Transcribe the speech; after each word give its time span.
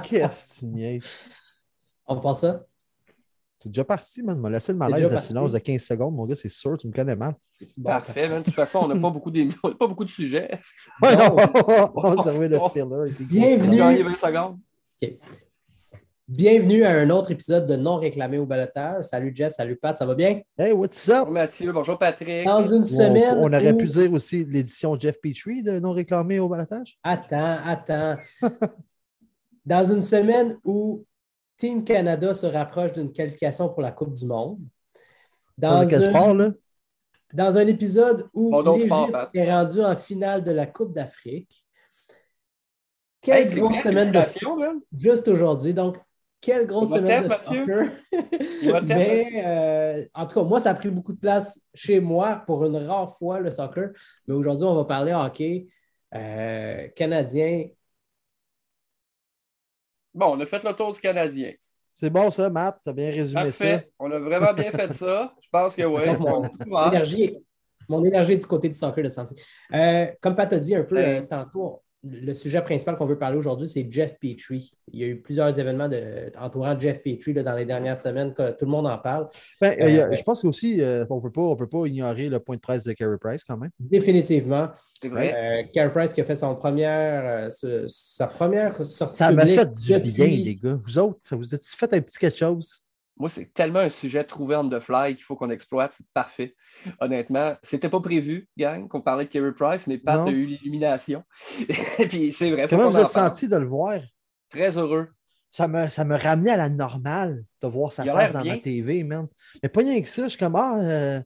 Qu'est-ce 0.04 0.60
que? 0.60 1.06
On 2.06 2.20
pense 2.20 2.40
ça? 2.40 2.64
C'est 3.62 3.68
déjà 3.68 3.84
parti, 3.84 4.22
man. 4.22 4.38
m'a 4.38 4.48
laissé 4.48 4.72
le 4.72 4.78
malaise 4.78 5.10
de 5.10 5.18
silence 5.18 5.52
de 5.52 5.58
15 5.58 5.82
secondes, 5.82 6.14
mon 6.14 6.24
gars, 6.24 6.34
c'est 6.34 6.48
sûr, 6.48 6.78
tu 6.78 6.88
me 6.88 6.92
connais 6.92 7.14
mal. 7.14 7.34
Parfait, 7.84 8.26
man. 8.26 8.38
De 8.38 8.44
toute 8.44 8.54
façon, 8.54 8.80
on 8.84 8.88
n'a 8.88 8.98
pas, 8.98 9.10
beaucoup 9.10 9.30
pas 9.78 9.86
beaucoup 9.86 10.04
de 10.04 10.10
sujets. 10.10 10.50
Ouais, 11.02 11.14
non, 11.14 11.36
on 11.94 12.14
va 12.14 12.22
servir 12.22 12.48
le 12.48 12.58
filler. 12.70 13.26
Bienvenue. 13.26 14.04
Bienvenue 16.26 16.84
à 16.84 16.92
un 16.92 17.10
autre 17.10 17.32
épisode 17.32 17.66
de 17.66 17.76
Non 17.76 17.96
réclamé 17.96 18.38
au 18.38 18.46
balotage. 18.46 19.04
Salut 19.04 19.32
Jeff, 19.34 19.52
salut 19.52 19.76
Pat, 19.76 19.98
ça 19.98 20.06
va 20.06 20.14
bien? 20.14 20.40
Hey, 20.56 20.72
what's 20.72 21.08
up? 21.08 21.16
Bonjour 21.16 21.32
Mathieu, 21.32 21.72
bonjour 21.72 21.98
Patrick. 21.98 22.46
Dans 22.46 22.62
une 22.62 22.84
semaine. 22.84 23.36
On, 23.40 23.52
aurait 23.52 23.76
pu 23.76 23.88
dire 23.88 24.12
aussi 24.12 24.44
l'édition 24.44 24.98
Jeff 24.98 25.20
Petrie 25.20 25.62
de 25.62 25.80
Non 25.80 25.90
réclamé 25.90 26.38
au 26.38 26.48
balotage? 26.48 26.96
Attends, 27.02 27.58
attends. 27.64 28.16
Dans 29.70 29.84
une 29.84 30.02
semaine 30.02 30.58
où 30.64 31.06
Team 31.56 31.84
Canada 31.84 32.34
se 32.34 32.44
rapproche 32.44 32.92
d'une 32.94 33.12
qualification 33.12 33.68
pour 33.68 33.82
la 33.82 33.92
Coupe 33.92 34.14
du 34.14 34.26
Monde. 34.26 34.58
Dans, 35.56 35.82
un, 35.82 35.86
sport, 35.86 36.34
là? 36.34 36.50
dans 37.32 37.56
un 37.56 37.64
épisode 37.68 38.28
où 38.34 38.60
l'Égypte 38.62 38.92
est 39.32 39.52
rendu 39.52 39.80
en 39.80 39.94
finale 39.94 40.42
de 40.42 40.50
la 40.50 40.66
Coupe 40.66 40.92
d'Afrique. 40.92 41.64
Quelle 43.20 43.48
grosse 43.54 43.80
semaine 43.80 44.10
de 44.10 44.20
juste 44.98 45.28
aujourd'hui. 45.28 45.72
Donc, 45.72 45.98
quelle 46.40 46.66
grosse 46.66 46.90
semaine 46.90 47.28
de 47.28 47.32
soccer. 47.32 47.92
mais 48.82 49.44
euh, 49.46 50.04
en 50.14 50.26
tout 50.26 50.40
cas, 50.40 50.42
moi, 50.42 50.58
ça 50.58 50.70
a 50.70 50.74
pris 50.74 50.90
beaucoup 50.90 51.12
de 51.12 51.20
place 51.20 51.60
chez 51.74 52.00
moi 52.00 52.42
pour 52.44 52.64
une 52.64 52.76
rare 52.76 53.16
fois 53.18 53.38
le 53.38 53.52
soccer. 53.52 53.90
Mais 54.26 54.34
aujourd'hui, 54.34 54.66
on 54.66 54.74
va 54.74 54.84
parler 54.84 55.12
hockey 55.12 55.68
euh, 56.12 56.88
canadien 56.96 57.68
Bon, 60.12 60.36
on 60.36 60.40
a 60.40 60.46
fait 60.46 60.62
le 60.62 60.72
tour 60.72 60.92
du 60.92 61.00
Canadien. 61.00 61.52
C'est 61.94 62.10
bon 62.10 62.30
ça, 62.30 62.48
Matt, 62.48 62.80
tu 62.82 62.90
as 62.90 62.92
bien 62.92 63.10
résumé 63.10 63.42
Parfait. 63.42 63.76
ça. 63.76 63.84
On 63.98 64.10
a 64.10 64.18
vraiment 64.18 64.52
bien 64.54 64.70
fait 64.70 64.92
ça. 64.94 65.34
Je 65.42 65.48
pense 65.50 65.76
que 65.76 65.82
oui. 65.82 66.02
Mon, 66.66 66.88
énergie, 66.88 67.36
mon 67.88 68.04
énergie 68.04 68.32
est 68.32 68.38
du 68.38 68.46
côté 68.46 68.68
du 68.68 68.76
soccer 68.76 69.04
de 69.04 69.08
Sansi. 69.08 69.34
Euh, 69.74 70.06
comme 70.20 70.34
Pat 70.34 70.52
a 70.52 70.58
dit 70.58 70.74
un 70.74 70.84
peu 70.84 70.96
euh, 70.96 71.22
tantôt, 71.22 71.82
le 72.02 72.32
sujet 72.32 72.62
principal 72.62 72.96
qu'on 72.96 73.04
veut 73.04 73.18
parler 73.18 73.36
aujourd'hui, 73.36 73.68
c'est 73.68 73.86
Jeff 73.90 74.18
Petrie. 74.18 74.74
Il 74.92 75.00
y 75.00 75.04
a 75.04 75.08
eu 75.08 75.20
plusieurs 75.20 75.58
événements 75.58 75.88
de, 75.88 76.32
entourant 76.38 76.78
Jeff 76.78 77.02
Petrie 77.02 77.34
dans 77.34 77.54
les 77.54 77.66
dernières 77.66 77.96
semaines, 77.96 78.32
que 78.32 78.52
tout 78.52 78.64
le 78.64 78.70
monde 78.70 78.86
en 78.86 78.96
parle. 78.96 79.28
Ben, 79.60 79.76
euh, 79.80 80.12
je 80.12 80.22
pense 80.22 80.44
aussi, 80.44 80.80
euh, 80.80 81.04
on 81.10 81.16
ne 81.16 81.54
peut 81.56 81.68
pas 81.68 81.86
ignorer 81.86 82.28
le 82.28 82.40
point 82.40 82.56
de 82.56 82.60
presse 82.60 82.84
de 82.84 82.92
Carey 82.92 83.18
Price 83.20 83.44
quand 83.44 83.58
même. 83.58 83.70
Définitivement. 83.78 84.68
C'est 85.00 85.08
vrai. 85.08 85.34
Euh, 85.34 85.62
Carey 85.72 85.90
Price 85.92 86.14
qui 86.14 86.22
a 86.22 86.24
fait 86.24 86.36
son 86.36 86.54
première, 86.56 87.48
sa 87.88 88.26
première 88.26 88.72
sortie. 88.72 89.16
Ça 89.16 89.30
m'a 89.30 89.44
fait 89.44 89.70
du 89.70 90.12
bien, 90.12 90.26
les 90.26 90.56
gars. 90.56 90.76
Vous 90.80 90.98
autres, 90.98 91.18
ça 91.22 91.36
vous 91.36 91.54
a 91.54 91.58
fait 91.58 91.92
un 91.92 92.00
petit 92.00 92.18
quelque 92.18 92.38
chose? 92.38 92.82
Moi, 93.20 93.28
c'est 93.28 93.52
tellement 93.52 93.80
un 93.80 93.90
sujet 93.90 94.24
trouvé 94.24 94.56
on 94.56 94.66
the 94.66 94.80
fly 94.80 95.14
qu'il 95.14 95.24
faut 95.24 95.36
qu'on 95.36 95.50
exploite. 95.50 95.92
C'est 95.94 96.06
parfait. 96.14 96.56
Honnêtement, 97.00 97.54
c'était 97.62 97.90
pas 97.90 98.00
prévu, 98.00 98.48
gang, 98.56 98.88
qu'on 98.88 99.02
parlait 99.02 99.26
de 99.26 99.30
Kerry 99.30 99.52
Price, 99.52 99.86
mais 99.86 99.98
Pat 99.98 100.26
a 100.26 100.30
eu 100.30 100.46
l'illumination. 100.46 101.22
puis 102.08 102.32
c'est 102.32 102.50
vrai. 102.50 102.66
Comment 102.66 102.88
vous 102.88 102.98
êtes 102.98 103.08
senti 103.08 103.46
de 103.46 103.58
le 103.58 103.66
voir? 103.66 104.00
Très 104.48 104.78
heureux. 104.78 105.08
Ça 105.50 105.68
me, 105.68 105.90
ça 105.90 106.06
me 106.06 106.16
ramenait 106.16 106.52
à 106.52 106.56
la 106.56 106.70
normale 106.70 107.44
de 107.60 107.68
voir 107.68 107.92
sa 107.92 108.06
face 108.06 108.32
dans 108.32 108.42
ma 108.42 108.56
TV, 108.56 109.04
man. 109.04 109.28
Mais 109.62 109.68
pas 109.68 109.80
rien 109.80 110.00
que 110.00 110.08
ça. 110.08 110.24
Je 110.24 110.28
suis 110.30 110.38
comme, 110.38 110.56
ah, 110.56 110.78
euh, 110.78 111.20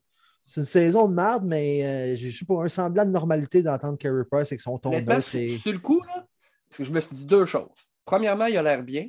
c'est 0.45 0.63
une 0.63 0.67
saison 0.67 1.09
de 1.09 1.15
merde, 1.15 1.45
mais 1.47 1.85
euh, 1.85 2.17
j'ai 2.17 2.45
pas 2.45 2.65
un 2.65 2.69
semblant 2.69 3.05
de 3.05 3.11
normalité 3.11 3.63
d'entendre 3.63 3.99
Kerry 3.99 4.25
Price 4.29 4.49
avec 4.49 4.61
son 4.61 4.79
ton 4.79 4.91
sur 4.91 5.73
le 5.73 5.79
coup, 5.79 6.03
là, 6.03 6.27
parce 6.69 6.79
que 6.79 6.85
je 6.85 6.91
me 6.91 6.99
suis 6.99 7.15
dit 7.15 7.25
deux 7.25 7.47
choses. 7.47 7.71
Premièrement, 8.05 8.47
il 8.47 8.57
a 8.57 8.63
l'air 8.63 8.83
bien 8.83 9.07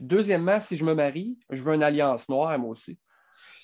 deuxièmement, 0.00 0.60
si 0.60 0.76
je 0.76 0.84
me 0.84 0.94
marie, 0.94 1.38
je 1.50 1.62
veux 1.62 1.74
une 1.74 1.82
alliance 1.82 2.28
noire, 2.28 2.58
moi 2.58 2.70
aussi. 2.70 2.98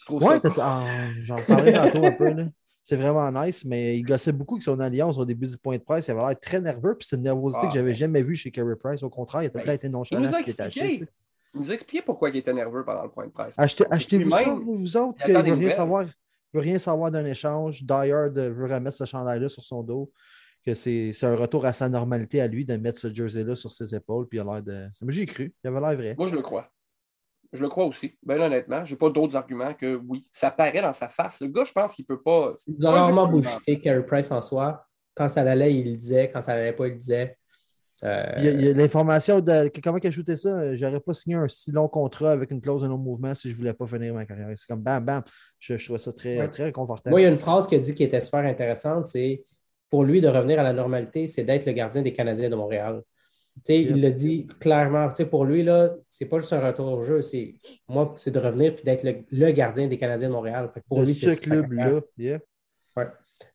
Oui, 0.09 0.37
ah, 0.61 1.09
j'en 1.23 1.37
parlais 1.37 1.73
tantôt 1.73 2.05
un 2.05 2.13
peu. 2.13 2.35
C'est 2.83 2.95
vraiment 2.95 3.29
nice, 3.33 3.65
mais 3.65 3.99
il 3.99 4.05
gossait 4.05 4.31
beaucoup 4.31 4.55
avec 4.55 4.63
son 4.63 4.79
alliance 4.79 5.19
au 5.19 5.25
début 5.25 5.49
du 5.49 5.59
point 5.59 5.77
de 5.77 5.83
presse. 5.83 6.07
Il 6.07 6.13
avait 6.13 6.21
l'air 6.21 6.39
très 6.39 6.61
nerveux, 6.61 6.97
puis 6.97 7.09
c'est 7.11 7.17
une 7.17 7.25
nervosité 7.25 7.67
que 7.67 7.73
que 7.73 7.79
j'avais 7.79 7.95
jamais 7.95 8.23
vue 8.23 8.37
chez 8.37 8.53
Kerry 8.53 8.77
Price. 8.79 9.03
Au 9.03 9.11
contraire, 9.11 9.43
il 9.43 9.47
a 9.47 9.51
peut-être 9.51 9.71
été 9.71 9.89
nonchalant. 9.89 10.23
Il 10.23 10.29
nous 10.29 10.35
a 10.37 10.39
expliqué, 10.39 11.09
il 11.55 11.61
nous 11.61 11.71
a 11.73 11.75
expliqué 11.75 12.05
pourquoi 12.05 12.31
il 12.31 12.37
était 12.37 12.53
nerveux 12.53 12.85
pendant 12.85 13.03
le 13.03 13.11
point 13.11 13.27
de 13.27 13.33
presse. 13.33 13.55
Achetez-vous 13.57 14.31
ça, 14.31 14.55
vous 14.55 14.97
autres, 14.97 15.25
qu'il 15.25 15.35
ne 15.35 15.43
veut 15.43 15.55
rien 15.55 15.71
savoir. 15.73 16.07
veut 16.55 16.61
rien 16.61 16.79
savoir 16.79 17.11
d'un 17.11 17.25
échange. 17.25 17.83
Dyer 17.83 18.31
veut 18.31 18.73
remettre 18.73 18.97
ce 18.97 19.05
chandail-là 19.05 19.49
sur 19.49 19.65
son 19.65 19.83
dos 19.83 20.13
que 20.67 20.75
c'est 20.75 21.13
un 21.23 21.37
retour 21.37 21.65
à 21.65 21.73
sa 21.73 21.89
normalité 21.89 22.41
à 22.41 22.49
lui 22.49 22.65
de 22.65 22.77
mettre 22.77 22.99
ce 22.99 23.13
jersey-là 23.13 23.55
sur 23.55 23.71
ses 23.71 23.95
épaules. 23.95 24.27
Puis 24.27 24.39
il 24.39 24.41
a 24.41 24.45
l'air 24.45 24.63
de. 24.63 24.89
Moi, 25.03 25.13
j'ai 25.13 25.27
cru. 25.27 25.55
Il 25.63 25.69
avait 25.69 25.81
l'air 25.81 25.97
vrai. 25.97 26.15
Moi, 26.19 26.27
je 26.27 26.35
le 26.35 26.43
crois. 26.43 26.69
Je 27.53 27.63
le 27.63 27.69
crois 27.69 27.87
aussi. 27.87 28.19
Ben 28.25 28.41
honnêtement, 28.41 28.85
j'ai 28.85 28.97
pas 28.97 29.09
d'autres 29.09 29.37
arguments 29.37 29.73
que 29.73 29.95
oui. 29.95 30.27
Ça 30.33 30.51
paraît 30.51 30.83
dans 30.83 30.93
sa 30.93 31.09
face. 31.09 31.41
Le 31.41 31.47
gars, 31.47 31.65
je 31.65 31.73
pense 31.73 31.95
qu'il 31.95 32.05
peut 32.05 32.21
pas. 32.21 32.55
Il 32.67 32.85
a 32.85 32.91
rarement 32.91 33.29
bullshité 33.29 33.81
Carey 33.81 34.05
Price 34.05 34.31
en 34.33 34.41
soi. 34.41 34.85
Quand 35.15 35.29
ça 35.29 35.43
allait, 35.43 35.73
il 35.73 35.93
le 35.93 35.97
disait. 35.97 36.31
Quand 36.31 36.43
ça 36.43 36.53
allait 36.53 36.73
pas, 36.73 36.89
il 36.89 36.95
le 36.95 36.99
disait. 36.99 37.37
Euh, 38.05 38.35
il 38.39 38.61
y 38.61 38.69
a, 38.69 38.75
l'information 38.75 39.41
de 39.41 39.71
comment 39.83 39.97
il 39.97 40.07
a 40.07 40.09
ajouté 40.09 40.37
ça? 40.37 40.75
J'aurais 40.75 41.01
pas 41.01 41.15
signé 41.15 41.37
un 41.37 41.49
si 41.49 41.71
long 41.71 41.89
contrat 41.89 42.33
avec 42.33 42.51
une 42.51 42.61
clause 42.61 42.83
de 42.83 42.89
non-mouvement 42.89 43.35
si 43.35 43.49
je 43.49 43.57
voulais 43.57 43.73
pas 43.73 43.87
finir 43.87 44.13
ma 44.13 44.27
carrière. 44.27 44.49
C'est 44.57 44.67
comme 44.67 44.83
bam, 44.83 45.03
bam. 45.03 45.23
Je, 45.59 45.79
je 45.79 45.85
trouvais 45.85 45.99
ça 45.99 46.13
très, 46.13 46.47
très 46.49 46.73
confortable. 46.73 47.13
Moi, 47.13 47.21
il 47.21 47.25
y 47.25 47.27
a 47.27 47.31
une 47.31 47.39
phrase 47.39 47.67
qu'il 47.67 47.79
a 47.79 47.81
dit 47.81 47.95
qui 47.95 48.03
était 48.03 48.21
super 48.21 48.41
intéressante 48.41 49.07
c'est 49.07 49.45
pour 49.91 50.05
lui, 50.05 50.21
de 50.21 50.29
revenir 50.29 50.59
à 50.59 50.63
la 50.63 50.73
normalité, 50.73 51.29
c'est 51.29 51.45
d'être 51.45 51.67
le 51.67 51.73
gardien 51.73 52.03
des 52.03 52.13
Canadiens 52.13 52.51
de 52.51 52.57
Montréal. 52.57 53.03
Il 53.69 54.03
le 54.03 54.11
dit 54.11 54.47
clairement. 54.61 55.09
pour 55.31 55.45
lui, 55.45 55.63
là, 55.63 55.91
c'est 56.11 56.27
pas 56.27 56.41
juste 56.41 56.53
un 56.53 56.61
retour 56.61 56.93
au 56.93 57.05
jeu. 57.05 57.23
C'est 57.23 57.55
moi, 57.89 58.15
c'est 58.17 58.31
de 58.31 58.39
revenir 58.39 58.75
et 58.79 58.83
d'être 58.83 59.05
le, 59.31 59.51
gardien 59.53 59.89
des 59.89 59.97
Canadiens 59.97 60.29
de 60.29 60.35
Montréal. 60.35 60.71
pour 60.89 61.03
lui, 61.03 61.15
ce 61.15 61.39
club-là. 61.39 62.01
Yeah. 62.19 62.41
Ouais. 62.97 63.07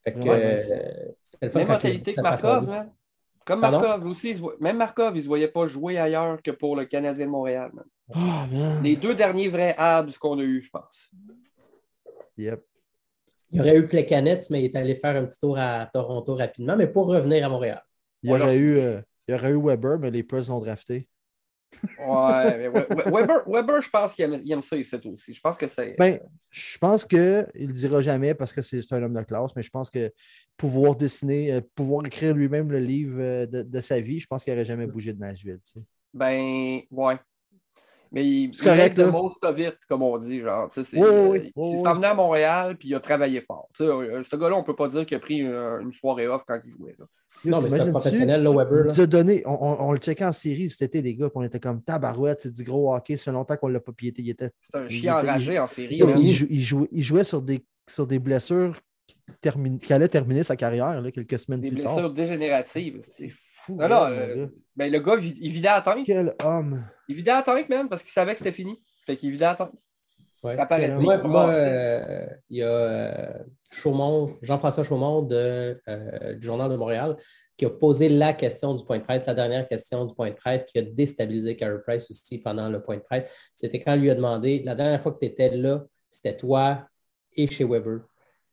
Fait 0.03 0.13
que, 0.13 0.19
euh, 0.27 1.49
Même 1.55 1.67
mentalité 1.67 2.13
que 2.13 2.21
Markov, 2.21 2.69
hein? 2.69 2.89
Comme 3.45 3.59
Markov 3.59 4.05
aussi, 4.05 4.39
même 4.59 4.77
Markov, 4.77 5.13
il 5.15 5.17
ne 5.17 5.21
se 5.23 5.27
voyait 5.27 5.47
pas 5.47 5.67
jouer 5.67 5.97
ailleurs 5.97 6.41
que 6.43 6.51
pour 6.51 6.75
le 6.75 6.85
Canadien 6.85 7.25
de 7.25 7.31
Montréal. 7.31 7.71
Oh, 8.09 8.19
Les 8.83 8.95
deux 8.95 9.15
derniers 9.15 9.49
vrais 9.49 9.75
abs 9.77 10.17
qu'on 10.19 10.37
a 10.39 10.43
eu, 10.43 10.61
je 10.61 10.69
pense. 10.69 11.11
Yep. 12.37 12.63
Il 13.51 13.57
y 13.57 13.61
aurait 13.61 13.77
eu 13.77 13.87
Plekanec, 13.87 14.43
mais 14.49 14.61
il 14.61 14.65
est 14.65 14.75
allé 14.75 14.95
faire 14.95 15.15
un 15.15 15.25
petit 15.25 15.39
tour 15.39 15.57
à 15.57 15.89
Toronto 15.93 16.35
rapidement, 16.35 16.75
mais 16.75 16.87
pour 16.87 17.07
revenir 17.07 17.45
à 17.45 17.49
Montréal. 17.49 17.83
Il 18.23 18.29
y 18.29 18.33
aurait, 18.33 18.57
eu, 18.57 18.77
euh, 18.77 19.01
il 19.27 19.33
y 19.33 19.37
aurait 19.37 19.51
eu 19.51 19.61
Weber, 19.61 19.99
mais 19.99 20.11
les 20.11 20.23
Press 20.23 20.49
ont 20.49 20.59
drafté. 20.59 21.07
Ouais, 21.97 22.57
mais 22.57 22.69
Weber, 22.69 23.43
Weber, 23.47 23.81
je 23.81 23.89
pense 23.89 24.13
qu'il 24.13 24.25
aime, 24.25 24.41
aime, 24.47 24.61
ça 24.61 24.75
ici 24.75 24.95
aussi. 25.05 25.33
Je 25.33 25.39
pense 25.39 25.57
que 25.57 25.67
c'est. 25.67 25.95
Ben, 25.97 26.19
je 26.49 26.77
pense 26.77 27.05
qu'il 27.05 27.19
ne 27.19 27.67
le 27.67 27.73
dira 27.73 28.01
jamais 28.01 28.35
parce 28.35 28.53
que 28.53 28.61
c'est 28.61 28.91
un 28.91 29.01
homme 29.01 29.13
de 29.13 29.21
classe, 29.21 29.55
mais 29.55 29.63
je 29.63 29.69
pense 29.69 29.89
que 29.89 30.11
pouvoir 30.57 30.95
dessiner, 30.95 31.53
euh, 31.53 31.61
pouvoir 31.75 32.05
écrire 32.05 32.35
lui-même 32.35 32.71
le 32.71 32.79
livre 32.79 33.19
euh, 33.19 33.45
de, 33.45 33.63
de, 33.63 33.81
sa 33.81 33.99
vie, 34.01 34.19
je 34.19 34.27
pense 34.27 34.43
qu'il 34.43 34.53
n'aurait 34.53 34.65
jamais 34.65 34.85
bougé 34.85 35.13
de 35.13 35.19
Nashville. 35.19 35.59
Tu 35.63 35.79
sais. 35.79 35.85
Ben, 36.13 36.81
ouais. 36.91 37.17
Mais 38.11 38.27
il, 38.27 38.51
c'est 38.53 38.65
correct, 38.65 38.97
le 38.97 39.09
mot 39.09 39.33
vite, 39.55 39.77
comme 39.87 40.03
on 40.03 40.17
dit. 40.17 40.41
Genre, 40.41 40.69
oui, 40.75 40.83
oui, 40.93 41.51
il, 41.55 41.81
s'est 41.81 41.87
emmené 41.87 42.07
à 42.07 42.13
Montréal 42.13 42.75
puis 42.77 42.89
il 42.89 42.95
a 42.95 42.99
travaillé 42.99 43.41
fort. 43.41 43.69
Euh, 43.79 44.23
ce 44.29 44.35
gars-là, 44.35 44.55
on 44.55 44.59
ne 44.59 44.65
peut 44.65 44.75
pas 44.75 44.89
dire 44.89 45.05
qu'il 45.05 45.15
a 45.15 45.19
pris 45.19 45.37
une, 45.37 45.93
soirée 45.93 46.27
off 46.27 46.41
quand 46.45 46.59
il 46.65 46.71
jouait. 46.71 46.95
Là. 46.99 47.05
Non, 47.43 47.61
mais 47.61 47.69
c'est 47.69 47.79
un 47.79 47.91
professionnel, 47.91 48.43
là, 48.43 48.51
Weber. 48.51 48.95
Là. 48.95 49.05
Donné, 49.07 49.43
on, 49.45 49.91
le 49.91 49.99
checkait 49.99 50.25
en 50.25 50.33
série 50.33 50.69
cet 50.69 50.81
été, 50.81 51.01
les 51.01 51.15
gars, 51.15 51.29
puis 51.29 51.37
on 51.37 51.43
était 51.43 51.59
comme 51.59 51.81
tabarouette, 51.81 52.41
c'est 52.41 52.51
du 52.51 52.63
gros 52.63 52.93
hockey, 52.93 53.17
ça 53.17 53.25
fait 53.25 53.31
longtemps 53.31 53.57
qu'on 53.57 53.69
ne 53.69 53.73
l'a 53.73 53.79
pas 53.79 53.93
piété. 53.93 54.23
C'est 54.23 54.51
un 54.73 54.89
chien 54.89 55.15
enragé 55.15 55.57
en 55.57 55.67
série. 55.67 55.95
Il, 55.95 56.31
jouait, 56.61 56.87
il, 56.91 57.03
jouait, 57.03 57.23
sur 57.23 57.41
des, 57.41 57.65
sur 57.87 58.05
des 58.05 58.19
blessures 58.19 58.79
qui, 59.41 59.93
allait 59.93 60.07
terminer 60.07 60.43
sa 60.43 60.55
carrière 60.55 61.01
là, 61.01 61.11
quelques 61.11 61.39
semaines 61.39 61.61
plus 61.61 61.81
tard. 61.81 61.95
Des 61.95 62.01
blessures 62.01 62.13
dégénératives. 62.13 63.01
C'est 63.07 63.29
fou. 63.31 63.75
Non, 63.75 63.89
non, 63.89 64.05
euh, 64.07 64.47
ben, 64.75 64.91
le 64.91 64.99
gars, 64.99 65.15
il 65.19 65.51
vidait 65.51 65.69
à 65.69 65.81
tank. 65.81 66.05
Quel 66.05 66.35
homme. 66.43 66.83
Il 67.11 67.15
vidait 67.17 67.31
à 67.31 67.43
tank, 67.43 67.67
man, 67.67 67.89
parce 67.89 68.03
qu'il 68.03 68.11
savait 68.11 68.33
que 68.33 68.37
c'était 68.37 68.53
fini. 68.53 68.81
Fait 69.05 69.17
qu'il 69.17 69.31
vidait 69.31 69.45
à 69.45 69.55
tank. 69.55 69.71
Ça 70.41 70.65
paraît. 70.65 70.89
Moi, 70.89 71.17
moi 71.19 71.49
euh, 71.49 72.25
il 72.49 72.57
y 72.57 72.63
a 72.63 72.67
euh, 72.67 73.33
Chaumont, 73.69 74.37
Jean-François 74.41 74.83
Chaumont 74.83 75.21
de, 75.21 75.79
du 76.35 76.45
Journal 76.45 76.69
de 76.71 76.75
Montréal 76.77 77.17
qui 77.57 77.65
a 77.65 77.69
posé 77.69 78.09
la 78.09 78.33
question 78.33 78.73
du 78.73 78.83
point 78.83 78.97
de 78.97 79.03
presse, 79.03 79.27
la 79.27 79.35
dernière 79.35 79.67
question 79.67 80.05
du 80.05 80.15
point 80.15 80.31
de 80.31 80.35
presse 80.35 80.63
qui 80.63 80.79
a 80.79 80.81
déstabilisé 80.81 81.55
Carey 81.55 81.77
Price 81.85 82.09
aussi 82.09 82.39
pendant 82.39 82.69
le 82.69 82.81
point 82.81 82.97
de 82.97 83.03
presse. 83.03 83.25
C'était 83.53 83.79
quand 83.79 83.93
il 83.93 84.01
lui 84.01 84.09
a 84.09 84.15
demandé, 84.15 84.63
la 84.63 84.73
dernière 84.73 84.99
fois 84.99 85.11
que 85.11 85.19
tu 85.19 85.27
étais 85.27 85.55
là, 85.55 85.83
c'était 86.09 86.35
toi 86.35 86.87
et 87.35 87.45
chez 87.45 87.63
Weber. 87.63 87.99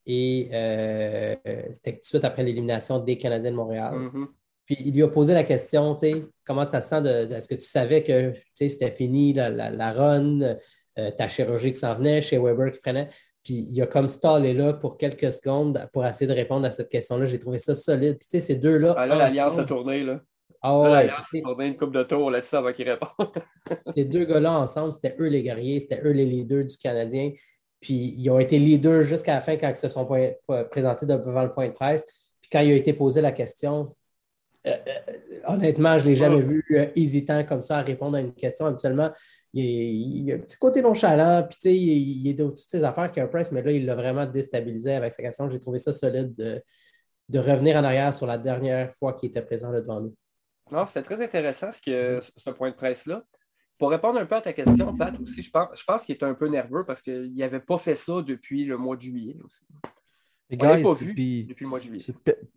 Et 0.05 0.51
euh, 0.53 1.37
c'était 1.73 1.93
tout 1.93 2.01
de 2.01 2.07
suite 2.07 2.25
après 2.25 2.43
l'élimination 2.43 2.99
des 2.99 3.17
Canadiens 3.17 3.51
de 3.51 3.57
Montréal. 3.57 3.95
Mm-hmm. 3.95 4.27
Puis 4.69 4.77
il 4.85 4.93
lui 4.93 5.03
a 5.03 5.09
posé 5.09 5.33
la 5.33 5.45
question, 5.45 5.95
tu 5.95 6.11
sais, 6.11 6.25
comment 6.47 6.69
ça 6.69 6.83
se 6.83 6.91
sent 6.91 7.01
de, 7.01 7.33
est-ce 7.33 7.49
que 7.49 7.55
tu 7.55 7.67
savais 7.67 8.05
que 8.05 8.35
c'était 8.55 8.91
fini 8.91 9.33
la, 9.33 9.49
la, 9.49 9.93
run, 9.93 10.43
euh, 10.43 11.11
ta 11.17 11.27
chirurgie 11.27 11.73
qui 11.73 11.79
s'en 11.79 11.95
venait 11.95 12.21
chez 12.21 12.37
Weber 12.37 12.71
qui 12.71 12.79
prenait? 12.79 13.09
Puis 13.43 13.67
il 13.71 13.81
a 13.81 13.87
comme 13.87 14.11
stallé 14.11 14.53
là 14.53 14.75
pour 14.75 14.99
quelques 14.99 15.33
secondes 15.33 15.89
pour 15.95 16.05
essayer 16.05 16.27
de 16.27 16.35
répondre 16.35 16.67
à 16.67 16.71
cette 16.71 16.91
question-là. 16.91 17.27
J'ai 17.27 17.39
trouvé 17.39 17.59
ça 17.59 17.75
solide. 17.75 18.19
Puis 18.19 18.29
tu 18.29 18.39
sais, 18.39 18.41
ces 18.41 18.57
deux-là. 18.57 18.95
Ah, 18.99 19.07
là, 19.07 19.17
l'alliance 19.17 19.57
a 19.57 19.65
tourné, 19.65 20.05
là. 20.05 20.21
Ah 20.61 20.79
ouais. 20.79 21.11
On 21.47 21.59
une 21.61 21.77
coupe 21.77 21.93
de 21.93 22.03
tour 22.03 22.31
là-dessus 22.31 22.57
avant 22.57 22.73
qu'ils 22.73 22.91
répondent. 22.91 23.33
Ces 23.89 24.05
deux 24.05 24.25
gars-là 24.25 24.53
ensemble, 24.53 24.93
c'était 24.93 25.15
eux 25.19 25.29
les 25.29 25.43
guerriers, 25.43 25.81
c'était 25.81 26.03
eux 26.05 26.11
les 26.11 26.27
leaders 26.27 26.65
du 26.65 26.77
Canadien. 26.77 27.31
Puis 27.81 28.15
ils 28.19 28.29
ont 28.29 28.41
été 28.41 28.59
leaders 28.59 29.05
jusqu'à 29.05 29.37
la 29.37 29.41
fin 29.41 29.57
quand 29.57 29.71
ils 29.71 29.77
se 29.77 29.89
sont 29.89 30.07
présentés 30.71 31.07
devant 31.07 31.45
le 31.45 31.53
point 31.53 31.69
de 31.69 31.75
presse. 31.75 32.05
Puis 32.41 32.51
quand 32.51 32.61
il 32.61 32.73
a 32.73 32.75
été 32.75 32.93
posé 32.93 33.21
la 33.21 33.31
question, 33.31 33.85
euh, 34.69 34.77
euh, 34.87 35.41
honnêtement, 35.47 35.99
je 35.99 36.05
ne 36.05 36.09
l'ai 36.11 36.15
jamais 36.15 36.43
vu 36.43 36.65
euh, 36.73 36.87
hésitant 36.95 37.45
comme 37.45 37.63
ça 37.63 37.79
à 37.79 37.83
répondre 37.83 38.17
à 38.17 38.21
une 38.21 38.35
question. 38.35 38.67
Habituellement, 38.67 39.11
il, 39.53 40.25
y 40.25 40.33
a 40.33 40.37
un 40.37 40.39
petit 40.39 40.57
côté 40.57 40.83
nonchalant, 40.83 41.43
puis 41.49 41.59
tu 41.59 41.69
sais, 41.69 41.77
il, 41.77 42.21
il, 42.21 42.29
est 42.29 42.35
de 42.35 42.45
toutes 42.45 42.59
ses 42.59 42.85
affaires 42.85 43.11
qu'un 43.11 43.27
Price, 43.27 43.51
mais 43.51 43.63
là, 43.63 43.73
il 43.73 43.87
l'a 43.87 43.95
vraiment 43.95 44.27
déstabilisé 44.27 44.93
avec 44.93 45.13
sa 45.13 45.23
question. 45.23 45.51
J'ai 45.51 45.59
trouvé 45.59 45.79
ça 45.79 45.93
solide 45.93 46.35
de, 46.35 47.39
revenir 47.39 47.77
en 47.77 47.85
arrière 47.85 48.13
sur 48.13 48.27
la 48.27 48.39
dernière 48.39 48.95
fois 48.95 49.15
qu'il 49.15 49.31
était 49.31 49.43
présent 49.43 49.71
là 49.71 49.81
devant 49.81 50.01
nous. 50.01 50.15
Non, 50.71 50.85
c'était 50.87 51.03
très 51.03 51.23
intéressant 51.23 51.71
ce, 51.73 52.21
ce 52.37 52.51
point 52.51 52.71
de 52.71 52.77
presse-là. 52.77 53.25
Pour 53.79 53.91
répondre 53.91 54.19
un 54.19 54.27
peu 54.27 54.35
à 54.35 54.41
ta 54.41 54.53
question, 54.53 54.97
Pat, 54.97 55.15
aussi, 55.21 55.41
je 55.41 55.51
pense, 55.51 55.69
je 55.75 55.85
pense 55.85 56.05
qu'il 56.05 56.17
était 56.17 56.25
un 56.25 56.35
peu 56.35 56.49
nerveux 56.49 56.85
parce 56.85 57.01
qu'il 57.01 57.35
n'avait 57.37 57.61
pas 57.61 57.79
fait 57.79 57.95
ça 57.95 58.23
depuis 58.23 58.65
le 58.65 58.77
mois 58.77 58.97
de 58.97 59.03
juillet 59.03 59.37
aussi. 59.43 59.61
Les 60.51 60.57
gars, 60.57 60.81
pas 60.83 60.95
vu 60.95 61.15
depuis 61.15 61.65
le 61.65 61.69
mois 61.69 61.79
de 61.79 61.85
juillet. 61.85 62.15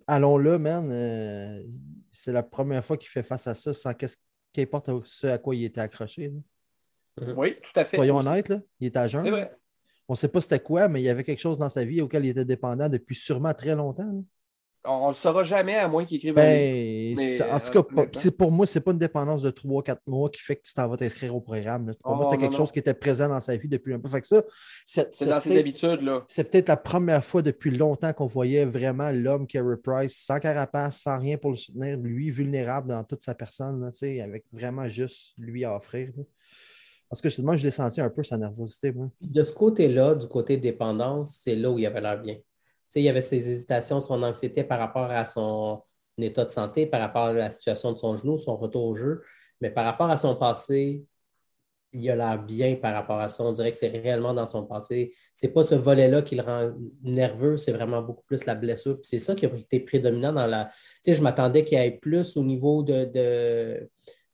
Allons 0.08 0.38
là, 0.38 0.58
man. 0.58 0.90
Euh, 0.92 1.64
c'est 2.12 2.32
la 2.32 2.44
première 2.44 2.86
fois 2.86 2.98
qu'il 2.98 3.10
fait 3.10 3.24
face 3.24 3.48
à 3.48 3.56
ça 3.56 3.74
sans 3.74 3.94
qu'importe 4.54 4.90
ce 5.06 5.28
à 5.28 5.38
quoi 5.38 5.56
il 5.56 5.66
était 5.66 5.82
accroché. 5.82 6.32
Oui, 7.36 7.56
tout 7.62 7.80
à 7.80 7.86
fait. 7.86 7.98
Soyons 7.98 8.18
honnêtes, 8.18 8.50
là, 8.50 8.62
il 8.80 8.88
était 8.88 9.00
à 9.00 9.08
jeun. 9.08 9.26
On 10.08 10.14
ne 10.14 10.18
sait 10.18 10.28
pas 10.28 10.42
c'était 10.42 10.60
quoi, 10.60 10.88
mais 10.88 11.02
il 11.02 11.06
y 11.06 11.10
avait 11.10 11.24
quelque 11.24 11.40
chose 11.40 11.58
dans 11.58 11.70
sa 11.70 11.86
vie 11.86 12.02
auquel 12.02 12.26
il 12.26 12.30
était 12.30 12.46
dépendant 12.46 12.90
depuis 12.90 13.16
sûrement 13.16 13.54
très 13.54 13.76
longtemps. 13.76 14.24
On 14.84 15.08
ne 15.08 15.12
le 15.12 15.16
saura 15.16 15.44
jamais 15.44 15.76
à 15.76 15.88
moins 15.88 16.06
qu'il 16.06 16.18
écrive 16.18 16.34
ben, 16.34 17.16
En 17.52 17.60
tout 17.60 17.72
cas, 17.72 18.02
euh, 18.02 18.32
pour 18.32 18.52
moi, 18.52 18.66
ce 18.66 18.80
n'est 18.80 18.84
pas 18.84 18.92
une 18.92 18.98
dépendance 18.98 19.44
de 19.44 19.52
3-4 19.52 19.98
mois 20.08 20.30
qui 20.32 20.42
fait 20.42 20.56
que 20.56 20.64
tu 20.64 20.74
t'en 20.74 20.88
vas 20.88 20.98
t'inscrire 20.98 21.36
au 21.36 21.42
programme. 21.42 21.92
Pour 22.02 22.16
moi, 22.16 22.26
c'était 22.26 22.38
oh, 22.38 22.48
quelque 22.48 22.58
chose 22.58 22.72
qui 22.72 22.80
était 22.80 22.96
présent 22.96 23.30
dans 23.30 23.40
sa 23.40 23.56
vie 23.56 23.68
depuis 23.68 23.94
un 23.94 24.00
peu. 24.00 24.10
Fait 24.10 24.22
que 24.22 24.28
ça, 24.28 24.44
c'est 24.86 25.26
dans 25.28 25.40
ses 25.40 25.58
habitudes. 25.58 26.02
C'est 26.28 26.46
peut-être 26.46 26.70
la 26.70 26.78
première 26.78 27.24
fois 27.24 27.44
depuis 27.44 27.70
longtemps 27.70 28.12
qu'on 28.14 28.26
voyait 28.26 28.66
vraiment 28.66 29.12
l'homme 29.12 29.46
Carey 29.46 29.78
Price 29.84 30.16
sans 30.26 30.40
carapace, 30.40 31.02
sans 31.02 31.20
rien 31.20 31.38
pour 31.38 31.52
le 31.52 31.58
soutenir, 31.58 31.98
lui 31.98 32.32
vulnérable 32.32 32.90
dans 32.90 33.04
toute 33.04 33.24
sa 33.24 33.36
personne, 33.36 33.92
avec 34.02 34.46
vraiment 34.52 34.88
juste 34.88 35.34
lui 35.38 35.64
à 35.64 35.76
offrir. 35.76 36.10
Parce 37.08 37.22
que 37.22 37.42
moi, 37.42 37.56
je 37.56 37.64
l'ai 37.64 37.72
senti 37.72 38.02
un 38.02 38.10
peu 38.10 38.24
sa 38.24 38.38
nervosité. 38.38 38.94
De 39.20 39.44
ce 39.44 39.54
côté-là, 39.54 40.16
du 40.16 40.28
côté 40.28 40.58
dépendance, 40.58 41.40
c'est 41.44 41.56
là 41.56 41.70
où 41.70 41.78
il 41.78 41.86
avait 41.86 42.02
l'air 42.02 42.20
bien 42.20 42.38
il 42.96 43.04
y 43.04 43.10
avait 43.10 43.22
ses 43.22 43.50
hésitations, 43.50 44.00
son 44.00 44.22
anxiété 44.24 44.64
par 44.64 44.80
rapport 44.80 45.10
à 45.10 45.26
son 45.26 45.82
état 46.18 46.46
de 46.46 46.52
santé, 46.52 46.86
par 46.86 47.00
rapport 47.02 47.26
à 47.26 47.34
la 47.34 47.50
situation 47.50 47.94
de 47.94 47.98
son 47.98 48.18
genou, 48.18 48.38
son 48.38 48.56
retour 48.58 48.86
au 48.86 48.96
jeu. 48.96 49.24
Mais 49.60 49.70
par 49.70 49.86
rapport 49.86 50.10
à 50.10 50.18
son 50.18 50.36
passé, 50.36 51.04
il 51.94 52.10
a 52.10 52.16
l'air 52.16 52.42
bien 52.42 52.76
par 52.76 52.94
rapport 52.94 53.20
à 53.20 53.30
ça. 53.30 53.44
On 53.44 53.52
dirait 53.52 53.72
que 53.72 53.78
c'est 53.78 53.90
réellement 53.90 54.34
dans 54.34 54.48
son 54.48 54.66
passé. 54.66 55.14
C'est 55.36 55.50
pas 55.50 55.64
ce 55.64 55.76
volet-là 55.76 56.22
qui 56.22 56.36
le 56.36 56.44
rend 56.44 56.72
nerveux, 57.04 57.58
c'est 57.58 57.72
vraiment 57.72 58.02
beaucoup 58.02 58.24
plus 58.24 58.46
la 58.46 58.56
blessure. 58.56 59.00
c'est 59.04 59.20
ça 59.20 59.36
qui 59.36 59.46
a 59.46 59.50
été 59.50 59.80
prédominant 59.80 60.34
dans 60.34 60.48
la. 60.48 60.66
Tu 61.04 61.12
sais, 61.12 61.14
je 61.14 61.22
m'attendais 61.22 61.64
qu'il 61.64 61.78
y 61.78 61.82
ait 61.82 61.92
plus 61.92 62.38
au 62.38 62.44
niveau 62.44 62.84
de 62.84 63.90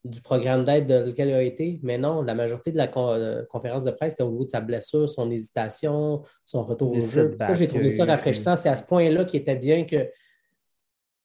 du 0.06 0.22
programme 0.22 0.64
d'aide 0.64 0.88
dans 0.88 1.06
lequel 1.06 1.30
il 1.30 1.34
a 1.34 1.42
été. 1.42 1.80
Mais 1.84 1.98
non, 1.98 2.22
la 2.22 2.36
majorité 2.36 2.72
de 2.72 2.78
la 2.78 2.90
euh, 2.98 3.46
conférence 3.50 3.84
de 3.84 3.92
presse 3.92 4.14
était 4.14 4.24
au 4.24 4.32
niveau 4.32 4.46
de 4.46 4.50
sa 4.50 4.62
blessure, 4.62 5.10
son 5.10 5.30
hésitation, 5.30 6.24
son 6.46 6.64
retour 6.64 6.92
au 6.92 7.02
jeu. 7.02 7.36
Ça, 7.40 7.56
j'ai 7.56 7.68
trouvé 7.68 7.92
ça 7.92 8.06
rafraîchissant. 8.06 8.56
C'est 8.56 8.70
à 8.70 8.78
ce 8.78 8.84
point-là 8.84 9.26
qu'il 9.26 9.42
était 9.42 9.56
bien 9.56 9.86
que 9.86 10.10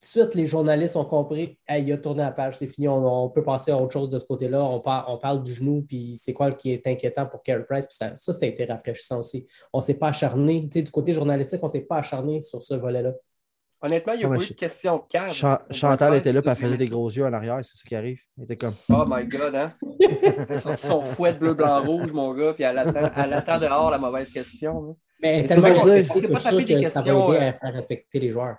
tout 0.03 0.19
de 0.19 0.25
suite, 0.25 0.35
les 0.35 0.47
journalistes 0.47 0.97
ont 0.97 1.05
compris 1.05 1.61
il 1.71 1.93
a 1.93 1.97
tourné 1.97 2.23
la 2.23 2.33
page, 2.33 2.57
c'est 2.59 2.67
fini, 2.67 2.89
on, 2.89 3.29
peut 3.29 3.45
passer 3.45 3.71
à 3.71 3.77
autre 3.81 3.93
chose 3.93 4.11
de 4.11 4.19
ce 4.19 4.25
côté-là. 4.25 4.65
On, 4.65 4.83
on, 4.85 5.19
parle 5.19 5.45
du 5.45 5.55
genou, 5.55 5.85
puis 5.87 6.19
c'est 6.21 6.33
quoi 6.33 6.51
qui 6.51 6.73
est 6.73 6.85
inquiétant 6.89 7.27
pour 7.27 7.41
Carey 7.45 7.65
Price. 7.65 7.87
ça, 7.89 8.17
ça, 8.17 8.33
a 8.43 8.47
été 8.47 8.65
rafraîchissant 8.65 9.21
aussi. 9.21 9.47
On 9.73 9.79
ne 9.79 9.85
s'est 9.85 9.95
pas 9.95 10.09
acharné. 10.09 10.63
Du 10.63 10.91
côté 10.91 11.13
journalistique, 11.13 11.61
on 11.63 11.67
ne 11.67 11.71
s'est 11.71 11.83
pas 11.83 11.99
acharné 11.99 12.43
sur 12.43 12.65
ce 12.65 12.75
volet-là. 12.75 13.13
Honnêtement, 13.84 14.12
il 14.12 14.20
y 14.20 14.25
a 14.25 14.29
pas 14.29 14.37
eu 14.37 14.49
de 14.49 14.55
question 14.55 14.96
de 14.99 15.02
cadre. 15.08 15.58
Chantal 15.73 16.14
était 16.14 16.32
là, 16.32 16.40
et 16.40 16.49
elle 16.49 16.56
faisait 16.56 16.76
des 16.76 16.88
gros 16.88 17.11
yeux 17.11 17.25
en 17.26 17.32
arrière, 17.32 17.58
c'est 17.62 17.76
ce 17.76 17.84
qui 17.84 17.96
arrive. 17.96 18.20
Elle 18.38 18.44
était 18.44 18.56
comme. 18.56 18.75
Oh 18.88 19.05
my 19.08 19.25
God, 19.26 19.56
hein? 19.56 19.73
son, 20.79 21.02
fouet 21.02 21.32
bleu, 21.32 21.55
blanc, 21.55 21.82
rouge, 21.82 22.12
mon 22.12 22.32
gars, 22.32 22.52
puis 22.52 22.62
elle 22.62 22.79
attend, 22.79 23.11
elle 23.17 23.32
attend 23.32 23.58
dehors 23.58 23.90
la 23.90 23.99
mauvaise 23.99 24.31
question. 24.31 24.96
Mais 25.20 25.38
elle 25.38 25.44
est 25.44 25.49
tellement 25.49 25.69
que 25.69 25.75
ça 26.38 26.52
va 26.52 26.61
aider 26.61 26.75
à 26.75 26.99
euh, 27.00 27.52
faire 27.52 27.73
respecter 27.73 28.20
les 28.20 28.31
joueurs. 28.31 28.56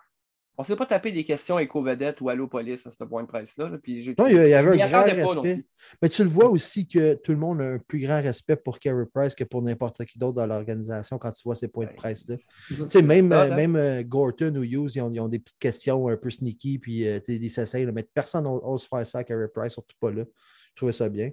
On 0.56 0.62
ne 0.62 0.68
s'est 0.68 0.76
pas 0.76 0.86
tapé 0.86 1.12
des 1.12 1.24
questions 1.24 1.58
éco-vedette 1.58 2.22
ou 2.22 2.30
Allo 2.30 2.48
Police 2.48 2.86
à 2.86 2.92
ce 2.92 3.04
point 3.04 3.24
de 3.24 3.28
presse-là. 3.28 3.70
non, 3.70 4.28
il 4.28 4.36
y 4.36 4.54
avait 4.54 4.84
un 4.84 4.88
grand 4.88 5.04
respect. 5.04 5.66
Mais 6.00 6.10
tu 6.10 6.24
le 6.24 6.30
vois 6.30 6.48
aussi 6.48 6.88
que 6.88 7.16
tout 7.16 7.32
le 7.32 7.40
monde 7.40 7.60
a 7.60 7.64
un 7.64 7.80
plus 7.80 8.02
grand 8.02 8.22
respect 8.22 8.56
pour 8.56 8.78
Carey 8.78 9.06
Price 9.12 9.34
que 9.34 9.44
pour 9.44 9.64
n'importe 9.64 10.06
qui 10.06 10.20
d'autre 10.20 10.36
dans 10.36 10.46
l'organisation 10.46 11.18
quand 11.18 11.32
tu 11.32 11.42
vois 11.44 11.56
ces 11.56 11.70
points 11.70 11.88
de 11.88 11.94
presse-là. 11.94 12.36
Tu 12.68 12.76
sais, 12.88 13.02
même, 13.02 13.32
euh, 13.32 13.56
même 13.56 13.76
euh, 13.76 14.04
Gorton 14.04 14.54
ou 14.56 14.64
Hughes, 14.64 14.92
ils 14.96 15.02
ont, 15.02 15.28
des 15.28 15.40
petites 15.40 15.58
questions 15.58 16.08
un 16.08 16.18
peu 16.18 16.30
sneaky, 16.30 16.78
puis 16.78 17.08
euh, 17.08 17.20
ils 17.28 17.50
s'essayent. 17.50 17.88
Mais 17.88 18.04
personne 18.04 18.44
n'ose 18.44 18.86
faire 18.86 19.08
ça 19.08 19.20
à 19.20 19.24
Carey 19.24 19.48
Price, 19.52 19.74
surtout 19.74 19.96
pas 20.00 20.12
là. 20.12 20.24
Je 20.70 20.76
trouvais 20.76 20.92
ça 20.92 21.10
bien. 21.10 21.32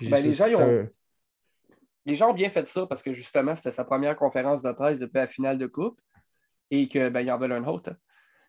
Ben, 0.00 0.24
les, 0.24 0.32
gens, 0.32 0.48
ont... 0.54 0.88
les 2.06 2.16
gens 2.16 2.30
ont 2.30 2.34
bien 2.34 2.48
fait 2.48 2.66
ça 2.66 2.86
parce 2.86 3.02
que 3.02 3.12
justement, 3.12 3.54
c'était 3.56 3.72
sa 3.72 3.84
première 3.84 4.16
conférence 4.16 4.62
de 4.62 4.72
presse 4.72 4.98
depuis 4.98 5.18
la 5.18 5.26
finale 5.26 5.58
de 5.58 5.66
Coupe 5.66 6.00
et 6.70 6.88
qu'il 6.88 7.10
ben, 7.10 7.28
en 7.30 7.36
veulent 7.36 7.52
un 7.52 7.64
autre. 7.64 7.94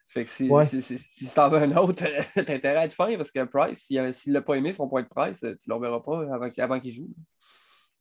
Fait 0.07 0.23
que 0.23 0.29
si, 0.29 0.49
ouais. 0.49 0.65
si, 0.65 0.81
si, 0.81 0.99
t'en 1.33 1.49
veux 1.49 1.57
un 1.57 1.75
autre, 1.75 2.03
t'as 2.35 2.53
intérêt 2.53 2.77
à 2.77 2.85
être 2.85 2.93
fin 2.93 3.15
parce 3.17 3.31
que 3.31 3.43
Price, 3.43 3.79
s'il 3.79 4.33
n'a 4.33 4.41
pas 4.41 4.55
aimé 4.55 4.71
son 4.71 4.87
point 4.87 5.03
de 5.03 5.07
presse, 5.07 5.39
tu 5.39 5.47
ne 5.47 5.55
le 5.67 5.73
reverras 5.75 5.99
pas 5.99 6.21
avant, 6.33 6.49
avant 6.57 6.79
qu'il 6.79 6.93
joue. 6.93 7.09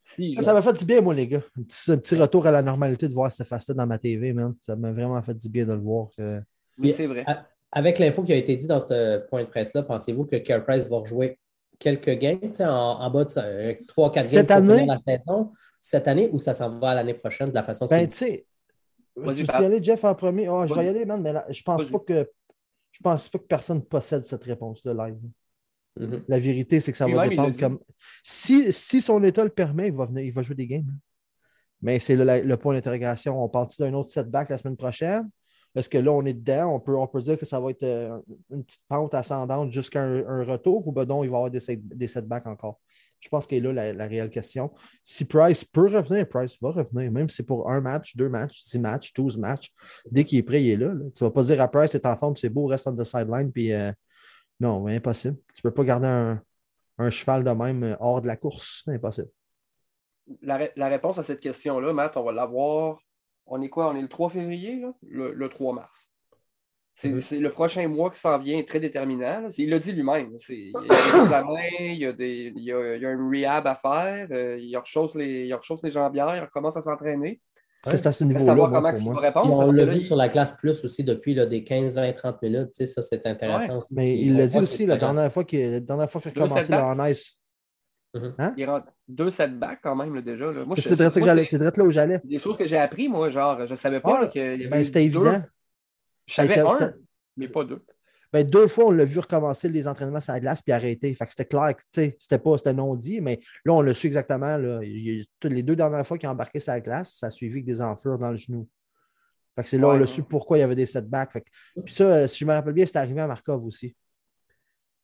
ça 0.03 0.53
m'a 0.53 0.61
fait 0.61 0.73
du 0.73 0.85
bien, 0.85 1.01
moi, 1.01 1.13
les 1.13 1.27
gars. 1.27 1.43
Un 1.57 1.97
petit, 1.97 2.15
retour 2.15 2.47
à 2.47 2.51
la 2.51 2.61
normalité 2.61 3.07
de 3.07 3.13
voir 3.13 3.31
cette 3.31 3.47
face-là 3.47 3.75
dans 3.75 3.87
ma 3.87 3.97
TV, 3.97 4.31
man. 4.33 4.55
Ça 4.61 4.75
m'a 4.75 4.91
vraiment 4.91 5.21
fait 5.21 5.33
du 5.33 5.49
bien 5.49 5.65
de 5.65 5.73
le 5.73 5.79
voir. 5.79 6.07
Oui, 6.77 6.93
c'est 6.95 7.07
vrai. 7.07 7.25
Avec 7.71 7.99
l'info 7.99 8.23
qui 8.23 8.31
a 8.31 8.37
été 8.37 8.55
dit 8.55 8.67
dans 8.67 8.79
ce 8.79 9.17
point 9.27 9.43
de 9.43 9.49
presse-là, 9.49 9.83
pensez-vous 9.83 10.25
que 10.25 10.37
Care 10.37 10.63
Price 10.63 10.87
va 10.87 10.99
rejouer 10.99 11.37
quelques 11.77 12.17
games 12.17 12.39
en, 12.59 12.63
en, 12.63 13.09
bas 13.11 13.25
de 13.25 13.29
3-4 13.29 14.13
games 14.13 14.23
cette 14.23 14.51
année, 14.51 14.85
la 14.85 14.97
saison? 14.97 15.51
Cette 15.81 16.07
année 16.07 16.29
ou 16.31 16.39
ça 16.39 16.53
s'en 16.53 16.79
va 16.79 16.91
à 16.91 16.95
l'année 16.95 17.13
prochaine 17.13 17.49
de 17.49 17.53
la 17.53 17.63
façon 17.63 17.85
ben, 17.85 18.07
tu 19.15 19.43
tu 19.43 19.43
y 19.43 19.65
aller, 19.65 19.83
Jeff, 19.83 20.03
en 20.03 20.15
premier? 20.15 20.49
Oh, 20.49 20.65
je 20.67 20.73
vais 20.73 20.85
y 20.85 20.89
aller, 20.89 21.05
man, 21.05 21.21
mais 21.21 21.33
je 21.53 21.63
pense 21.63 21.85
pas 21.85 21.99
que 21.99 22.29
je 22.91 22.99
pense 23.03 23.27
pas 23.27 23.39
que 23.39 23.43
personne 23.43 23.83
possède 23.83 24.23
cette 24.23 24.43
réponse-là 24.43 24.93
live. 24.93 25.19
Mm-hmm. 25.99 26.23
La 26.27 26.39
vérité, 26.39 26.79
c'est 26.79 26.91
que 26.91 26.97
ça 26.97 27.07
va 27.07 27.27
dépendre 27.27 27.57
comme. 27.57 27.79
Si, 28.23 28.71
si, 28.71 29.01
son 29.01 29.23
état 29.23 29.43
le 29.43 29.49
permet, 29.49 29.87
il 29.87 29.93
va, 29.93 30.05
venir, 30.05 30.23
il 30.23 30.31
va 30.31 30.41
jouer 30.41 30.55
des 30.55 30.67
games. 30.67 30.85
Hein. 30.89 30.99
Mais 31.81 31.99
c'est 31.99 32.15
le, 32.15 32.55
point 32.55 32.73
d'intégration. 32.73 33.43
On 33.43 33.49
part 33.49 33.67
d'un 33.79 33.93
autre 33.93 34.11
setback 34.11 34.49
la 34.49 34.57
semaine 34.57 34.77
prochaine? 34.77 35.29
Est-ce 35.75 35.89
que 35.89 35.97
là, 35.97 36.11
on 36.11 36.25
est 36.25 36.33
dedans? 36.33 36.73
On 36.73 36.79
peut, 36.79 36.97
on 36.97 37.05
peut 37.05 37.21
dire 37.21 37.37
que 37.37 37.45
ça 37.45 37.59
va 37.59 37.69
être 37.69 37.83
euh, 37.83 38.17
une 38.49 38.63
petite 38.63 38.81
pente 38.87 39.13
ascendante 39.13 39.73
jusqu'à 39.73 40.03
un, 40.03 40.43
retour 40.45 40.87
ou 40.87 40.91
ben 40.91 41.05
non, 41.05 41.23
il 41.23 41.29
va 41.29 41.35
y 41.35 41.45
avoir 41.45 41.51
des, 41.51 41.59
des 41.77 42.07
setbacks 42.07 42.47
encore? 42.47 42.79
Je 43.25 43.29
pense 43.29 43.47
qu'elle 43.47 43.65
est 43.65 43.73
là 43.73 43.91
la, 43.91 44.05
réelle 44.05 44.29
question. 44.29 44.71
Si 45.03 45.25
Price 45.25 45.65
peut 45.65 45.89
revenir, 45.89 46.29
Price 46.29 46.55
va 46.61 46.69
revenir, 46.69 47.11
même 47.11 47.27
si 47.27 47.37
c'est 47.37 47.43
pour 47.43 47.71
un 47.71 47.81
match, 47.81 48.15
deux 48.15 48.29
matchs, 48.29 48.63
dix 48.65 48.77
matchs, 48.77 49.13
douze 49.13 49.35
matchs. 49.35 49.71
Dès 50.11 50.23
qu'il 50.25 50.37
est 50.37 50.43
prêt, 50.43 50.63
il 50.63 50.69
est 50.69 50.77
là, 50.77 50.93
Tu 51.15 51.23
ne 51.23 51.29
vas 51.29 51.31
pas 51.31 51.41
dire 51.41 51.59
à 51.59 51.67
Price, 51.67 51.95
es 51.95 52.05
en 52.05 52.15
forme, 52.15 52.35
c'est 52.35 52.49
beau, 52.49 52.67
reste 52.67 52.85
on 52.85 52.95
the 52.95 53.03
sideline, 53.03 53.51
puis 53.51 53.73
euh, 53.73 53.91
non, 54.59 54.85
impossible. 54.85 55.37
Tu 55.55 55.61
ne 55.65 55.69
peux 55.69 55.73
pas 55.73 55.83
garder 55.83 56.37
un, 56.99 57.09
cheval 57.09 57.43
de 57.43 57.49
même 57.49 57.83
euh, 57.83 57.95
hors 57.99 58.21
de 58.21 58.27
la 58.27 58.37
course. 58.37 58.83
Impossible. 58.87 59.29
La, 60.43 60.87
réponse 60.87 61.17
à 61.17 61.23
cette 61.23 61.39
question-là, 61.39 61.93
Matt, 61.93 62.17
on 62.17 62.23
va 62.23 62.31
l'avoir. 62.31 62.99
On 63.47 63.59
est 63.63 63.69
quoi? 63.69 63.89
On 63.89 63.95
est 63.95 64.01
le 64.01 64.07
3 64.07 64.29
février, 64.29 64.83
Le, 65.01 65.47
3 65.47 65.73
mars. 65.73 66.11
Mm-hmm. 67.03 67.19
C'est 67.19 67.39
le 67.39 67.51
prochain 67.51 67.87
mois 67.87 68.09
qui 68.09 68.19
s'en 68.19 68.37
vient 68.37 68.63
très 68.63 68.79
déterminant. 68.79 69.47
Il 69.57 69.69
l'a 69.69 69.79
dit 69.79 69.91
lui-même. 69.91 70.37
Il 70.49 70.71
y 70.71 70.73
a 70.75 70.81
des 70.81 71.23
examens, 71.23 71.53
il 71.79 71.97
y 71.97 72.05
a, 72.05 72.13
des, 72.13 72.53
il 72.55 72.63
y 72.63 72.71
a, 72.71 72.95
il 72.95 73.01
y 73.01 73.05
a 73.05 73.09
un 73.09 73.29
rehab 73.29 73.67
à 73.67 73.75
faire, 73.75 74.27
euh, 74.31 74.57
il, 74.59 74.75
rechausse 74.77 75.15
les, 75.15 75.45
il 75.45 75.53
rechausse 75.53 75.81
les 75.83 75.91
jambières, 75.91 76.35
il 76.35 76.41
recommence 76.41 76.77
à 76.77 76.81
s'entraîner. 76.81 77.41
C'est 77.85 78.07
à 78.07 78.11
ce 78.11 78.23
niveau-là. 78.23 78.55
comment 78.55 79.19
répondre. 79.19 79.53
on 79.53 79.71
l'a 79.71 79.85
vu 79.85 80.05
sur 80.05 80.15
la 80.15 80.29
classe 80.29 80.53
plus 80.53 80.83
aussi 80.83 81.03
depuis 81.03 81.35
là, 81.35 81.45
des 81.45 81.63
15, 81.63 81.95
20, 81.95 82.13
30 82.13 82.41
minutes. 82.41 82.69
Tu 82.73 82.85
sais, 82.85 82.85
ça, 82.87 83.01
c'est 83.01 83.25
intéressant 83.27 83.77
aussi. 83.77 83.93
Mais 83.93 84.17
il 84.17 84.37
l'a 84.37 84.47
dit 84.47 84.57
aussi 84.57 84.85
la 84.85 84.97
dernière 84.97 85.31
fois 85.31 85.43
qu'il 85.43 85.75
a 85.75 85.81
commencé 86.31 86.71
le 86.71 86.77
en 86.79 87.05
ice. 87.05 87.37
Mm-hmm. 88.15 88.33
Hein? 88.39 88.53
Il 88.57 88.65
rentre 88.69 88.87
deux 89.07 89.29
setbacks 89.29 89.79
quand 89.83 89.95
même 89.95 90.15
là, 90.15 90.21
déjà. 90.21 90.49
C'est 90.77 90.95
direct 90.95 91.77
là 91.77 91.83
où 91.83 91.91
j'allais. 91.91 92.21
Des 92.23 92.39
choses 92.39 92.57
que 92.57 92.65
j'ai 92.65 92.77
appris, 92.77 93.09
moi, 93.09 93.29
genre, 93.29 93.65
je 93.67 93.73
ne 93.73 93.77
savais 93.77 93.99
pas 93.99 94.21
ah, 94.23 94.27
qu'il 94.27 94.41
y 94.41 94.45
avait. 94.45 94.67
Ben, 94.67 94.83
c'était 94.83 95.03
évident. 95.03 95.41
Je 96.27 96.33
savais 96.33 96.59
un, 96.59 96.93
mais 97.37 97.47
pas 97.47 97.63
deux. 97.63 97.83
Ben, 98.33 98.45
deux 98.45 98.67
fois, 98.67 98.87
on 98.87 98.91
l'a 98.91 99.05
vu 99.05 99.19
recommencer 99.19 99.69
les 99.69 99.87
entraînements 99.87 100.19
sur 100.19 100.33
la 100.33 100.41
glace 100.41 100.61
puis 100.61 100.73
arrêter. 100.73 101.13
Fait 101.13 101.25
que 101.25 101.31
c'était 101.31 101.45
clair 101.45 101.73
que 101.75 101.83
c'était 101.93 102.39
pas 102.39 102.57
c'était 102.57 102.73
non 102.73 102.95
dit, 102.95 103.21
mais 103.21 103.39
là, 103.63 103.73
on 103.73 103.81
l'a 103.81 103.93
su 103.93 104.07
exactement. 104.07 104.57
Là. 104.57 104.81
les 104.81 105.63
deux 105.63 105.75
dernières 105.75 106.05
fois 106.05 106.17
qu'il 106.17 106.27
a 106.27 106.31
embarqué 106.31 106.59
sur 106.59 106.73
la 106.73 106.81
glace, 106.81 107.15
ça 107.19 107.27
a 107.27 107.29
suivi 107.29 107.53
avec 107.53 107.65
des 107.65 107.79
enflures 107.79 108.17
dans 108.17 108.31
le 108.31 108.37
genou. 108.37 108.67
Fait 109.55 109.63
que 109.63 109.69
c'est 109.69 109.77
là 109.77 109.87
on 109.87 109.93
l'a 109.93 110.05
su 110.05 110.21
pourquoi 110.23 110.57
il 110.57 110.61
y 110.61 110.63
avait 110.63 110.75
des 110.75 110.85
setbacks. 110.85 111.31
Puis 111.85 111.93
ça, 111.93 112.27
si 112.27 112.39
je 112.39 112.45
me 112.45 112.51
rappelle 112.51 112.73
bien, 112.73 112.85
c'est 112.85 112.97
arrivé 112.97 113.21
à 113.21 113.27
Markov 113.27 113.65
aussi. 113.65 113.95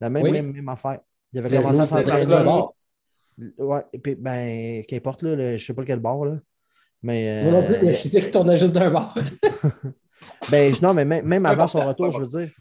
La 0.01 0.09
même, 0.09 0.29
même, 0.29 0.51
même 0.51 0.67
affaire. 0.69 0.99
Il 1.31 1.39
avait 1.39 1.55
commencé 1.55 1.79
à 1.79 1.87
s'entraîner. 1.87 2.35
Ouais, 3.57 3.81
et 3.93 3.99
puis, 3.99 4.15
ben, 4.15 4.83
qu'importe, 4.83 5.23
là, 5.23 5.37
je 5.37 5.53
ne 5.53 5.57
sais 5.57 5.73
pas 5.73 5.85
quel 5.85 5.99
bord, 5.99 6.25
là. 6.25 6.37
Mais, 7.01 7.43
Moi 7.43 7.51
non 7.53 7.65
plus, 7.65 7.77
mais 7.81 7.93
je 7.93 8.07
sais 8.09 8.21
qu'il 8.21 8.29
tournait 8.29 8.57
juste 8.57 8.73
d'un 8.73 8.91
bord. 8.91 9.15
ben, 10.51 10.75
non, 10.81 10.93
mais 10.93 11.05
même, 11.05 11.46
avant 11.46 11.67
son 11.67 11.86
retour, 11.86 12.12
je 12.12 12.20
veux 12.20 12.27
dire, 12.27 12.51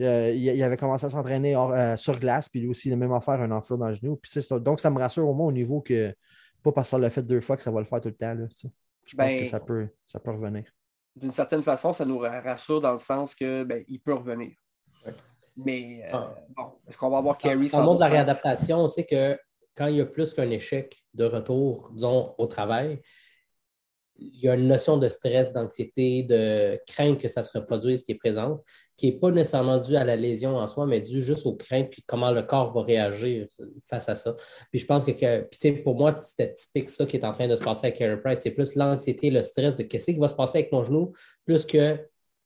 euh, 0.00 0.32
il, 0.32 0.62
avait 0.62 0.76
commencé 0.76 1.06
à 1.06 1.10
s'entraîner 1.10 1.56
euh, 1.56 1.96
sur 1.96 2.18
glace, 2.18 2.48
puis 2.48 2.60
lui 2.60 2.68
aussi, 2.68 2.88
il 2.88 2.92
a 2.92 2.96
même 2.96 3.12
affaire 3.12 3.40
un 3.40 3.50
enflure 3.50 3.78
dans 3.78 3.88
le 3.88 3.94
genou. 3.94 4.16
Puis 4.16 4.42
ça. 4.42 4.58
Donc, 4.58 4.80
ça 4.80 4.90
me 4.90 4.98
rassure 4.98 5.26
au 5.28 5.34
moins 5.34 5.46
au 5.46 5.52
niveau 5.52 5.80
que, 5.80 6.14
pas 6.62 6.72
parce 6.72 6.88
que 6.88 6.90
ça 6.90 6.98
l'a 6.98 7.10
fait 7.10 7.22
deux 7.22 7.40
fois, 7.40 7.56
que 7.56 7.62
ça 7.62 7.70
va 7.70 7.80
le 7.80 7.86
faire 7.86 8.00
tout 8.00 8.08
le 8.08 8.14
temps. 8.14 8.34
Là, 8.34 8.46
je 9.04 9.16
pense 9.16 9.26
que 9.26 9.38
ben, 9.38 9.46
ça 9.46 9.60
peut, 9.60 9.88
ça 10.06 10.20
peut 10.20 10.30
revenir. 10.30 10.64
D'une 11.14 11.32
certaine 11.32 11.62
façon, 11.62 11.92
ça 11.92 12.04
nous 12.04 12.18
rassure 12.18 12.80
dans 12.80 12.92
le 12.92 12.98
sens 12.98 13.34
que 13.34 13.64
ben, 13.64 13.84
il 13.88 14.00
peut 14.00 14.14
revenir. 14.14 14.52
Mais 15.56 16.02
euh, 16.06 16.10
ah. 16.14 16.34
bon, 16.56 16.72
est-ce 16.88 16.96
qu'on 16.96 17.10
va 17.10 17.18
avoir 17.18 17.36
Kerry 17.36 17.68
Dans 17.68 17.80
le 17.80 17.84
monde 17.84 17.96
de 17.96 18.00
la 18.00 18.08
réadaptation, 18.08 18.78
on 18.78 18.88
sait 18.88 19.04
que 19.04 19.38
quand 19.74 19.86
il 19.86 19.96
y 19.96 20.00
a 20.00 20.06
plus 20.06 20.32
qu'un 20.32 20.50
échec 20.50 21.04
de 21.14 21.24
retour, 21.24 21.90
disons, 21.92 22.34
au 22.38 22.46
travail, 22.46 23.00
il 24.32 24.40
y 24.40 24.48
a 24.48 24.54
une 24.54 24.68
notion 24.68 24.96
de 24.98 25.08
stress, 25.08 25.52
d'anxiété, 25.52 26.22
de 26.22 26.78
crainte 26.86 27.18
que 27.18 27.28
ça 27.28 27.42
se 27.42 27.56
reproduise 27.56 28.02
qui 28.02 28.12
est 28.12 28.16
présente, 28.16 28.62
qui 28.96 29.06
n'est 29.06 29.18
pas 29.18 29.30
nécessairement 29.30 29.78
due 29.78 29.96
à 29.96 30.04
la 30.04 30.16
lésion 30.16 30.56
en 30.56 30.66
soi, 30.66 30.86
mais 30.86 31.00
due 31.00 31.22
juste 31.22 31.46
aux 31.46 31.56
craintes 31.56 31.90
puis 31.90 32.02
comment 32.06 32.30
le 32.30 32.42
corps 32.42 32.72
va 32.72 32.82
réagir 32.82 33.46
face 33.88 34.08
à 34.08 34.16
ça. 34.16 34.36
Puis 34.70 34.80
je 34.80 34.86
pense 34.86 35.04
que, 35.04 35.82
pour 35.82 35.96
moi, 35.96 36.16
c'était 36.20 36.54
typique 36.54 36.90
ça 36.90 37.06
qui 37.06 37.16
est 37.16 37.24
en 37.24 37.32
train 37.32 37.48
de 37.48 37.56
se 37.56 37.62
passer 37.62 37.86
avec 37.86 37.98
Carey 37.98 38.20
Price. 38.20 38.40
C'est 38.42 38.52
plus 38.52 38.74
l'anxiété, 38.74 39.30
le 39.30 39.42
stress 39.42 39.76
de 39.76 39.82
qu'est-ce 39.82 40.12
qui 40.12 40.18
va 40.18 40.28
se 40.28 40.36
passer 40.36 40.58
avec 40.58 40.72
mon 40.72 40.84
genou, 40.84 41.12
plus 41.44 41.66
que 41.66 41.98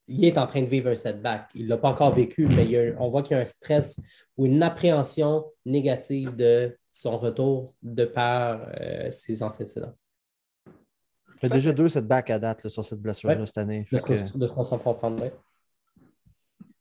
il 0.09 0.25
est 0.25 0.39
en 0.39 0.47
train 0.47 0.63
de 0.63 0.69
vivre 0.69 0.89
un 0.89 0.97
setback. 0.97 1.51
Il 1.55 1.65
ne 1.65 1.71
l'a 1.71 1.79
pas 1.79 1.89
encore 1.89 2.15
vécu, 2.15 2.47
mais 2.47 2.95
on 2.99 3.11
voit 3.11 3.23
qu'il 3.23 3.37
y 3.37 3.41
a 3.41 3.43
un 3.43 3.47
stress 3.47 3.99
ou 4.37 4.47
une 4.47 4.63
appréhension 4.63 5.45
négative 5.65 6.37
de 6.37 6.79
son 6.93 7.19
retour 7.19 7.75
de 7.83 8.05
par 8.05 8.69
euh, 8.81 9.11
ses 9.11 9.43
antécédents. 9.43 9.95
Il 11.43 11.49
y 11.49 11.53
a 11.53 11.55
déjà 11.55 11.73
deux 11.73 11.89
setbacks 11.89 12.31
à 12.31 12.39
date 12.39 12.69
sur 12.69 12.85
cette 12.85 13.01
blessure 13.01 13.31
cette 13.47 13.59
année. 13.59 13.87
De 13.91 13.99
ce 13.99 14.53
qu'on 14.53 14.65
s'en 14.65 14.79
prendre. 14.79 15.31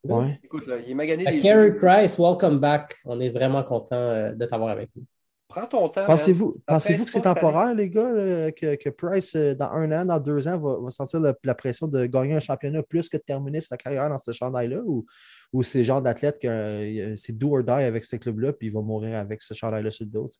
Ouais. 0.04 0.38
Écoute, 0.44 0.64
il 0.84 0.92
est 0.92 0.94
magané. 0.94 1.40
Carey 1.40 1.74
Price, 1.74 2.18
welcome 2.18 2.58
back. 2.58 2.96
On 3.04 3.20
est 3.20 3.30
vraiment 3.30 3.64
content 3.64 3.96
euh, 3.96 4.32
de 4.32 4.46
t'avoir 4.46 4.70
avec 4.70 4.90
nous. 4.94 5.04
Prends 5.48 5.66
ton 5.66 5.88
temps. 5.88 6.06
Pensez-vous 6.06 6.56
pensez 6.66 6.94
que 6.94 7.08
c'est 7.08 7.20
temporaire, 7.20 7.74
les 7.74 7.88
gars, 7.88 8.50
que, 8.52 8.88
Price, 8.90 9.34
euh, 9.36 9.54
dans 9.54 9.70
un 9.70 9.90
an, 9.92 10.04
dans 10.04 10.20
deux 10.20 10.46
ans, 10.48 10.58
va, 10.58 10.90
sentir 10.90 11.20
la 11.20 11.54
pression 11.54 11.86
de 11.86 12.06
gagner 12.06 12.34
un 12.34 12.40
championnat 12.40 12.82
plus 12.82 13.08
que 13.08 13.16
de 13.16 13.22
terminer 13.22 13.60
sa 13.60 13.76
carrière 13.76 14.08
dans 14.08 14.18
ce 14.18 14.32
chandail-là? 14.32 14.80
Ou, 14.84 15.06
ou 15.52 15.62
c'est 15.62 15.78
le 15.78 15.84
genre 15.84 16.02
d'athlète 16.02 16.38
que 16.40 16.48
euh, 16.48 17.16
c'est 17.16 17.36
do 17.36 17.56
or 17.56 17.62
die 17.62 17.70
avec 17.70 18.04
ce 18.04 18.16
club-là, 18.16 18.52
puis 18.52 18.68
il 18.68 18.72
va 18.72 18.80
mourir 18.80 19.16
avec 19.16 19.40
ce 19.40 19.54
chandail-là 19.54 19.90
sur 19.90 20.04
le 20.04 20.10
dos? 20.10 20.30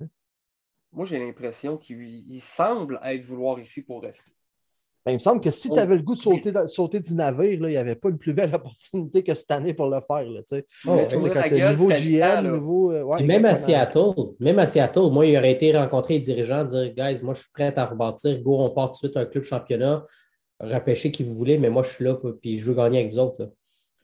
Moi, 0.97 1.05
j'ai 1.05 1.19
l'impression 1.19 1.77
qu'il 1.77 2.41
semble 2.41 2.99
être 3.05 3.23
vouloir 3.27 3.61
ici 3.61 3.83
pour 3.83 4.03
rester. 4.03 4.33
Ben, 5.05 5.13
il 5.13 5.17
me 5.17 5.21
semble 5.21 5.43
que 5.43 5.51
si 5.51 5.71
tu 5.71 5.79
avais 5.79 5.95
le 5.95 6.03
goût 6.03 6.15
de 6.15 6.21
sauter, 6.21 6.53
sauter 6.69 7.01
du 7.01 7.15
navire, 7.15 7.61
là, 7.61 7.69
il 7.69 7.73
n'y 7.73 7.77
avait 7.77 7.95
pas 7.95 8.09
une 8.09 8.19
plus 8.19 8.33
belle 8.33 8.53
opportunité 8.55 9.23
que 9.23 9.35
cette 9.35 9.51
année 9.51 9.75
pour 9.75 9.89
le 9.89 10.01
faire. 10.01 10.25
Là, 10.25 10.41
oh, 10.87 10.97
nouveau 11.71 11.89
GM, 11.91 12.49
nouveau. 12.49 12.93
Euh, 12.93 13.21
même 13.21 13.45
à 13.45 13.57
Seattle, 13.57 14.15
même 14.41 14.59
à 14.59 14.67
Seattle, 14.67 15.11
moi, 15.13 15.27
il 15.27 15.37
aurait 15.37 15.53
été 15.53 15.77
rencontré 15.77 16.15
les 16.15 16.21
dirigeants, 16.21 16.65
dire 16.65 16.93
Guys, 16.95 17.21
moi, 17.23 17.35
je 17.35 17.41
suis 17.41 17.51
prêt 17.53 17.73
à 17.77 17.85
rebâtir. 17.85 18.41
Go, 18.41 18.57
on 18.59 18.71
part 18.71 18.89
tout 18.89 18.93
de 18.95 19.09
suite 19.09 19.17
un 19.19 19.27
club 19.27 19.45
championnat, 19.45 20.03
repêcher 20.59 21.11
qui 21.11 21.25
vous 21.25 21.35
voulez, 21.35 21.59
mais 21.59 21.69
moi, 21.69 21.83
je 21.83 21.91
suis 21.91 22.05
là, 22.05 22.17
puis 22.41 22.59
je 22.59 22.65
veux 22.65 22.75
gagner 22.75 23.01
avec 23.01 23.13
vous 23.13 23.19
autres. 23.19 23.53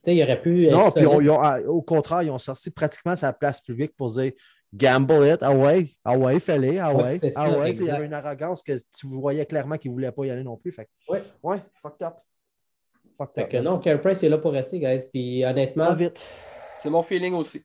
Il 0.06 0.22
aurait 0.22 0.40
pu. 0.40 0.68
Non, 0.68 0.90
puis 0.90 1.06
ah, 1.30 1.58
au 1.66 1.80
contraire, 1.80 2.22
ils 2.22 2.30
ont 2.30 2.38
sorti 2.38 2.70
pratiquement 2.70 3.16
sa 3.16 3.32
place 3.32 3.62
publique 3.62 3.96
pour 3.96 4.11
dire 4.11 4.32
gamble 4.74 5.26
it, 5.26 5.38
ah 5.42 5.54
ouais, 5.54 5.90
ah 6.04 6.16
ouais, 6.16 6.40
fallait, 6.40 6.78
ah 6.78 6.94
ouais, 6.94 7.18
ah 7.36 7.58
ouais. 7.58 7.72
Il 7.72 7.84
y 7.84 7.90
avait 7.90 8.06
une 8.06 8.14
arrogance 8.14 8.62
que 8.62 8.72
tu 8.96 9.06
voyais 9.06 9.46
clairement 9.46 9.76
qu'il 9.76 9.90
ne 9.90 9.94
voulait 9.94 10.12
pas 10.12 10.24
y 10.24 10.30
aller 10.30 10.44
non 10.44 10.56
plus. 10.56 10.72
Fait 10.72 10.88
ouais. 11.08 11.22
ouais, 11.42 11.58
fucked 11.74 12.06
up. 12.06 12.14
Fucked 13.18 13.44
up. 13.44 13.48
Que 13.50 13.58
non, 13.58 13.78
Carey 13.78 14.00
Price 14.00 14.22
est 14.22 14.28
là 14.28 14.38
pour 14.38 14.52
rester, 14.52 14.78
guys. 14.78 15.04
Puis 15.12 15.44
honnêtement. 15.44 15.92
vite. 15.94 16.20
C'est 16.82 16.90
mon 16.90 17.02
feeling 17.02 17.34
aussi. 17.34 17.62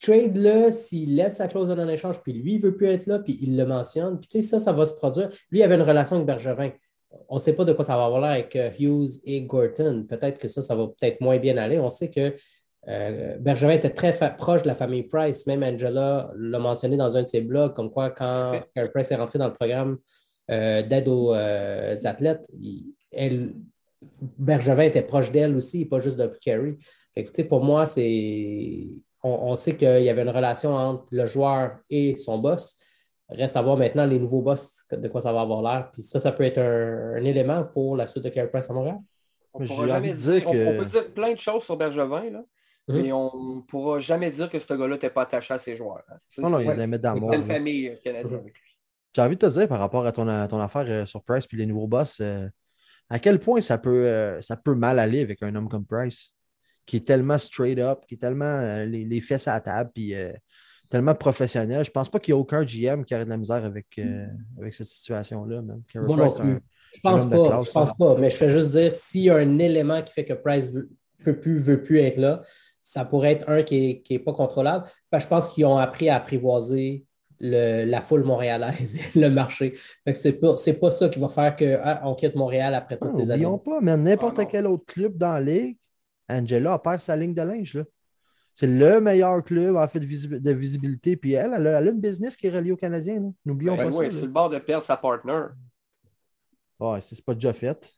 Trade-le 0.00 0.70
s'il 0.70 1.16
lève 1.16 1.30
sa 1.32 1.48
clause 1.48 1.70
en 1.70 1.88
échange, 1.88 2.20
puis 2.22 2.32
lui, 2.32 2.52
il 2.52 2.58
ne 2.58 2.62
veut 2.62 2.76
plus 2.76 2.86
être 2.86 3.06
là, 3.06 3.18
puis 3.18 3.36
il 3.40 3.56
le 3.56 3.66
mentionne. 3.66 4.18
Puis 4.20 4.28
tu 4.28 4.40
sais, 4.40 4.46
ça, 4.46 4.60
ça 4.60 4.72
va 4.72 4.86
se 4.86 4.92
produire. 4.92 5.28
Lui, 5.50 5.58
il 5.58 5.62
avait 5.62 5.74
une 5.74 5.82
relation 5.82 6.16
avec 6.16 6.26
Bergevin. 6.26 6.70
On 7.28 7.36
ne 7.36 7.40
sait 7.40 7.54
pas 7.54 7.64
de 7.64 7.72
quoi 7.72 7.84
ça 7.84 7.96
va 7.96 8.04
avoir 8.04 8.20
l'air 8.20 8.30
avec 8.30 8.54
euh, 8.54 8.70
Hughes 8.78 9.20
et 9.24 9.40
Gorton. 9.42 10.04
Peut-être 10.08 10.38
que 10.38 10.46
ça, 10.46 10.62
ça 10.62 10.76
va 10.76 10.86
peut-être 10.86 11.20
moins 11.20 11.38
bien 11.38 11.56
aller. 11.56 11.78
On 11.78 11.88
sait 11.88 12.10
que 12.10 12.36
euh, 12.88 13.36
Bergevin 13.38 13.72
était 13.72 13.90
très 13.90 14.14
proche 14.36 14.62
de 14.62 14.68
la 14.68 14.74
famille 14.74 15.02
Price. 15.02 15.46
Même 15.46 15.62
Angela 15.62 16.30
l'a 16.36 16.58
mentionné 16.58 16.96
dans 16.96 17.16
un 17.16 17.22
de 17.22 17.28
ses 17.28 17.42
blogs, 17.42 17.74
comme 17.74 17.90
quoi 17.90 18.10
quand 18.10 18.60
Carey 18.74 18.90
Price 18.90 19.10
est 19.10 19.16
rentré 19.16 19.38
dans 19.38 19.48
le 19.48 19.54
programme 19.54 19.98
euh, 20.50 20.82
d'aide 20.82 21.08
aux 21.08 21.34
euh, 21.34 21.94
athlètes, 22.04 22.48
elle, 23.12 23.54
Bergevin 24.38 24.84
était 24.84 25.02
proche 25.02 25.30
d'elle 25.30 25.54
aussi, 25.56 25.84
pas 25.84 26.00
juste 26.00 26.18
de 26.18 26.26
Carey. 26.40 26.76
pour 27.48 27.62
moi, 27.62 27.84
c'est 27.84 28.88
on, 29.22 29.56
sait 29.56 29.76
qu'il 29.76 30.02
y 30.02 30.08
avait 30.08 30.22
une 30.22 30.30
relation 30.30 30.74
entre 30.74 31.04
le 31.10 31.26
joueur 31.26 31.78
et 31.90 32.16
son 32.16 32.38
boss. 32.38 32.76
Reste 33.28 33.56
à 33.56 33.62
voir 33.62 33.76
maintenant 33.76 34.06
les 34.06 34.18
nouveaux 34.18 34.40
boss, 34.40 34.84
de 34.90 35.08
quoi 35.08 35.20
ça 35.20 35.32
va 35.32 35.42
avoir 35.42 35.60
l'air. 35.60 35.90
Puis 35.92 36.02
ça, 36.02 36.20
ça 36.20 36.32
peut 36.32 36.44
être 36.44 36.58
un, 36.58 37.16
élément 37.16 37.64
pour 37.64 37.96
la 37.96 38.06
suite 38.06 38.24
de 38.24 38.30
Carey 38.30 38.48
Price 38.48 38.70
à 38.70 38.72
Montréal. 38.72 38.98
On, 39.52 39.58
peut 40.78 40.84
dire 40.84 41.12
plein 41.12 41.34
de 41.34 41.38
choses 41.38 41.64
sur 41.64 41.76
Bergevin, 41.76 42.30
là. 42.30 42.44
Mhm. 42.88 43.02
Mais 43.02 43.12
on 43.12 43.56
ne 43.56 43.60
pourra 43.62 43.98
jamais 43.98 44.30
dire 44.30 44.48
que 44.48 44.58
ce 44.58 44.66
gars-là 44.66 44.94
n'était 44.94 45.10
pas 45.10 45.22
attaché 45.22 45.54
à 45.54 45.58
ses 45.58 45.76
joueurs. 45.76 46.02
Hein. 46.10 46.16
non, 46.38 46.50
non, 46.50 46.60
ils 46.60 46.68
les 46.68 46.80
aimaient 46.80 46.98
dans 46.98 47.14
le 47.14 47.36
une 47.36 47.44
famille 47.44 47.88
euh, 47.88 47.96
canadienne 48.02 48.40
avec 48.40 48.54
lui. 48.54 48.62
J'ai 49.14 49.22
envie 49.22 49.36
de 49.36 49.46
te 49.46 49.52
dire 49.52 49.68
par 49.68 49.78
rapport 49.78 50.06
à 50.06 50.12
ton, 50.12 50.24
ton 50.48 50.60
affaire 50.60 50.84
euh, 50.88 51.06
sur 51.06 51.22
Price 51.22 51.46
puis 51.46 51.58
les 51.58 51.66
nouveaux 51.66 51.86
boss, 51.86 52.18
euh, 52.20 52.48
à 53.10 53.18
quel 53.18 53.40
point 53.40 53.60
ça 53.60 53.78
peut, 53.78 54.38
ça 54.40 54.56
peut 54.56 54.74
mal 54.74 54.98
aller 54.98 55.22
avec 55.22 55.42
un 55.42 55.54
homme 55.54 55.68
comme 55.68 55.86
Price, 55.86 56.34
qui 56.84 56.96
est 56.96 57.06
tellement 57.06 57.38
straight 57.38 57.78
up, 57.78 58.00
qui 58.06 58.14
est 58.14 58.18
tellement 58.18 58.84
les, 58.84 59.20
fesses 59.22 59.48
à 59.48 59.54
la 59.54 59.60
table, 59.60 59.90
puis 59.94 60.14
tellement 60.90 61.14
professionnel. 61.14 61.82
Je 61.86 61.90
pense 61.90 62.10
pas 62.10 62.20
qu'il 62.20 62.34
y 62.34 62.36
ait 62.36 62.40
aucun 62.40 62.64
GM 62.64 63.04
qui 63.04 63.14
aurait 63.14 63.24
de 63.24 63.30
la 63.30 63.38
misère 63.38 63.64
avec, 63.64 63.98
avec 64.58 64.74
cette 64.74 64.88
situation-là. 64.88 65.62
Moi 65.62 65.76
non 66.18 66.30
plus. 66.30 66.60
je 66.94 67.00
pense 67.00 67.24
pas. 67.24 67.62
je 67.62 67.70
pense 67.70 67.96
pas. 67.96 68.14
Mais 68.18 68.28
je 68.28 68.36
fais 68.36 68.50
juste 68.50 68.72
dire 68.72 68.92
s'il 68.92 69.22
y 69.22 69.30
a 69.30 69.36
un 69.36 69.58
élément 69.58 70.02
qui 70.02 70.12
fait 70.12 70.26
que 70.26 70.34
Price 70.34 70.70
ne 70.70 70.82
peut 71.24 71.40
plus, 71.40 71.58
veut 71.58 71.82
plus 71.82 72.00
être 72.00 72.18
là, 72.18 72.42
ça 72.88 73.04
pourrait 73.04 73.32
être 73.32 73.48
un 73.48 73.62
qui 73.62 74.02
n'est 74.10 74.18
pas 74.18 74.32
contrôlable. 74.32 74.88
je 75.12 75.26
pense 75.26 75.50
qu'ils 75.50 75.66
ont 75.66 75.76
appris 75.76 76.08
à 76.08 76.16
apprivoiser 76.16 77.04
la 77.40 78.00
foule 78.00 78.24
montréalaise 78.24 78.98
le 79.14 79.28
marché. 79.28 79.78
Ce 80.06 80.28
n'est 80.28 80.34
pas, 80.34 80.54
pas 80.80 80.90
ça 80.90 81.08
qui 81.08 81.18
va 81.18 81.28
faire 81.28 81.56
qu'on 81.56 81.78
ah, 81.82 82.14
quitte 82.16 82.34
Montréal 82.34 82.74
après 82.74 82.98
toutes 82.98 83.14
ces 83.14 83.30
années. 83.30 83.44
N'oublions 83.44 83.58
pas, 83.58 83.80
mais 83.80 83.96
n'importe 83.96 84.38
ah, 84.40 84.44
quel 84.44 84.66
autre 84.66 84.86
club 84.86 85.16
dans 85.16 85.34
la 85.34 85.40
ligue, 85.40 85.78
Angela 86.28 86.78
perd 86.78 87.00
sa 87.00 87.16
ligne 87.16 87.34
de 87.34 87.42
linge. 87.42 87.84
C'est 88.52 88.66
le 88.66 89.00
meilleur 89.00 89.44
club 89.44 89.76
en 89.76 89.86
fait 89.86 90.00
de, 90.00 90.52
visibilité. 90.52 91.16
Puis 91.16 91.32
elle, 91.34 91.54
elle 91.54 91.66
a, 91.68 91.80
une 91.80 92.00
business 92.00 92.36
qui 92.36 92.48
est 92.48 92.50
reliée 92.50 92.72
aux 92.72 92.76
Canadiens. 92.76 93.32
N'oublions 93.44 93.76
ben 93.76 93.84
pas 93.84 93.92
ça. 93.92 93.98
Oui, 94.00 94.08
c'est 94.10 94.22
le 94.22 94.26
bord 94.26 94.50
de 94.50 94.58
perdre 94.58 94.84
sa 94.84 94.96
partner. 94.96 95.42
Ouais, 96.80 97.00
si 97.00 97.14
ce 97.14 97.20
n'est 97.20 97.24
pas 97.24 97.34
déjà 97.34 97.52
fait. 97.52 97.88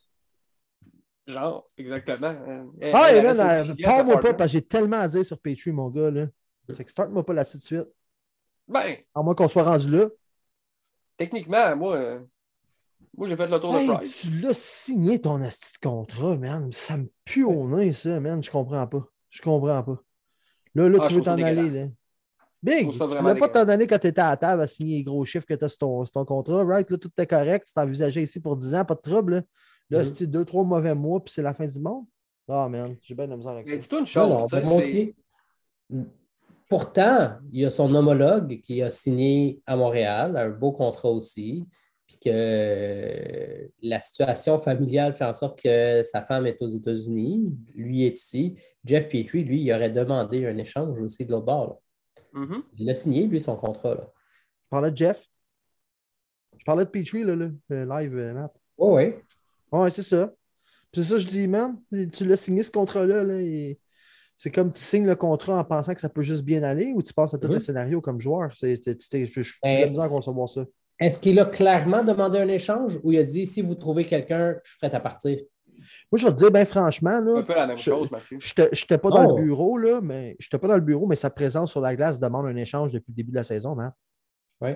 Genre, 1.30 1.70
exactement. 1.76 2.34
Euh, 2.48 2.92
ah, 2.92 3.12
et 3.12 3.22
man, 3.22 3.76
parle-moi 3.82 4.20
pas, 4.20 4.34
parce 4.34 4.50
que 4.50 4.58
j'ai 4.58 4.62
tellement 4.62 4.98
à 4.98 5.08
dire 5.08 5.24
sur 5.24 5.38
Patreon, 5.38 5.74
mon 5.74 5.90
gars. 5.90 6.10
Là. 6.10 6.26
C'est 6.74 6.84
que 6.84 6.90
start-moi 6.90 7.24
pas 7.24 7.32
là-dessus 7.32 7.58
de 7.58 7.62
suite. 7.62 7.88
Ben. 8.68 8.96
À 9.14 9.22
moins 9.22 9.34
qu'on 9.34 9.48
soit 9.48 9.64
rendu 9.64 9.90
là. 9.90 10.08
Techniquement, 11.16 11.76
moi, 11.76 11.96
euh, 11.96 12.20
moi 13.16 13.28
j'ai 13.28 13.36
fait 13.36 13.46
le 13.46 13.60
tour 13.60 13.72
de 13.72 13.94
Price. 13.94 14.20
Tu 14.22 14.30
l'as 14.40 14.54
signé 14.54 15.20
ton 15.20 15.42
asti 15.42 15.72
de 15.74 15.88
contrat, 15.88 16.36
man. 16.36 16.72
Ça 16.72 16.96
me 16.96 17.10
pue 17.24 17.44
au 17.44 17.68
nez, 17.68 17.92
ça, 17.92 18.20
man. 18.20 18.42
Je 18.42 18.50
comprends 18.50 18.86
pas. 18.86 19.04
Je 19.28 19.42
comprends 19.42 19.82
pas. 19.82 19.98
Là, 20.74 20.88
là, 20.88 20.98
ah, 21.02 21.08
tu 21.08 21.14
veux 21.14 21.22
t'en 21.22 21.40
aller, 21.42 21.70
là. 21.70 21.86
Big, 22.62 22.92
tu 22.92 22.98
ne 22.98 23.04
voulais 23.06 23.38
pas 23.38 23.48
t'en 23.48 23.68
aller 23.68 23.86
quand 23.86 23.98
tu 23.98 24.08
étais 24.08 24.20
à 24.20 24.30
la 24.30 24.36
table 24.36 24.62
à 24.62 24.66
signer 24.66 24.98
les 24.98 25.04
gros 25.04 25.24
chiffres 25.24 25.46
que 25.46 25.54
tu 25.54 25.64
as 25.64 25.68
sur 25.70 25.78
ton, 25.78 26.04
ton, 26.04 26.24
contrat, 26.26 26.62
right? 26.64 26.88
Là, 26.90 26.98
tout 26.98 27.10
est 27.16 27.26
correct. 27.26 27.66
C'est 27.72 27.80
envisagé 27.80 28.22
ici 28.22 28.38
pour 28.38 28.56
10 28.56 28.74
ans, 28.74 28.84
pas 28.84 28.94
de 28.94 29.00
trouble. 29.00 29.34
Là. 29.34 29.42
Là, 29.90 30.02
mm-hmm. 30.04 30.14
c'est 30.14 30.26
deux, 30.26 30.44
trois 30.44 30.64
mauvais 30.64 30.94
mois, 30.94 31.22
puis 31.22 31.32
c'est 31.34 31.42
la 31.42 31.54
fin 31.54 31.66
du 31.66 31.80
monde? 31.80 32.04
Ah, 32.48 32.68
man, 32.68 32.96
j'ai 33.02 33.14
bien 33.14 33.26
de 33.26 33.30
la 33.30 33.36
misère 33.36 33.52
avec 33.52 33.68
ça. 33.68 33.74
C'est 33.80 33.98
une 33.98 34.06
chose. 34.06 34.46
moi 34.64 34.74
aussi. 34.74 35.14
Pourtant, 36.68 37.38
il 37.52 37.62
y 37.62 37.64
a 37.64 37.70
son 37.70 37.92
homologue 37.94 38.60
qui 38.60 38.80
a 38.82 38.90
signé 38.90 39.60
à 39.66 39.76
Montréal, 39.76 40.36
un 40.36 40.50
beau 40.50 40.70
contrat 40.70 41.10
aussi, 41.10 41.66
puis 42.06 42.18
que 42.24 43.70
la 43.82 44.00
situation 44.00 44.60
familiale 44.60 45.14
fait 45.14 45.24
en 45.24 45.32
sorte 45.32 45.60
que 45.60 46.02
sa 46.04 46.22
femme 46.22 46.46
est 46.46 46.62
aux 46.62 46.68
États-Unis, 46.68 47.52
lui 47.74 48.04
est 48.04 48.16
ici. 48.16 48.54
Jeff 48.84 49.08
Petrie, 49.08 49.42
lui, 49.42 49.62
il 49.62 49.72
aurait 49.72 49.90
demandé 49.90 50.46
un 50.46 50.58
échange 50.58 51.00
aussi 51.00 51.26
de 51.26 51.32
l'autre 51.32 51.46
bord. 51.46 51.82
Mm-hmm. 52.34 52.62
Il 52.78 52.90
a 52.90 52.94
signé, 52.94 53.26
lui, 53.26 53.40
son 53.40 53.56
contrat. 53.56 53.96
Là. 53.96 54.12
Je 54.62 54.68
parlais 54.70 54.90
de 54.92 54.96
Jeff. 54.96 55.28
Je 56.56 56.64
parlais 56.64 56.84
de 56.84 56.90
Petrie, 56.90 57.24
là, 57.24 57.34
live, 57.34 58.16
euh, 58.16 58.32
Matt. 58.32 58.52
Oui, 58.78 58.88
oui. 58.94 59.14
Ouais, 59.72 59.90
c'est 59.90 60.02
ça. 60.02 60.32
C'est 60.92 61.04
ça, 61.04 61.18
je 61.18 61.26
dis, 61.26 61.46
man, 61.46 61.76
tu 62.12 62.26
l'as 62.26 62.36
signé 62.36 62.62
ce 62.62 62.70
contrat-là, 62.70 63.22
là, 63.22 63.40
et 63.40 63.78
C'est 64.36 64.50
comme 64.50 64.72
tu 64.72 64.82
signes 64.82 65.06
le 65.06 65.16
contrat 65.16 65.58
en 65.58 65.64
pensant 65.64 65.92
que 65.92 66.00
ça 66.00 66.08
peut 66.08 66.22
juste 66.22 66.44
bien 66.44 66.62
aller 66.62 66.92
ou 66.94 67.02
tu 67.02 67.12
passes 67.12 67.34
à 67.34 67.38
tout 67.38 67.48
le 67.48 67.58
scénario 67.58 68.00
comme 68.00 68.20
joueur? 68.20 68.50
C'est, 68.56 68.80
je 68.84 69.42
suis 69.42 69.58
ben, 69.62 69.90
besoin 69.90 70.08
qu'on 70.08 70.20
voit 70.32 70.48
ça. 70.48 70.64
Est-ce 70.98 71.18
qu'il 71.18 71.38
a 71.38 71.44
clairement 71.44 72.02
demandé 72.02 72.38
un 72.38 72.48
échange 72.48 72.98
ou 73.02 73.12
il 73.12 73.18
a 73.18 73.22
dit 73.22 73.46
si 73.46 73.60
vous 73.60 73.74
trouvez 73.74 74.04
quelqu'un, 74.04 74.56
je 74.64 74.70
suis 74.70 74.78
prêt 74.78 74.94
à 74.94 75.00
partir? 75.00 75.38
Moi, 76.10 76.18
je 76.18 76.26
vais 76.26 76.32
te 76.32 76.38
dire, 76.38 76.50
ben 76.50 76.64
franchement, 76.64 77.20
là, 77.20 77.38
un 77.38 77.42
peu 77.42 77.54
la 77.54 77.66
même. 77.66 77.76
Je 77.76 77.92
n'étais 77.92 78.98
pas 78.98 79.10
dans 79.10 79.22
le 79.24 79.32
oh. 79.32 79.36
bureau, 79.36 79.78
là, 79.78 80.00
mais 80.02 80.36
j'étais 80.38 80.58
pas 80.58 80.68
dans 80.68 80.74
le 80.74 80.80
bureau, 80.80 81.06
mais 81.06 81.16
sa 81.16 81.30
présence 81.30 81.70
sur 81.70 81.80
la 81.80 81.94
glace 81.94 82.18
demande 82.18 82.46
un 82.46 82.56
échange 82.56 82.92
depuis 82.92 83.12
le 83.12 83.16
début 83.16 83.30
de 83.30 83.36
la 83.36 83.44
saison, 83.44 83.74
man. 83.74 83.92
Oui. 84.60 84.70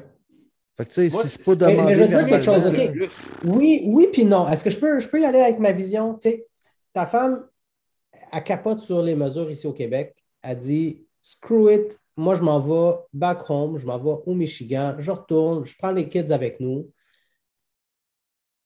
Fait 0.77 0.85
que 0.85 0.91
tu 0.91 1.09
sais, 1.09 1.11
si 1.11 1.29
c'est 1.29 1.45
pas 1.45 1.55
demandé. 1.55 1.83
Mais, 1.83 1.95
je 1.95 2.01
veux 2.03 2.09
dire 2.09 2.27
quelque 2.27 2.45
chose, 2.45 2.67
OK? 2.67 3.11
Oui, 3.45 3.83
oui, 3.85 4.09
puis 4.13 4.25
non. 4.25 4.49
Est-ce 4.49 4.65
que 4.65 4.71
je 4.71 4.79
peux, 4.79 4.99
je 5.01 5.09
peux 5.09 5.21
y 5.21 5.25
aller 5.25 5.41
avec 5.41 5.59
ma 5.59 5.73
vision? 5.73 6.15
Tu 6.15 6.31
sais, 6.31 6.47
ta 6.93 7.07
femme, 7.07 7.47
elle 8.33 8.43
capote 8.43 8.81
sur 8.81 9.03
les 9.03 9.15
mesures 9.15 9.51
ici 9.51 9.67
au 9.67 9.73
Québec. 9.73 10.17
Elle 10.43 10.59
dit 10.59 11.07
screw 11.23 11.73
it, 11.73 11.99
moi 12.17 12.35
je 12.35 12.43
m'en 12.43 12.61
vais 12.61 12.99
back 13.13 13.49
home, 13.49 13.79
je 13.79 13.87
m'en 13.87 13.99
vais 13.99 14.21
au 14.27 14.35
Michigan, 14.35 14.95
je 14.99 15.11
retourne, 15.11 15.65
je 15.65 15.75
prends 15.79 15.91
les 15.91 16.09
kids 16.09 16.33
avec 16.33 16.61
nous 16.61 16.91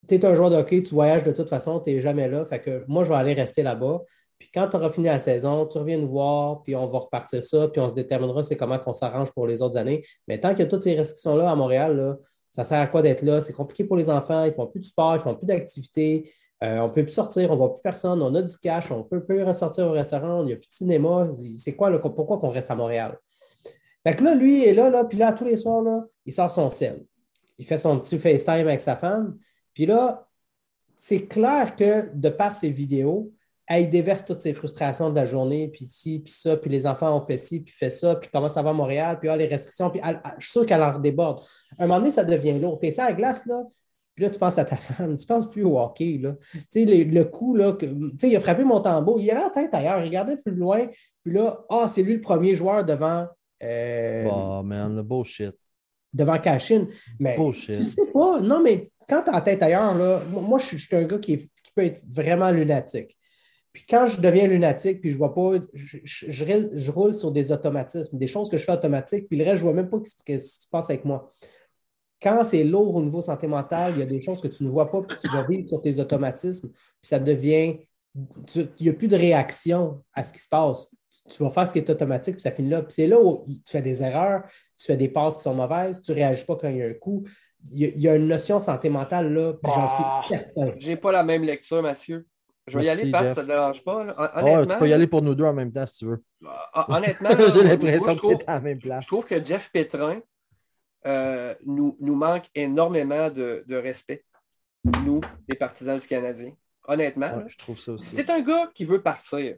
tu 0.09 0.15
es 0.15 0.25
un 0.25 0.35
joueur 0.35 0.51
de 0.51 0.57
hockey, 0.57 0.83
tu 0.83 0.95
voyages 0.95 1.25
de 1.25 1.33
toute 1.33 1.49
façon, 1.49 1.81
tu 1.81 1.93
n'es 1.93 2.01
jamais 2.01 2.29
là. 2.29 2.45
Fait 2.47 2.61
que 2.61 2.85
moi, 2.89 3.05
je 3.05 3.11
vais 3.11 3.17
aller 3.17 3.35
rester 3.35 3.63
là-bas. 3.63 4.01
Puis 4.39 4.51
quand 4.55 4.69
tu 4.69 4.77
auras 4.77 4.91
fini 4.91 5.07
la 5.07 5.19
saison, 5.19 5.67
tu 5.67 5.79
reviens 5.79 5.99
nous 5.99 6.09
voir, 6.09 6.63
puis 6.63 6.77
on 6.77 6.87
va 6.87 6.99
repartir 7.01 7.45
ça, 7.45 7.69
puis 7.69 7.81
on 7.81 7.89
se 7.89 7.95
déterminera 7.95 8.43
c'est 8.43 8.57
comment 8.57 8.79
on 8.87 8.95
s'arrange 8.95 9.33
pour 9.33 9.47
les 9.47 9.63
autres 9.63 9.77
années. 9.77 10.05
Mais 10.29 10.41
tant 10.41 10.51
qu'il 10.51 10.61
y 10.61 10.63
a 10.63 10.67
toutes 10.67 10.83
ces 10.83 10.95
restrictions-là 10.95 11.51
à 11.51 11.57
Montréal, 11.57 11.97
là, 11.97 12.17
ça 12.51 12.65
sert 12.65 12.79
à 12.79 12.87
quoi 12.87 13.03
d'être 13.03 13.23
là? 13.23 13.41
C'est 13.41 13.53
compliqué 13.53 13.85
pour 13.85 13.97
les 13.97 14.09
enfants, 14.09 14.45
ils 14.45 14.49
ne 14.49 14.55
font 14.55 14.67
plus 14.67 14.81
de 14.81 14.87
sport, 14.87 15.15
ils 15.15 15.19
ne 15.19 15.23
font 15.23 15.35
plus 15.35 15.47
d'activité, 15.47 16.31
euh, 16.63 16.79
on 16.79 16.89
ne 16.89 16.93
peut 16.93 17.03
plus 17.05 17.13
sortir, 17.13 17.51
on 17.51 17.55
ne 17.55 17.59
voit 17.59 17.75
plus 17.75 17.83
personne, 17.83 18.23
on 18.23 18.35
a 18.35 18.43
du 18.43 18.57
cash, 18.59 18.91
on 18.91 18.99
ne 18.99 19.03
peut 19.03 19.23
plus 19.25 19.43
ressortir 19.43 19.87
au 19.87 19.93
restaurant, 19.93 20.43
il 20.43 20.47
n'y 20.47 20.53
a 20.53 20.57
plus 20.57 20.69
de 20.69 20.75
cinéma. 20.75 21.29
C'est 21.59 21.75
quoi, 21.75 21.91
là, 21.91 21.99
pourquoi 21.99 22.39
qu'on 22.39 22.51
reste 22.51 22.71
à 22.71 22.77
Montréal? 22.77 23.19
Fait 24.07 24.15
que 24.15 24.25
là, 24.25 24.35
lui 24.35 24.65
est 24.65 24.73
là, 24.73 24.89
là, 24.91 25.05
puis 25.05 25.19
là, 25.19 25.33
tous 25.33 25.45
les 25.45 25.57
soirs, 25.57 25.83
là, 25.83 26.05
il 26.25 26.33
sort 26.33 26.51
son 26.51 26.71
sel. 26.71 27.05
Il 27.59 27.67
fait 27.67 27.79
son 27.79 27.99
petit 27.99 28.19
FaceTime 28.19 28.67
avec 28.67 28.81
sa 28.81 28.97
femme, 28.97 29.37
puis 29.75 29.87
là, 29.87 30.27
c'est 30.97 31.27
clair 31.27 31.77
que 31.77 32.13
de 32.13 32.29
par 32.29 32.57
ces 32.57 32.71
vidéos, 32.71 33.33
elle 33.69 33.91
déverse 33.91 34.25
toutes 34.25 34.41
ses 34.41 34.55
frustrations 34.55 35.11
de 35.11 35.17
la 35.17 35.27
journée, 35.27 35.69
puis 35.69 35.87
ci, 35.91 36.21
puis 36.21 36.33
ça, 36.33 36.57
puis 36.57 36.71
les 36.71 36.87
enfants 36.87 37.17
ont 37.17 37.21
fait 37.21 37.37
ci, 37.37 37.61
puis 37.61 37.75
fait 37.75 37.91
ça, 37.91 38.17
puis 38.17 38.31
comment 38.33 38.49
ça 38.49 38.63
va 38.63 38.71
à 38.71 38.73
Montréal, 38.73 39.19
puis 39.21 39.29
ah, 39.29 39.37
les 39.37 39.47
restrictions, 39.47 39.91
puis 39.91 40.01
je 40.39 40.45
suis 40.45 40.53
sûr 40.53 40.67
qu'elle 40.67 40.83
en 40.83 40.99
déborde. 40.99 41.41
À 41.79 41.85
un 41.85 41.87
moment 41.87 42.01
donné, 42.01 42.11
ça 42.11 42.25
devient 42.25 42.59
lourd. 42.59 42.79
Tu 42.81 42.87
es 42.87 42.91
ça 42.93 43.05
à 43.05 43.13
glace, 43.13 43.45
là, 43.47 43.63
puis 44.15 44.25
là, 44.25 44.31
tu 44.31 44.39
penses 44.39 44.59
à 44.59 44.65
ta 44.65 44.77
femme, 44.77 45.17
tu 45.17 45.27
penses 45.27 45.49
plus 45.51 45.65
au 45.65 45.79
hockey, 45.79 46.19
là. 46.21 46.35
Tu 46.73 46.85
sais, 46.85 46.85
le, 46.85 47.25
coup, 47.25 47.55
là, 47.55 47.75
tu 47.79 47.87
sais, 48.19 48.31
il 48.31 48.37
a 48.37 48.41
frappé 48.41 48.65
mon 48.65 48.81
tambour, 48.81 49.21
il 49.21 49.31
avait 49.31 49.41
la 49.41 49.51
tête 49.51 49.75
ailleurs, 49.75 50.01
il 50.01 50.07
regardait 50.07 50.39
plus 50.39 50.55
loin, 50.55 50.87
puis 51.23 51.35
là, 51.35 51.65
ah, 51.69 51.87
c'est 51.89 52.03
lui 52.03 52.15
le 52.15 52.21
premier 52.23 52.55
joueur 52.55 52.85
devant... 52.85 53.27
Euh, 53.63 54.29
oh, 54.33 54.63
man, 54.63 54.97
le 54.97 55.03
bullshit. 55.03 55.55
Devant 56.13 56.39
Cashin. 56.39 56.87
Mais 57.19 57.37
bullshit. 57.37 57.77
tu 57.77 57.83
sais 57.83 58.07
pas, 58.13 58.41
non, 58.41 58.63
mais 58.63 58.91
quand 59.07 59.23
tu 59.23 59.31
as 59.31 59.35
la 59.35 59.41
tête 59.43 59.63
ailleurs, 59.63 59.95
là, 59.95 60.23
moi, 60.31 60.59
je, 60.59 60.77
suis 60.77 60.97
un 60.97 61.03
gars 61.03 61.19
qui, 61.19 61.51
peut 61.77 61.85
être 61.85 62.01
vraiment 62.11 62.51
lunatique. 62.51 63.18
Puis 63.73 63.85
quand 63.89 64.07
je 64.07 64.21
deviens 64.21 64.47
lunatique, 64.47 65.01
puis 65.01 65.11
je 65.11 65.19
vois 65.19 65.35
pas, 65.35 65.59
je, 65.75 66.91
roule 66.91 67.15
sur 67.15 67.31
des 67.31 67.53
automatismes, 67.53 68.19
des 68.19 68.27
choses 68.27 68.49
que 68.49 68.59
je 68.59 68.65
fais 68.65 68.73
automatiques, 68.73 69.29
puis 69.29 69.39
le 69.39 69.45
reste, 69.45 69.57
je 69.57 69.67
ne 69.67 69.71
vois 69.71 69.75
même 69.75 69.91
pas 69.91 69.99
ce 70.05 70.15
qui 70.25 70.39
se 70.39 70.69
passe 70.69 70.91
avec 70.91 71.05
moi. 71.05 71.33
Quand 72.21 72.43
c'est 72.43 72.65
lourd 72.65 72.97
au 72.97 73.03
niveau 73.03 73.21
santé 73.21 73.47
mentale, 73.47 73.93
il 73.97 74.01
y 74.01 74.03
a 74.03 74.07
des 74.07 74.21
choses 74.21 74.41
que 74.41 74.49
tu 74.49 74.65
ne 74.65 74.71
vois 74.71 74.91
pas, 74.91 75.03
puis 75.03 75.17
tu 75.21 75.29
vas 75.29 75.45
vivre 75.45 75.69
sur 75.69 75.81
tes 75.81 75.99
automatismes, 75.99 76.69
puis 76.71 76.79
ça 77.03 77.19
devient. 77.19 77.79
il 78.57 78.69
n'y 78.81 78.89
a 78.89 78.93
plus 78.93 79.09
de 79.09 79.17
réaction 79.17 80.03
à 80.13 80.25
ce 80.25 80.33
qui 80.33 80.41
se 80.41 80.49
passe. 80.49 80.93
Tu 81.29 81.43
vas 81.43 81.51
faire 81.51 81.69
ce 81.69 81.73
qui 81.73 81.79
est 81.79 81.91
automatique, 81.91 82.37
puis 82.37 82.43
ça 82.43 82.51
finit 82.51 82.71
là. 82.71 82.83
Puis 82.83 82.95
c'est 82.95 83.07
là 83.07 83.21
où 83.21 83.45
tu 83.47 83.61
fais 83.67 83.83
des 83.83 84.03
erreurs, 84.03 84.45
tu 84.79 84.87
fais 84.87 84.97
des 84.97 85.09
passes 85.09 85.37
qui 85.37 85.43
sont 85.43 85.55
mauvaises, 85.55 86.01
tu 86.01 86.11
ne 86.11 86.17
réagis 86.17 86.45
pas 86.45 86.57
quand 86.57 86.69
il 86.69 86.79
y 86.79 86.83
a 86.83 86.87
un 86.87 86.95
coup 86.95 87.25
il 87.71 88.01
y, 88.01 88.09
a 88.09 88.15
une 88.15 88.29
notion 88.29 88.59
santé 88.59 88.89
mentale, 88.89 89.33
là, 89.33 89.53
puis 89.53 89.73
j'en 89.75 89.89
suis 89.89 90.05
ah. 90.05 90.23
certain. 90.27 90.73
J'ai 90.79 90.97
pas 90.97 91.13
la 91.13 91.23
même 91.23 91.43
lecture, 91.43 91.83
Mathieu. 91.83 92.27
Je 92.69 92.79
vais 92.79 92.85
y 92.85 92.89
aller, 92.89 93.11
Pat, 93.11 93.23
ça 93.23 93.29
ne 93.31 93.35
te 93.35 93.41
dérange 93.41 93.83
pas. 93.83 94.33
Honnêtement, 94.35 94.67
tu 94.67 94.79
peux 94.79 94.89
y 94.89 94.93
aller 94.93 95.07
pour 95.07 95.23
nous 95.23 95.35
deux 95.35 95.45
en 95.45 95.53
même 95.53 95.73
temps 95.73 95.87
si 95.87 95.99
tu 95.99 96.07
veux. 96.07 96.23
Ah, 96.47 96.87
honnêtement, 96.97 97.31
j'ai 97.31 97.65
l'impression 97.65 98.17
que 98.17 98.37
tu 98.37 98.43
es 98.43 98.51
à 98.51 98.55
la 98.55 98.61
même 98.61 98.79
place. 98.79 99.05
Je 99.05 99.09
trouve 99.09 99.25
que 99.25 99.45
Jeff 99.45 99.71
Pétrin 99.73 100.21
euh, 101.07 101.55
nous, 101.65 101.97
nous 102.01 102.15
manque 102.15 102.49
énormément 102.55 103.31
de, 103.31 103.65
de, 103.67 103.77
respect, 103.77 104.25
nous, 105.05 105.21
les 105.49 105.57
partisans 105.57 105.99
du 105.99 106.07
Canadien. 106.07 106.53
Honnêtement. 106.87 107.45
je 107.47 107.59
trouve 107.59 107.79
ça 107.79 107.93
aussi. 107.93 108.15
C'est 108.15 108.31
un 108.31 108.41
gars 108.41 108.71
qui 108.75 108.85
veut 108.85 109.03
partir. 109.03 109.57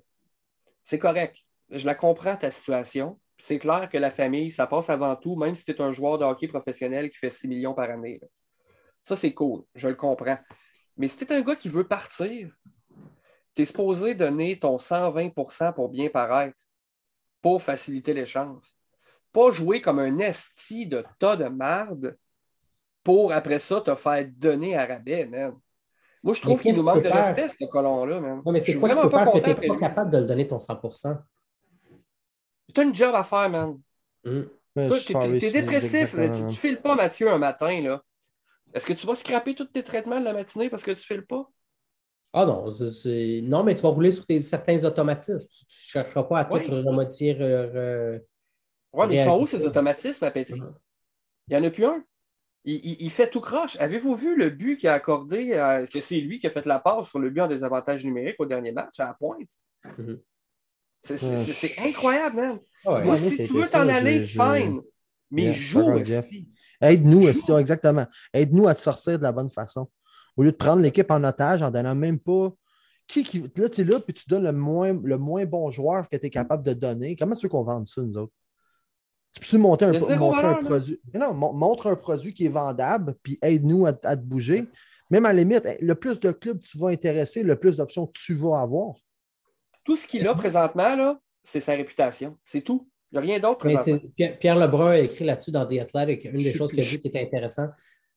C'est 0.83 0.99
correct. 0.99 1.37
Je 1.70 1.87
la 1.87 1.94
comprends, 1.94 2.37
ta 2.37 2.51
situation 2.51 3.18
c'est 3.40 3.59
clair 3.59 3.88
que 3.90 3.99
la 3.99 4.11
famille, 4.11 4.51
ça 4.51 4.66
passe 4.66 4.90
avant 4.90 5.16
tout, 5.16 5.37
même 5.37 5.57
si 5.57 5.64
tu 5.64 5.73
es 5.73 5.81
un 5.81 5.92
joueur 5.92 6.18
de 6.18 6.25
hockey 6.25 6.49
professionnel 6.49 7.11
qui 7.11 7.18
fait 7.18 7.31
6 7.31 7.49
millions 7.49 7.75
par 7.75 7.90
année. 7.90 8.20
Ça, 9.03 9.16
c'est 9.16 9.33
cool, 9.33 9.64
je 9.75 9.88
le 9.88 9.94
comprends. 9.94 10.38
Mais 10.96 11.09
si 11.09 11.16
tu 11.16 11.25
es 11.25 11.33
un 11.33 11.40
gars 11.40 11.57
qui 11.57 11.68
veut 11.68 11.87
partir, 11.87 12.55
tu 13.55 13.63
es 13.63 13.65
supposé 13.65 14.15
donner 14.15 14.59
ton 14.59 14.77
120% 14.77 15.75
pour 15.75 15.89
bien 15.89 16.09
paraître 16.09 16.57
pour 17.43 17.63
faciliter 17.63 18.15
l'échange. 18.15 18.65
Pas 19.33 19.51
jouer 19.51 19.81
comme 19.81 19.99
un 19.99 20.19
esti 20.19 20.87
de 20.87 21.05
tas 21.19 21.37
de 21.37 21.45
marde 21.45 22.17
pour 23.03 23.33
après 23.33 23.59
ça 23.59 23.81
te 23.81 23.95
faire 23.95 24.29
donner 24.37 24.77
à 24.77 24.87
rabais, 24.87 25.25
man. 25.25 25.57
Moi, 26.23 26.35
je 26.35 26.43
trouve 26.43 26.61
qu'il 26.61 26.77
nous 26.77 26.83
manque 26.83 27.03
de 27.03 27.09
respect, 27.09 27.49
ce 27.49 27.65
colon-là, 27.65 28.21
man. 28.21 28.43
Non, 28.45 28.53
mais 28.53 28.61
c'est 28.61 28.75
quoi 28.75 28.91
peut 28.91 29.09
faire 29.09 29.33
que 29.33 29.39
tu 29.39 29.61
n'es 29.61 29.69
pas 29.69 29.77
capable 29.79 30.11
de 30.11 30.19
le 30.19 30.25
donner 30.25 30.47
ton 30.47 30.59
100% 30.59 31.19
tu 32.73 32.81
as 32.81 32.85
une 32.85 32.95
job 32.95 33.15
à 33.15 33.25
faire, 33.25 33.49
man. 33.49 33.81
Mm. 34.25 34.43
Tu 34.77 35.47
es, 35.47 35.51
dépressif. 35.51 36.13
tu 36.13 36.19
ne 36.19 36.51
files 36.51 36.81
pas, 36.81 36.95
Mathieu, 36.95 37.31
un 37.31 37.39
matin. 37.39 37.81
là. 37.81 38.03
Est-ce 38.73 38.87
que 38.87 38.93
tu 38.93 39.07
vas 39.07 39.17
scraper 39.17 39.55
tous 39.55 39.65
tes 39.65 39.83
traitements 39.83 40.21
de 40.21 40.25
la 40.25 40.33
matinée 40.33 40.71
parce 40.71 40.85
que 40.85 40.93
tu 40.93 40.99
ne 40.99 41.03
files 41.17 41.27
pas? 41.27 41.49
Ah 42.33 42.47
non, 42.47 42.66
non, 42.69 43.64
mais 43.64 43.75
tu 43.75 43.83
vas 43.83 43.88
rouler 43.88 44.12
sur 44.12 44.25
certains 44.40 44.85
automatismes. 44.85 45.49
Tu 45.49 45.64
ne 45.64 46.03
chercheras 46.05 46.23
pas 46.23 46.38
à 46.40 46.45
tout 46.45 46.59
remodifier. 46.71 47.35
oui, 48.93 49.07
mais 49.09 49.16
ils 49.16 49.25
sont 49.25 49.40
où 49.40 49.47
ces 49.47 49.64
automatismes 49.64 50.25
à 50.25 50.31
Petri? 50.31 50.61
Mm. 50.61 50.75
Il 51.49 51.57
n'y 51.57 51.64
en 51.64 51.69
a 51.69 51.71
plus 51.71 51.85
un. 51.85 52.05
Il, 52.64 53.11
fait 53.11 53.31
tout 53.31 53.40
croche. 53.40 53.77
Avez-vous 53.81 54.14
vu 54.14 54.37
le 54.37 54.51
but 54.51 54.77
qu'il 54.77 54.88
a 54.88 54.95
accordé, 54.95 55.49
que 55.93 56.01
c'est 56.01 56.21
lui 56.21 56.38
qui 56.38 56.47
a 56.47 56.51
fait 56.51 56.66
la 56.66 56.79
passe 56.79 57.09
sur 57.09 57.19
le 57.19 57.31
but 57.31 57.40
en 57.40 57.49
désavantage 57.49 58.05
numérique 58.05 58.37
au 58.38 58.47
dernier 58.47 58.71
match 58.71 59.01
à 59.01 59.07
la 59.07 59.14
pointe? 59.14 59.49
Mm-hmm. 59.85 60.19
C'est 61.03 61.79
incroyable, 61.81 62.37
man. 62.37 62.61
Ah 62.85 63.01
Moi, 63.01 63.16
si 63.16 63.47
tu 63.47 63.55
veux 63.55 63.66
t'en 63.66 63.88
aller, 63.88 64.27
fine. 64.27 64.83
Mais 65.31 65.53
joue 65.53 66.01
Aide-nous, 66.81 67.29
exactement. 67.59 68.07
Aide-nous 68.33 68.69
à 68.69 68.75
te 68.75 68.81
sortir 68.81 69.19
de 69.19 69.23
la 69.23 69.33
bonne 69.33 69.51
façon. 69.51 69.88
Au 70.37 70.43
lieu 70.43 70.53
de 70.53 70.57
prendre 70.57 70.83
l'équipe 70.83 71.11
en 71.11 71.23
otage 71.25 71.62
en 71.62 71.71
donnant 71.71 71.95
même 71.95 72.19
pas. 72.19 72.53
Qui, 73.07 73.25
qui... 73.25 73.43
Là, 73.57 73.69
tu 73.69 73.81
es 73.81 73.85
là, 73.85 73.99
puis 73.99 74.14
tu 74.14 74.25
donnes 74.29 74.45
le 74.45 74.53
moins, 74.53 74.93
le 74.93 75.19
moins 75.19 75.45
bon 75.45 75.71
joueur 75.71 76.09
que 76.09 76.16
tu 76.16 76.27
es 76.27 76.31
capable 76.31 76.62
de 76.62 76.73
donner. 76.73 77.16
Comment 77.16 77.35
tu 77.35 77.47
veux 77.47 77.51
qu'on 77.51 77.64
vende 77.64 77.88
ça, 77.88 78.03
nous 78.03 78.16
autres? 78.16 78.33
Tu 79.33 79.40
peux-tu 79.40 79.59
monter 79.59 79.85
un, 79.85 79.93
montrer 80.16 80.47
un 80.47 80.55
produit? 80.55 81.01
Non, 81.14 81.35
montre 81.35 81.88
un 81.88 81.97
produit 81.97 82.35
qui 82.35 82.47
est 82.47 82.51
vendable, 82.51 83.14
puis 83.23 83.38
aide-nous 83.43 83.87
à, 83.87 83.93
à, 84.03 84.16
te 84.16 84.23
bouger. 84.23 84.66
Même 85.09 85.27
à 85.27 85.33
la 85.33 85.40
limite, 85.40 85.64
le 85.81 85.95
plus 85.95 86.21
de 86.21 86.31
clubs 86.31 86.61
tu 86.61 86.79
vas 86.79 86.88
intéresser, 86.88 87.43
le 87.43 87.57
plus 87.57 87.77
d'options 87.77 88.07
tu 88.07 88.35
vas 88.35 88.61
avoir. 88.61 88.95
Tout 89.85 89.97
ce 89.97 90.07
qu'il 90.07 90.27
a 90.27 90.35
présentement, 90.35 91.16
c'est 91.43 91.61
sa 91.61 91.73
réputation. 91.73 92.38
C'est 92.45 92.61
tout. 92.61 92.88
Il 93.11 93.16
n'y 93.16 93.19
a 93.19 93.23
rien 93.23 93.40
d'autre. 93.40 93.66
Pierre 94.38 94.57
Lebrun 94.57 94.90
a 94.90 94.99
écrit 94.99 95.25
là-dessus 95.25 95.51
dans 95.51 95.66
The 95.66 95.81
Athletic. 95.81 96.27
Une 96.27 96.45
des 96.45 96.53
choses 96.53 96.71
qu'il 96.71 96.81
a 96.81 96.85
dit 96.85 97.01
qui 97.01 97.09
était 97.09 97.23
intéressant, 97.23 97.69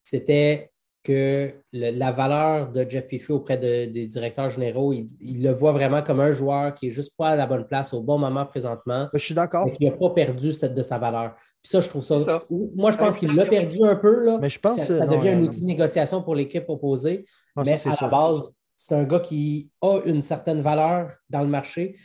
c'était 0.04 0.71
que 1.04 1.54
la 1.74 2.12
valeur 2.12 2.72
de 2.72 2.89
Jeff 2.89 3.08
Piffy 3.08 3.32
auprès 3.34 3.58
des 3.58 4.06
directeurs 4.06 4.50
généraux, 4.50 4.94
il, 4.94 5.44
le 5.44 5.52
voit 5.52 5.74
vraiment 5.74 6.02
comme 6.02 6.22
un 6.22 6.32
joueur 6.32 6.74
qui 6.74 6.86
n'est 6.88 6.92
juste 6.92 7.13
pas 7.18 7.30
à 7.30 7.36
la 7.36 7.46
bonne 7.46 7.68
place 7.68 7.94
au 7.94 8.02
bon 8.02 8.18
moment 8.18 8.46
présentement. 8.46 9.10
Je 9.13 9.20
suis 9.20 9.36
d'accord. 9.36 9.70
Il 9.80 9.89
n'a 9.89 9.96
pas 9.96 10.10
perdu 10.12 10.48
de 10.50 10.82
sa 10.82 10.98
valeur. 10.98 11.36
Puis 11.62 11.70
ça, 11.70 11.82
je 11.82 11.89
trouve 11.89 12.04
ça. 12.04 12.20
Moi, 12.50 12.92
je 12.92 12.98
pense 12.98 13.18
qu'il 13.18 13.34
l'a 13.34 13.46
perdu 13.46 13.84
un 13.84 13.96
peu. 13.96 14.26
Là, 14.26 14.38
mais 14.42 14.50
je 14.50 14.60
pense 14.60 14.82
ça, 14.82 15.08
devient 15.08 15.30
un 15.30 15.42
outil 15.42 15.62
de 15.62 15.66
négociation 15.66 16.22
pour 16.22 16.36
l'équipe 16.36 16.66
opposée. 16.70 17.26
mais 17.58 17.80
à 17.86 18.02
la 18.02 18.08
base, 18.08 18.54
c'est 18.76 18.96
un 18.96 19.04
gars 19.04 19.20
qui 19.20 19.70
a 19.82 20.00
une 20.06 20.22
certaine 20.22 20.62
valeur 20.62 21.12
dans 21.30 21.42
le 21.42 21.48
marché. 21.48 21.96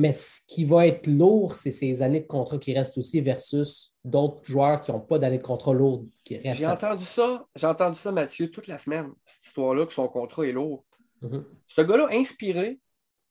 Mais 0.00 0.12
ce 0.12 0.40
qui 0.46 0.64
va 0.64 0.86
être 0.86 1.06
lourd, 1.06 1.54
c'est 1.54 1.70
ses 1.70 2.00
années 2.00 2.20
de 2.20 2.26
contrat 2.26 2.56
qui 2.56 2.72
restent 2.72 2.96
aussi 2.96 3.20
versus 3.20 3.92
d'autres 4.02 4.42
joueurs 4.44 4.80
qui 4.80 4.90
n'ont 4.90 5.00
pas 5.00 5.18
d'années 5.18 5.36
de 5.36 5.42
contrat 5.42 5.74
lourdes 5.74 6.08
qui 6.24 6.38
restent. 6.38 6.56
J'ai 6.56 6.66
entendu 6.66 7.04
ça, 7.04 7.44
j'ai 7.54 7.66
entendu 7.66 7.98
ça, 7.98 8.10
Mathieu, 8.10 8.50
toute 8.50 8.66
la 8.66 8.78
semaine, 8.78 9.10
cette 9.26 9.44
histoire-là, 9.48 9.84
que 9.84 9.92
son 9.92 10.08
contrat 10.08 10.46
est 10.46 10.52
lourd. 10.52 10.86
Mm-hmm. 11.22 11.44
Ce 11.68 11.80
gars-là, 11.82 12.08
inspiré, 12.12 12.80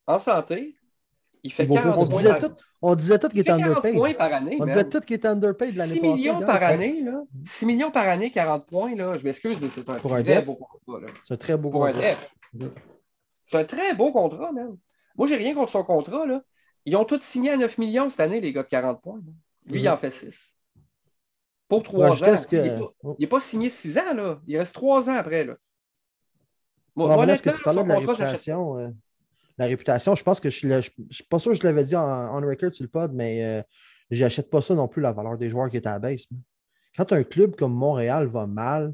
en 0.06 0.20
santé, 0.20 0.76
il 1.42 1.52
fait 1.52 1.66
40 1.66 1.98
on 1.98 2.08
points. 2.08 2.22
Disait 2.22 2.38
tout, 2.38 2.54
on 2.84 2.94
disait 2.94 3.18
tout 3.18 3.30
qu'il 3.30 3.40
était 3.40 3.52
underpaid. 3.52 3.96
points 3.96 4.14
par 4.14 4.32
année. 4.32 4.58
On 4.60 4.66
disait 4.68 4.88
tout 4.88 5.00
qu'il 5.00 5.16
était 5.16 5.28
underpaid 5.28 5.76
l'année 5.76 6.00
passée. 6.00 6.18
6 6.18 6.18
millions 6.18 6.40
par 6.40 6.62
année, 6.62 7.02
là. 7.04 7.24
6 7.46 7.66
millions 7.66 7.92
par 7.92 8.08
année, 8.08 8.30
40 8.30 8.68
points, 8.68 8.96
là. 8.96 9.18
Je 9.18 9.24
m'excuse, 9.24 9.60
mais 9.60 9.70
c'est 9.74 9.90
un, 9.90 9.96
Pour 9.96 10.14
un 10.14 10.22
très 10.22 10.44
beau 10.44 10.54
contrat. 10.54 11.08
C'est 11.28 11.34
un 11.34 11.38
très 11.38 11.58
beau 11.58 11.72
Pour 11.72 11.82
contrat. 11.82 12.16
C'est 13.48 13.58
un 13.58 13.66
très 13.66 13.96
beau 13.96 14.12
contrat, 14.12 14.52
même. 14.52 14.78
Moi, 15.18 15.28
j'ai 15.28 15.36
rien 15.36 15.56
contre 15.56 15.72
son 15.72 15.84
contrat, 15.84 16.28
là. 16.28 16.44
Ils 16.86 16.96
ont 16.96 17.06
tous 17.06 17.22
signé 17.22 17.52
à 17.52 17.58
9 17.58 17.78
millions 17.78 18.10
cette 18.10 18.20
année, 18.20 18.42
les 18.42 18.54
gars 18.54 18.63
de 18.63 18.68
40 18.68 19.02
points. 19.02 19.22
Lui, 19.65 19.80
il 19.82 19.86
mhm. 19.86 19.94
en 19.94 19.98
fait 19.98 20.12
6. 20.12 20.54
Pour 21.68 21.84
3 21.84 22.24
ans. 22.24 22.36
Il 22.52 23.15
n'est 23.20 23.28
pas, 23.28 23.39
signé 23.39 23.70
6 23.70 23.98
ans, 24.00 24.13
là. 24.13 24.42
Il 24.48 24.58
reste 24.58 24.74
3 24.74 25.10
ans 25.10 25.13
après. 25.13 25.46
Là. 25.46 25.56
Moi, 26.96 27.28
est-ce 27.28 27.44
que 27.44 27.56
tu 27.56 27.62
parlais 27.62 27.84
de 27.84 27.88
la 27.88 28.00
réputation? 28.00 28.78
Euh, 28.78 28.89
la 29.58 29.65
réputation, 29.65 30.15
je 30.15 30.24
pense 30.24 30.39
que 30.39 30.50
je 30.50 30.68
ne 30.68 30.82
suis 30.82 31.24
pas 31.30 31.38
sûr 31.38 31.52
que 31.52 31.58
je 31.58 31.63
l'avais 31.63 31.84
dit 31.84 31.96
en, 31.96 32.39
record 32.42 32.74
sur 32.74 32.84
le 32.84 32.89
pod, 32.89 33.12
mais 33.13 33.44
euh, 33.44 33.62
j'achète 34.10 34.50
pas 34.50 34.62
ça 34.62 34.74
non 34.74 34.88
plus, 34.88 35.02
la 35.02 35.12
valeur 35.12 35.38
des 35.38 35.50
joueurs 35.50 35.70
qui 35.70 35.78
est 35.78 35.86
à 35.86 35.92
la 35.92 36.00
base. 36.00 36.26
Quand 36.96 37.12
un 37.12 37.24
club 37.24 37.56
comme 37.56 37.74
Montréal 37.74 38.28
va 38.28 38.48
mal, 38.48 38.94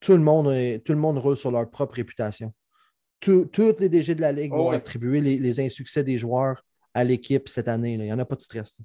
tout 0.00 0.12
le 0.12 0.18
monde, 0.18 0.46
tout 0.84 0.92
le 0.92 0.98
monde 0.98 1.18
roule 1.18 1.36
sur 1.36 1.50
leur 1.50 1.68
propre 1.68 1.94
réputation. 1.94 2.52
Tous 3.20 3.50
les 3.80 3.88
DG 3.88 4.14
de 4.14 4.20
la 4.20 4.30
Ligue 4.30 4.52
vont 4.52 4.70
attribuer 4.70 5.20
les, 5.20 5.60
insuccès 5.60 6.04
des 6.04 6.18
joueurs 6.18 6.64
à 6.98 7.04
l'équipe 7.04 7.48
cette 7.48 7.68
année. 7.68 7.94
Il 7.94 8.00
n'y 8.00 8.12
en 8.12 8.18
a 8.18 8.24
pas 8.24 8.34
de 8.34 8.40
stress. 8.40 8.74
Il 8.78 8.82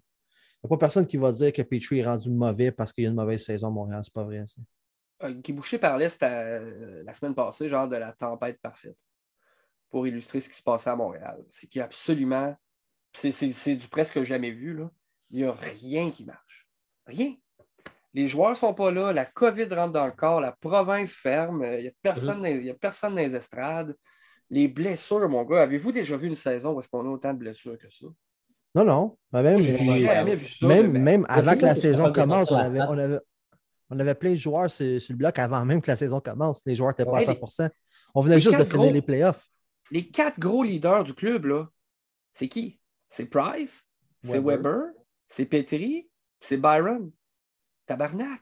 n'y 0.63 0.67
a 0.67 0.69
pas 0.69 0.77
personne 0.77 1.07
qui 1.07 1.17
va 1.17 1.31
dire 1.31 1.51
que 1.51 1.63
Petrie 1.63 1.99
est 1.99 2.05
rendu 2.05 2.29
mauvais 2.29 2.71
parce 2.71 2.93
qu'il 2.93 3.03
y 3.03 3.07
a 3.07 3.09
une 3.09 3.15
mauvaise 3.15 3.43
saison 3.43 3.67
à 3.67 3.71
Montréal. 3.71 4.01
C'est 4.03 4.13
pas 4.13 4.23
vrai. 4.23 4.43
Ça. 4.45 4.61
Euh, 5.23 5.33
Guy 5.33 5.51
Boucher 5.51 5.79
parlait 5.79 6.09
euh, 6.21 7.03
la 7.03 7.13
semaine 7.13 7.33
passée, 7.33 7.69
genre 7.69 7.87
de 7.87 7.95
la 7.95 8.13
tempête 8.13 8.61
parfaite, 8.61 8.97
pour 9.89 10.05
illustrer 10.05 10.41
ce 10.41 10.49
qui 10.49 10.55
se 10.55 10.61
passait 10.61 10.91
à 10.91 10.95
Montréal. 10.95 11.43
C'est 11.49 11.65
qu'il 11.65 11.79
y 11.79 11.81
a 11.81 11.85
absolument, 11.85 12.55
c'est 13.13 13.75
du 13.75 13.87
presque 13.87 14.21
jamais 14.23 14.51
vu, 14.51 14.77
là. 14.77 14.91
il 15.31 15.37
n'y 15.37 15.43
a 15.43 15.53
rien 15.53 16.11
qui 16.11 16.23
marche. 16.23 16.67
Rien. 17.07 17.33
Les 18.13 18.27
joueurs 18.27 18.51
ne 18.51 18.55
sont 18.55 18.75
pas 18.75 18.91
là, 18.91 19.11
la 19.11 19.25
COVID 19.25 19.73
rentre 19.73 19.93
dans 19.93 20.05
le 20.05 20.11
corps, 20.11 20.39
la 20.39 20.51
province 20.51 21.11
ferme, 21.11 21.65
il 21.65 21.81
n'y 21.81 21.87
a, 21.87 21.91
personne, 22.03 22.41
mhm. 22.41 22.69
a 22.69 22.73
personne 22.75 23.15
dans 23.15 23.21
les 23.21 23.35
estrades. 23.35 23.95
Les 24.53 24.67
blessures, 24.67 25.27
mon 25.27 25.43
gars, 25.45 25.63
avez-vous 25.63 25.91
déjà 25.91 26.15
vu 26.15 26.27
une 26.27 26.35
saison 26.35 26.73
où 26.73 26.79
est-ce 26.79 26.87
qu'on 26.87 27.03
a 27.07 27.09
autant 27.09 27.33
de 27.33 27.39
blessures 27.39 27.75
que 27.75 27.89
ça? 27.89 28.05
Non, 28.75 28.85
non. 28.85 29.17
Même, 29.31 30.91
même, 30.91 31.25
avant 31.27 31.55
que 31.55 31.65
la 31.65 31.73
saison 31.73 32.13
commence, 32.13 32.51
on 32.51 32.55
avait, 32.55 33.17
on 33.89 33.99
avait 33.99 34.13
plein 34.13 34.29
de 34.31 34.35
joueurs 34.35 34.69
sur, 34.69 34.85
le 34.85 35.15
bloc 35.15 35.39
avant 35.39 35.65
même 35.65 35.81
que 35.81 35.89
la 35.89 35.95
saison 35.95 36.19
commence. 36.19 36.61
Les 36.67 36.75
joueurs 36.75 36.91
n'étaient 36.91 37.03
pas 37.03 37.17
à 37.17 37.23
100 37.23 37.69
On 38.13 38.21
venait 38.21 38.39
juste 38.39 38.59
de 38.59 38.63
finir 38.63 38.93
les 38.93 39.01
playoffs. 39.01 39.49
Les 39.89 40.07
quatre 40.07 40.39
gros 40.39 40.61
leaders 40.61 41.03
du 41.03 41.15
club, 41.15 41.45
là, 41.45 41.67
c'est 42.35 42.47
qui? 42.47 42.79
C'est 43.09 43.25
Price, 43.25 43.83
c'est 44.23 44.39
Weber, 44.39 44.83
c'est 45.29 45.45
Petri, 45.45 46.07
c'est 46.41 46.57
Byron. 46.57 47.11
Tabarnak. 47.87 48.41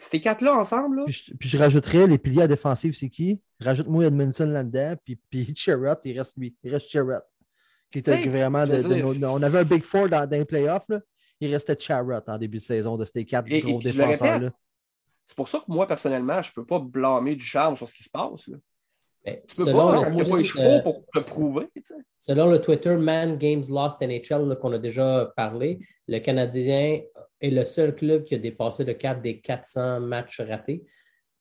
Ces 0.00 0.20
quatre-là 0.20 0.54
ensemble. 0.54 1.00
Là? 1.00 1.04
Puis, 1.04 1.48
je, 1.48 1.58
rajouterais 1.58 2.06
les 2.06 2.18
piliers 2.18 2.48
défensifs, 2.48 2.96
c'est 2.96 3.10
qui? 3.10 3.40
Rajoute-moi 3.60 4.06
Edmondson 4.06 4.46
là-dedans, 4.46 4.94
puis, 5.04 5.16
puis 5.30 5.52
Cherrott, 5.54 6.00
il 6.04 6.18
reste 6.18 6.36
lui. 6.36 6.56
Il 6.62 6.72
reste 6.72 6.88
Cherrott. 6.88 7.24
Qui 7.90 7.98
était 7.98 8.28
vraiment 8.28 8.64
on 8.64 9.42
avait 9.42 9.58
un 9.58 9.64
Big 9.64 9.82
Four 9.82 10.08
dans, 10.08 10.24
dans 10.28 10.38
les 10.38 10.44
playoffs. 10.44 10.88
Là 10.88 11.00
il 11.40 11.52
restait 11.52 11.76
Charrot 11.78 12.22
en 12.26 12.38
début 12.38 12.58
de 12.58 12.62
saison 12.62 12.96
de 12.96 13.04
ces 13.04 13.24
quatre 13.24 13.48
gros 13.48 13.80
défenseurs-là. 13.80 14.50
C'est 15.26 15.36
pour 15.36 15.48
ça 15.48 15.58
que 15.58 15.64
moi, 15.68 15.86
personnellement, 15.86 16.42
je 16.42 16.50
ne 16.50 16.54
peux 16.54 16.66
pas 16.66 16.80
blâmer 16.80 17.36
du 17.36 17.44
charme 17.44 17.76
sur 17.76 17.88
ce 17.88 17.94
qui 17.94 18.02
se 18.02 18.10
passe. 18.10 18.46
Là. 18.48 18.56
tu 19.48 19.64
peux 19.64 19.72
pas, 19.72 20.02
le, 20.02 20.82
pour 20.82 21.04
te 21.14 21.20
prouver. 21.20 21.68
Selon 22.18 22.50
le 22.50 22.60
Twitter 22.60 22.96
Man 22.96 23.38
Games 23.38 23.62
Lost 23.68 24.00
NHL 24.00 24.58
qu'on 24.60 24.72
a 24.72 24.78
déjà 24.78 25.32
parlé, 25.36 25.78
le 26.08 26.18
Canadien 26.18 27.00
est 27.40 27.50
le 27.50 27.64
seul 27.64 27.94
club 27.94 28.24
qui 28.24 28.34
a 28.34 28.38
dépassé 28.38 28.84
le 28.84 28.94
cap 28.94 29.22
des 29.22 29.40
400 29.40 30.00
matchs 30.00 30.40
ratés. 30.40 30.84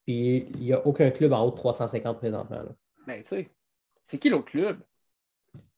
Puis 0.05 0.47
il 0.55 0.59
n'y 0.59 0.73
a 0.73 0.85
aucun 0.85 1.11
club 1.11 1.33
en 1.33 1.43
haut 1.43 1.51
de 1.51 1.55
350 1.55 2.17
présentement. 2.17 2.63
Ben, 3.05 3.21
tu 3.23 3.29
sais, 3.29 3.49
c'est 4.07 4.17
qui 4.17 4.29
l'autre 4.29 4.45
club? 4.45 4.79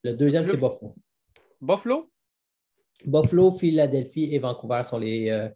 Le 0.03 0.13
deuxième, 0.13 0.45
c'est 0.45 0.57
Buffalo. 0.57 0.95
Buffalo? 1.59 2.11
Buffalo, 3.05 3.51
Philadelphie 3.51 4.33
et 4.33 4.39
Vancouver 4.39 4.83
sont 4.83 4.99
les, 4.99 5.29
euh, 5.29 5.49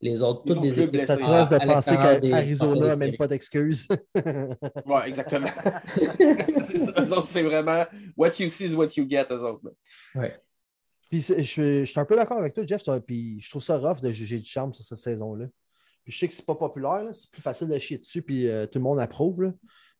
les 0.00 0.22
autres, 0.22 0.44
toutes 0.44 0.60
des 0.60 0.80
équipes. 0.80 0.96
C'est 1.06 1.10
à 1.10 1.16
de 1.16 1.66
penser 1.66 1.94
qu'Arizona 1.94 2.88
n'a 2.88 2.96
même 2.96 3.16
pas 3.16 3.28
d'excuses. 3.28 3.86
oui, 4.14 5.00
exactement. 5.06 5.48
c'est 7.28 7.42
vraiment 7.42 7.84
what 8.16 8.32
you 8.38 8.48
see 8.48 8.66
is 8.66 8.74
what 8.74 8.88
you 8.96 9.06
get, 9.08 9.26
eux 9.30 9.40
autres. 9.40 9.72
Ouais. 10.14 10.38
Puis 11.10 11.20
je, 11.20 11.42
je, 11.42 11.84
suis 11.84 12.00
un 12.00 12.04
peu 12.04 12.16
d'accord 12.16 12.38
avec 12.38 12.54
toi, 12.54 12.64
Jeff. 12.66 12.82
Puis 13.06 13.40
je 13.40 13.50
trouve 13.50 13.62
ça 13.62 13.78
rough 13.78 14.00
de 14.00 14.10
juger 14.10 14.38
du 14.38 14.48
charme 14.48 14.74
sur 14.74 14.84
cette 14.84 14.98
saison-là. 14.98 15.46
Puis 16.04 16.12
je 16.12 16.18
sais 16.18 16.28
que 16.28 16.34
c'est 16.34 16.46
pas 16.46 16.54
populaire, 16.54 17.04
c'est 17.12 17.30
plus 17.30 17.42
facile 17.42 17.68
de 17.68 17.78
chier 17.78 17.98
dessus, 17.98 18.22
puis 18.22 18.48
euh, 18.48 18.66
tout 18.66 18.78
le 18.78 18.84
monde 18.84 19.00
approuve. 19.00 19.42
Là. 19.42 19.52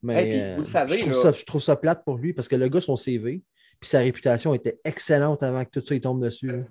Mais 0.02 0.54
vous 0.54 0.62
le 0.62 0.68
savez, 0.68 0.98
je, 0.98 1.04
trouve 1.04 1.22
ça, 1.22 1.32
je, 1.32 1.44
trouve 1.44 1.62
ça, 1.62 1.76
plate 1.76 2.04
pour 2.04 2.16
lui 2.16 2.32
parce 2.32 2.46
que 2.46 2.54
le 2.54 2.68
gars, 2.68 2.80
son 2.80 2.96
CV, 2.96 3.42
puis 3.80 3.90
sa 3.90 3.98
réputation 3.98 4.54
était 4.54 4.78
excellente 4.84 5.42
avant 5.42 5.64
que 5.64 5.70
tout 5.70 5.84
ça 5.84 5.94
il 5.94 6.00
tombe 6.00 6.22
dessus. 6.22 6.64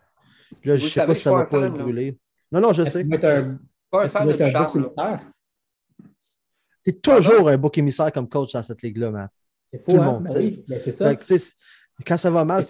Là, 0.63 0.76
je 0.76 0.86
ne 0.86 0.89
sais 0.89 1.06
pas 1.06 1.15
si 1.15 1.21
ça 1.21 1.34
va 1.34 1.45
pas 1.45 1.60
le 1.60 1.69
brûler. 1.69 2.17
Non, 2.52 2.62
non, 2.62 2.74
je 2.74 2.84
sais. 2.86 3.04
Pas 3.04 4.04
un 4.04 4.08
fan 4.08 4.28
de 4.28 4.34
émissaire? 4.34 5.32
C'est 6.86 7.02
toujours 7.02 7.50
un 7.50 7.58
bouc 7.58 7.78
émissaire 7.78 8.12
comme 8.12 8.30
coach 8.30 8.54
dans 8.54 8.62
cette 8.63 8.82
ligue-là, 8.82 9.12
Matt. 9.12 9.32
C'est 9.65 9.80
fou, 9.80 10.00
hein? 10.00 10.21
Ben 10.21 10.38
oui, 10.38 10.63
ben 10.67 10.80
c'est 10.80 10.91
ça. 10.91 11.13
Quand 12.03 12.17
ça 12.17 12.29
va 12.29 12.43
mal, 12.43 12.65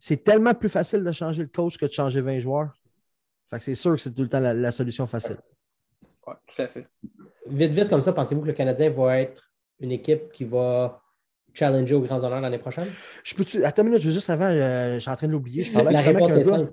c'est 0.00 0.24
tellement 0.24 0.54
plus 0.54 0.68
facile 0.68 1.04
de 1.04 1.12
changer 1.12 1.42
le 1.42 1.48
coach 1.48 1.76
que 1.76 1.86
de 1.86 1.92
changer 1.92 2.20
20 2.20 2.40
joueurs. 2.40 2.74
Fait 3.50 3.58
que 3.58 3.64
c'est 3.64 3.74
sûr 3.74 3.92
que 3.92 4.00
c'est 4.00 4.12
tout 4.12 4.22
le 4.22 4.28
temps 4.28 4.40
la, 4.40 4.72
solution 4.72 5.06
facile. 5.06 5.36
Oui, 6.26 6.34
tout 6.46 6.62
à 6.62 6.68
fait. 6.68 6.86
Vite, 7.46 7.72
vite, 7.72 7.88
comme 7.88 8.00
ça, 8.00 8.12
pensez-vous 8.12 8.40
que 8.40 8.46
le 8.46 8.52
Canadien 8.54 8.90
va 8.90 9.20
être 9.20 9.50
une 9.80 9.92
équipe 9.92 10.32
qui 10.32 10.44
va 10.44 11.02
challenger 11.52 11.94
aux 11.94 12.00
grands 12.00 12.24
honneurs 12.24 12.40
l'année 12.40 12.58
prochaine? 12.58 12.88
Je 13.22 13.34
peux 13.34 13.44
Attends 13.64 13.82
une 13.82 13.90
minute, 13.90 14.02
je 14.02 14.10
juste 14.10 14.30
avant, 14.30 14.46
euh, 14.46 14.94
je 14.94 15.00
suis 15.00 15.10
en 15.10 15.16
train 15.16 15.26
de 15.26 15.32
l'oublier. 15.32 15.64
Je 15.64 15.72
parlais 15.72 15.94
avec 15.94 16.16
un 16.16 16.42
gars. 16.42 16.68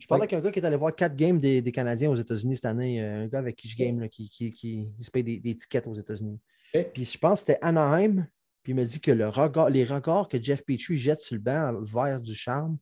Je 0.00 0.06
parlais 0.06 0.22
avec 0.22 0.32
un 0.32 0.40
gars 0.40 0.50
qui 0.50 0.58
est 0.58 0.64
allé 0.64 0.76
voir 0.76 0.94
quatre 0.94 1.16
games 1.16 1.38
des, 1.38 1.60
des 1.60 1.72
Canadiens 1.72 2.10
aux 2.10 2.16
États-Unis 2.16 2.56
cette 2.56 2.64
année, 2.64 3.02
euh, 3.02 3.24
un 3.24 3.26
gars 3.26 3.38
avec 3.38 3.56
qui 3.56 3.68
je 3.68 3.76
game, 3.76 4.08
qui, 4.08 4.28
qui, 4.30 4.50
qui, 4.50 4.88
se 5.00 5.10
paye 5.10 5.24
des, 5.24 5.38
des, 5.38 5.54
tickets 5.54 5.86
aux 5.86 5.94
États-Unis. 5.94 6.38
Puis 6.72 7.04
je 7.04 7.18
pense 7.18 7.42
que 7.42 7.52
c'était 7.52 7.58
Anaheim, 7.62 8.26
puis 8.68 8.74
il 8.74 8.76
m'a 8.76 8.84
dit 8.84 9.00
que 9.00 9.10
le 9.10 9.30
regard, 9.30 9.70
les 9.70 9.86
regards 9.86 10.28
que 10.28 10.38
Jeff 10.38 10.62
Petrie 10.62 10.98
jette 10.98 11.22
sur 11.22 11.36
le 11.36 11.40
banc 11.40 11.80
vers 11.80 12.20
du 12.20 12.34
charme, 12.34 12.76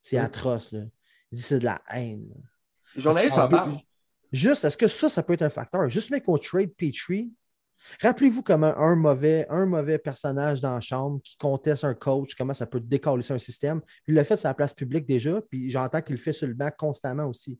c'est 0.00 0.16
atroce. 0.16 0.70
Là. 0.70 0.82
Il 1.32 1.36
dit 1.36 1.42
que 1.42 1.48
c'est 1.48 1.58
de 1.58 1.64
la 1.64 1.82
haine. 1.88 2.32
J'en 2.94 3.16
ai 3.16 3.26
parle. 3.26 3.76
Juste, 4.30 4.64
est-ce 4.64 4.76
que 4.76 4.86
ça, 4.86 5.08
ça 5.08 5.20
peut 5.24 5.32
être 5.32 5.42
un 5.42 5.50
facteur? 5.50 5.88
Juste 5.88 6.10
mais 6.10 6.20
qu'on 6.20 6.38
trade 6.38 6.72
Petrie, 6.76 7.32
Rappelez-vous 8.00 8.44
comment 8.44 8.72
un 8.76 8.94
mauvais, 8.94 9.44
un 9.50 9.66
mauvais 9.66 9.98
personnage 9.98 10.60
dans 10.60 10.74
la 10.74 10.80
chambre 10.80 11.20
qui 11.24 11.36
conteste 11.36 11.82
un 11.82 11.94
coach, 11.94 12.36
comment 12.36 12.54
ça 12.54 12.64
peut 12.64 12.78
décoller 12.78 13.28
un 13.32 13.40
système. 13.40 13.80
Puis 13.80 14.12
il 14.12 14.14
l'a 14.14 14.22
fait 14.22 14.36
sur 14.36 14.46
la 14.46 14.54
place 14.54 14.72
publique 14.72 15.06
déjà, 15.06 15.42
puis 15.42 15.72
j'entends 15.72 16.02
qu'il 16.02 16.14
le 16.14 16.22
fait 16.22 16.32
sur 16.32 16.46
le 16.46 16.54
banc 16.54 16.70
constamment 16.78 17.24
aussi. 17.24 17.58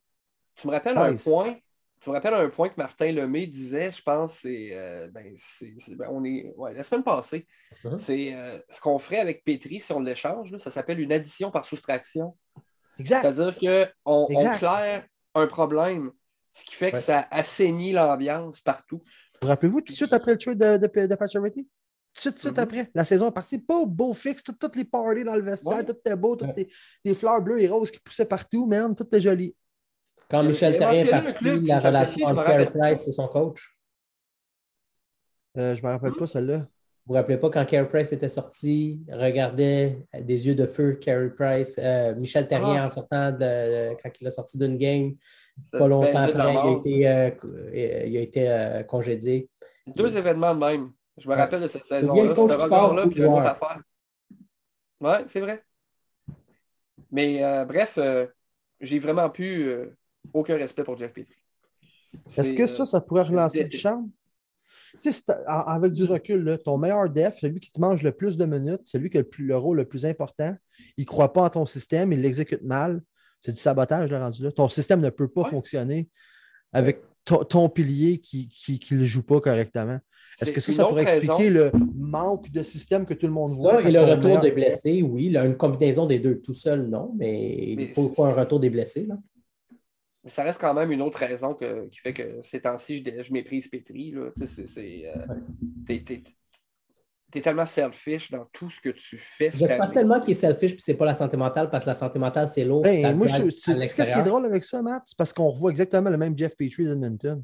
Tu 0.55 0.69
me 0.69 0.73
rappelles 0.73 0.97
un 0.97 1.17
point. 1.17 1.57
Tu 2.03 2.11
me 2.11 2.17
rappelles 2.17 2.35
un 2.35 2.49
point 2.49 2.69
que 2.69 2.75
Martin 2.77 3.13
Lemay 3.13 3.47
disait, 3.47 3.93
je 3.93 4.03
pense, 4.03 4.35
c'est, 4.41 4.71
euh, 4.73 5.09
ben, 5.13 5.37
ben, 5.91 6.09
on 6.11 6.25
est, 6.25 6.53
la 6.75 6.83
semaine 6.83 7.05
passée, 7.05 7.47
uh-huh. 7.85 7.97
c'est 7.97 8.35
euh, 8.35 8.59
ce 8.71 8.81
qu'on 8.81 8.99
ferait 8.99 9.21
avec 9.21 9.45
Petri 9.45 9.79
si 9.79 9.93
on 9.93 10.01
l'échange, 10.01 10.57
ça 10.59 10.73
s'appelle 10.73 10.99
une 10.99 11.13
addition 11.13 11.53
par 11.53 11.65
soustraction. 11.65 12.37
Exact. 12.99 13.21
C'est-à-dire 13.23 13.57
qu'on 13.97 14.27
on 14.29 14.57
claire 14.59 15.07
un 15.37 15.47
problème, 15.47 16.11
ce 16.53 16.65
qui 16.65 16.75
fait 16.75 16.91
que 16.91 16.99
ça 16.99 17.29
assainit 17.31 17.93
l'ambiance 17.93 18.61
partout. 18.61 19.01
Vous 19.41 19.47
rappelez-vous 19.47 19.81
tout 19.81 19.93
de 19.93 19.97
suite 19.97 20.13
après 20.13 20.33
le 20.33 20.39
trade 20.39 20.59
de, 20.59 20.77
de, 20.79 21.07
de, 21.07 21.15
Tout 21.15 22.31
de 22.31 22.39
suite, 22.39 22.39
mm-hmm. 22.41 22.59
après. 22.59 22.91
La 22.95 23.05
saison 23.05 23.29
est 23.29 23.33
partie. 23.33 23.59
Beau, 23.59 23.87
beau 23.87 24.13
fixe, 24.13 24.43
toutes 24.43 24.75
les 24.75 24.85
parties 24.85 25.23
dans 25.23 25.37
le 25.37 25.43
vestiaire, 25.43 25.85
tout 25.85 25.93
était 25.93 26.17
beau, 26.17 26.35
toutes 26.35 26.57
les, 27.05 27.15
fleurs 27.15 27.41
bleues 27.41 27.61
et 27.61 27.69
roses 27.69 27.93
qui 27.93 28.01
poussaient 28.01 28.27
partout, 28.27 28.67
man, 28.67 28.97
tout 28.97 29.07
était 29.07 29.21
joli. 29.21 29.55
Quand 30.29 30.43
Michel 30.43 30.77
Terrien 30.77 31.05
est 31.05 31.11
parti, 31.11 31.61
la 31.61 31.79
relation 31.79 32.27
entre 32.27 32.45
Carey 32.45 32.71
Price 32.71 33.07
et 33.07 33.13
son 33.13 33.29
coach. 33.29 33.77
Euh, 35.59 35.75
je 35.75 35.83
ne 35.83 35.87
me 35.87 35.93
rappelle 35.93 36.15
pas 36.15 36.27
celle-là. 36.27 36.59
Vous 36.59 36.67
vous 37.09 37.15
rappelez 37.15 37.37
pas 37.37 37.51
quand 37.51 37.65
Carey 37.67 37.89
Price 37.89 38.13
était 38.13 38.29
sorti, 38.29 39.03
regardait 39.11 39.99
des 40.19 40.47
yeux 40.47 40.55
de 40.55 40.67
feu 40.67 40.95
Carey 40.95 41.31
Price, 41.31 41.75
euh, 41.79 42.15
Michel 42.15 42.47
Terrien 42.47 42.83
ah. 42.83 42.87
en 42.87 42.89
sortant 42.89 43.33
de, 43.33 43.95
quand 44.01 44.11
il 44.21 44.27
a 44.27 44.31
sorti 44.31 44.57
d'une 44.57 44.79
game, 44.79 45.17
pas 45.71 45.89
longtemps 45.89 46.19
après, 46.19 46.53
il 46.53 46.59
a 46.59 46.71
été, 46.71 47.09
euh, 47.09 48.07
il 48.07 48.17
a 48.17 48.21
été 48.21 48.51
euh, 48.51 48.83
congédié. 48.83 49.49
Deux 49.87 50.17
événements 50.17 50.55
de 50.55 50.61
même. 50.61 50.93
Je 51.19 51.29
me 51.29 51.35
rappelle 51.35 51.63
de 51.63 51.69
cette 51.69 51.87
saison-là. 51.87 52.35
Ce 52.35 52.41
regard-là, 52.41 53.07
puis 53.07 53.23
une 53.23 53.33
affaire. 53.39 53.81
Oui, 55.01 55.15
c'est 55.29 55.41
vrai. 55.41 55.63
Mais 57.11 57.45
euh, 57.45 57.65
bref, 57.65 57.99
j'ai 58.81 58.99
vraiment 58.99 59.29
plus 59.29 59.75
aucun 60.33 60.57
respect 60.57 60.85
pour 60.85 60.97
Jeff 60.97 61.13
Petrie. 61.13 61.37
Est-ce 62.37 62.53
que 62.55 62.67
ça, 62.67 62.85
ça 62.85 63.01
pourrait 63.01 63.23
relancer 63.23 63.65
du 63.65 63.77
charme? 63.77 64.11
Tu 65.01 65.11
sais, 65.11 65.33
avec 65.47 65.93
du 65.93 66.05
recul, 66.05 66.59
ton 66.65 66.77
meilleur 66.77 67.09
def, 67.09 67.39
celui 67.41 67.61
qui 67.61 67.73
te 67.73 67.81
mange 67.81 68.03
le 68.03 68.13
plus 68.13 68.37
de 68.37 68.45
minutes, 68.45 68.83
celui 68.85 69.09
qui 69.09 69.17
a 69.17 69.21
le, 69.21 69.29
plus, 69.29 69.47
le 69.47 69.57
rôle 69.57 69.79
le 69.79 69.87
plus 69.87 70.05
important, 70.05 70.55
il 70.99 71.03
ne 71.03 71.07
croit 71.07 71.33
pas 71.33 71.45
en 71.45 71.51
ton 71.51 71.67
système, 71.67 72.13
il 72.13 72.21
l'exécute 72.21 72.63
mal. 72.63 73.01
C'est 73.41 73.53
du 73.53 73.59
sabotage, 73.59 74.11
le 74.11 74.19
rendu 74.19 74.43
là. 74.43 74.53
Ton 74.53 74.69
système 74.69 75.01
ne 75.01 75.11
peut 75.11 75.29
pas 75.29 75.45
fonctionner 75.45 76.09
avec 76.73 77.01
ton, 77.25 77.69
pilier 77.69 78.19
qui 78.19 78.51
ne 78.91 78.99
le 78.99 79.05
joue 79.05 79.23
pas 79.23 79.41
correctement. 79.41 79.99
Est-ce 80.41 80.53
que 80.53 80.61
ça, 80.61 80.73
ça 80.73 80.85
pourrait 80.85 81.03
expliquer 81.03 81.51
le 81.51 81.71
manque 81.95 82.51
de 82.51 82.63
système 82.63 83.05
que 83.05 83.15
tout 83.15 83.27
le 83.27 83.33
monde 83.33 83.53
voit? 83.53 83.83
et 83.83 83.91
le 83.91 84.01
retour 84.01 84.41
des 84.41 84.51
blessés, 84.51 85.03
oui. 85.03 85.27
Il 85.27 85.37
a 85.37 85.45
une 85.45 85.57
combinaison 85.57 86.07
des 86.07 86.19
deux. 86.19 86.41
Tout 86.41 86.55
seul, 86.55 86.89
non, 86.89 87.13
mais, 87.17 87.75
il 87.79 87.89
faut, 87.91 88.13
un 88.25 88.33
retour 88.33 88.61
des 88.61 88.71
blessés. 88.71 89.07
Là. 89.07 89.17
Ça 90.29 90.45
reste 90.45 90.61
quand 90.61 90.75
même 90.75 90.93
une 90.93 91.03
autre 91.03 91.19
raison 91.19 91.55
qui 91.55 91.99
fait 91.99 92.15
que 92.15 92.41
ces 92.43 92.61
temps-ci, 92.61 93.05
je, 93.05 93.33
méprise 93.33 93.69
Petri. 93.69 94.15
C'est, 94.47 95.13
euh, 95.15 95.27
tu 97.33 97.39
es 97.39 97.41
tellement 97.41 97.67
selfish 97.67 98.31
dans 98.31 98.45
tout 98.53 98.71
ce 98.71 98.81
que 98.81 98.91
tu 98.91 99.19
fais. 99.19 99.51
J'espère 99.51 99.91
tellement 99.91 100.21
qu'il 100.21 100.33
est 100.33 100.35
selfish 100.35 100.73
puis 100.73 100.83
c'est 100.83 100.95
pas 100.95 101.07
la 101.07 101.15
santé 101.15 101.37
mentale 101.37 101.71
parce 101.71 101.85
que 101.85 101.91
la 101.91 101.95
santé 101.95 102.19
mentale, 102.19 102.51
c'est 102.51 102.65
lourd. 102.65 102.83
Ben, 102.83 103.17
moi, 103.17 103.27
je, 103.27 103.49
ce 103.51 103.95
qui 103.95 104.01
est 104.01 104.23
drôle 104.23 104.45
avec 104.45 104.63
ça, 104.65 104.83
Matt? 104.83 105.03
C'est 105.07 105.17
parce 105.17 105.33
qu'on 105.33 105.49
revoit 105.49 105.71
exactement 105.71 106.11
le 106.11 106.19
même 106.19 106.37
Jeff 106.37 106.57
Petrie 106.57 106.85
d'Edmonton. 106.85 107.43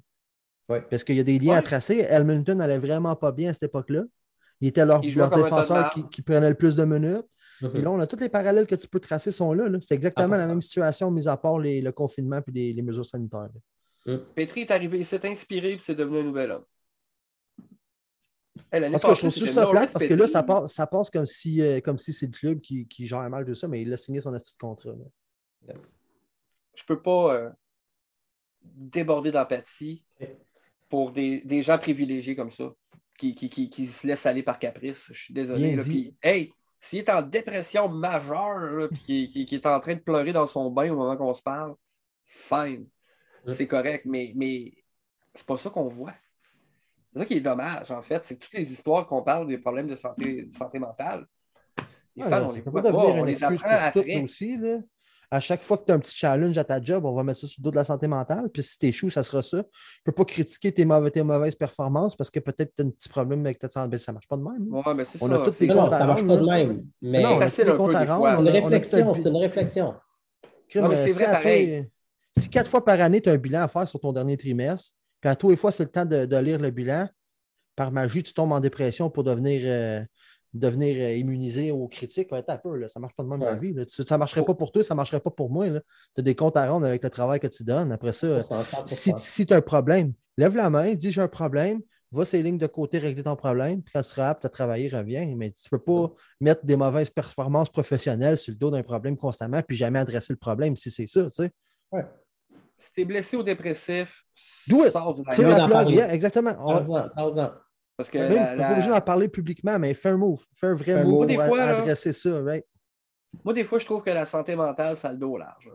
Ouais. 0.68 0.82
Parce 0.90 1.02
qu'il 1.02 1.16
y 1.16 1.20
a 1.20 1.24
des 1.24 1.38
liens 1.38 1.56
à 1.56 1.62
tracer. 1.62 2.06
Edmonton 2.08 2.58
n'allait 2.58 2.78
vraiment 2.78 3.16
pas 3.16 3.32
bien 3.32 3.50
à 3.50 3.54
cette 3.54 3.64
époque-là. 3.64 4.02
Il 4.60 4.68
était 4.68 4.84
leur, 4.84 5.00
défenseur 5.00 5.90
qui, 6.10 6.22
prenait 6.22 6.48
le 6.48 6.54
plus 6.54 6.74
de 6.76 6.84
minutes. 6.84 7.26
Et 7.62 7.80
là, 7.80 7.90
on 7.90 7.98
a 7.98 8.06
tous 8.06 8.20
les 8.20 8.28
parallèles 8.28 8.66
que 8.66 8.74
tu 8.74 8.86
peux 8.88 9.00
tracer 9.00 9.32
sont 9.32 9.52
là. 9.52 9.68
C'est 9.80 9.94
exactement 9.94 10.36
la 10.36 10.46
même 10.46 10.62
situation, 10.62 11.10
mis 11.10 11.26
à 11.26 11.36
part 11.36 11.58
le 11.58 11.90
confinement 11.90 12.40
et 12.54 12.72
les, 12.72 12.82
mesures 12.82 13.06
sanitaires. 13.06 13.50
Mm. 14.06 14.16
Petri 14.34 14.60
est 14.62 14.70
arrivé, 14.70 14.98
il 14.98 15.06
s'est 15.06 15.26
inspiré 15.26 15.72
et 15.72 15.78
c'est 15.78 15.94
devenu 15.94 16.20
un 16.20 16.22
nouvel 16.24 16.50
homme. 16.52 16.64
parce 18.70 19.02
que 19.02 19.14
je 19.14 19.18
trouve 19.18 19.34
juste 19.34 19.54
ça 19.54 19.66
place 19.66 19.92
parce 19.92 20.04
que 20.04 20.14
là, 20.14 20.26
ça 20.26 20.42
passe, 20.42 20.72
ça 20.72 20.86
passe 20.86 21.10
comme 21.10 21.26
si, 21.26 21.60
euh, 21.60 21.80
si 21.96 22.12
c'est 22.12 22.26
le 22.26 22.32
club 22.32 22.60
qui, 22.60 22.86
qui, 22.86 23.06
gère 23.06 23.28
mal 23.28 23.44
de 23.44 23.54
ça, 23.54 23.68
mais 23.68 23.82
il 23.82 23.92
a 23.92 23.96
signé 23.96 24.20
son 24.20 24.32
astuce 24.34 24.54
de 24.54 24.60
contrat. 24.60 24.92
Je 25.66 25.72
Je 26.74 26.84
peux 26.84 27.02
pas 27.02 27.34
euh, 27.34 27.50
déborder 28.62 29.32
d'empathie 29.32 30.04
pour 30.88 31.12
des, 31.12 31.62
gens 31.62 31.78
privilégiés 31.78 32.36
comme 32.36 32.50
ça, 32.50 32.72
qui, 33.18 33.34
qui, 33.34 33.86
se 33.86 34.06
laissent 34.06 34.26
aller 34.26 34.42
par 34.42 34.58
caprice. 34.58 35.06
Je 35.10 35.24
suis 35.24 35.34
désolé. 35.34 36.14
hey, 36.22 36.52
s'il 36.78 37.00
est 37.00 37.10
en 37.10 37.22
dépression 37.22 37.88
majeure, 37.88 38.88
puis 38.90 39.28
qui, 39.28 39.54
est 39.54 39.66
en 39.66 39.80
train 39.80 39.94
de 39.94 40.00
pleurer 40.00 40.32
dans 40.32 40.46
son 40.46 40.70
bain 40.70 40.90
au 40.90 40.96
moment 40.96 41.16
qu'on 41.16 41.34
se 41.34 41.42
parle, 41.42 41.74
fine. 42.24 42.86
C'est 43.52 43.66
correct, 43.66 44.04
mais, 44.04 44.32
mais 44.36 44.72
c'est 45.34 45.46
pas 45.46 45.56
ça 45.58 45.70
qu'on 45.70 45.88
voit. 45.88 46.14
C'est 47.12 47.20
ça 47.20 47.24
qui 47.24 47.34
est 47.34 47.40
dommage, 47.40 47.90
en 47.90 48.02
fait. 48.02 48.24
C'est 48.24 48.36
toutes 48.36 48.52
les 48.52 48.70
histoires 48.70 49.06
qu'on 49.06 49.22
parle 49.22 49.46
des 49.46 49.58
problèmes 49.58 49.88
de 49.88 49.96
santé, 49.96 50.42
de 50.42 50.52
santé 50.52 50.78
mentale. 50.78 51.26
Les 52.14 52.24
on 52.24 52.52
les 52.52 52.62
pas. 52.62 52.80
On 52.80 53.24
les 53.24 53.44
apprend. 53.44 53.92
Aussi, 54.22 54.56
là 54.56 54.78
à 55.30 55.40
chaque 55.40 55.62
fois 55.62 55.76
que 55.76 55.84
tu 55.84 55.92
as 55.92 55.94
un 55.94 55.98
petit 55.98 56.16
challenge 56.16 56.56
à 56.56 56.64
ta 56.64 56.80
job, 56.80 57.04
on 57.04 57.12
va 57.12 57.22
mettre 57.22 57.40
ça 57.40 57.46
sur 57.46 57.60
le 57.60 57.64
dos 57.64 57.70
de 57.70 57.76
la 57.76 57.84
santé 57.84 58.06
mentale. 58.06 58.48
Puis 58.52 58.62
si 58.62 58.78
tu 58.78 58.86
échoues, 58.86 59.10
ça 59.10 59.22
sera 59.22 59.42
ça. 59.42 59.62
Tu 59.62 59.68
ne 59.68 60.04
peux 60.04 60.12
pas 60.12 60.24
critiquer 60.24 60.72
tes, 60.72 60.84
mauvaises 60.84 61.54
performances 61.54 62.16
parce 62.16 62.30
que 62.30 62.40
peut-être 62.40 62.72
tu 62.76 62.82
as 62.82 62.86
un 62.86 62.90
petit 62.90 63.08
problème 63.08 63.44
avec 63.44 63.58
ta 63.58 63.68
santé. 63.68 63.98
Ça 63.98 64.12
ne 64.12 64.14
marche 64.14 64.28
pas 64.28 64.36
de 64.36 64.42
même. 64.42 64.72
Ouais, 64.72 64.94
mais 64.94 65.04
on 65.20 65.30
a 65.30 65.38
toutes 65.44 65.60
les 65.60 65.68
comptes 65.68 65.92
ça 65.92 66.02
ne 66.02 66.06
marche 66.06 66.26
pas 66.26 66.36
de 66.36 66.46
même. 66.46 66.86
Mais 67.02 67.22
non, 67.22 67.36
on 67.36 67.40
a 67.40 67.76
comptes 67.76 67.94
à 67.94 68.04
rendre. 68.04 68.40
Une 68.40 68.48
réflexion, 68.48 69.14
c'est 69.14 69.28
une 69.28 69.36
réflexion. 69.36 69.94
Non, 70.74 70.88
mais 70.88 70.96
c'est 70.96 71.12
vrai 71.12 71.26
pareil. 71.26 71.88
Si 72.38 72.48
quatre 72.48 72.70
fois 72.70 72.84
par 72.84 73.00
année, 73.00 73.20
tu 73.20 73.28
as 73.28 73.32
un 73.32 73.38
bilan 73.38 73.62
à 73.62 73.68
faire 73.68 73.88
sur 73.88 74.00
ton 74.00 74.12
dernier 74.12 74.36
trimestre, 74.36 74.92
puis 75.20 75.28
à 75.28 75.34
tous 75.34 75.50
les 75.50 75.56
fois, 75.56 75.72
c'est 75.72 75.82
le 75.82 75.90
temps 75.90 76.04
de, 76.04 76.36
lire 76.36 76.58
le 76.58 76.70
bilan, 76.70 77.08
par 77.74 77.90
magie, 77.90 78.22
tu 78.22 78.32
tombes 78.32 78.52
en 78.52 78.60
dépression 78.60 79.10
pour 79.10 79.24
devenir. 79.24 79.62
Euh, 79.64 80.02
devenir 80.54 80.96
euh, 80.96 81.14
immunisé 81.14 81.70
aux 81.70 81.88
critiques, 81.88 82.32
un 82.32 82.56
peu, 82.56 82.76
là, 82.76 82.88
ça 82.88 82.98
ne 82.98 83.02
marche 83.02 83.14
pas 83.14 83.22
de 83.22 83.28
même 83.28 83.40
dans 83.40 83.46
la 83.46 83.54
vie. 83.54 83.74
Ça 83.88 84.14
ne 84.14 84.18
marcherait 84.18 84.44
pas 84.44 84.54
pour 84.54 84.72
toi, 84.72 84.82
ça 84.82 84.94
ne 84.94 84.96
marcherait 84.96 85.20
pas 85.20 85.30
pour 85.30 85.50
moi. 85.50 85.68
Tu 85.68 85.80
as 86.18 86.22
des 86.22 86.34
comptes 86.34 86.56
à 86.56 86.70
rendre 86.70 86.86
avec 86.86 87.02
le 87.02 87.10
travail 87.10 87.40
que 87.40 87.46
tu 87.46 87.64
donnes. 87.64 87.92
Après 87.92 88.12
ça, 88.12 88.40
si, 88.86 89.46
tu 89.46 89.52
as 89.52 89.56
un 89.56 89.60
problème, 89.60 90.12
lève 90.36 90.56
la 90.56 90.70
main, 90.70 90.94
dis 90.94 91.10
j'ai 91.10 91.20
un 91.20 91.28
problème, 91.28 91.80
va 92.10 92.24
ces 92.24 92.42
lignes 92.42 92.58
de 92.58 92.66
côté, 92.66 92.98
régler 92.98 93.22
ton 93.22 93.36
problème, 93.36 93.82
puis 93.82 93.92
quand 93.92 94.00
tu 94.00 94.08
seras 94.08 94.30
apte 94.30 94.44
à 94.44 94.48
travailler, 94.48 94.88
reviens. 94.88 95.34
Mais 95.36 95.50
tu 95.50 95.68
ne 95.70 95.78
peux 95.78 95.84
pas 95.84 96.14
mettre 96.40 96.64
des 96.64 96.76
mauvaises 96.76 97.10
performances 97.10 97.68
professionnelles 97.68 98.38
sur 98.38 98.52
le 98.52 98.58
dos 98.58 98.70
d'un 98.70 98.82
problème 98.82 99.16
constamment, 99.16 99.62
puis 99.62 99.76
jamais 99.76 99.98
adresser 99.98 100.32
le 100.32 100.38
problème 100.38 100.76
si 100.76 100.90
c'est 100.90 101.06
ça. 101.06 101.24
Tu 101.24 101.30
sais. 101.30 101.52
Si 102.78 102.92
tu 102.92 103.00
es 103.00 103.04
blessé 103.04 103.36
ou 103.36 103.42
dépressif, 103.42 104.24
sors 104.92 105.14
du 105.14 105.22
la 105.24 106.14
exactement. 106.14 106.54
Parce 107.98 108.10
que. 108.10 108.18
Même, 108.18 108.56
pas 108.56 108.72
obligé 108.72 108.88
d'en 108.88 109.00
parler 109.00 109.28
publiquement, 109.28 109.76
mais 109.78 109.92
fais 109.92 110.10
un 110.10 110.16
move. 110.16 110.46
Fais 110.54 110.68
un 110.68 110.74
vrai 110.74 111.04
move 111.04 111.26
pour 111.26 111.58
adresser 111.58 112.12
ça, 112.12 112.40
Moi, 113.44 113.52
des 113.52 113.64
fois, 113.64 113.80
je 113.80 113.84
trouve 113.84 114.02
que 114.02 114.10
la 114.10 114.24
santé 114.24 114.54
mentale, 114.54 114.96
ça 114.96 115.08
a 115.08 115.12
le 115.12 115.18
dos 115.18 115.36
large. 115.36 115.68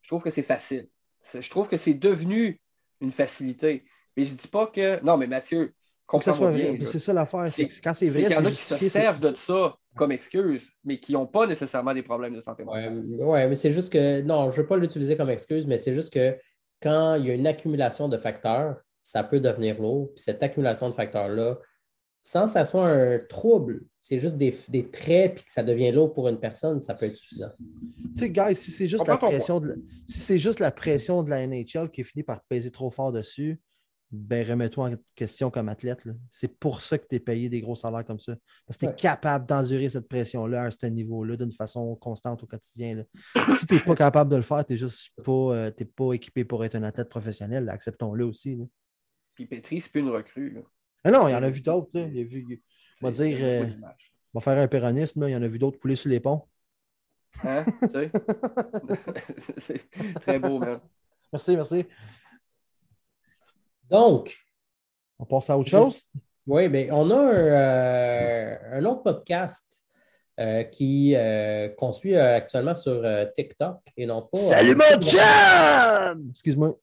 Je 0.00 0.08
trouve 0.08 0.22
que 0.22 0.30
c'est 0.30 0.42
facile. 0.42 0.88
Je 1.32 1.50
trouve 1.50 1.68
que 1.68 1.76
c'est 1.76 1.94
devenu 1.94 2.58
une 3.00 3.12
facilité. 3.12 3.84
Mais 4.16 4.24
je 4.24 4.34
dis 4.34 4.48
pas 4.48 4.66
que. 4.66 5.04
Non, 5.04 5.18
mais 5.18 5.26
Mathieu, 5.26 5.74
comprends 6.06 6.50
bien. 6.50 6.74
C'est 6.82 6.98
ça 6.98 7.12
l'affaire. 7.12 7.44
Quand 7.82 7.94
c'est 7.94 8.08
vrai, 8.08 8.22
il 8.22 8.32
y 8.32 8.36
en 8.36 8.44
a 8.46 8.50
qui 8.50 8.56
se 8.56 8.88
servent 8.88 9.20
de 9.20 9.34
ça 9.34 9.76
comme 9.94 10.12
excuse, 10.12 10.70
mais 10.82 10.98
qui 10.98 11.12
n'ont 11.12 11.26
pas 11.26 11.46
nécessairement 11.46 11.92
des 11.92 12.02
problèmes 12.02 12.34
de 12.34 12.40
santé 12.40 12.64
mentale. 12.64 13.04
Oui, 13.06 13.22
ouais, 13.22 13.48
mais 13.48 13.54
c'est 13.54 13.70
juste 13.70 13.92
que. 13.92 14.22
Non, 14.22 14.50
je 14.50 14.56
ne 14.56 14.62
veux 14.62 14.66
pas 14.66 14.78
l'utiliser 14.78 15.14
comme 15.14 15.30
excuse, 15.30 15.66
mais 15.66 15.76
c'est 15.76 15.92
juste 15.92 16.12
que 16.12 16.38
quand 16.80 17.16
il 17.16 17.26
y 17.26 17.30
a 17.30 17.34
une 17.34 17.46
accumulation 17.46 18.08
de 18.08 18.16
facteurs, 18.16 18.76
ça 19.04 19.22
peut 19.22 19.38
devenir 19.38 19.80
lourd. 19.80 20.12
Puis 20.14 20.24
cette 20.24 20.42
accumulation 20.42 20.88
de 20.88 20.94
facteurs-là, 20.94 21.58
sans 22.22 22.46
que 22.46 22.52
ça 22.52 22.64
soit 22.64 22.88
un 22.88 23.18
trouble, 23.18 23.84
c'est 24.00 24.18
juste 24.18 24.36
des, 24.38 24.50
traits 24.90 25.34
puis 25.34 25.44
que 25.44 25.52
ça 25.52 25.62
devient 25.62 25.92
lourd 25.92 26.12
pour 26.12 26.26
une 26.26 26.40
personne, 26.40 26.80
ça 26.80 26.94
peut 26.94 27.06
être 27.06 27.16
suffisant. 27.16 27.50
Tu 28.14 28.20
sais, 28.20 28.30
guys, 28.30 28.56
si 28.56 28.70
c'est 28.70 28.88
juste, 28.88 29.06
la 29.06 29.18
pression 29.18 29.60
de, 29.60 29.84
si 30.08 30.18
c'est 30.20 30.38
juste 30.38 30.58
la 30.58 30.70
pression 30.70 31.22
de 31.22 31.30
la 31.30 31.46
NHL 31.46 31.90
qui 31.92 32.02
finit 32.02 32.22
par 32.22 32.42
peser 32.44 32.70
trop 32.70 32.90
fort 32.90 33.12
dessus, 33.12 33.60
ben 34.10 34.48
remets-toi 34.48 34.90
en 34.90 34.94
question 35.14 35.50
comme 35.50 35.68
athlète. 35.68 36.06
C'est 36.30 36.48
pour 36.48 36.82
ça 36.82 36.96
que 36.98 37.06
tu 37.06 37.16
es 37.16 37.20
payé 37.20 37.48
des 37.48 37.60
gros 37.60 37.74
salaires 37.74 38.04
comme 38.06 38.20
ça. 38.20 38.36
Parce 38.66 38.78
que 38.78 38.86
tu 38.86 38.92
es 38.92 38.94
capable 38.94 39.44
d'endurer 39.44 39.90
cette 39.90 40.08
pression-là 40.08 40.64
à 40.64 40.70
ce 40.70 40.86
niveau-là 40.86 41.36
d'une 41.36 41.52
façon 41.52 41.94
constante 41.96 42.42
au 42.42 42.46
quotidien. 42.46 43.04
si 43.58 43.66
tu 43.66 43.74
n'es 43.74 43.80
pas 43.80 43.96
capable 43.96 44.30
de 44.30 44.36
le 44.36 44.42
faire, 44.42 44.64
tu 44.64 44.72
n'es 44.72 44.78
juste 44.78 45.10
pas, 45.22 45.32
euh, 45.32 45.70
pas 45.96 46.12
équipé 46.12 46.44
pour 46.44 46.64
être 46.64 46.76
un 46.76 46.84
athlète 46.84 47.08
professionnel. 47.08 47.68
Acceptons-le 47.68 48.24
aussi. 48.24 48.58
Puis 49.34 49.46
Petri, 49.46 49.80
c'est 49.80 49.90
plus 49.90 50.00
une 50.00 50.10
recrue. 50.10 50.62
Ah 51.02 51.10
non, 51.10 51.28
il 51.28 51.32
y 51.32 51.34
en 51.34 51.42
a 51.42 51.50
vu 51.50 51.60
d'autres. 51.60 51.90
Il 51.94 52.20
a 52.20 52.24
vu, 52.24 52.62
on 53.02 53.06
va 53.06 53.12
dire, 53.12 53.38
euh, 53.40 53.66
on 54.32 54.38
va 54.38 54.40
faire 54.40 54.58
un 54.58 54.68
péronisme, 54.68 55.24
il 55.28 55.32
y 55.32 55.36
en 55.36 55.42
a 55.42 55.48
vu 55.48 55.58
d'autres 55.58 55.78
couler 55.78 55.96
sur 55.96 56.08
les 56.08 56.20
ponts. 56.20 56.46
Hein? 57.42 57.64
Tu 57.82 57.88
sais? 57.88 58.10
c'est 59.58 60.20
très 60.20 60.38
beau, 60.38 60.58
man. 60.58 60.80
Merci, 61.32 61.56
merci. 61.56 61.84
Donc. 63.90 64.38
On 65.18 65.26
passe 65.26 65.50
à 65.50 65.58
autre 65.58 65.70
chose? 65.70 66.02
Oui, 66.46 66.68
bien, 66.68 66.88
on 66.92 67.10
a 67.10 67.16
un, 67.16 67.32
euh, 67.32 68.56
un 68.78 68.84
autre 68.84 69.02
podcast 69.02 69.84
euh, 70.38 70.64
qui 70.64 71.14
qu'on 71.76 71.92
suit 71.92 72.16
actuellement 72.16 72.74
sur 72.74 73.02
TikTok 73.34 73.80
et 73.96 74.06
non 74.06 74.22
pas. 74.22 74.38
Salut 74.38 74.76
mon 74.76 75.00
chum! 75.00 76.30
Excuse-moi. 76.30 76.74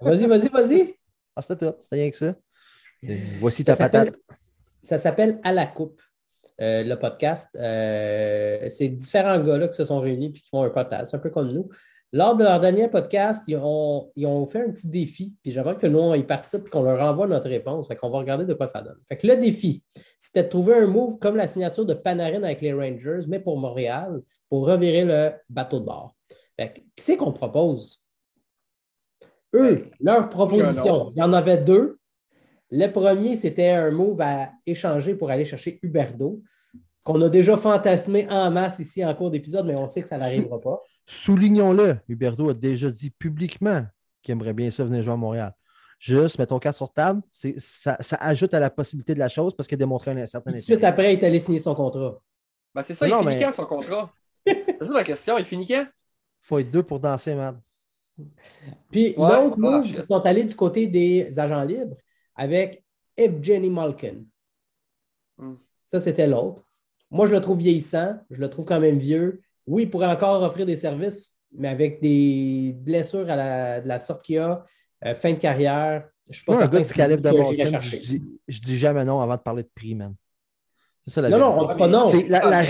Vas-y, 0.00 0.26
vas-y, 0.26 0.48
vas-y. 0.48 0.94
Ah, 1.36 1.42
c'était 1.42 1.66
tout. 1.66 1.76
C'était 1.80 1.96
rien 1.96 2.10
que 2.10 2.16
ça. 2.16 2.34
voici 3.38 3.64
ta 3.64 3.76
patate. 3.76 4.14
Ça 4.82 4.98
s'appelle 4.98 5.40
À 5.42 5.52
la 5.52 5.66
coupe. 5.66 6.00
Euh, 6.60 6.84
le 6.84 6.94
podcast. 6.94 7.48
Euh, 7.56 8.68
c'est 8.70 8.88
différents 8.88 9.40
gars-là 9.40 9.66
qui 9.68 9.74
se 9.74 9.84
sont 9.84 9.98
réunis 9.98 10.26
et 10.26 10.32
qui 10.32 10.48
font 10.48 10.62
un 10.62 10.70
podcast, 10.70 11.12
un 11.14 11.18
peu 11.18 11.30
comme 11.30 11.50
nous. 11.52 11.68
Lors 12.12 12.36
de 12.36 12.44
leur 12.44 12.60
dernier 12.60 12.86
podcast, 12.86 13.42
ils 13.48 13.56
ont, 13.56 14.46
fait 14.46 14.62
un 14.62 14.70
petit 14.70 14.86
défi. 14.86 15.32
Puis 15.42 15.50
j'aimerais 15.50 15.76
que 15.76 15.88
nous, 15.88 15.98
on 15.98 16.14
y 16.14 16.22
participe 16.22 16.68
et 16.68 16.70
qu'on 16.70 16.84
leur 16.84 17.02
envoie 17.02 17.26
notre 17.26 17.48
réponse. 17.48 17.88
Fait 17.88 17.96
qu'on 17.96 18.08
va 18.08 18.18
regarder 18.18 18.44
de 18.44 18.54
quoi 18.54 18.68
ça 18.68 18.82
donne. 18.82 18.98
Fait 19.08 19.16
que 19.16 19.26
le 19.26 19.36
défi, 19.36 19.82
c'était 20.20 20.44
de 20.44 20.48
trouver 20.48 20.74
un 20.74 20.86
move 20.86 21.18
comme 21.18 21.34
la 21.34 21.48
signature 21.48 21.84
de 21.84 21.94
Panarin 21.94 22.44
avec 22.44 22.60
les 22.60 22.72
Rangers, 22.72 23.26
mais 23.26 23.40
pour 23.40 23.58
Montréal, 23.58 24.20
pour 24.48 24.64
revirer 24.64 25.04
le 25.04 25.32
bateau 25.48 25.80
de 25.80 25.86
bord. 25.86 26.14
Fait 26.56 26.72
que, 26.72 26.80
qui 26.94 27.02
c'est 27.04 27.16
qu'on 27.16 27.32
propose? 27.32 28.03
Eux, 29.54 29.90
leur 30.00 30.28
proposition, 30.28 31.12
il 31.14 31.20
y 31.20 31.22
en 31.22 31.32
avait 31.32 31.58
deux. 31.58 31.98
Le 32.70 32.88
premier, 32.88 33.36
c'était 33.36 33.70
un 33.70 33.90
move 33.90 34.20
à 34.20 34.50
échanger 34.66 35.14
pour 35.14 35.30
aller 35.30 35.44
chercher 35.44 35.78
Huberdo, 35.82 36.42
qu'on 37.04 37.20
a 37.22 37.28
déjà 37.28 37.56
fantasmé 37.56 38.26
en 38.28 38.50
masse 38.50 38.80
ici 38.80 39.04
en 39.04 39.14
cours 39.14 39.30
d'épisode, 39.30 39.66
mais 39.66 39.78
on 39.78 39.86
sait 39.86 40.02
que 40.02 40.08
ça 40.08 40.18
n'arrivera 40.18 40.60
pas. 40.60 40.82
Soulignons-le, 41.06 41.98
Huberdo 42.08 42.50
a 42.50 42.54
déjà 42.54 42.90
dit 42.90 43.10
publiquement 43.10 43.84
qu'il 44.22 44.32
aimerait 44.32 44.54
bien 44.54 44.70
ça 44.70 44.84
venir 44.84 45.02
jouer 45.02 45.12
à 45.12 45.16
Montréal. 45.16 45.52
Juste, 45.98 46.38
mettons 46.38 46.58
carte 46.58 46.76
sur 46.76 46.92
table, 46.92 47.22
ça, 47.32 47.96
ça, 48.00 48.16
ajoute 48.16 48.52
à 48.54 48.60
la 48.60 48.70
possibilité 48.70 49.14
de 49.14 49.18
la 49.18 49.28
chose 49.28 49.54
parce 49.54 49.68
qu'il 49.68 49.76
a 49.76 49.78
démontré 49.78 50.10
un 50.10 50.26
certain 50.26 50.50
Tout 50.50 50.56
de 50.56 50.62
suite 50.62 50.84
après, 50.84 51.14
il 51.14 51.20
est 51.20 51.24
allé 51.24 51.38
signer 51.38 51.60
son 51.60 51.74
contrat. 51.74 52.18
Ben, 52.74 52.82
c'est 52.82 52.94
ça, 52.94 53.06
il 53.06 53.14
finit 53.14 53.40
quand 53.40 53.52
son 53.52 53.66
contrat? 53.66 54.10
c'est 54.46 54.78
ça 54.80 54.92
la 54.92 55.04
question, 55.04 55.38
il 55.38 55.44
finit 55.44 55.66
quand? 55.66 55.86
Il 55.86 56.46
faut 56.46 56.58
être 56.58 56.70
deux 56.70 56.82
pour 56.82 56.98
danser, 56.98 57.34
man. 57.34 57.60
Puis 58.90 59.14
l'autre 59.16 59.58
move, 59.58 59.86
ils 59.86 60.02
sont 60.02 60.24
allés 60.24 60.44
du 60.44 60.54
côté 60.54 60.86
des 60.86 61.38
agents 61.38 61.64
libres 61.64 61.96
avec 62.34 62.84
Evgeny 63.16 63.70
Malkin. 63.70 64.24
Hmm. 65.38 65.54
Ça, 65.84 66.00
c'était 66.00 66.26
l'autre. 66.26 66.64
Moi, 67.10 67.26
je 67.26 67.32
le 67.32 67.40
trouve 67.40 67.58
vieillissant. 67.58 68.18
Je 68.30 68.40
le 68.40 68.48
trouve 68.48 68.64
quand 68.64 68.80
même 68.80 68.98
vieux. 68.98 69.42
Oui, 69.66 69.84
il 69.84 69.90
pourrait 69.90 70.06
encore 70.06 70.42
offrir 70.42 70.66
des 70.66 70.76
services, 70.76 71.38
mais 71.52 71.68
avec 71.68 72.00
des 72.00 72.74
blessures 72.76 73.28
à 73.30 73.36
la, 73.36 73.80
de 73.80 73.88
la 73.88 74.00
sorte 74.00 74.22
qu'il 74.22 74.38
a, 74.38 74.64
euh, 75.04 75.14
fin 75.14 75.32
de 75.32 75.38
carrière, 75.38 76.08
je 76.28 76.36
suis 76.36 76.44
pas 76.44 76.62
un 76.62 76.68
gars 76.68 76.80
du 76.80 76.92
calibre 76.92 77.22
de 77.22 77.36
Malkin, 77.36 77.78
je, 77.78 77.96
dis, 77.96 78.40
je 78.48 78.60
dis 78.60 78.78
jamais 78.78 79.04
non 79.04 79.20
avant 79.20 79.36
de 79.36 79.42
parler 79.42 79.62
de 79.62 79.70
prix, 79.74 79.94
man. 79.94 80.14
C'est 81.04 81.12
ça 81.12 81.20
la 81.22 81.28
Non, 81.28 81.38
non, 81.38 81.60
on 81.60 81.66
dit 81.66 81.74
pas 81.74 81.86
non. 81.86 82.10
La, 82.28 82.64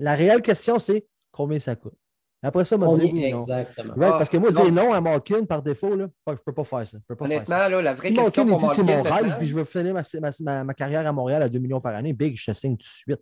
la, 0.00 0.14
réelle 0.14 0.42
question, 0.42 0.78
c'est 0.80 1.06
combien 1.30 1.60
ça 1.60 1.76
coûte? 1.76 1.94
Après 2.42 2.64
ça, 2.64 2.76
on 2.76 2.78
m'a 2.78 2.98
dit 2.98 3.10
oui, 3.12 3.32
non. 3.32 3.40
Exactement? 3.40 3.94
parce 3.96 4.28
que 4.28 4.36
moi, 4.36 4.50
dire 4.50 4.72
non 4.72 4.92
à 4.92 5.00
Malkin 5.00 5.44
par 5.44 5.62
défaut, 5.62 5.96
là, 5.96 6.06
je 6.26 6.32
ne 6.32 6.38
peux 6.38 6.52
pas 6.52 6.64
faire 6.64 6.86
ça. 6.86 6.98
Honnêtement, 7.18 7.68
Là, 7.68 7.82
la 7.82 7.94
vraie 7.94 8.12
question 8.12 8.44
Malkin, 8.44 8.66
dit 8.66 8.74
c'est 8.74 8.82
mon 8.84 9.02
rêve, 9.02 9.38
puis 9.38 9.46
je 9.48 9.54
veux 9.54 9.64
finir 9.64 9.94
ma, 9.94 10.02
ma, 10.40 10.64
ma, 10.64 10.74
carrière 10.74 11.06
à 11.06 11.12
Montréal 11.12 11.42
à 11.42 11.48
2 11.48 11.58
millions 11.58 11.80
par 11.80 11.94
année. 11.94 12.12
Big, 12.12 12.36
je 12.36 12.52
te 12.52 12.56
signe 12.56 12.76
tout 12.76 12.86
de 12.86 13.16
suite. 13.16 13.20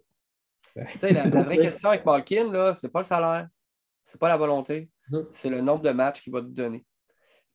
la, 1.03 1.25
la 1.25 1.43
vraie 1.43 1.57
question 1.57 1.89
avec 1.89 2.05
Malkin, 2.05 2.75
ce 2.75 2.87
n'est 2.87 2.91
pas 2.91 3.01
le 3.01 3.07
salaire, 3.07 3.49
ce 4.05 4.17
n'est 4.17 4.19
pas 4.19 4.29
la 4.29 4.37
volonté, 4.37 4.91
c'est 5.33 5.49
le 5.49 5.63
nombre 5.63 5.83
de 5.83 5.91
matchs 5.91 6.21
qu'il 6.23 6.33
va 6.33 6.41
te 6.41 6.47
donner. 6.47 6.85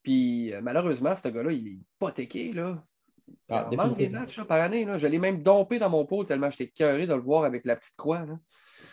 Puis 0.03 0.53
euh, 0.53 0.61
malheureusement, 0.61 1.13
ce 1.15 1.27
gars-là, 1.27 1.51
il 1.51 1.67
est 1.67 1.71
hypothéqué. 1.71 2.53
Là. 2.53 2.83
Ah, 3.49 3.67
il 3.71 3.77
manque 3.77 3.97
des 3.97 4.09
matchs 4.09 4.41
par 4.43 4.61
année. 4.61 4.85
Là. 4.85 4.97
Je 4.97 5.07
l'ai 5.07 5.19
même 5.19 5.43
dompé 5.43 5.79
dans 5.79 5.89
mon 5.89 6.05
pot 6.05 6.23
tellement 6.23 6.49
j'étais 6.49 6.69
cœuré 6.69 7.07
de 7.07 7.13
le 7.13 7.21
voir 7.21 7.43
avec 7.43 7.65
la 7.65 7.75
petite 7.75 7.95
croix. 7.95 8.25
Là. 8.25 8.37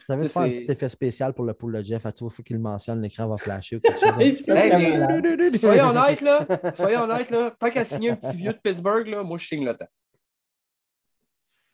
J'avais 0.08 0.28
fait 0.28 0.38
un 0.38 0.50
petit 0.50 0.70
effet 0.70 0.88
spécial 0.88 1.34
pour 1.34 1.44
le 1.44 1.52
pool 1.52 1.74
de 1.74 1.82
Jeff. 1.82 2.06
À 2.06 2.12
tout, 2.12 2.28
il 2.28 2.34
faut 2.34 2.42
qu'il 2.42 2.56
le 2.56 2.62
mentionne, 2.62 3.02
l'écran 3.02 3.28
va 3.28 3.36
flasher 3.36 3.76
ou 3.76 3.80
quelque 3.80 4.00
chose. 4.00 5.60
soyez 5.60 5.82
honnête, 5.82 6.20
là. 6.22 6.46
Soyez 6.74 6.96
honnête, 6.96 7.30
là. 7.30 7.54
Tant 7.58 7.68
qu'à 7.68 7.84
signer 7.84 8.10
un 8.10 8.16
petit 8.16 8.36
vieux 8.36 8.52
de 8.52 8.58
Pittsburgh, 8.58 9.06
là, 9.06 9.22
moi, 9.22 9.36
je 9.36 9.46
signe 9.46 9.66
le 9.66 9.76
temps. 9.76 9.88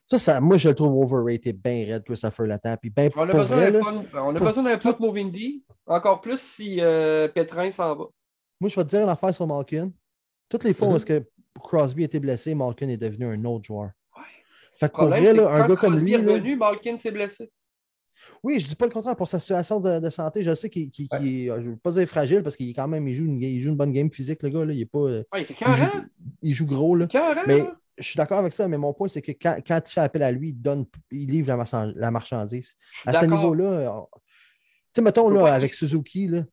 Ça, 0.06 0.18
ça, 0.18 0.40
moi, 0.40 0.58
je 0.58 0.68
le 0.68 0.74
trouve 0.74 0.96
overrated, 0.96 1.62
bien 1.62 1.86
raide, 1.86 2.02
Christopher 2.04 2.46
Latam. 2.46 2.76
Puis 2.76 2.90
ben, 2.90 3.10
on 3.16 3.28
a 3.28 3.32
besoin 3.32 4.62
d'un 4.62 4.78
plot 4.78 4.96
Movindi, 4.98 5.64
encore 5.86 6.20
plus 6.20 6.40
si 6.40 6.80
euh, 6.80 7.28
Petrin 7.28 7.70
s'en 7.70 7.94
va. 7.94 8.04
Moi, 8.60 8.68
je 8.68 8.74
vais 8.74 8.84
te 8.84 8.90
dire 8.90 9.02
une 9.02 9.08
affaire 9.08 9.34
sur 9.34 9.46
Malkin. 9.46 9.92
Toutes 10.48 10.64
les 10.64 10.74
fois 10.74 10.88
où 10.88 10.96
mm-hmm. 10.96 11.04
que 11.04 11.24
Crosby 11.58 12.02
était 12.02 12.20
blessé, 12.20 12.54
Malkin 12.54 12.88
est 12.88 12.96
devenu 12.98 13.26
un 13.26 13.44
autre 13.44 13.64
joueur. 13.64 13.90
Ouais. 14.16 14.22
Fait 14.76 14.90
que 14.90 14.96
pour 14.96 15.06
vrai, 15.06 15.32
là, 15.32 15.50
un 15.50 15.66
gars 15.66 15.76
comme 15.76 15.98
lui. 15.98 16.12
Est 16.12 16.16
revenu, 16.16 16.56
Malkin 16.56 16.98
s'est 16.98 17.10
blessé. 17.10 17.50
Oui, 18.42 18.58
je 18.58 18.64
ne 18.64 18.68
dis 18.68 18.74
pas 18.76 18.86
le 18.86 18.92
contraire 18.92 19.16
pour 19.16 19.28
sa 19.28 19.38
situation 19.40 19.80
de, 19.80 20.10
santé. 20.10 20.42
Je 20.42 20.54
sais 20.54 20.68
qu'il 20.68 20.90
est, 20.90 21.46
je 21.46 21.52
ne 21.52 21.70
veux 21.70 21.76
pas 21.76 21.92
dire 21.92 22.06
fragile 22.06 22.42
parce 22.42 22.56
qu'il 22.56 22.74
quand 22.74 22.88
même 22.88 23.06
il 23.08 23.14
joue, 23.14 23.24
une, 23.24 23.40
il 23.40 23.60
joue 23.62 23.70
une 23.70 23.76
bonne 23.76 23.92
game 23.92 24.10
physique, 24.10 24.42
le 24.42 24.50
gars. 24.50 24.64
Là. 24.64 24.72
Il, 24.72 24.80
est 24.80 24.86
pas, 24.86 24.98
ouais, 24.98 25.24
il, 25.38 25.46
il, 25.48 25.74
joue, 25.74 25.84
il, 26.42 26.54
joue, 26.54 26.66
gros. 26.66 26.96
Là. 26.96 27.06
mais 27.46 27.64
je 27.96 28.04
suis 28.08 28.16
d'accord 28.16 28.38
avec 28.38 28.52
ça, 28.52 28.66
mais 28.68 28.78
mon 28.78 28.92
point, 28.92 29.08
c'est 29.08 29.22
que 29.22 29.32
quand, 29.32 29.56
quand, 29.66 29.80
tu 29.80 29.92
fais 29.92 30.00
appel 30.00 30.22
à 30.22 30.32
lui, 30.32 30.50
il, 30.50 30.60
donne, 30.60 30.84
il 31.10 31.30
livre 31.30 31.54
la, 31.54 31.92
la 31.94 32.10
marchandise. 32.10 32.74
À 33.06 33.20
ce 33.20 33.26
niveau-là, 33.26 34.06
tu 34.12 34.20
sais, 34.94 35.02
mettons 35.02 35.28
là, 35.28 35.52
avec 35.52 35.74
Suzuki, 35.74 36.28
là, 36.28 36.44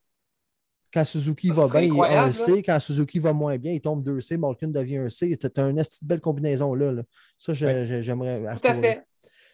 quand 0.93 1.05
Suzuki 1.05 1.49
va 1.49 1.67
bien, 1.67 1.81
il 1.81 1.95
est 1.95 2.17
1 2.17 2.33
C. 2.33 2.63
Quand 2.63 2.79
Suzuki 2.79 3.19
va 3.19 3.33
moins 3.33 3.57
bien, 3.57 3.71
il 3.71 3.81
tombe 3.81 4.05
2C. 4.05 4.37
Malkin 4.37 4.67
devient 4.67 4.97
un 4.97 5.09
C. 5.09 5.37
Tu 5.37 5.47
as 5.61 5.69
une 5.69 5.81
belle 6.01 6.19
combinaison 6.19 6.73
là. 6.73 6.91
là. 6.91 7.03
Ça, 7.37 7.53
j'aimerais. 7.53 8.43
Tout 8.61 8.67
à 8.67 8.75
fait. 8.75 9.03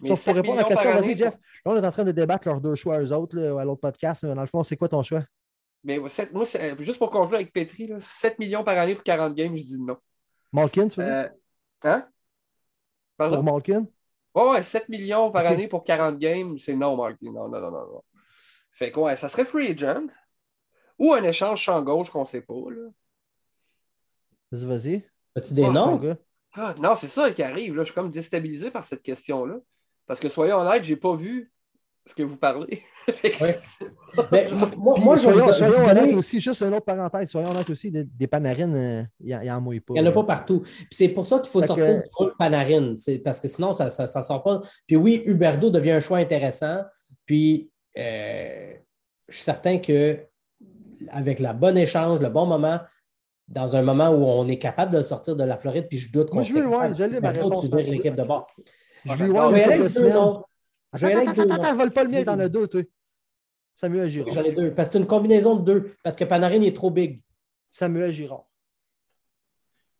Sauf 0.05 0.23
pour 0.23 0.35
répondre 0.35 0.59
à 0.59 0.63
la 0.63 0.67
question, 0.67 0.93
vas-y, 0.93 1.17
Jeff. 1.17 1.33
Là, 1.33 1.71
on 1.71 1.75
est 1.75 1.85
en 1.85 1.91
train 1.91 2.03
de 2.03 2.11
débattre 2.11 2.47
leurs 2.47 2.61
deux 2.61 2.75
choix, 2.75 3.01
eux 3.01 3.11
autres, 3.11 3.35
là, 3.35 3.59
à 3.59 3.65
l'autre 3.65 3.81
podcast. 3.81 4.23
Mais 4.23 4.35
dans 4.35 4.41
le 4.41 4.47
fond, 4.47 4.63
c'est 4.63 4.77
quoi 4.77 4.89
ton 4.89 5.03
choix? 5.03 5.23
Mais 5.83 5.99
moi, 5.99 6.09
juste 6.79 6.97
pour 6.97 7.09
conclure 7.09 7.35
avec 7.35 7.53
Petri, 7.53 7.91
7 7.99 8.39
millions 8.39 8.63
par 8.63 8.77
année 8.77 8.95
pour 8.95 9.03
40 9.03 9.33
games, 9.33 9.55
je 9.55 9.63
dis 9.63 9.79
non. 9.79 9.97
Malkin, 10.51 10.87
tu 10.87 10.99
veux 10.99 11.05
dire? 11.05 11.15
Euh, 11.15 11.29
hein? 11.83 12.07
Pour 13.17 13.43
Malkin? 13.43 13.87
Ouais, 14.35 14.49
ouais, 14.49 14.63
7 14.63 14.89
millions 14.89 15.31
par 15.31 15.45
année 15.45 15.67
pour 15.67 15.83
40 15.83 16.17
games, 16.17 16.57
c'est 16.59 16.75
non, 16.75 16.95
Malkin. 16.95 17.31
Non, 17.31 17.47
non, 17.49 17.59
non, 17.59 17.71
non. 17.71 18.03
Fait 18.71 18.91
quoi, 18.91 19.15
ça 19.15 19.29
serait 19.29 19.45
free 19.45 19.71
agent. 19.71 20.07
Ou 20.99 21.13
un 21.13 21.23
échange 21.23 21.61
champ 21.61 21.81
gauche 21.81 22.09
qu'on 22.09 22.21
ne 22.21 22.27
sait 22.27 22.41
pas. 22.41 22.53
Là. 22.69 22.89
Vas-y, 24.51 24.65
vas-y. 24.65 25.09
As-tu 25.35 25.53
des 25.53 25.69
noms? 25.69 25.99
Ah, 26.53 26.75
non, 26.79 26.95
c'est 26.95 27.07
ça 27.07 27.31
qui 27.31 27.43
arrive. 27.43 27.75
Là. 27.75 27.83
Je 27.83 27.87
suis 27.87 27.95
comme 27.95 28.11
déstabilisé 28.11 28.71
par 28.71 28.83
cette 28.83 29.03
question-là. 29.03 29.57
Parce 30.07 30.19
que 30.19 30.29
soyons 30.29 30.57
honnêtes, 30.57 30.83
je 30.85 30.91
n'ai 30.91 30.95
pas 30.95 31.15
vu 31.15 31.51
ce 32.05 32.15
que 32.15 32.23
vous 32.23 32.37
parlez. 32.37 32.83
Mais, 34.31 34.49
moi, 34.77 35.17
soyons, 35.17 35.51
soyons 35.51 35.85
honnêtes 35.85 36.15
aussi, 36.15 36.39
juste 36.39 36.61
une 36.61 36.73
autre 36.73 36.85
parenthèse, 36.85 37.29
soyons 37.29 37.49
honnêtes 37.49 37.69
aussi, 37.69 37.91
des, 37.91 38.03
des 38.05 38.27
panarines, 38.27 39.09
il 39.19 39.27
n'y 39.27 39.51
en 39.51 39.65
a 39.65 39.79
pas. 39.79 39.93
Il 39.95 40.01
n'y 40.01 40.01
en 40.01 40.05
a 40.05 40.11
pas 40.11 40.23
partout. 40.23 40.63
c'est 40.89 41.09
pour 41.09 41.25
ça 41.25 41.39
qu'il 41.39 41.51
faut 41.51 41.61
sortir 41.61 42.01
du 42.01 42.01
du 42.01 42.31
panarine, 42.39 42.97
parce 43.23 43.41
que 43.41 43.47
sinon, 43.47 43.73
ça 43.73 43.85
ne 43.85 44.23
sort 44.23 44.43
pas. 44.43 44.61
Puis 44.87 44.95
oui, 44.95 45.21
Huberdo 45.25 45.69
devient 45.69 45.91
un 45.91 45.99
choix 45.99 46.17
intéressant. 46.17 46.83
Puis 47.25 47.69
euh, 47.97 48.73
je 49.27 49.35
suis 49.35 49.43
certain 49.43 49.77
que 49.79 50.19
avec 51.09 51.39
la 51.39 51.53
bonne 51.53 51.77
échange, 51.77 52.19
le 52.21 52.29
bon 52.29 52.45
moment, 52.45 52.79
dans 53.47 53.75
un 53.75 53.81
moment 53.81 54.09
où 54.09 54.23
on 54.25 54.47
est 54.47 54.57
capable 54.57 54.91
de 54.91 54.97
le 54.99 55.03
sortir 55.03 55.35
de 55.35 55.43
la 55.43 55.57
Floride, 55.57 55.87
puis 55.87 55.99
je 55.99 56.11
doute 56.11 56.29
qu'on 56.29 56.43
je 56.43 56.53
veux 56.53 56.65
voir, 56.65 56.93
je 56.95 57.03
l'ai 57.03 57.19
ma 57.19 57.31
réponse. 57.31 57.69
l'équipe 57.69 58.15
de 58.15 58.23
bord. 58.23 58.47
Je 59.05 59.13
veux 59.15 59.29
voir 59.29 59.53
une 59.53 59.87
deux 59.87 60.09
noms. 60.09 60.43
Attends, 60.91 61.75
vole 61.75 61.91
pas 61.91 62.03
le 62.03 62.09
mien 62.09 62.23
dans 62.23 62.35
le 62.35 62.49
dos, 62.49 62.67
toi. 62.67 62.81
Samuel 63.75 64.09
Girard. 64.09 64.33
J'en 64.33 64.43
ai 64.43 64.51
deux. 64.53 64.73
Parce 64.73 64.89
que 64.89 64.93
c'est 64.93 64.99
une 64.99 65.07
combinaison 65.07 65.55
de 65.55 65.63
deux. 65.63 65.95
Parce 66.03 66.15
que 66.15 66.23
Panarin 66.23 66.61
est 66.61 66.75
trop 66.75 66.89
big. 66.89 67.21
Samuel 67.69 68.11
Girard. 68.11 68.45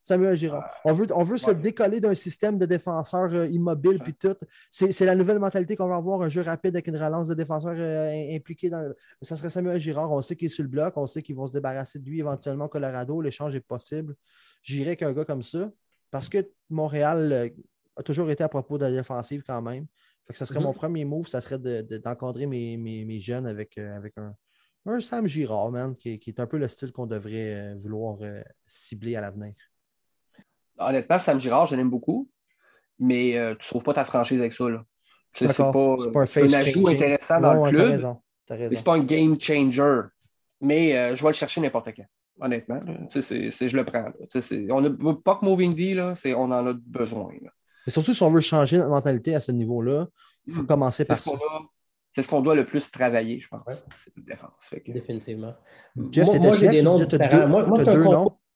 Samuel 0.02 0.36
Girard. 0.36 0.68
On 0.84 0.94
veut, 0.94 1.06
on 1.14 1.22
veut 1.22 1.38
se 1.38 1.52
décoller 1.52 2.00
d'un 2.00 2.16
système 2.16 2.58
de 2.58 2.66
défenseurs 2.66 3.32
euh, 3.34 3.46
immobiles 3.48 4.00
puis 4.00 4.16
tout. 4.16 4.36
C'est 4.72 5.06
la 5.06 5.16
nouvelle 5.16 5.38
mentalité 5.38 5.76
qu'on 5.76 5.90
va 5.90 5.98
avoir, 5.98 6.22
un 6.22 6.30
jeu 6.30 6.42
rapide 6.42 6.76
avec 6.76 6.88
une 6.88 6.98
relance 6.98 7.28
de 7.28 7.36
défenseurs 7.36 7.76
euh, 7.78 8.36
impliqués 8.36 8.70
dans. 8.70 8.92
Ça 9.22 9.36
serait 9.36 9.50
Samuel 9.50 9.80
Girard. 9.80 10.12
On 10.12 10.22
sait 10.22 10.36
qu'il 10.36 10.48
est 10.48 10.50
sur 10.50 10.64
le 10.64 10.70
bloc. 10.70 10.94
On 10.96 11.06
sait 11.06 11.22
qu'ils 11.22 11.36
vont 11.36 11.46
se 11.46 11.54
débarrasser 11.54 12.00
de 12.00 12.06
lui 12.06 12.20
éventuellement 12.20 12.66
au 12.66 12.70
Colorado. 12.70 13.22
L'échange 13.22 13.56
est 13.56 13.60
possible. 13.60 14.16
J'irai 14.64 14.96
qu'un 14.96 15.14
gars 15.14 15.26
comme 15.26 15.44
ça. 15.44 15.70
Parce 16.10 16.30
que 16.30 16.50
Montréal 16.70 17.34
euh, 17.34 17.50
a 17.98 18.04
toujours 18.04 18.30
été 18.30 18.44
à 18.44 18.50
propos 18.50 18.78
de 18.78 18.86
la 18.86 18.92
défensive 18.92 19.44
quand 19.46 19.62
même. 19.62 19.88
Fait 20.26 20.34
que 20.34 20.40
ça 20.40 20.46
serait 20.46 20.60
mon 20.60 20.72
mm-hmm. 20.72 20.76
premier 20.76 21.06
move, 21.06 21.28
ça 21.28 21.42
serait 21.42 21.60
d'encadrer 21.60 22.46
mes, 22.46 23.20
jeunes 23.20 23.48
avec, 23.48 23.78
avec 23.78 24.14
un, 24.18 25.00
Sam 25.00 25.28
Girard, 25.28 25.72
man, 25.72 25.96
qui, 25.96 26.22
est 26.26 26.40
un 26.40 26.48
peu 26.48 26.58
le 26.58 26.68
style 26.68 26.92
qu'on 26.92 27.08
devrait 27.08 27.76
vouloir 27.76 28.18
cibler 28.68 29.16
à 29.16 29.22
l'avenir. 29.22 29.54
Honnêtement, 30.78 31.20
Sam 31.20 31.40
Girard, 31.40 31.68
je 31.68 31.76
l'aime 31.76 31.90
beaucoup, 31.90 32.30
mais 33.00 33.38
euh, 33.38 33.56
tu 33.56 33.60
ne 33.60 33.64
sauves 33.64 33.84
pas 33.84 33.94
ta 33.94 34.06
franchise 34.06 34.40
avec 34.40 34.54
ça. 34.54 34.66
C'est 35.34 35.48
pas, 35.56 35.72
pas, 35.72 36.22
un, 36.22 36.54
ajout 36.54 36.88
intéressant 36.88 37.42
dans 37.42 37.66
le 37.66 37.72
club. 37.72 38.18
C'est 38.48 38.84
pas 38.84 38.96
un 38.96 39.04
game 39.04 39.40
changer. 39.40 40.02
Mais 40.62 40.98
euh, 40.98 41.16
je 41.16 41.22
vais 41.22 41.30
le 41.30 41.36
chercher 41.36 41.62
n'importe 41.62 41.90
quand. 41.96 42.06
Honnêtement. 42.40 42.82
je 43.14 43.76
le 43.76 43.84
prends. 43.84 44.12
On 44.72 44.82
n'a 44.82 45.16
pas 45.16 45.36
que 45.36 45.46
Moving 45.46 45.76
D, 45.76 45.94
là, 45.94 46.14
on 46.36 46.52
en 46.52 46.68
a 46.68 46.74
besoin. 46.74 47.30
Mais 47.88 47.94
surtout 47.94 48.14
si 48.14 48.22
on 48.22 48.30
veut 48.30 48.42
changer 48.42 48.78
notre 48.78 48.90
mentalité 48.90 49.34
à 49.34 49.40
ce 49.40 49.54
niveau-là, 49.54 50.08
il 50.46 50.54
faut 50.54 50.64
hmm. 50.64 50.68
commencer 50.68 51.06
par 51.06 51.24
ça. 51.24 51.32
C'est 52.14 52.22
ce 52.22 52.28
qu'on 52.28 52.42
doit 52.42 52.56
le 52.56 52.66
plus 52.66 52.92
travailler, 52.92 53.40
je 53.40 53.48
pense. 53.48 53.62
C'est 54.04 54.12
la 54.18 54.36
défense. 54.36 54.52
Définitivement. 54.88 55.56
moi, 55.96 56.56
j'ai 56.58 56.68
des 56.68 56.82
noms 56.82 57.00
différents. 57.00 57.48
Moi, 57.48 57.66
moi 57.66 57.78
c'est 57.78 57.90
un 57.90 58.02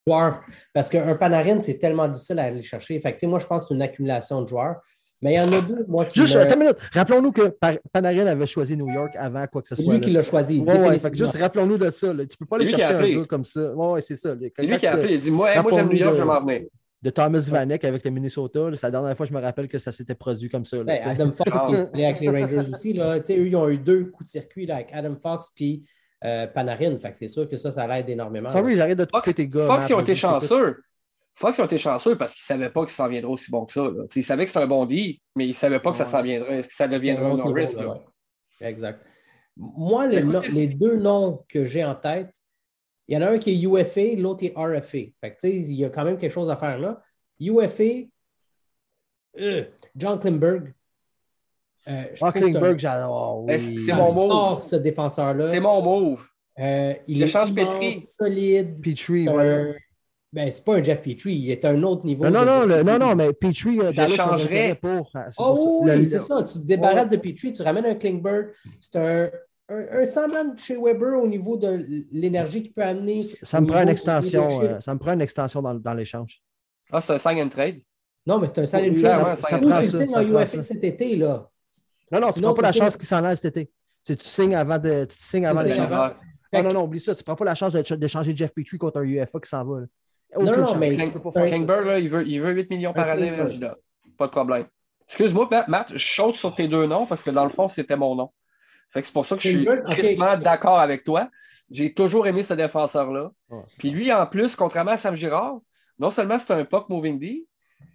joueurs. 0.08 0.42
Parce 0.74 0.90
qu'un 0.90 1.16
Panarin, 1.16 1.62
c'est 1.62 1.78
tellement 1.78 2.10
difficile 2.10 2.40
à 2.40 2.44
aller 2.44 2.62
chercher. 2.62 3.00
Fait 3.00 3.24
moi, 3.24 3.40
je 3.40 3.48
pense 3.48 3.64
que 3.64 3.70
c'est 3.70 3.76
une 3.76 3.82
accumulation 3.82 4.42
de 4.42 4.50
joueurs. 4.50 4.82
Mais 5.22 5.34
il 5.34 5.36
y 5.36 5.40
en 5.40 5.54
a 5.54 5.62
deux, 5.62 5.86
moi, 5.88 6.04
qui. 6.06 6.20
Juste, 6.20 6.36
attends 6.36 6.56
une 6.56 6.62
minute. 6.62 6.78
Rappelons-nous 6.92 7.32
que 7.32 7.56
Panarin 7.94 8.26
avait 8.26 8.48
choisi 8.48 8.76
New 8.76 8.92
York 8.92 9.14
avant 9.16 9.46
quoi 9.48 9.62
que 9.62 9.68
ce 9.68 9.76
soit. 9.76 9.86
C'est 9.86 9.92
lui 9.92 10.02
qui 10.02 10.10
l'a 10.10 10.24
choisi. 10.24 10.60
Ouais, 10.60 10.78
ouais, 10.78 11.00
fait 11.00 11.16
juste 11.16 11.38
rappelons-nous 11.38 11.78
de 11.78 11.90
ça. 11.92 12.14
Tu 12.14 12.28
Tu 12.28 12.38
peux 12.38 12.46
pas 12.48 12.56
aller 12.58 12.68
chercher 12.68 12.96
un 12.96 13.20
gars 13.20 13.26
comme 13.28 13.46
ça. 13.46 13.74
Ouais, 13.76 13.92
ouais 13.92 14.02
c'est 14.02 14.16
ça. 14.18 14.36
C'est 14.58 14.66
lui 14.66 14.80
qui 14.80 14.88
a 14.88 14.94
appelé. 14.94 15.16
Il 15.16 15.22
dit 15.22 15.32
Moi, 15.32 15.62
moi 15.62 15.72
j'aime 15.72 15.88
New 15.88 15.98
York, 15.98 16.16
je 16.16 16.20
vais 16.22 16.26
m'en 16.26 16.42
venir 16.42 16.62
de 17.02 17.10
Thomas 17.10 17.48
Vanek 17.50 17.84
avec 17.84 18.06
le 18.06 18.12
Minnesota. 18.12 18.70
C'est 18.76 18.84
la 18.84 18.92
dernière 18.92 19.18
fois 19.18 19.26
que 19.26 19.32
je 19.32 19.38
me 19.38 19.42
rappelle 19.42 19.68
que 19.68 19.78
ça 19.78 19.92
s'était 19.92 20.16
produit 20.16 20.50
comme 20.50 20.66
ça. 20.66 20.84
Ben, 20.84 21.00
Adam 21.04 21.32
Fox 21.32 21.50
qui 21.94 22.02
est 22.02 22.06
avec 22.06 22.20
les 22.20 22.30
Rangers 22.30 22.70
aussi. 22.72 22.94
Là. 22.94 23.18
Eux, 23.18 23.48
ils 23.48 23.56
ont 23.56 23.70
eu 23.70 23.78
deux 23.78 24.06
coups 24.06 24.26
de 24.26 24.30
circuit 24.30 24.66
là, 24.66 24.76
avec 24.76 24.90
Adam 24.94 25.16
Fox 25.16 25.52
puis 25.56 25.84
euh, 26.24 26.48
Panarin. 26.48 26.98
Fait 27.00 27.14
c'est 27.14 27.28
sûr 27.28 27.48
que 27.48 27.58
ça, 27.58 27.72
ça 27.72 27.88
l'aide 27.88 28.10
énormément. 28.10 28.50
Ça, 28.50 28.62
oui, 28.62 28.76
j'arrête 28.76 28.98
de 28.98 29.06
trouver 29.06 29.34
tes 29.34 29.48
gars. 29.48 29.68
Fox, 29.68 29.90
ils 29.90 29.94
ont 29.94 30.02
été 30.02 30.16
chanceux. 30.16 30.78
Fox, 31.34 31.58
ils 31.58 31.62
ont 31.62 31.66
été 31.66 31.78
chanceux 31.78 32.18
parce 32.18 32.34
qu'ils 32.34 32.56
ne 32.56 32.60
savaient 32.60 32.72
pas 32.72 32.86
que 32.86 32.92
ça 32.92 32.98
s'en 32.98 33.10
viendrait 33.10 33.32
aussi 33.32 33.50
bon 33.50 33.66
que 33.66 33.74
ça. 33.74 33.88
Ils 34.16 34.24
savaient 34.24 34.44
que 34.44 34.50
c'était 34.50 34.64
un 34.64 34.68
bon 34.68 34.86
deal, 34.86 35.18
mais 35.36 35.46
ils 35.46 35.52
ne 35.52 35.54
savaient 35.54 35.80
pas 35.80 35.92
que 35.92 35.98
ça 35.98 36.06
s'en 36.06 36.22
viendrait, 36.22 36.62
que 36.62 36.74
ça 36.74 36.88
deviendrait 36.88 37.26
un 37.26 37.38
Norris. 37.38 37.76
Exact. 38.60 39.04
Moi, 39.58 40.08
les, 40.08 40.68
deux 40.68 40.98
noms 40.98 41.44
que 41.50 41.66
j'ai 41.66 41.84
en 41.84 41.96
tête, 41.96 42.34
il 43.12 43.16
y 43.16 43.18
en 43.18 43.24
a 43.24 43.32
un 43.32 43.38
qui 43.40 43.52
est 43.52 43.62
UFA, 43.62 44.16
l'autre 44.22 44.46
est 44.46 44.54
RFA. 44.56 44.98
Fait 45.20 45.36
que, 45.36 45.46
il 45.46 45.74
y 45.74 45.84
a 45.84 45.90
quand 45.90 46.06
même 46.06 46.18
quelque 46.18 46.32
chose 46.32 46.50
à 46.50 46.56
faire 46.56 46.80
là. 46.80 47.02
UFA, 47.42 48.08
euh, 49.38 49.66
John 49.98 50.18
Klimberg, 50.18 50.74
euh, 51.90 52.04
j'adore. 52.78 53.46
C'est 53.50 53.94
mon 53.94 54.14
move. 54.14 54.62
ce 54.62 54.78
défenseur-là. 54.78 55.52
C'est 55.52 55.60
mon 55.60 55.82
move. 55.82 56.22
Euh, 56.58 56.94
il 57.06 57.24
est 57.24 57.98
solide. 58.00 58.82
Petrie, 58.82 59.28
ouais. 59.28 59.76
Ben, 60.32 60.50
c'est 60.50 60.64
pas 60.64 60.78
un 60.78 60.84
Jeff 60.84 61.02
Petrie, 61.02 61.34
il 61.34 61.52
est 61.52 61.66
à 61.66 61.72
un 61.72 61.84
autre 61.84 62.06
niveau. 62.06 62.24
Non, 62.30 62.46
non, 62.46 62.66
non, 62.66 62.98
non, 62.98 63.16
mais 63.16 63.34
Petrie, 63.34 63.82
euh, 63.82 63.92
je 63.94 64.16
changerais 64.16 64.76
pour. 64.76 65.12
Oh, 65.38 65.82
oui, 65.84 66.08
c'est 66.08 66.20
ça. 66.20 66.42
Tu 66.44 66.54
te 66.54 66.66
débarrasses 66.66 67.10
de 67.10 67.18
Petrie, 67.18 67.52
tu 67.52 67.62
ramènes 67.62 67.88
un 67.88 67.96
Klingberg. 67.96 68.52
C'est 68.80 68.96
un, 68.96 69.30
un, 69.72 70.06
semblant 70.06 70.46
de 70.46 70.60
chez 70.60 70.76
Weber 70.76 71.20
au 71.20 71.28
niveau 71.28 71.58
de 71.58 72.06
l'énergie 72.12 72.64
qu'il 72.64 72.74
peut 72.74 72.84
amener. 72.84 73.24
Ça 73.42 73.62
me 73.62 73.68
prend 73.68 73.82
une 73.82 73.90
extension, 73.90 74.62
euh, 74.62 74.80
ça 74.80 74.94
me 74.94 75.00
prend 75.00 75.14
une 75.14 75.22
extension 75.22 75.62
dans, 75.62 75.74
dans 75.76 75.94
l'échange. 75.94 76.42
Ah, 76.92 77.02
c'est 77.02 77.14
un 77.14 77.18
sign 77.18 77.42
and 77.42 77.50
trade? 77.50 77.82
Non, 78.26 78.40
mais 78.40 78.48
c'est 78.48 78.60
un 78.60 78.66
sign 78.66 78.92
and 78.92 79.02
trade. 79.02 79.38
ça, 79.38 79.58
prend 79.58 79.82
tu 79.82 79.88
signes 79.88 80.16
en 80.16 80.22
UFA 80.22 80.62
cet 80.62 80.84
été, 80.84 81.16
là. 81.16 81.50
Non, 82.12 82.20
non, 82.20 82.32
tu 82.32 82.40
ne 82.40 82.46
prends 82.46 82.54
pas 82.54 82.62
la 82.64 82.74
chance 82.74 82.98
qu'il 82.98 83.08
s'en 83.08 83.24
aille 83.24 83.38
cet 83.38 83.58
été. 83.58 83.72
Tu, 84.04 84.16
signes 84.20 84.56
avant, 84.56 84.78
de, 84.78 85.06
tu 85.06 85.16
signes 85.18 85.46
avant 85.46 85.62
l'échange. 85.62 85.90
Non, 86.54 86.64
non, 86.64 86.74
non, 86.74 86.84
oublie 86.84 87.00
ça. 87.00 87.16
Tu 87.16 87.22
ne 87.22 87.24
prends 87.24 87.36
pas 87.36 87.46
la 87.46 87.56
chance 87.56 87.74
d'échanger 87.74 88.36
Jeff 88.36 88.54
Petrie 88.54 88.78
contre 88.78 88.98
un 88.98 89.04
UFA 89.04 89.40
qui 89.40 89.50
s'en 89.50 89.64
va. 89.64 89.82
Non, 90.38 90.58
non, 90.58 90.76
mais. 90.76 90.98
Kingberg, 90.98 91.86
là, 91.86 92.00
il, 92.00 92.10
veut, 92.10 92.28
il 92.28 92.42
veut 92.42 92.52
8 92.52 92.70
millions 92.70 92.94
par 92.94 93.10
année. 93.10 93.32
Pas 94.18 94.28
de 94.28 94.32
problème. 94.32 94.66
Excuse-moi, 95.08 95.50
Matt, 95.68 95.92
je 95.94 96.14
saute 96.14 96.36
sur 96.36 96.56
tes 96.56 96.68
deux 96.68 96.86
noms 96.88 97.06
parce 97.06 97.22
que 97.22 97.30
dans 97.32 97.44
le 97.44 97.50
fond, 97.50 97.68
c'était 97.68 97.98
mon 97.98 98.16
nom. 98.16 98.32
Fait 98.94 99.02
que 99.02 99.08
c'est 99.08 99.14
pour 99.14 99.26
ça 99.26 99.36
que 99.36 99.42
je 99.42 99.50
suis 99.50 99.66
tristement 99.86 100.38
d'accord 100.38 100.80
avec 100.80 101.04
toi. 101.04 101.30
J'ai 101.70 101.94
toujours 101.94 102.28
aimé 102.28 102.44
ce 102.44 102.54
défenseur-là. 102.54 103.32
Ah, 103.50 103.64
Puis 103.78 103.92
lui, 103.92 104.12
en 104.12 104.28
plus, 104.28 104.56
contrairement 104.56 104.92
à 104.92 104.98
Sam 104.98 105.16
Girard, 105.16 105.60
non 105.98 106.10
seulement 106.10 106.38
c'est 106.38 106.52
un 106.52 106.66
puck 106.66 106.90
moving 106.90 107.18
D, 107.18 107.46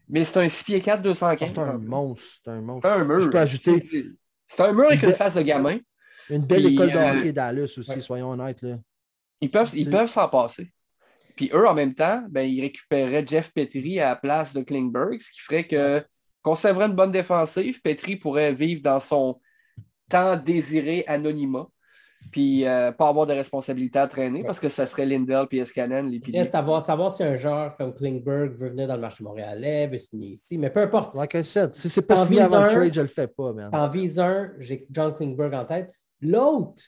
mais 0.08 0.24
c'est 0.24 0.38
un 0.38 0.48
6 0.48 0.64
pieds 0.64 0.80
4 0.80 1.02
215. 1.02 1.48
C'est 1.52 1.58
un 1.58 1.78
monstre. 1.78 2.40
C'est 2.42 2.50
un 2.50 2.60
monstre. 2.62 2.88
C'est 2.88 2.94
un 2.94 3.04
mur. 3.04 3.20
Je 3.20 3.28
peux 3.28 3.38
ajouter. 3.38 4.06
C'est 4.46 4.62
un 4.62 4.72
mur 4.72 4.86
avec 4.86 5.02
une, 5.02 5.12
face 5.12 5.34
de 5.34 5.42
gamin. 5.42 5.78
Une 6.30 6.46
belle 6.46 6.66
école 6.66 6.92
de 6.92 6.96
euh, 6.96 7.18
hockey 7.18 7.32
Dallas 7.32 7.74
aussi, 7.76 8.00
soyons 8.00 8.30
honnêtes. 8.30 8.62
Là. 8.62 8.78
Ils 9.40 9.50
peuvent 9.50 9.70
ils 9.74 9.90
peuvent 9.90 10.08
s'en 10.08 10.28
passer. 10.28 10.72
Puis 11.36 11.50
eux, 11.52 11.68
en 11.68 11.74
même 11.74 11.94
temps, 11.94 12.24
ben, 12.30 12.42
ils 12.42 12.62
récupéraient 12.62 13.26
Jeff 13.26 13.52
Petrie 13.52 14.00
à 14.00 14.10
la 14.10 14.16
place 14.16 14.54
de 14.54 14.62
Klingberg, 14.62 15.20
ce 15.20 15.30
qui 15.30 15.40
ferait 15.40 15.66
que 15.66 16.02
conserverait 16.42 16.86
une 16.86 16.94
bonne 16.94 17.12
défensive. 17.12 17.82
Petrie 17.82 18.16
pourrait 18.16 18.54
vivre 18.54 18.82
dans 18.82 19.00
son 19.00 19.38
tant 20.08 20.36
désiré 20.36 21.04
anonymat, 21.06 21.66
puis 22.30 22.66
euh, 22.66 22.92
pas 22.92 23.08
avoir 23.08 23.26
de 23.26 23.32
responsabilité 23.32 23.98
à 23.98 24.08
traîner 24.08 24.42
parce 24.42 24.58
que 24.58 24.68
ça 24.68 24.86
serait 24.86 25.06
Lindell 25.06 25.46
puis 25.48 25.58
Escanen. 25.58 26.08
Les 26.08 26.20
Reste 26.38 26.54
à 26.54 26.62
voir, 26.62 26.82
savoir 26.82 27.12
si 27.12 27.22
un 27.22 27.36
joueur 27.36 27.76
comme 27.76 27.94
Klingberg 27.94 28.56
veut 28.56 28.70
venir 28.70 28.88
dans 28.88 28.96
le 28.96 29.00
marché 29.00 29.22
montréalais, 29.22 29.86
veut 29.86 29.98
signer 29.98 30.28
ici, 30.30 30.58
mais 30.58 30.70
peu 30.70 30.80
importe. 30.80 31.14
Like 31.14 31.36
si 31.44 31.88
c'est 31.88 32.02
pas 32.02 32.24
signé 32.24 32.40
avant 32.40 32.64
le 32.64 32.70
trade, 32.70 32.94
je 32.94 33.02
le 33.02 33.08
fais 33.08 33.28
pas. 33.28 33.52
En 33.72 33.88
vise 33.88 34.18
un, 34.18 34.52
j'ai 34.58 34.86
John 34.90 35.14
Klingberg 35.14 35.54
en 35.54 35.64
tête. 35.64 35.92
L'autre, 36.20 36.82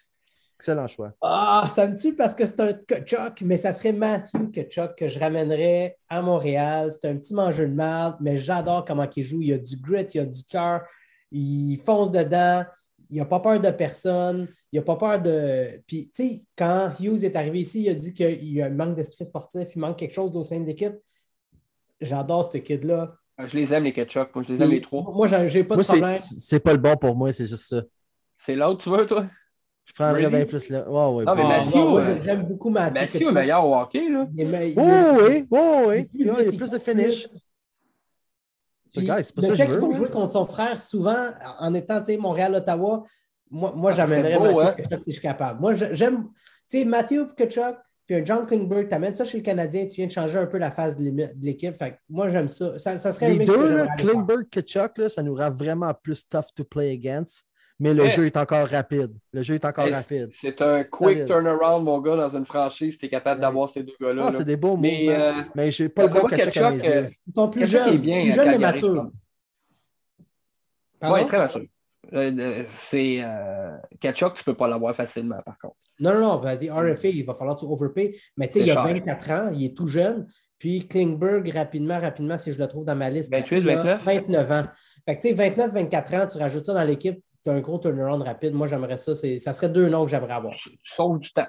Excellent 0.58 0.88
choix. 0.88 1.12
Ah, 1.22 1.68
ça 1.72 1.86
me 1.86 1.96
tue 1.96 2.16
parce 2.16 2.34
que 2.34 2.44
c'est 2.44 2.58
un 2.58 2.72
Kachuk, 2.72 3.42
mais 3.42 3.56
ça 3.56 3.72
serait 3.72 3.92
Matthew 3.92 4.50
Kachuk 4.52 4.96
que 4.96 5.06
je 5.06 5.20
ramènerais 5.20 5.96
à 6.08 6.20
Montréal. 6.20 6.90
C'est 6.90 7.08
un 7.08 7.16
petit 7.16 7.32
mangeur 7.32 7.68
de 7.68 7.72
mal, 7.72 8.16
mais 8.20 8.38
j'adore 8.38 8.84
comment 8.84 9.06
il 9.14 9.22
joue. 9.22 9.40
Il 9.40 9.52
a 9.52 9.58
du 9.58 9.76
grit, 9.76 10.06
il 10.14 10.20
a 10.20 10.26
du 10.26 10.42
cœur, 10.42 10.82
il 11.30 11.78
fonce 11.86 12.10
dedans, 12.10 12.64
il 13.10 13.18
n'a 13.18 13.24
pas 13.24 13.40
peur 13.40 13.60
de 13.60 13.70
personne, 13.70 14.48
il 14.72 14.78
n'a 14.78 14.84
pas 14.84 14.96
peur 14.96 15.20
de. 15.20 15.80
Puis, 15.86 16.10
tu 16.14 16.22
sais, 16.22 16.42
quand 16.56 16.92
Hughes 17.00 17.24
est 17.24 17.36
arrivé 17.36 17.60
ici, 17.60 17.82
il 17.82 17.88
a 17.88 17.94
dit 17.94 18.12
qu'il 18.12 18.52
y 18.52 18.62
a 18.62 18.66
un 18.66 18.70
manque 18.70 18.96
d'esprit 18.96 19.24
sportif, 19.24 19.68
il 19.74 19.78
manque 19.78 19.98
quelque 19.98 20.14
chose 20.14 20.36
au 20.36 20.44
sein 20.44 20.60
de 20.60 20.66
l'équipe. 20.66 20.94
J'adore 22.00 22.50
ce 22.50 22.58
kid-là. 22.58 23.14
Ah, 23.36 23.46
je 23.46 23.56
les 23.56 23.72
aime, 23.72 23.84
les 23.84 23.92
Kachuk. 23.92 24.34
Moi, 24.34 24.44
je 24.46 24.52
les 24.52 24.62
aime, 24.62 24.70
les 24.70 24.80
trois. 24.80 25.02
Moi, 25.12 25.46
j'ai 25.46 25.64
pas 25.64 25.76
de 25.76 25.82
problème. 25.82 26.16
C'est 26.16 26.60
pas 26.60 26.72
le 26.72 26.78
bon 26.78 26.96
pour 26.96 27.16
moi, 27.16 27.32
c'est 27.32 27.46
juste 27.46 27.68
ça. 27.68 27.82
C'est 28.38 28.54
l'autre, 28.54 28.82
tu 28.82 28.90
veux, 28.90 29.06
toi? 29.06 29.26
Je 29.84 29.92
prendrais 29.94 30.28
bien 30.28 30.44
plus 30.44 30.68
là. 30.68 30.88
Ouais, 30.88 31.16
ouais, 31.16 31.24
non, 31.24 31.34
mais 31.34 31.44
Matthew, 31.44 31.76
euh, 31.76 32.18
j'aime 32.22 32.42
beaucoup 32.42 32.68
Matthew. 32.68 32.94
Matthew 32.94 33.22
est 33.22 33.32
meilleur 33.32 33.64
au 33.64 33.74
hockey. 33.74 34.08
Là. 34.10 34.26
Il 34.36 34.54
est, 34.54 34.74
oui, 34.76 35.46
oui, 35.50 35.58
oui. 35.86 36.08
Il, 36.14 36.26
y 36.26 36.30
a 36.30 36.34
plus 36.34 36.70
de 36.70 36.78
finish. 36.78 37.24
Puis, 38.94 39.06
ça 39.06 39.64
veux. 39.66 39.78
Pour 39.78 39.92
jouer 39.94 40.10
contre 40.10 40.32
son 40.32 40.46
frère, 40.46 40.80
souvent, 40.80 41.30
en 41.58 41.74
étant 41.74 42.02
Montréal-Ottawa, 42.18 43.04
moi, 43.50 43.72
moi 43.74 43.92
j'amènerais 43.92 44.38
Matthew 44.38 44.60
hein? 44.60 44.98
Si 44.98 45.04
je 45.06 45.12
suis 45.12 45.20
capable. 45.20 45.60
Moi, 45.60 45.74
j'aime, 45.74 46.28
tu 46.70 46.78
sais, 46.78 46.84
Matthew 46.84 47.34
Kachuk, 47.36 47.76
puis 48.06 48.16
un 48.16 48.24
John 48.24 48.46
Klingberg, 48.46 48.88
tu 48.88 48.94
amènes 48.94 49.14
ça 49.14 49.24
chez 49.24 49.38
le 49.38 49.42
Canadien, 49.42 49.86
tu 49.86 49.96
viens 49.96 50.06
de 50.06 50.12
changer 50.12 50.38
un 50.38 50.46
peu 50.46 50.58
la 50.58 50.70
phase 50.70 50.96
de 50.96 51.28
l'équipe. 51.40 51.74
Fait 51.76 51.98
moi, 52.08 52.30
j'aime 52.30 52.48
ça. 52.48 52.78
ça. 52.78 52.98
ça. 52.98 53.12
serait 53.12 53.34
Les 53.34 53.44
deux, 53.44 53.86
Klingberg, 53.98 54.48
Kachuk, 54.50 55.10
ça 55.10 55.22
nous 55.22 55.34
rend 55.34 55.50
vraiment 55.50 55.92
plus 55.94 56.26
tough 56.28 56.46
to 56.54 56.64
play 56.64 56.90
against 56.92 57.44
mais 57.80 57.94
le 57.94 58.08
jeu 58.08 58.26
est 58.26 58.36
encore 58.36 58.66
rapide. 58.68 59.12
Le 59.32 59.42
jeu 59.42 59.54
est 59.54 59.64
encore 59.64 59.88
rapide. 59.88 60.30
C'est 60.34 60.60
un 60.62 60.82
quick 60.84 61.26
turnaround, 61.26 61.84
mon 61.84 62.00
gars, 62.00 62.16
dans 62.16 62.36
une 62.36 62.46
franchise. 62.46 62.98
Tu 62.98 63.06
es 63.06 63.08
capable 63.08 63.40
d'avoir 63.40 63.70
ces 63.70 63.82
deux 63.82 63.94
gars-là. 64.00 64.26
Ah, 64.26 64.32
c'est 64.32 64.44
des 64.44 64.56
beaux 64.56 64.76
mais, 64.76 65.04
mouvements. 65.04 65.24
Euh, 65.24 65.42
mais 65.54 65.70
j'ai 65.70 65.88
pas 65.88 66.02
le 66.02 66.08
bon 66.08 66.26
catch 66.26 66.56
à 66.56 66.70
mes 66.70 66.84
yeux. 66.84 67.10
Ils 67.26 67.34
sont 67.34 67.48
plus 67.48 67.66
jeunes. 67.66 67.98
Bien 67.98 68.22
plus 68.22 68.32
jeunes 68.32 68.52
et 68.54 68.58
matures. 68.58 69.10
Oui, 71.02 71.26
très 71.26 71.38
mature. 71.38 71.62
Euh, 72.14 72.32
euh, 72.38 72.64
c'est 72.78 73.18
euh, 73.20 73.76
Kachuk, 74.00 74.34
tu 74.34 74.40
ne 74.40 74.44
peux 74.44 74.54
pas 74.54 74.68
l'avoir 74.68 74.94
facilement, 74.94 75.40
par 75.44 75.58
contre. 75.58 75.76
Non, 76.00 76.14
non, 76.14 76.20
non, 76.20 76.36
vas-y, 76.38 76.70
RFA, 76.70 77.08
il 77.08 77.24
va 77.24 77.34
falloir 77.34 77.56
que 77.56 77.60
tu 77.60 77.66
overpay. 77.66 78.18
Mais 78.36 78.48
tu 78.48 78.60
sais, 78.60 78.64
il 78.64 78.70
a 78.70 78.82
24 78.82 79.30
ans, 79.30 79.50
il 79.52 79.64
est 79.64 79.76
tout 79.76 79.86
jeune. 79.86 80.26
Puis 80.58 80.88
Klingberg, 80.88 81.48
rapidement, 81.50 81.98
rapidement, 81.98 82.38
si 82.38 82.52
je 82.52 82.58
le 82.58 82.66
trouve 82.66 82.84
dans 82.84 82.96
ma 82.96 83.10
liste, 83.10 83.30
28, 83.30 83.60
29. 83.60 84.04
29 84.04 84.52
ans. 84.52 84.64
Fait 85.04 85.16
que 85.16 85.22
tu 85.22 85.28
sais, 85.28 85.34
29, 85.34 85.72
24 85.72 86.14
ans, 86.14 86.26
tu 86.30 86.38
rajoutes 86.38 86.64
ça 86.64 86.74
dans 86.74 86.84
l'équipe, 86.84 87.22
tu 87.48 87.54
as 87.54 87.56
un 87.56 87.60
gros 87.60 87.78
turnaround 87.78 88.22
rapide. 88.22 88.52
Moi, 88.52 88.66
j'aimerais 88.66 88.98
ça. 88.98 89.14
Ça 89.14 89.52
serait 89.54 89.68
deux 89.68 89.88
noms 89.88 90.04
que 90.04 90.10
j'aimerais 90.10 90.34
avoir. 90.34 90.54
Sauves 90.84 91.18
du 91.18 91.32
temps. 91.32 91.48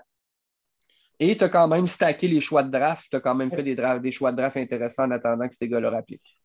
Et 1.19 1.37
tu 1.37 1.43
as 1.43 1.49
quand 1.49 1.67
même 1.67 1.87
stacké 1.87 2.27
les 2.27 2.39
choix 2.39 2.63
de 2.63 2.71
draft. 2.71 3.05
Tu 3.09 3.17
as 3.17 3.19
quand 3.19 3.35
même 3.35 3.51
fait 3.51 3.63
des, 3.63 3.75
des 3.75 4.11
choix 4.11 4.31
de 4.31 4.37
draft 4.37 4.55
intéressants 4.55 5.03
en 5.03 5.11
attendant 5.11 5.47
que 5.47 5.55
ces 5.55 5.67
gars-là 5.67 5.89
rappliquent. 5.89 6.39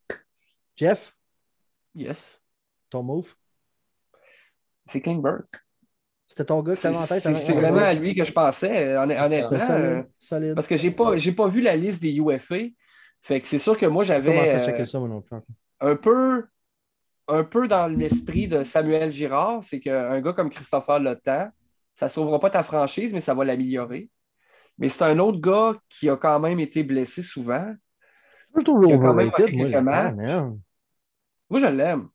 Jeff? 0.75 1.15
Yes. 1.95 2.41
Ton 2.91 3.05
move? 3.05 3.35
C'est 4.87 5.01
Klingberg. 5.01 5.45
C'était 6.27 6.47
ton 6.47 6.61
gars 6.63 6.75
que 6.75 6.81
tu 6.81 6.87
avais 6.89 6.97
en 6.97 7.07
tête? 7.07 7.23
C'est 7.23 7.53
vraiment 7.53 7.79
à 7.79 7.95
lui 7.95 8.17
que 8.17 8.25
je 8.25 8.33
pensais, 8.33 8.97
honnêtement. 8.97 9.29
Euh, 9.31 10.55
parce 10.55 10.67
que 10.67 10.77
je 10.77 10.89
n'ai 10.89 10.91
pas, 10.91 11.15
pas 11.37 11.49
vu 11.49 11.61
la 11.61 11.77
liste 11.77 12.03
des 12.03 12.13
UFA. 12.13 12.57
Fait 13.23 13.41
que 13.41 13.47
c'est 13.47 13.59
sûr 13.59 13.79
que 13.79 13.87
moi, 13.87 14.03
j'avais. 14.03 14.37
Euh, 14.37 14.85
un 15.81 15.97
peu 15.97 16.45
un 17.29 17.45
peu 17.45 17.69
dans 17.69 17.87
l'esprit 17.87 18.49
de 18.49 18.65
Samuel 18.65 19.13
Girard, 19.13 19.63
c'est 19.65 19.81
qu'un 19.81 20.21
gars 20.21 20.33
comme 20.33 20.51
Christopher 20.51 21.01
Lotan, 21.01 21.49
ça 21.95 22.07
ne 22.07 22.11
sauvera 22.11 22.41
pas 22.41 22.51
ta 22.51 22.63
franchise, 22.63 23.13
mais 23.13 23.21
ça 23.21 23.35
va 23.35 23.45
l'améliorer. 23.45 24.11
Mais 24.79 24.89
c'est 24.89 25.05
un 25.05 25.19
autre 25.19 25.41
gars 25.41 25.79
qui 25.89 26.09
a 26.09 26.17
quand 26.17 26.41
même 26.41 26.59
été 26.59 26.83
blessé 26.83 27.23
souvent. 27.23 27.73
Je 28.57 28.63
trouve 28.63 28.85
overrated, 28.85 29.55
moi, 29.55 30.11
moi, 31.51 31.61
je 31.61 31.67
l'aime. 31.67 32.09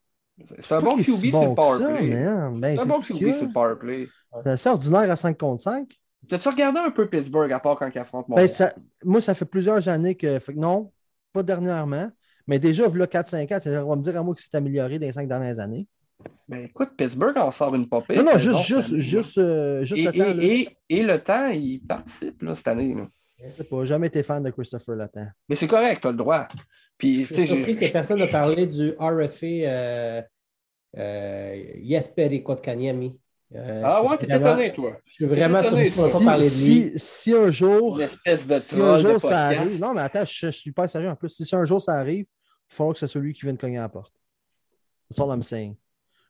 C'est 0.58 0.74
un 0.74 0.80
bon 0.80 0.96
QB 0.96 1.04
sur 1.04 1.48
le 1.48 1.54
powerplay. 1.54 2.10
Ben, 2.58 2.76
c'est 2.76 2.82
un 2.82 2.86
bon 2.86 3.00
QB 3.00 3.34
sur 3.34 3.46
le 3.46 3.52
powerplay. 3.52 4.08
C'est 4.56 4.68
ordinaire 4.68 5.10
à 5.10 5.16
5 5.16 5.38
contre 5.38 5.62
5. 5.62 5.88
T'as-tu 6.28 6.48
regardé 6.48 6.78
un 6.80 6.90
peu 6.90 7.08
Pittsburgh 7.08 7.50
à 7.52 7.58
part 7.58 7.76
quand 7.76 7.90
il 7.92 7.98
affronte 7.98 8.26
ben, 8.28 8.46
ça, 8.46 8.74
Moi, 9.04 9.20
ça 9.20 9.34
fait 9.34 9.44
plusieurs 9.44 9.88
années 9.88 10.14
que. 10.14 10.38
non, 10.52 10.92
pas 11.32 11.42
dernièrement. 11.42 12.10
Mais 12.46 12.58
déjà, 12.58 12.88
là, 12.88 13.06
4-5 13.06 13.54
ans, 13.54 13.84
on 13.86 13.90
va 13.90 13.96
me 13.96 14.02
dire 14.02 14.16
à 14.16 14.22
moi 14.22 14.34
que 14.34 14.40
c'est 14.40 14.54
amélioré 14.54 14.98
dans 14.98 15.06
les 15.06 15.12
5 15.12 15.28
dernières 15.28 15.58
années. 15.58 15.86
Ben 16.48 16.64
écoute, 16.64 16.90
Pittsburgh 16.96 17.36
en 17.38 17.50
sort 17.50 17.74
une 17.74 17.88
popée. 17.88 18.16
Non, 18.16 18.24
non, 18.24 18.38
juste, 18.38 18.64
juste, 18.64 18.96
juste, 18.96 19.38
euh, 19.38 19.84
juste 19.84 20.00
et, 20.00 20.04
le 20.04 20.12
temps. 20.12 20.40
Et, 20.40 20.76
et, 20.88 21.02
le 21.02 21.22
temps, 21.22 21.48
il 21.48 21.80
participe 21.80 22.42
là, 22.42 22.54
cette 22.54 22.68
année. 22.68 22.94
Là. 22.94 23.08
Je 23.40 23.74
n'ai 23.74 23.86
jamais 23.86 24.08
été 24.08 24.22
fan 24.22 24.42
de 24.42 24.50
Christopher 24.50 24.96
Letang. 24.96 25.28
Mais 25.48 25.54
c'est 25.54 25.66
correct, 25.66 26.00
tu 26.02 26.08
as 26.08 26.10
le 26.10 26.16
droit. 26.16 26.46
Puis, 26.98 27.24
je 27.24 27.34
suis 27.34 27.46
surpris 27.46 27.76
que 27.76 27.90
personne 27.90 28.18
n'a 28.18 28.26
parlé 28.26 28.66
du 28.66 28.90
RFA 28.98 29.46
euh, 29.46 30.22
euh, 30.98 31.62
Yesperi 31.78 32.42
Kotkaniemi. 32.42 33.18
Euh, 33.52 33.82
ah 33.84 34.04
ouais, 34.04 34.16
t'es 34.16 34.26
étonné, 34.26 34.72
toi. 34.72 34.96
Je 35.04 35.12
suis 35.12 35.24
vraiment 35.24 35.60
pas 35.60 36.24
parler 36.24 36.48
de 36.48 36.64
lui. 36.64 36.92
Si, 36.96 37.34
un 37.34 37.50
jour. 37.50 37.98
Une 37.98 38.04
espèce 38.06 38.46
de 38.46 38.58
si 38.58 38.80
un 38.80 38.98
jour 38.98 39.20
ça 39.20 39.46
arrive. 39.46 39.80
Non, 39.80 39.92
mais 39.92 40.02
attends, 40.02 40.24
je, 40.24 40.46
ne 40.46 40.52
suis 40.52 40.72
pas 40.72 40.86
sérieux 40.86 41.08
en 41.08 41.16
plus. 41.16 41.30
Si 41.30 41.56
un 41.56 41.64
jour 41.64 41.82
ça 41.82 41.94
arrive, 41.94 42.26
il 42.26 42.74
faut 42.74 42.92
que 42.92 42.98
c'est 42.98 43.08
celui 43.08 43.32
qui 43.32 43.42
vient 43.42 43.52
de 43.52 43.58
cogner 43.58 43.78
à 43.78 43.82
la 43.82 43.88
porte. 43.88 44.14
C'est 45.10 45.20
I'm 45.20 45.42
saying. 45.42 45.74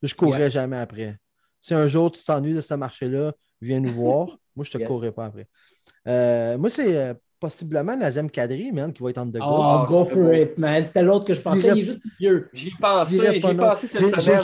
Je 0.02 0.14
ne 0.14 0.18
courrais 0.18 0.50
jamais 0.50 0.78
après. 0.78 1.18
Si 1.60 1.74
un 1.74 1.86
jour 1.86 2.10
tu 2.10 2.24
t'ennuies 2.24 2.54
de 2.54 2.62
ce 2.62 2.72
marché-là, 2.72 3.34
viens 3.60 3.80
nous 3.80 3.92
voir. 3.92 4.38
Moi, 4.56 4.64
je 4.64 4.78
ne 4.78 4.82
te 4.82 4.88
courrai 4.88 5.12
pas 5.12 5.26
après. 5.26 5.46
Euh, 6.06 6.56
moi, 6.56 6.70
c'est 6.70 6.96
euh, 6.96 7.14
possiblement 7.40 7.96
Nazem 7.96 8.30
Kadri, 8.30 8.70
man, 8.70 8.92
qui 8.92 9.02
va 9.02 9.10
être 9.10 9.18
en 9.18 9.26
dehors. 9.26 9.82
Oh, 9.82 9.86
go 9.90 10.04
for 10.04 10.34
it, 10.34 10.58
man. 10.58 10.84
C'était 10.84 11.02
l'autre 11.02 11.24
que 11.24 11.34
je 11.34 11.40
pensais. 11.40 11.68
Il 11.68 11.80
est 11.80 11.84
juste 11.84 12.02
vieux. 12.18 12.48
J'y 12.52 12.70
pensais. 12.72 13.40
J'ai 13.40 13.40
pensé 13.40 13.86
cette 13.86 14.20
J'ai 14.20 14.36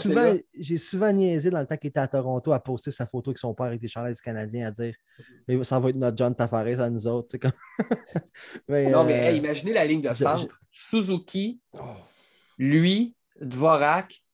souvent, 0.00 0.34
souvent 0.78 1.12
niaisé 1.12 1.50
dans 1.50 1.60
le 1.60 1.66
temps 1.66 1.76
qu'il 1.76 1.88
était 1.88 2.00
à 2.00 2.08
Toronto 2.08 2.52
à 2.52 2.60
poster 2.60 2.90
sa 2.90 3.06
photo 3.06 3.30
avec 3.30 3.38
son 3.38 3.54
père 3.54 3.66
avec 3.66 3.80
des 3.80 3.88
chandails 3.88 4.14
du 4.14 4.22
Canadien 4.22 4.66
à 4.66 4.70
dire 4.70 4.94
ça 5.62 5.78
va 5.78 5.90
être 5.90 5.96
notre 5.96 6.16
John 6.16 6.34
Tavares 6.34 6.80
à 6.80 6.90
nous 6.90 7.06
autres. 7.06 7.36
Comme... 7.36 7.52
mais, 8.68 8.90
non, 8.90 9.04
mais 9.04 9.28
euh, 9.28 9.32
imaginez 9.32 9.74
la 9.74 9.84
ligne 9.84 10.00
de 10.00 10.14
centre. 10.14 10.58
Suzuki, 10.70 11.60
lui, 12.58 13.14
Dvorak, 13.40 14.24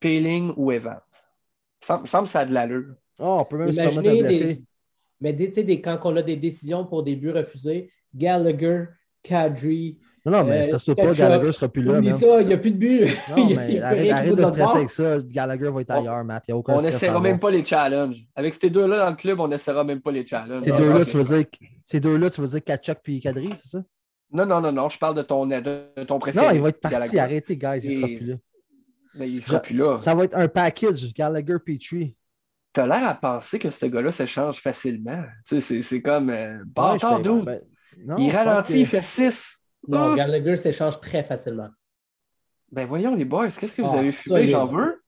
Peeling 0.00 0.52
ou 0.56 0.72
Evans. 0.72 1.00
Ça 1.80 1.98
me 1.98 2.06
semble 2.06 2.24
que 2.24 2.32
ça 2.32 2.40
a 2.40 2.44
de 2.44 2.52
l'allure. 2.52 2.94
Oh, 3.18 3.38
on 3.40 3.44
peut 3.44 3.58
même 3.58 3.72
se 3.72 3.76
permettre 3.76 4.02
de 4.02 4.22
blesser. 4.22 4.62
Mais 5.22 5.32
des, 5.32 5.48
des, 5.62 5.80
quand 5.80 5.98
on 6.04 6.16
a 6.16 6.22
des 6.22 6.36
décisions 6.36 6.84
pour 6.84 7.04
des 7.04 7.14
buts 7.14 7.30
refusés, 7.30 7.88
Gallagher, 8.12 8.86
Kadri, 9.22 10.00
Non, 10.26 10.42
mais 10.42 10.64
ça 10.64 10.80
se 10.80 10.90
peut 10.90 10.96
pas, 10.96 11.14
Gallagher 11.14 11.46
ne 11.46 11.52
sera 11.52 11.68
plus 11.68 11.82
là. 11.82 11.98
Oublie 11.98 12.10
ça, 12.10 12.40
il 12.40 12.48
n'y 12.48 12.52
a 12.52 12.58
plus 12.58 12.72
de 12.72 12.76
but. 12.76 13.06
Non, 13.30 13.46
mais 13.56 13.80
arrête, 13.80 14.36
de 14.36 14.42
stresser 14.42 14.76
avec 14.76 14.90
ça. 14.90 15.22
Gallagher 15.22 15.70
va 15.70 15.80
être 15.80 15.90
ailleurs, 15.92 16.24
Matt. 16.24 16.42
Il 16.48 16.52
a 16.52 16.56
aucun 16.56 16.74
On 16.74 16.82
n'essaiera 16.82 17.20
même 17.20 17.38
pas 17.38 17.52
les 17.52 17.64
challenges. 17.64 18.26
Avec 18.34 18.54
ces 18.60 18.68
deux-là 18.68 18.98
dans 18.98 19.10
le 19.10 19.16
club, 19.16 19.38
on 19.38 19.46
n'essaiera 19.46 19.84
même 19.84 20.00
pas 20.00 20.10
les 20.10 20.26
challenges. 20.26 20.64
Ces 20.64 20.72
deux-là, 20.72 21.04
tu 21.04 21.16
veux 21.16 21.36
dire, 21.36 21.46
ces 21.84 22.00
deux-là, 22.00 22.28
tu 22.28 22.40
veux 22.40 22.48
dire 22.48 22.64
Kachuk 22.64 22.98
puis 23.02 23.20
Kadri, 23.20 23.50
c'est 23.62 23.68
ça? 23.78 23.84
Non, 24.32 24.44
non, 24.44 24.60
non, 24.60 24.72
non, 24.72 24.88
je 24.88 24.98
parle 24.98 25.14
de 25.14 25.22
ton, 25.22 25.46
de 25.46 26.04
ton 26.04 26.18
préféré. 26.18 26.46
Non, 26.46 26.52
il 26.52 26.60
va 26.62 26.70
être 26.70 26.80
parti. 26.80 27.18
Arrêtez, 27.18 27.56
guys, 27.56 27.80
il 27.84 27.90
ne 27.90 27.94
sera 27.94 28.06
plus 28.06 28.26
là. 28.26 28.34
Mais 29.14 29.28
il 29.28 29.36
ne 29.36 29.40
sera 29.40 29.60
plus 29.60 29.76
là. 29.76 29.98
Ça 29.98 30.14
va 30.14 30.24
être 30.24 30.36
un 30.36 30.48
package, 30.48 31.12
Gallagher 31.14 31.58
Petrie. 31.64 32.16
T'as 32.72 32.86
l'air 32.86 33.06
à 33.06 33.14
penser 33.14 33.58
que 33.58 33.70
ce 33.70 33.86
gars-là 33.86 34.12
s'échange 34.12 34.60
facilement. 34.60 35.22
Tu 35.46 35.60
sais, 35.60 35.82
c'est 35.82 36.02
comme. 36.02 36.30
Euh, 36.30 36.62
bâtard 36.64 37.20
d'où? 37.20 37.42
Ben, 37.42 37.60
il 38.18 38.30
ralentit, 38.30 38.80
il 38.80 38.86
fait 38.86 39.02
6. 39.02 39.58
Non, 39.88 40.12
ah! 40.12 40.16
Gallagher 40.16 40.56
s'échange 40.56 41.00
très 41.00 41.22
facilement. 41.22 41.68
Ben 42.70 42.86
voyons, 42.86 43.14
les 43.14 43.26
boys, 43.26 43.48
qu'est-ce 43.48 43.76
que 43.76 43.82
vous 43.82 43.88
ah, 43.92 43.98
avez 43.98 44.12
fumé, 44.12 44.48
j'en 44.48 44.66
veux? 44.66 45.02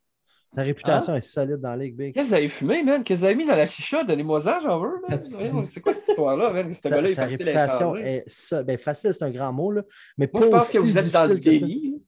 Sa 0.54 0.62
réputation 0.62 1.14
hein? 1.14 1.16
est 1.16 1.20
solide 1.22 1.56
dans 1.56 1.70
la 1.70 1.78
Ligue 1.78 1.96
Big. 1.96 2.14
Qu'est-ce 2.14 2.26
que 2.26 2.28
vous 2.28 2.34
avez 2.34 2.48
fumé, 2.48 2.82
man? 2.82 3.02
Qu'est-ce 3.02 3.20
que 3.20 3.20
vous 3.20 3.26
avez 3.26 3.34
mis 3.34 3.46
dans 3.46 3.56
la 3.56 3.66
chicha? 3.66 4.04
Donnez-moi 4.04 4.42
ça, 4.42 4.60
j'en 4.62 4.78
veux, 4.78 5.00
man. 5.08 5.66
C'est 5.70 5.80
quoi 5.80 5.94
cette 5.94 6.08
histoire-là, 6.08 6.52
man? 6.52 6.72
Ce 6.72 6.88
gars-là 6.88 7.08
est 7.08 7.14
facile 7.14 7.38
réputation 7.38 7.96
est 7.96 8.24
ça. 8.26 8.62
Ben, 8.62 8.78
facile, 8.78 9.12
c'est 9.14 9.24
un 9.24 9.30
grand 9.30 9.52
mot, 9.52 9.72
là. 9.72 9.82
Mais 10.18 10.28
Moi, 10.32 10.42
je 10.42 10.48
pense 10.48 10.70
que 10.70 10.78
vous 10.78 10.96
êtes 10.96 11.10
dans 11.10 11.26
le 11.26 11.40
déni. 11.40 12.02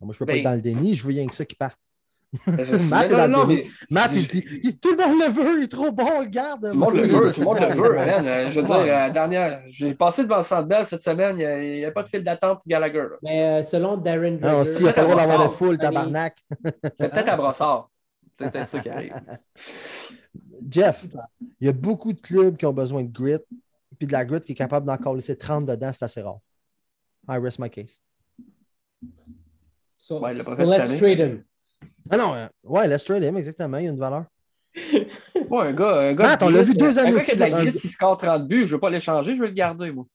Moi, 0.00 0.12
je 0.12 0.18
peux 0.18 0.26
pas 0.26 0.32
ben 0.34 0.38
être 0.38 0.44
dans 0.44 0.54
le 0.54 0.60
déni, 0.60 0.94
je 0.94 1.02
veux 1.02 1.08
rien 1.08 1.26
que 1.26 1.34
ça 1.34 1.46
qui 1.46 1.56
parte. 1.56 1.80
Matt, 2.90 3.10
non, 3.10 3.28
non, 3.28 3.46
mais... 3.46 3.64
Matt 3.90 4.10
il 4.14 4.26
dit 4.26 4.78
Tout 4.78 4.92
le 4.92 4.96
monde 4.96 5.20
le 5.20 5.30
veut, 5.30 5.58
il 5.58 5.64
est 5.64 5.68
trop 5.68 5.90
bon, 5.90 6.20
regarde. 6.20 6.62
Tout 6.62 6.66
le 6.68 6.74
monde 6.74 6.94
le 6.94 7.02
veut, 7.02 7.32
tout 7.32 7.40
le 7.40 7.46
monde 7.46 7.60
le 7.60 7.66
veut. 7.82 7.94
Man. 7.94 8.26
Euh, 8.26 8.50
je 8.50 8.60
veux 8.60 8.66
dire, 8.66 8.86
la 8.86 9.10
dernière, 9.10 9.62
j'ai 9.68 9.94
passé 9.94 10.22
devant 10.22 10.38
le 10.38 10.42
centre 10.42 10.68
Bell 10.68 10.86
cette 10.86 11.02
semaine, 11.02 11.38
il 11.38 11.78
n'y 11.78 11.84
a, 11.84 11.90
pas 11.90 12.02
de 12.02 12.08
file 12.08 12.24
d'attente 12.24 12.58
pour 12.58 12.68
Gallagher. 12.68 13.06
Mais 13.22 13.42
euh, 13.42 13.64
selon 13.64 13.96
Darren 13.96 14.38
Non, 14.40 14.64
si, 14.64 14.78
il 14.78 14.82
n'y 14.82 14.88
a 14.88 14.92
pas 14.92 15.02
le 15.02 15.08
droit 15.08 15.20
d'avoir 15.20 15.48
de 15.48 15.52
foule, 15.54 15.78
tabarnak. 15.78 16.36
C'est 16.64 17.10
peut-être 17.10 17.28
à 17.28 17.36
Brossard. 17.36 17.90
C'est 18.38 18.50
peut-être 18.50 18.68
ça 18.68 18.80
qui 18.80 18.88
arrive. 18.88 19.14
Jeff, 20.70 21.04
il 21.60 21.66
y 21.66 21.68
a 21.68 21.72
beaucoup 21.72 22.12
de 22.12 22.20
clubs 22.20 22.56
qui 22.56 22.66
ont 22.66 22.72
besoin 22.72 23.02
de 23.02 23.12
grit, 23.12 23.38
puis 23.98 24.06
de 24.06 24.12
la 24.12 24.24
grit 24.24 24.40
qui 24.40 24.52
est 24.52 24.56
capable 24.56 24.86
d'en 24.86 25.14
laisser 25.14 25.36
30 25.36 25.66
dedans, 25.66 25.90
c'est 25.92 26.04
assez 26.04 26.22
rare. 26.22 26.40
I 27.28 27.38
rest 27.38 27.58
my 27.58 27.68
case. 27.68 28.00
So, 29.98 30.20
ouais, 30.20 30.36
so 30.36 30.54
let's 30.64 30.98
trade 30.98 31.18
him. 31.18 31.44
Ah 32.10 32.16
non, 32.16 32.34
euh, 32.34 32.46
ouais, 32.64 32.88
let's 32.88 33.04
trade 33.04 33.22
him, 33.22 33.36
exactement. 33.36 33.78
Il 33.78 33.84
y 33.84 33.88
a 33.88 33.90
une 33.90 33.98
valeur. 33.98 34.24
ouais, 34.74 35.68
un 35.68 35.72
gars. 35.72 36.00
Un 36.00 36.14
gars 36.14 36.24
Matt, 36.24 36.42
on 36.42 36.48
l'a 36.48 36.62
vu 36.62 36.74
deux 36.74 36.98
années. 36.98 37.10
Un 37.10 37.16
gars 37.16 37.24
qui 37.24 37.30
a 37.32 37.34
de 37.34 37.40
la 37.40 37.72
qui 37.72 37.88
score 37.88 38.16
30 38.16 38.46
buts, 38.46 38.60
je 38.60 38.64
ne 38.64 38.70
veux 38.72 38.80
pas 38.80 38.90
l'échanger, 38.90 39.34
je 39.34 39.40
veux 39.40 39.46
le 39.46 39.52
garder, 39.52 39.90
moi. 39.90 40.06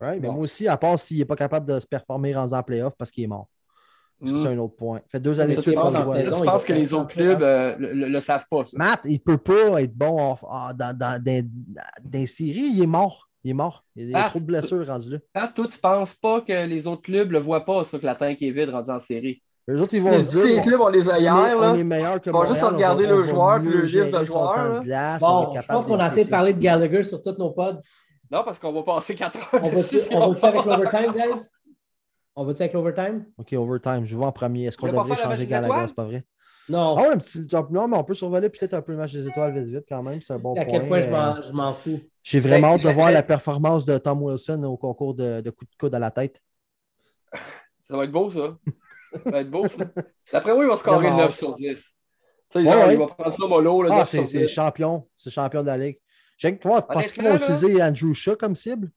Ouais, 0.00 0.18
mais 0.18 0.28
moi 0.28 0.40
aussi, 0.40 0.68
à 0.68 0.76
part 0.76 0.98
s'il 0.98 1.18
n'est 1.18 1.24
pas 1.24 1.36
capable 1.36 1.66
de 1.72 1.80
se 1.80 1.86
performer 1.86 2.34
rendu 2.34 2.54
en 2.54 2.62
playoff 2.62 2.94
parce 2.96 3.10
qu'il 3.10 3.24
est 3.24 3.28
mort. 3.28 3.48
C'est 4.24 4.32
mm. 4.32 4.46
un 4.46 4.58
autre 4.58 4.76
point. 4.76 5.00
fait 5.06 5.20
deux 5.20 5.40
années 5.40 5.56
de 5.56 5.60
suite 5.60 5.74
qu'on 5.74 5.90
le 5.90 5.98
voit. 5.98 6.20
Je 6.20 6.28
pense 6.30 6.64
que 6.64 6.72
les 6.72 6.94
autres 6.94 7.08
clubs 7.08 7.42
euh, 7.42 7.76
le, 7.78 8.08
le, 8.08 8.20
savent 8.20 8.46
pas. 8.50 8.64
Ça. 8.64 8.76
Matt, 8.78 9.00
il 9.04 9.12
ne 9.12 9.18
peut 9.18 9.36
pas 9.36 9.82
être 9.82 9.94
bon 9.94 10.18
en, 10.18 10.38
en, 10.42 10.72
dans, 10.72 10.96
dans, 10.96 11.22
dans, 11.22 11.50
dans, 12.02 12.26
séries. 12.26 12.72
Il 12.74 12.82
est 12.82 12.86
mort. 12.86 13.28
Il 13.44 13.50
est 13.50 13.54
mort. 13.54 13.84
Il 13.94 14.10
y 14.10 14.14
a 14.14 14.30
trop 14.30 14.40
de 14.40 14.44
blessures 14.44 14.86
rendues 14.86 15.10
là. 15.10 15.18
Ah, 15.34 15.52
toi, 15.54 15.66
tu 15.68 15.76
ne 15.76 15.80
penses 15.80 16.14
pas 16.14 16.40
que 16.40 16.66
les 16.66 16.86
autres 16.86 17.02
clubs 17.02 17.28
ne 17.28 17.34
le 17.34 17.40
voient 17.40 17.66
pas, 17.66 17.84
ça, 17.84 17.98
que 17.98 18.06
la 18.06 18.14
tank 18.14 18.40
est 18.40 18.50
vide 18.50 18.70
rendu 18.70 18.90
en 18.90 19.00
série? 19.00 19.42
Les 19.68 19.80
autres, 19.80 19.94
ils 19.94 20.02
vont 20.02 20.22
se 20.22 20.30
dire. 20.30 20.44
Les 20.44 20.62
clubs, 20.62 20.80
on 20.80 20.88
les 20.88 21.08
a 21.08 21.18
hier. 21.18 21.34
On 21.34 21.74
est 21.74 21.82
meilleurs 21.82 22.20
que 22.20 22.30
Ils 22.30 22.32
vont 22.32 22.46
juste 22.46 22.62
regarder 22.62 23.06
le 23.06 23.26
joueur 23.26 23.60
puis 23.60 23.70
le 23.70 23.84
gif 23.84 24.10
de 24.10 24.24
joueur. 24.24 24.82
Bon, 25.20 25.54
je 25.54 25.66
pense 25.66 25.86
qu'on 25.86 25.98
a 25.98 26.04
assez 26.04 26.24
de 26.24 26.30
parler 26.30 26.52
de 26.52 26.58
Gallagher 26.60 27.02
sur 27.02 27.20
tous 27.20 27.36
nos 27.38 27.50
pods. 27.50 27.80
Non, 28.30 28.42
parce 28.44 28.58
qu'on 28.58 28.72
va 28.72 28.82
passer 28.82 29.14
4 29.14 29.36
heures. 29.36 29.62
On 29.62 29.70
va-tu 29.70 30.44
avec 30.44 30.64
l'overtime, 30.64 31.12
guys? 31.12 31.48
On 32.34 32.44
va-tu 32.44 32.62
avec 32.62 32.74
l'overtime? 32.74 33.24
OK, 33.38 33.52
overtime. 33.54 34.04
Je 34.04 34.16
vais 34.16 34.24
en 34.24 34.32
premier. 34.32 34.66
Est-ce 34.66 34.76
qu'on 34.76 34.88
devrait 34.88 35.16
changer 35.16 35.46
Gallagher? 35.46 35.86
C'est 35.86 35.94
pas 35.94 36.04
vrai? 36.04 36.24
Non. 36.68 36.96
Ah 36.98 37.02
ouais, 37.02 37.08
un 37.14 37.18
petit... 37.18 37.46
non, 37.70 37.86
mais 37.86 37.96
on 37.96 38.02
peut 38.02 38.14
survoler 38.14 38.48
peut-être 38.48 38.74
un 38.74 38.82
peu 38.82 38.90
le 38.92 38.98
match 38.98 39.12
des 39.12 39.26
étoiles 39.26 39.54
vite 39.54 39.72
vite 39.72 39.84
quand 39.88 40.02
même. 40.02 40.20
C'est 40.20 40.32
un 40.32 40.38
bon 40.38 40.54
point. 40.54 40.62
À 40.62 40.66
quel 40.66 40.86
point 40.86 41.00
je 41.00 41.52
m'en 41.52 41.74
fous? 41.74 42.00
J'ai 42.22 42.40
vraiment 42.40 42.74
hâte 42.74 42.82
de 42.82 42.90
voir 42.90 43.12
la 43.12 43.22
performance 43.22 43.84
de 43.84 43.98
Tom 43.98 44.22
Wilson 44.22 44.64
au 44.64 44.76
concours 44.76 45.14
de, 45.14 45.40
de 45.40 45.50
coups 45.50 45.70
de 45.70 45.76
coude 45.76 45.94
à 45.94 46.00
la 46.00 46.10
tête. 46.10 46.42
Ça 47.88 47.96
va 47.96 48.04
être 48.04 48.10
beau, 48.10 48.28
ça. 48.30 48.56
Ça 49.12 49.30
va 49.30 49.40
être 49.40 49.50
beau, 49.50 49.66
ça. 49.68 49.84
D'après 50.32 50.54
moi, 50.54 50.64
il 50.64 50.70
va 50.70 50.76
scorer 50.76 51.10
9 51.10 51.36
sur 51.36 51.54
10. 51.54 51.64
Tu 51.66 52.58
sais, 52.58 52.64
genre, 52.64 52.92
il 52.92 52.98
va 52.98 53.06
prendre 53.06 53.36
ça 53.36 53.46
mollo. 53.46 53.82
Là, 53.82 53.98
ah, 54.00 54.04
c'est 54.04 54.46
champion. 54.46 55.08
C'est 55.16 55.30
champion 55.30 55.62
de 55.62 55.66
la 55.66 55.78
Ligue. 55.78 55.98
J'ai 56.36 56.58
toi, 56.58 56.86
parce 56.86 57.12
qu'ils 57.12 57.24
vont 57.24 57.36
utiliser 57.36 57.82
Andrew 57.82 58.12
Shaw 58.12 58.36
comme 58.36 58.56
cible. 58.56 58.90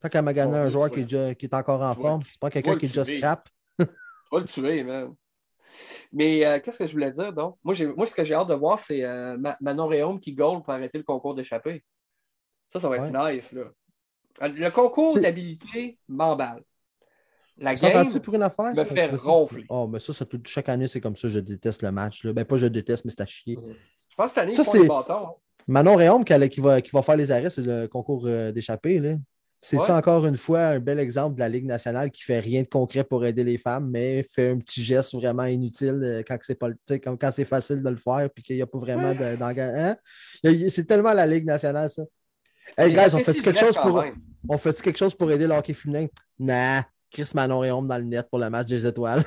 Tant 0.00 0.08
qu'à 0.08 0.22
gagné 0.32 0.56
un 0.56 0.68
joueur 0.68 0.90
qui 0.90 1.00
est, 1.00 1.04
déjà, 1.04 1.34
qui 1.34 1.46
est, 1.46 1.54
encore 1.54 1.80
en 1.80 1.94
forme. 1.94 2.22
C'est 2.28 2.40
pas 2.40 2.50
quelqu'un 2.50 2.76
qui 2.76 2.86
est 2.86 2.94
just 2.94 3.18
crap. 3.20 3.48
Tu 3.78 3.86
vas 4.32 4.40
le 4.40 4.46
tuer, 4.46 4.82
man. 4.82 5.14
Mais 6.12 6.44
euh, 6.44 6.60
qu'est-ce 6.60 6.80
que 6.80 6.86
je 6.86 6.92
voulais 6.92 7.12
dire, 7.12 7.32
donc? 7.32 7.56
Moi, 7.62 7.74
moi 7.96 8.06
ce 8.06 8.14
que 8.14 8.24
j'ai 8.24 8.34
hâte 8.34 8.48
de 8.48 8.54
voir, 8.54 8.78
c'est 8.78 9.04
euh, 9.04 9.38
Manon 9.60 9.86
Réaume 9.86 10.20
qui 10.20 10.32
goal 10.32 10.62
pour 10.62 10.72
arrêter 10.72 10.98
le 10.98 11.04
concours 11.04 11.34
d'échappée. 11.34 11.84
Ça, 12.72 12.80
ça 12.80 12.88
va 12.88 12.96
être 12.96 13.32
nice, 13.32 13.52
là. 13.52 13.64
Le 14.40 14.70
concours 14.70 15.18
d'habilité 15.18 15.98
m'emballe. 16.08 16.62
La 17.58 17.74
game 17.74 18.20
pour 18.20 18.34
une 18.34 18.42
affaire, 18.42 18.74
me 18.74 18.84
fait 18.84 19.06
ronfler. 19.14 19.64
Oh, 19.68 19.86
mais 19.86 20.00
ça, 20.00 20.12
ça 20.12 20.24
chaque 20.46 20.68
année, 20.68 20.88
c'est 20.88 21.00
comme 21.00 21.16
ça. 21.16 21.28
Je 21.28 21.38
déteste 21.38 21.82
le 21.82 21.92
match. 21.92 22.24
Là. 22.24 22.32
Ben, 22.32 22.44
pas 22.44 22.56
je 22.56 22.66
déteste, 22.66 23.04
mais 23.04 23.10
c'est 23.10 23.22
à 23.22 23.26
chier. 23.26 23.56
Je 23.56 24.16
pense 24.16 24.30
que 24.30 24.34
cette 24.34 24.38
année, 24.38 24.50
ça, 24.52 24.64
c'est 24.64 24.88
Manon 25.68 25.94
Réaume 25.94 26.24
qui, 26.24 26.48
qui, 26.48 26.60
va, 26.60 26.80
qui 26.80 26.90
va 26.90 27.02
faire 27.02 27.16
les 27.16 27.30
arrêts 27.30 27.50
sur 27.50 27.62
le 27.64 27.86
concours 27.86 28.26
euh, 28.26 28.50
d'échappée. 28.50 29.16
C'est 29.60 29.78
ça 29.78 29.96
encore 29.96 30.26
une 30.26 30.36
fois 30.36 30.60
un 30.60 30.80
bel 30.80 30.98
exemple 30.98 31.36
de 31.36 31.40
la 31.40 31.48
Ligue 31.48 31.66
nationale 31.66 32.10
qui 32.10 32.22
fait 32.24 32.40
rien 32.40 32.62
de 32.62 32.66
concret 32.66 33.04
pour 33.04 33.24
aider 33.24 33.44
les 33.44 33.58
femmes, 33.58 33.88
mais 33.90 34.24
fait 34.24 34.50
un 34.50 34.58
petit 34.58 34.82
geste 34.82 35.14
vraiment 35.14 35.44
inutile 35.44 36.00
euh, 36.02 36.22
quand 36.26 36.36
c'est 36.42 36.56
pas 36.56 36.70
quand, 36.88 37.16
quand 37.16 37.30
c'est 37.30 37.44
facile 37.44 37.80
de 37.80 37.88
le 37.88 37.96
faire 37.96 38.28
et 38.36 38.42
qu'il 38.42 38.56
n'y 38.56 38.62
a 38.62 38.66
pas 38.66 38.78
vraiment 38.78 39.14
d'engagement. 39.14 39.96
Hein? 40.42 40.56
C'est 40.68 40.84
tellement 40.84 41.12
la 41.12 41.28
Ligue 41.28 41.44
nationale, 41.44 41.88
ça. 41.90 42.02
Hey 42.76 42.92
guys, 42.92 43.14
on 43.14 43.18
fait 43.18 43.40
quelque 43.40 43.60
chose 43.60 43.76
pour. 43.76 44.04
On 44.48 44.58
fait 44.58 44.82
quelque 44.82 44.98
chose 44.98 45.14
pour 45.14 45.30
aider 45.30 45.46
le 45.46 45.54
hockey 45.54 45.74
féminin? 45.74 46.08
Nah. 46.40 46.82
Chris 47.12 47.30
Manon 47.34 47.62
et 47.62 47.70
Homme 47.70 47.86
dans 47.86 47.98
le 47.98 48.04
net 48.04 48.28
pour 48.30 48.38
le 48.38 48.48
match 48.48 48.68
des 48.68 48.86
étoiles. 48.86 49.22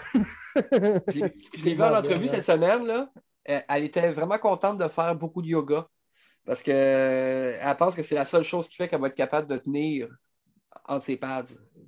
Je 0.55 1.63
l'ai 1.63 1.75
vu 1.75 1.83
en 1.83 1.95
entrevue 1.95 2.27
cette 2.27 2.45
semaine, 2.45 2.86
là, 2.86 3.09
elle 3.45 3.83
était 3.83 4.11
vraiment 4.11 4.39
contente 4.39 4.79
de 4.79 4.88
faire 4.88 5.15
beaucoup 5.15 5.41
de 5.41 5.47
yoga 5.47 5.88
parce 6.45 6.61
qu'elle 6.61 7.77
pense 7.77 7.95
que 7.95 8.01
c'est 8.01 8.15
la 8.15 8.25
seule 8.25 8.43
chose 8.43 8.67
qui 8.67 8.75
fait 8.75 8.88
qu'elle 8.88 9.01
va 9.01 9.07
être 9.07 9.15
capable 9.15 9.47
de 9.47 9.57
tenir 9.57 10.09
entre 10.88 11.05
ses 11.05 11.17
pads 11.17 11.45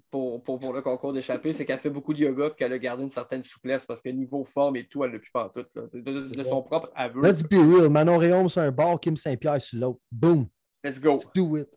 pour, 0.09 0.41
pour, 0.43 0.59
pour 0.59 0.73
le 0.73 0.81
concours 0.81 1.13
d'échappée, 1.13 1.53
c'est 1.53 1.65
qu'elle 1.65 1.79
fait 1.79 1.89
beaucoup 1.89 2.13
de 2.13 2.19
yoga 2.19 2.47
et 2.47 2.55
qu'elle 2.55 2.73
a 2.73 2.79
gardé 2.79 3.03
une 3.03 3.11
certaine 3.11 3.43
souplesse 3.43 3.85
parce 3.85 4.01
que 4.01 4.09
niveau 4.09 4.45
forme 4.45 4.77
et 4.77 4.87
tout, 4.87 5.03
elle 5.03 5.11
l'a 5.11 5.19
plus 5.19 5.31
pas 5.31 5.51
tout. 5.53 5.65
De, 5.75 6.29
de, 6.29 6.43
son 6.43 6.63
propre 6.63 6.89
aveu. 6.95 7.21
Let's 7.21 7.43
be 7.43 7.55
real. 7.55 7.89
Manon 7.89 8.17
Réaume 8.17 8.49
sur 8.49 8.61
un 8.61 8.71
bord, 8.71 8.99
Kim 8.99 9.17
Saint-Pierre 9.17 9.61
sur 9.61 9.79
l'autre. 9.79 9.99
Boom. 10.11 10.47
Let's 10.83 10.99
go. 10.99 11.13
Let's 11.13 11.27
do 11.35 11.57
it. 11.57 11.67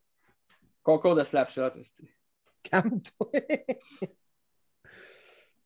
Concours 0.82 1.16
de 1.16 1.24
slapshot. 1.24 1.72
Calme-toi. 2.62 3.30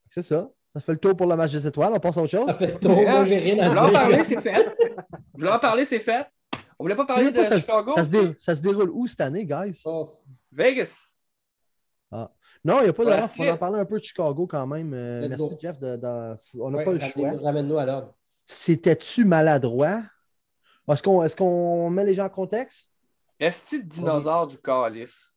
c'est 0.09 0.23
ça. 0.23 0.49
Ça 0.75 0.81
fait 0.81 0.93
le 0.93 0.99
tour 0.99 1.17
pour 1.17 1.27
le 1.27 1.37
match 1.37 1.53
des 1.53 1.67
étoiles. 1.67 1.93
On 1.95 2.01
passe 2.01 2.17
à 2.17 2.23
autre 2.23 2.31
chose? 2.31 2.47
Ça 2.49 2.55
fait 2.55 2.73
le 2.73 2.79
tour. 2.79 3.01
Moi, 3.01 3.25
j'ai 3.25 3.37
rien 3.37 3.59
à 3.59 3.69
dire. 3.69 3.77
Je 3.77 3.89
voulais 3.89 3.91
en 3.91 3.93
parler, 3.93 4.25
c'est 4.25 4.41
fait. 4.41 4.77
Je 4.83 5.39
voulais 5.39 5.51
en 5.53 5.59
parler, 5.59 5.85
c'est 5.85 6.01
fait. 6.01 6.27
On 6.79 6.85
voulait 6.85 6.97
pas 6.97 7.07
parler 7.07 7.31
de 7.31 7.43
Chicago. 7.43 7.93
Ça 7.95 8.05
se, 8.05 8.35
ça 8.39 8.57
se, 8.57 8.61
déroule 8.61 8.91
où 8.91 9.07
cette 9.07 9.21
année, 9.21 9.47
guys? 9.47 9.81
Oh. 9.85 10.11
Vegas. 10.51 10.91
Ah. 12.11 12.31
Non, 12.65 12.81
il 12.81 12.85
n'y 12.85 12.89
a 12.89 12.93
pas 12.93 13.05
de 13.05 13.11
Il 13.11 13.29
faut 13.29 13.51
en 13.51 13.57
parler 13.57 13.79
un 13.79 13.85
peu 13.85 13.99
de 13.99 14.05
Chicago 14.05 14.47
quand 14.47 14.67
même. 14.67 14.93
Euh, 14.95 15.29
merci, 15.29 15.57
Jeff. 15.61 15.79
De, 15.79 15.97
de... 15.97 16.37
On 16.61 16.71
n'a 16.71 16.85
pas 16.85 16.93
le 16.93 17.01
choix. 17.01 17.33
Ramène-nous 17.43 17.79
à 17.79 17.87
l'ordre. 17.87 18.15
C'était-tu 18.45 19.25
maladroit? 19.25 20.03
Est-ce 20.89 21.03
qu'on 21.03 21.23
est 21.23 21.37
qu 21.37 21.95
met 21.95 22.05
les 22.05 22.15
gens 22.15 22.27
en 22.27 22.31
contexte? 22.31 22.89
Est-ce 23.39 23.77
que 23.77 23.83
dinosaure 23.83 24.47
du 24.47 24.59
calice? 24.59 25.34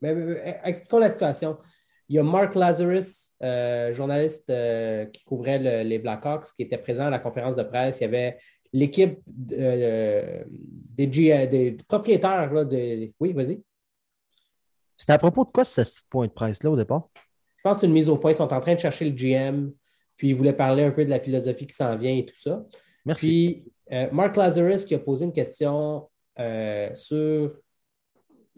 Mais, 0.00 0.60
expliquons 0.64 0.98
la 0.98 1.10
situation. 1.10 1.58
Il 2.08 2.16
y 2.16 2.18
a 2.18 2.22
Mark 2.22 2.54
Lazarus, 2.54 3.34
euh, 3.42 3.92
journaliste 3.92 4.48
euh, 4.50 5.04
qui 5.06 5.24
couvrait 5.24 5.84
les 5.84 5.98
Blackhawks, 5.98 6.52
qui 6.54 6.62
était 6.62 6.78
présent 6.78 7.04
à 7.04 7.10
la 7.10 7.18
conférence 7.18 7.54
de 7.54 7.62
presse. 7.62 8.00
Il 8.00 8.04
y 8.04 8.06
avait 8.06 8.38
l'équipe 8.72 9.20
euh, 9.52 10.42
des, 10.48 11.06
des, 11.06 11.76
propriétaires 11.86 12.66
de. 12.66 13.12
Oui, 13.20 13.32
vas-y. 13.32 13.62
C'était 14.96 15.12
à 15.12 15.18
propos 15.18 15.44
de 15.44 15.50
quoi 15.50 15.64
ce 15.64 15.82
point 16.08 16.26
de 16.26 16.32
presse-là 16.32 16.70
au 16.70 16.76
départ? 16.76 17.08
Je 17.14 17.62
pense 17.62 17.76
que 17.76 17.80
c'est 17.82 17.86
une 17.86 17.92
mise 17.92 18.08
au 18.08 18.16
point. 18.16 18.32
Ils 18.32 18.36
sont 18.36 18.52
en 18.52 18.60
train 18.60 18.74
de 18.74 18.80
chercher 18.80 19.04
le 19.04 19.12
GM, 19.12 19.70
puis 20.16 20.30
ils 20.30 20.34
voulaient 20.34 20.52
parler 20.52 20.84
un 20.84 20.90
peu 20.90 21.04
de 21.04 21.10
la 21.10 21.20
philosophie 21.20 21.66
qui 21.66 21.74
s'en 21.74 21.96
vient 21.96 22.16
et 22.16 22.24
tout 22.24 22.36
ça. 22.36 22.64
Merci. 23.04 23.26
Puis 23.26 24.08
Mark 24.12 24.36
Lazarus 24.36 24.84
qui 24.84 24.94
a 24.94 24.98
posé 24.98 25.24
une 25.24 25.32
question 25.32 26.08
sur 26.94 27.52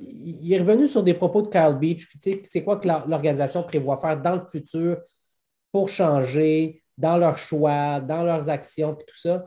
il 0.01 0.53
est 0.53 0.59
revenu 0.59 0.89
sur 0.89 1.03
des 1.03 1.15
propos 1.15 1.43
de 1.43 1.49
Kyle 1.49 1.77
Beach. 1.79 2.09
C'est 2.45 2.65
quoi 2.65 2.79
que 2.79 2.89
l'organisation 2.89 3.63
prévoit 3.63 3.99
faire 4.01 4.21
dans 4.21 4.37
le 4.37 4.47
futur 4.47 4.99
pour 5.71 5.89
changer 5.89 6.83
dans 6.97 7.17
leurs 7.17 7.39
choix, 7.39 8.01
dans 8.01 8.23
leurs 8.23 8.49
actions, 8.49 8.95
puis 8.95 9.07
tout 9.07 9.19
ça. 9.19 9.47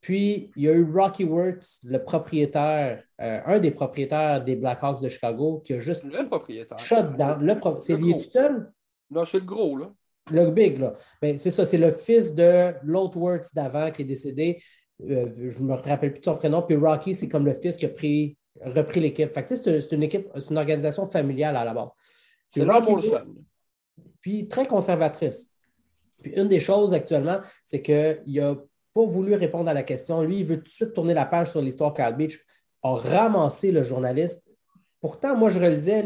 Puis, 0.00 0.50
il 0.56 0.62
y 0.62 0.68
a 0.68 0.72
eu 0.72 0.90
Rocky 0.90 1.24
Works, 1.24 1.82
le 1.84 1.98
propriétaire, 1.98 3.02
euh, 3.20 3.40
un 3.44 3.58
des 3.58 3.70
propriétaires 3.70 4.42
des 4.42 4.56
Blackhawks 4.56 5.02
de 5.02 5.08
Chicago, 5.10 5.60
qui 5.64 5.74
a 5.74 5.78
juste. 5.78 6.04
Le 6.04 6.26
propriétaire. 6.26 6.78
Down. 7.18 7.44
Le 7.44 7.54
C'est 7.80 7.96
lié 7.96 8.14
tout 8.14 8.30
seul? 8.30 8.72
Non, 9.10 9.26
c'est 9.26 9.40
le 9.40 9.44
gros, 9.44 9.76
là. 9.76 9.92
Le 10.30 10.50
big, 10.50 10.78
là. 10.78 10.94
Ben, 11.20 11.36
c'est 11.36 11.50
ça, 11.50 11.66
c'est 11.66 11.76
le 11.76 11.92
fils 11.92 12.34
de 12.34 12.72
l'autre 12.82 13.18
Works 13.18 13.52
d'avant 13.54 13.90
qui 13.90 14.02
est 14.02 14.06
décédé. 14.06 14.62
Euh, 15.02 15.26
je 15.50 15.58
ne 15.58 15.64
me 15.64 15.74
rappelle 15.74 16.12
plus 16.12 16.20
de 16.20 16.24
son 16.24 16.36
prénom. 16.36 16.62
Puis 16.62 16.76
Rocky, 16.76 17.14
c'est 17.14 17.28
comme 17.28 17.44
le 17.44 17.54
fils 17.54 17.76
qui 17.76 17.86
a 17.86 17.88
pris, 17.88 18.36
repris 18.60 19.00
l'équipe. 19.00 19.32
Fait 19.32 19.44
que, 19.44 19.54
c'est 19.54 19.92
une 19.92 20.02
équipe, 20.02 20.28
c'est 20.34 20.50
une 20.50 20.58
organisation 20.58 21.10
familiale 21.10 21.56
à 21.56 21.64
la 21.64 21.74
base. 21.74 21.90
C'est 22.54 22.64
Rocky 22.64 22.92
Puis 24.20 24.48
très 24.48 24.66
conservatrice. 24.66 25.50
Puis 26.22 26.32
une 26.32 26.48
des 26.48 26.60
choses 26.60 26.92
actuellement, 26.92 27.40
c'est 27.64 27.80
qu'il 27.82 28.22
n'a 28.26 28.56
pas 28.92 29.04
voulu 29.04 29.34
répondre 29.34 29.70
à 29.70 29.74
la 29.74 29.82
question. 29.82 30.22
Lui, 30.22 30.40
il 30.40 30.44
veut 30.44 30.58
tout 30.58 30.64
de 30.64 30.68
suite 30.68 30.92
tourner 30.92 31.14
la 31.14 31.26
page 31.26 31.50
sur 31.50 31.62
l'histoire 31.62 31.94
Cal 31.94 32.16
Beach, 32.16 32.38
a 32.82 32.94
ramassé 32.94 33.72
le 33.72 33.82
journaliste. 33.84 34.50
Pourtant, 35.00 35.36
moi, 35.36 35.48
je 35.50 35.58
relisais 35.58 36.02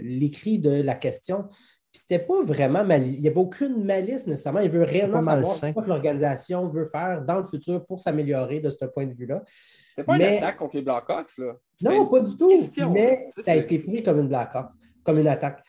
l'écrit 0.00 0.58
de 0.58 0.82
la 0.82 0.94
question. 0.94 1.48
Puis 1.94 2.00
c'était 2.00 2.18
pas 2.18 2.42
vraiment 2.42 2.84
mal. 2.84 3.06
Il 3.06 3.20
n'y 3.20 3.28
avait 3.28 3.38
aucune 3.38 3.84
malice 3.84 4.26
nécessairement. 4.26 4.58
Il 4.58 4.68
veut 4.68 4.82
réellement 4.82 5.22
savoir 5.22 5.54
ce 5.54 5.66
que 5.66 5.88
l'organisation 5.88 6.66
veut 6.66 6.86
faire 6.86 7.22
dans 7.22 7.38
le 7.38 7.44
futur 7.44 7.86
pour 7.86 8.00
s'améliorer 8.00 8.58
de 8.58 8.68
ce 8.68 8.84
point 8.86 9.06
de 9.06 9.14
vue-là. 9.14 9.44
C'était 9.90 10.02
pas 10.02 10.16
une 10.16 10.22
attaque 10.22 10.56
contre 10.56 10.74
les 10.74 10.82
Blackhawks, 10.82 11.38
là. 11.38 11.52
Non, 11.82 12.08
pas 12.08 12.20
du 12.20 12.36
tout. 12.36 12.50
mais 12.90 13.30
ça 13.38 13.52
a 13.52 13.54
été 13.54 13.78
pris 13.78 14.02
comme 14.02 14.18
une 14.18 14.26
Blackhawks, 14.26 14.72
comme 15.04 15.20
une 15.20 15.28
attaque. 15.28 15.62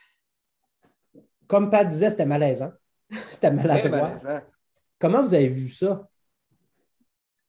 Comme 1.45 1.69
Pat 1.69 1.87
disait, 1.87 2.09
c'était 2.09 2.25
malaisant. 2.25 2.71
c'était 3.29 3.51
maladroit. 3.51 4.19
Comment 4.97 5.21
vous 5.21 5.35
avez 5.35 5.49
vu 5.49 5.69
ça? 5.69 6.07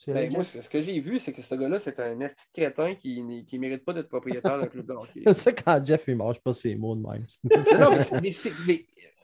Ben, 0.07 0.31
moi, 0.33 0.45
ce 0.45 0.69
que 0.69 0.83
j'ai 0.83 1.01
vu, 1.01 1.19
c'est 1.19 1.33
que 1.33 1.43
ce 1.43 1.55
gars-là, 1.55 1.79
c'est 1.79 1.99
un 2.01 2.21
esti 2.21 2.45
crétin 2.53 2.95
qui 2.95 3.23
ne 3.23 3.59
mérite 3.59 3.85
pas 3.85 3.93
d'être 3.93 4.09
propriétaire 4.09 4.59
d'un 4.59 4.67
club 4.67 4.87
de 4.87 4.93
hockey. 4.93 5.23
Sais 5.35 5.55
quand 5.55 5.85
Jeff, 5.85 6.05
il 6.07 6.17
mange 6.17 6.39
pas 6.41 6.53
ses 6.53 6.75
mots 6.75 6.95
de 6.95 7.03
même. 7.03 7.25
non, 7.79 8.21
mais 8.23 8.33
c'est. 8.33 8.53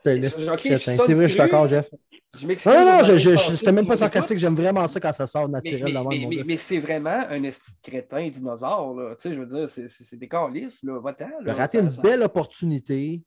C'est 0.05 0.11
un 0.11 0.23
esti 0.23 0.47
crétin. 0.57 0.97
C'est 0.99 1.15
vrai, 1.15 1.25
je 1.25 1.29
suis 1.29 1.39
d'accord, 1.39 1.69
Jeff. 1.69 1.89
Je 2.35 2.47
non, 2.47 2.87
non, 2.87 3.05
je, 3.05 3.19
je, 3.19 3.57
c'était 3.57 3.73
même 3.73 3.87
pas 3.87 3.99
sarcastique. 3.99 4.39
J'aime 4.39 4.55
vraiment 4.55 4.89
ça 4.89 4.99
quand 4.99 5.13
ça 5.13 5.27
sort 5.27 5.49
naturel. 5.51 6.01
Mais, 6.09 6.27
mais, 6.27 6.43
mais, 6.45 6.57
c'est 6.57 6.79
vraiment 6.79 7.27
un 7.29 7.43
esti 7.43 7.73
crétin 7.83 8.31
dinosaure. 8.31 8.95
Là. 8.95 9.15
Tu 9.17 9.29
sais, 9.29 9.35
je 9.35 9.41
veux 9.41 9.47
dire, 9.47 9.69
c'est 9.69 10.17
des 10.17 10.29
calices. 10.29 10.83
Va-t'en. 10.83 11.29
Il 11.43 11.51
a 11.51 11.55
raté 11.55 11.79
une 11.79 11.91
belle 12.03 12.23
opportunité 12.23 13.21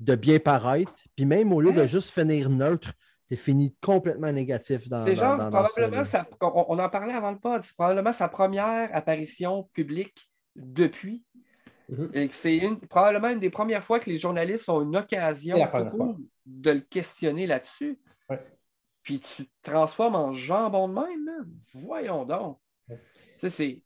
de 0.00 0.14
bien 0.16 0.40
paraître. 0.40 0.92
Puis 1.14 1.24
même 1.24 1.52
au 1.52 1.60
lieu 1.60 1.72
de 1.72 1.86
juste 1.86 2.10
finir 2.10 2.50
neutre, 2.50 2.92
t'es 3.28 3.36
fini 3.36 3.74
complètement 3.80 4.32
négatif 4.32 4.88
dans 4.88 5.04
C'est 5.04 5.16
genre, 5.16 5.36
probablement, 5.36 6.02
on, 6.68 6.78
en 6.78 6.88
parlait 6.88 7.14
avant 7.14 7.32
le 7.32 7.38
pod, 7.38 7.62
c'est 7.64 7.74
probablement 7.74 8.12
sa 8.12 8.28
première 8.28 8.94
apparition 8.94 9.64
publique 9.72 10.30
depuis. 10.54 11.24
Et 12.12 12.28
c'est 12.28 12.60
probablement 12.88 13.28
une 13.28 13.38
des 13.38 13.50
premières 13.50 13.84
fois 13.84 14.00
que 14.00 14.10
les 14.10 14.18
journalistes 14.18 14.68
ont 14.68 14.82
une 14.82 14.96
occasion 14.96 15.56
de 16.44 16.70
le 16.70 16.80
questionner 16.80 17.46
là-dessus. 17.46 17.98
Puis 19.02 19.20
tu 19.20 19.46
te 19.46 19.70
transformes 19.70 20.16
en 20.16 20.32
jambon 20.32 20.88
de 20.88 20.94
même, 20.94 21.48
voyons 21.74 22.24
donc. 22.24 22.58
C'est 23.38 23.82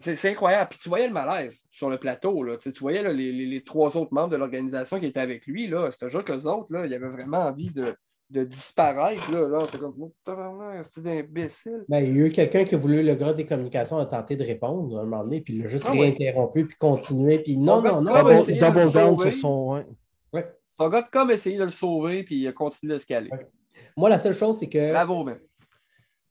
c'est 0.00 0.30
incroyable. 0.30 0.70
Puis 0.70 0.80
tu 0.82 0.88
voyais 0.88 1.06
le 1.06 1.12
malaise 1.12 1.64
sur 1.70 1.88
le 1.88 1.96
plateau. 1.96 2.42
Là. 2.42 2.56
Tu, 2.56 2.70
voyais 2.80 3.14
les, 3.14 3.62
trois 3.62 3.96
autres 3.96 4.12
membres 4.12 4.30
de 4.30 4.36
l'organisation 4.36 4.98
qui 4.98 5.06
étaient 5.06 5.20
avec 5.20 5.46
lui. 5.46 5.72
C'était 5.92 6.08
juste 6.08 6.24
qu'eux 6.24 6.42
autres, 6.42 6.72
là, 6.72 6.86
ils 6.86 6.92
avaient 6.92 7.08
vraiment 7.08 7.46
envie 7.46 7.70
de, 7.70 7.94
de 8.32 8.44
disparaître. 8.44 9.30
Là, 9.30 9.46
là 9.46 9.66
c'est 9.70 9.78
comme, 9.78 10.10
c'est 10.26 11.18
imbécile. 11.18 11.84
Ben, 11.88 12.00
il 12.00 12.16
y 12.16 12.22
a 12.22 12.26
eu 12.26 12.32
quelqu'un 12.32 12.64
qui 12.64 12.74
a 12.74 12.78
voulu, 12.78 13.02
le 13.02 13.14
gars 13.14 13.32
des 13.32 13.46
communications 13.46 13.98
a 13.98 14.06
tenté 14.06 14.36
de 14.36 14.44
répondre 14.44 14.98
à 14.98 15.02
un 15.02 15.04
moment 15.04 15.22
donné, 15.22 15.40
puis 15.40 15.56
il 15.56 15.64
a 15.64 15.66
juste 15.66 15.84
ah, 15.86 15.92
réinterrompu, 15.92 16.66
puis 16.66 16.76
continué, 16.78 17.38
puis 17.40 17.58
non, 17.58 17.82
non, 17.82 18.00
non. 18.00 18.12
Double, 18.12 18.92
down 18.92 19.18
sur 19.18 19.34
son. 19.34 19.84
Ouais. 20.32 20.46
Son 20.76 20.88
gars 20.88 21.02
de 21.02 21.10
com 21.12 21.28
a 21.28 21.34
essayé 21.34 21.58
de 21.58 21.64
le 21.64 21.70
sauver, 21.70 22.24
puis 22.24 22.40
il 22.40 22.48
a 22.48 22.52
continué 22.52 22.94
de 22.94 22.98
scaler. 22.98 23.30
Moi, 23.96 24.08
la 24.08 24.18
seule 24.18 24.34
chose, 24.34 24.58
c'est 24.58 24.68
que. 24.68 24.92
Bravo, 24.92 25.24
mais. 25.24 25.36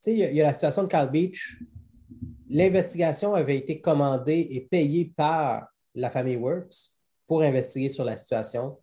Tu 0.03 0.11
sais, 0.11 0.13
il 0.13 0.35
y, 0.35 0.41
a 0.41 0.45
la 0.45 0.53
situation 0.53 0.83
de 0.83 0.87
Cal 0.87 1.11
Beach. 1.11 1.59
L'investigation 2.49 3.35
avait 3.35 3.57
été 3.57 3.79
commandée 3.79 4.47
et 4.49 4.61
payée 4.61 5.13
par 5.15 5.67
la 5.93 6.09
famille 6.09 6.37
Works 6.37 6.91
pour 7.27 7.43
investiguer 7.43 7.89
sur 7.89 8.03
la 8.03 8.17
situation. 8.17 8.79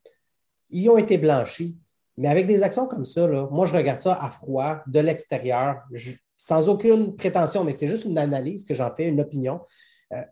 Ils 0.71 0.89
ont 0.89 0.97
été 0.97 1.19
blanchis 1.19 1.77
mais 2.19 2.29
avec 2.29 2.47
des 2.49 2.65
actions 2.65 2.87
comme 2.87 3.05
ça, 3.05 3.27
moi, 3.51 3.65
je 3.65 3.73
regarde 3.73 4.01
ça 4.01 4.15
à 4.21 4.29
froid, 4.31 4.83
de 4.89 4.99
l'extérieur, 4.99 5.83
sans 6.37 6.69
aucune 6.69 7.15
prétention, 7.15 7.63
mais 7.63 7.73
c'est 7.73 7.87
juste 7.87 8.05
une 8.05 8.19
analyse 8.19 8.65
que 8.65 8.75
j'en 8.75 8.93
fais, 8.95 9.07
une 9.07 9.21
opinion. 9.21 9.61
Euh, 10.13 10.23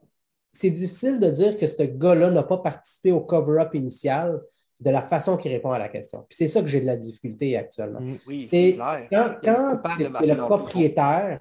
c'est 0.52 0.70
difficile 0.70 1.20
de 1.20 1.30
dire 1.30 1.56
que 1.56 1.66
ce 1.68 1.82
gars-là 1.84 2.30
n'a 2.30 2.42
pas 2.42 2.58
participé 2.58 3.12
au 3.12 3.20
cover-up 3.20 3.72
initial 3.74 4.40
de 4.80 4.90
la 4.90 5.02
façon 5.02 5.36
qu'il 5.36 5.52
répond 5.52 5.70
à 5.70 5.78
la 5.78 5.88
question. 5.88 6.26
Puis 6.28 6.36
c'est 6.36 6.48
ça 6.48 6.60
que 6.60 6.66
j'ai 6.66 6.80
de 6.80 6.86
la 6.86 6.96
difficulté 6.96 7.56
actuellement. 7.56 8.00
Mm, 8.00 8.16
oui, 8.26 8.48
c'est 8.50 8.74
clair. 8.74 9.08
Quand, 9.44 9.80
tu 9.96 10.04
es 10.04 10.34
le 10.34 10.36
propriétaire, 10.38 11.38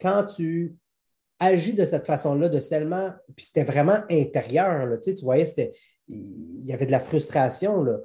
quand 0.00 0.24
tu 0.24 0.74
agis 1.38 1.74
de 1.74 1.84
cette 1.84 2.06
façon-là, 2.06 2.48
de 2.48 2.60
seulement, 2.60 3.12
puis 3.36 3.44
c'était 3.44 3.64
vraiment 3.64 3.98
intérieur, 4.10 4.86
là, 4.86 4.96
tu, 4.96 5.10
sais, 5.10 5.14
tu 5.14 5.24
voyais, 5.24 5.46
il 6.08 6.64
y 6.64 6.72
avait 6.72 6.86
de 6.86 6.92
la 6.92 7.00
frustration. 7.00 7.82
Là. 7.82 7.98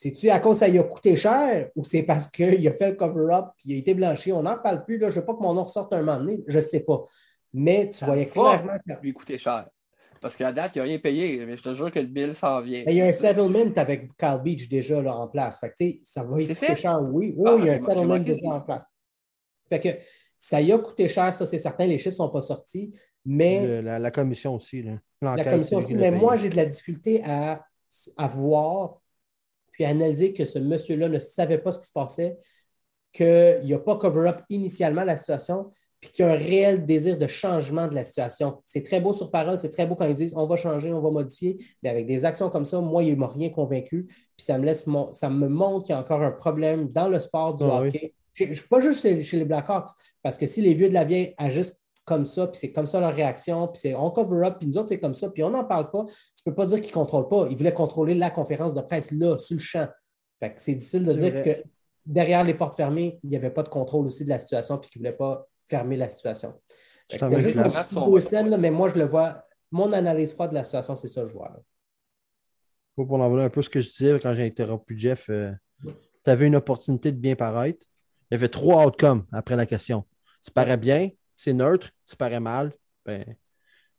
C'est-tu 0.00 0.30
à 0.30 0.38
cause 0.38 0.60
que 0.60 0.64
ça 0.64 0.70
lui 0.70 0.78
a 0.78 0.84
coûté 0.84 1.16
cher 1.16 1.70
ou 1.74 1.82
c'est 1.82 2.04
parce 2.04 2.28
qu'il 2.28 2.68
a 2.68 2.72
fait 2.72 2.90
le 2.90 2.94
cover-up 2.94 3.46
et 3.66 3.70
il 3.70 3.74
a 3.74 3.78
été 3.78 3.94
blanchi? 3.94 4.30
On 4.30 4.44
n'en 4.44 4.56
parle 4.56 4.84
plus. 4.84 4.96
Là. 4.96 5.10
Je 5.10 5.16
ne 5.16 5.20
veux 5.20 5.26
pas 5.26 5.34
que 5.34 5.40
mon 5.40 5.54
nom 5.54 5.64
ressorte 5.64 5.92
un 5.92 6.02
moment 6.02 6.18
donné. 6.18 6.44
Je 6.46 6.58
ne 6.58 6.62
sais 6.62 6.84
pas. 6.84 7.04
Mais 7.52 7.90
tu 7.90 8.04
voyais 8.04 8.26
clairement 8.26 8.78
que. 8.78 9.02
lui 9.02 9.12
coûté 9.12 9.38
cher. 9.38 9.66
Parce 10.20 10.36
qu'à 10.36 10.52
date, 10.52 10.70
il 10.76 10.78
n'a 10.78 10.84
rien 10.84 11.00
payé, 11.00 11.44
mais 11.44 11.56
je 11.56 11.64
te 11.64 11.74
jure 11.74 11.90
que 11.90 11.98
le 11.98 12.06
bill 12.06 12.32
s'en 12.36 12.60
vient. 12.60 12.84
il 12.86 12.94
y 12.94 13.02
a 13.02 13.06
un 13.06 13.12
settlement 13.12 13.72
avec 13.74 14.16
Carl 14.16 14.40
Beach 14.40 14.68
déjà 14.68 15.02
là, 15.02 15.16
en 15.16 15.26
place. 15.26 15.58
Fait 15.58 15.74
que, 15.76 15.98
ça 16.04 16.22
va 16.22 16.36
coûter 16.36 16.76
cher, 16.76 17.02
oui. 17.02 17.34
Oui, 17.36 17.50
il 17.58 17.64
y 17.64 17.68
a 17.68 17.72
un 17.72 17.78
ah, 17.78 17.82
settlement 17.82 18.18
déjà 18.18 18.50
en 18.50 18.60
place. 18.60 18.84
Fait 19.68 19.80
que 19.80 19.88
ça 20.38 20.60
y 20.60 20.70
a 20.70 20.78
coûté 20.78 21.08
cher, 21.08 21.34
ça 21.34 21.44
c'est 21.44 21.58
certain, 21.58 21.86
les 21.86 21.98
chiffres 21.98 22.10
ne 22.10 22.14
sont 22.14 22.30
pas 22.30 22.40
sortis. 22.40 22.94
Mais. 23.26 23.82
la, 23.82 24.10
commission 24.12 24.54
aussi. 24.54 24.80
Là. 24.80 24.92
La 25.22 25.42
commission 25.42 25.78
aussi. 25.78 25.96
Mais 25.96 26.12
moi, 26.12 26.36
j'ai 26.36 26.50
de 26.50 26.56
la 26.56 26.66
difficulté 26.66 27.20
à, 27.24 27.64
à 28.16 28.28
voir 28.28 29.00
puis 29.78 29.84
analyser 29.84 30.32
que 30.32 30.44
ce 30.44 30.58
monsieur-là 30.58 31.08
ne 31.08 31.20
savait 31.20 31.58
pas 31.58 31.70
ce 31.70 31.78
qui 31.78 31.86
se 31.86 31.92
passait, 31.92 32.36
qu'il 33.12 33.60
n'y 33.62 33.72
a 33.72 33.78
pas 33.78 33.96
cover-up 33.96 34.40
initialement 34.50 35.04
la 35.04 35.16
situation, 35.16 35.70
puis 36.00 36.10
qu'il 36.10 36.24
y 36.24 36.28
a 36.28 36.32
un 36.32 36.36
réel 36.36 36.84
désir 36.84 37.16
de 37.16 37.28
changement 37.28 37.86
de 37.86 37.94
la 37.94 38.02
situation. 38.02 38.60
C'est 38.64 38.82
très 38.82 39.00
beau 39.00 39.12
sur 39.12 39.30
parole, 39.30 39.56
c'est 39.56 39.68
très 39.70 39.86
beau 39.86 39.94
quand 39.94 40.06
ils 40.06 40.14
disent 40.14 40.34
on 40.36 40.48
va 40.48 40.56
changer, 40.56 40.92
on 40.92 41.00
va 41.00 41.10
modifier, 41.12 41.58
mais 41.82 41.90
avec 41.90 42.06
des 42.06 42.24
actions 42.24 42.50
comme 42.50 42.64
ça, 42.64 42.80
moi, 42.80 43.04
il 43.04 43.12
ne 43.12 43.20
m'a 43.20 43.28
rien 43.28 43.50
convaincu, 43.50 44.06
puis 44.36 44.44
ça 44.44 44.58
me, 44.58 44.64
laisse 44.64 44.84
ça 45.12 45.30
me 45.30 45.48
montre 45.48 45.86
qu'il 45.86 45.92
y 45.92 45.96
a 45.96 46.00
encore 46.00 46.22
un 46.22 46.32
problème 46.32 46.90
dans 46.90 47.08
le 47.08 47.20
sport 47.20 47.54
du 47.54 47.64
ah 47.64 47.82
hockey. 47.82 48.14
Je 48.34 48.44
ne 48.46 48.54
suis 48.54 48.68
pas 48.68 48.80
juste 48.80 49.02
chez, 49.02 49.22
chez, 49.22 49.36
les 49.36 49.44
Blackhawks, 49.44 49.90
parce 50.24 50.38
que 50.38 50.48
si 50.48 50.60
les 50.60 50.74
vieux 50.74 50.88
de 50.88 50.94
la 50.94 51.04
vieille 51.04 51.34
agissent 51.38 51.76
comme 52.08 52.24
ça, 52.24 52.46
puis 52.46 52.58
c'est 52.58 52.72
comme 52.72 52.86
ça 52.86 52.98
leur 52.98 53.14
réaction, 53.14 53.68
puis 53.68 53.80
c'est 53.80 53.94
on 53.94 54.10
cover 54.10 54.46
up, 54.46 54.56
puis 54.58 54.66
nous 54.66 54.78
autres, 54.78 54.88
c'est 54.88 54.98
comme 54.98 55.14
ça, 55.14 55.28
puis 55.28 55.42
on 55.44 55.50
n'en 55.50 55.64
parle 55.64 55.90
pas. 55.90 56.06
Tu 56.06 56.42
ne 56.46 56.50
peux 56.50 56.54
pas 56.54 56.66
dire 56.66 56.80
qu'ils 56.80 56.90
ne 56.90 56.94
contrôlent 56.94 57.28
pas. 57.28 57.46
Ils 57.50 57.56
voulaient 57.56 57.74
contrôler 57.74 58.14
la 58.14 58.30
conférence 58.30 58.74
de 58.74 58.80
presse 58.80 59.10
là, 59.12 59.38
sur 59.38 59.54
le 59.54 59.60
champ. 59.60 59.88
c'est 60.56 60.74
difficile 60.74 61.04
de 61.04 61.12
dire 61.12 61.44
que 61.44 61.62
derrière 62.04 62.42
les 62.42 62.54
portes 62.54 62.76
fermées, 62.76 63.20
il 63.22 63.30
n'y 63.30 63.36
avait 63.36 63.50
pas 63.50 63.62
de 63.62 63.68
contrôle 63.68 64.06
aussi 64.06 64.24
de 64.24 64.30
la 64.30 64.38
situation, 64.38 64.78
puis 64.78 64.90
qu'ils 64.90 65.02
ne 65.02 65.08
voulaient 65.08 65.16
pas 65.16 65.46
fermer 65.68 65.96
la 65.96 66.08
situation. 66.08 66.54
C'est 67.10 67.40
juste 67.40 67.56
un 67.56 67.68
mais 68.58 68.70
moi, 68.70 68.90
je 68.90 68.98
le 68.98 69.04
vois. 69.04 69.44
Mon 69.70 69.92
analyse 69.92 70.32
froide 70.32 70.50
de 70.50 70.54
la 70.54 70.64
situation, 70.64 70.96
c'est 70.96 71.08
ça, 71.08 71.26
je 71.26 71.32
vois. 71.32 71.54
Pour 72.96 73.12
en 73.12 73.38
un 73.38 73.50
peu 73.50 73.62
ce 73.62 73.70
que 73.70 73.80
je 73.80 73.90
disais 73.90 74.18
quand 74.20 74.34
j'ai 74.34 74.46
interrompu 74.46 74.98
Jeff, 74.98 75.28
euh, 75.28 75.52
tu 75.84 76.30
avais 76.30 76.46
une 76.46 76.56
opportunité 76.56 77.12
de 77.12 77.18
bien 77.18 77.36
paraître. 77.36 77.86
Il 78.30 78.34
y 78.34 78.36
avait 78.36 78.48
trois 78.48 78.86
outcomes 78.86 79.24
après 79.32 79.56
la 79.56 79.66
question. 79.66 80.04
Tu 80.44 80.50
parais 80.50 80.76
bien, 80.76 81.10
c'est 81.38 81.54
neutre, 81.54 81.90
tu 82.04 82.16
parais 82.16 82.40
mal, 82.40 82.72
ben, 83.06 83.24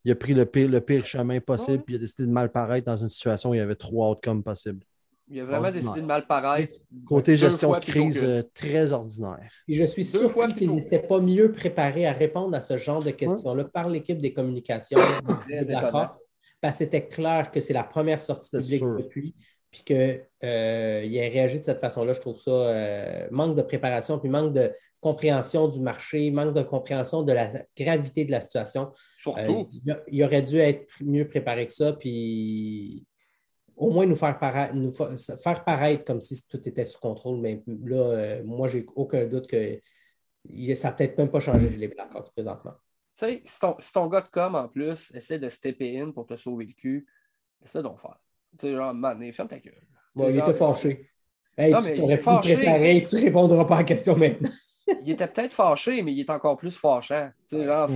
il 0.04 0.12
a 0.12 0.16
pris 0.16 0.34
le 0.34 0.46
pire, 0.46 0.68
le 0.68 0.82
pire 0.82 1.06
chemin 1.06 1.40
possible, 1.40 1.84
puis 1.84 1.96
il 1.96 1.98
a 1.98 2.00
décidé 2.02 2.26
de 2.26 2.32
mal 2.32 2.52
paraître 2.52 2.86
dans 2.86 2.98
une 2.98 3.10
situation 3.10 3.52
où 3.52 3.54
il 3.54 3.58
y 3.58 3.62
avait 3.62 3.76
trois 3.76 4.12
outcomes 4.12 4.44
possibles. 4.44 4.86
Il 5.30 5.40
a 5.40 5.46
vraiment 5.46 5.72
décidé 5.72 6.02
de 6.02 6.06
mal 6.06 6.28
paraître. 6.28 6.74
Côté 7.06 7.38
gestion 7.38 7.72
de 7.72 7.80
crise, 7.80 8.20
euh, 8.22 8.44
très 8.54 8.92
ordinaire. 8.92 9.52
Et 9.68 9.76
je 9.76 9.86
suis 9.86 10.04
sûr 10.04 10.34
qu'il 10.56 10.74
n'était 10.74 11.00
pas 11.00 11.20
mieux 11.20 11.52
préparé 11.52 12.06
à 12.06 12.12
répondre 12.12 12.56
à 12.58 12.62
ce 12.62 12.78
genre 12.78 13.04
de 13.04 13.12
questions-là 13.12 13.64
par 13.66 13.88
l'équipe 13.88 14.18
des 14.18 14.34
communications 14.34 15.00
D'accord. 15.48 16.12
parce 16.60 16.74
que 16.74 16.78
c'était 16.80 17.08
clair 17.08 17.52
que 17.52 17.62
c'est 17.62 17.74
la 17.74 17.86
première 17.86 18.20
sortie 18.20 18.50
publique 18.50 18.84
depuis 18.84 19.34
puis 19.72 19.84
qu'il 19.84 20.26
euh, 20.43 21.01
ait 21.03 21.30
réagi 21.30 21.59
de 21.59 21.63
cette 21.63 21.80
façon-là, 21.80 22.13
je 22.13 22.22
trouve 22.22 22.39
ça 22.39 22.51
euh, 22.51 23.28
manque 23.32 23.55
de 23.55 23.61
préparation, 23.61 24.17
puis 24.17 24.30
manque 24.30 24.53
de 24.53 24.72
compréhension 24.99 25.67
du 25.67 25.80
marché, 25.80 26.32
manque 26.32 26.55
de 26.55 26.63
compréhension 26.63 27.22
de 27.22 27.34
la 27.34 27.51
gravité 27.78 28.26
de 28.26 28.32
la 28.32 28.41
situation. 28.41 28.91
Surtout. 29.22 29.67
Euh, 29.88 29.95
il, 30.07 30.24
aurait 30.24 30.41
dû 30.41 30.57
être 30.57 30.88
mieux 31.01 31.28
préparé 31.28 31.67
que 31.67 31.74
ça, 31.74 31.93
puis 31.93 33.05
au 33.76 33.91
moins 33.91 34.05
nous 34.05 34.15
faire, 34.15 34.74
nous 34.74 34.91
faire 34.91 35.63
paraître 35.63 36.03
comme 36.03 36.20
si 36.20 36.45
tout 36.47 36.67
était 36.67 36.86
sous 36.86 36.99
contrôle. 36.99 37.39
Mais 37.39 37.63
là, 37.86 38.41
moi, 38.43 38.67
j'ai 38.67 38.86
aucun 38.95 39.26
doute 39.26 39.47
que 39.47 39.80
ça 40.76 40.89
n'a 40.89 40.95
peut-être 40.95 41.17
même 41.17 41.30
pas 41.30 41.39
changé 41.39 41.70
les 41.70 41.88
Blackhawks 41.88 42.32
présentement. 42.32 42.74
Tu 43.17 43.26
sais, 43.26 43.43
si 43.45 43.59
ton, 43.59 43.76
si 43.80 43.91
ton, 43.93 44.07
gars 44.07 44.22
de 44.22 44.30
com 44.30 44.55
en 44.55 44.67
plus 44.67 45.11
essaie 45.13 45.39
de 45.39 45.49
stepper 45.49 45.99
in 45.99 46.11
pour 46.11 46.26
te 46.26 46.36
sauver 46.36 46.65
le 46.65 46.74
cul, 46.74 47.05
c'est 47.61 47.70
ça 47.70 47.82
donc 47.82 48.01
faire. 48.01 48.17
Tu 48.58 48.68
sais, 48.68 48.76
genre, 48.76 48.93
man, 48.93 49.32
ferme 49.34 49.47
ta 49.47 49.60
gueule. 49.60 49.74
Bon, 50.16 50.30
il 50.30 50.38
était 50.38 50.54
fâché. 50.54 51.10
Hey, 51.58 51.72
non, 51.72 51.80
tu 51.82 51.93
t'aurais 51.93 52.18
pu 52.18 52.24
préparer, 52.24 53.06
tu 53.08 53.16
répondras 53.18 53.66
pas 53.66 53.76
à 53.76 53.78
la 53.80 53.84
question 53.84 54.16
maintenant. 54.16 54.50
il 55.04 55.12
était 55.12 55.28
peut-être 55.28 55.54
fâché, 55.54 56.02
mais 56.02 56.14
il 56.14 56.20
est 56.22 56.30
encore 56.30 56.58
plus 56.58 56.76
fâchant. 56.76 57.30
Tu 57.50 57.58
sais, 57.58 57.66
genre, 57.66 57.89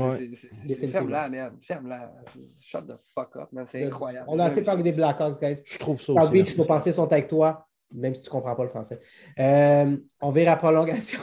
ferme-la, 0.92 1.30
man. 1.30 1.58
Ferme-la. 1.62 2.12
Shut 2.60 2.86
the 2.88 2.96
fuck 3.16 3.36
up, 3.38 3.50
man. 3.52 3.66
C'est 3.68 3.86
incroyable. 3.86 4.26
On 4.28 4.40
a 4.40 4.46
assez 4.46 4.64
parlé 4.64 4.84
des 4.84 4.92
Blackhawks, 4.92 5.42
guys. 5.42 5.62
Je 5.66 5.78
trouve 5.78 6.00
ça 6.02 6.14
aussi. 6.14 6.32
Beach, 6.32 6.58
nos 6.58 6.66
pensées 6.66 6.94
sont 6.94 7.12
avec 7.12 7.28
toi, 7.28 7.68
même 7.92 8.14
si 8.16 8.22
tu 8.22 8.30
ne 8.30 8.32
comprends 8.32 8.56
pas 8.56 8.64
le 8.64 8.70
français. 8.70 9.00
Euh, 9.40 9.98
on 10.22 10.32
verra 10.32 10.56
prolongation. 10.56 11.20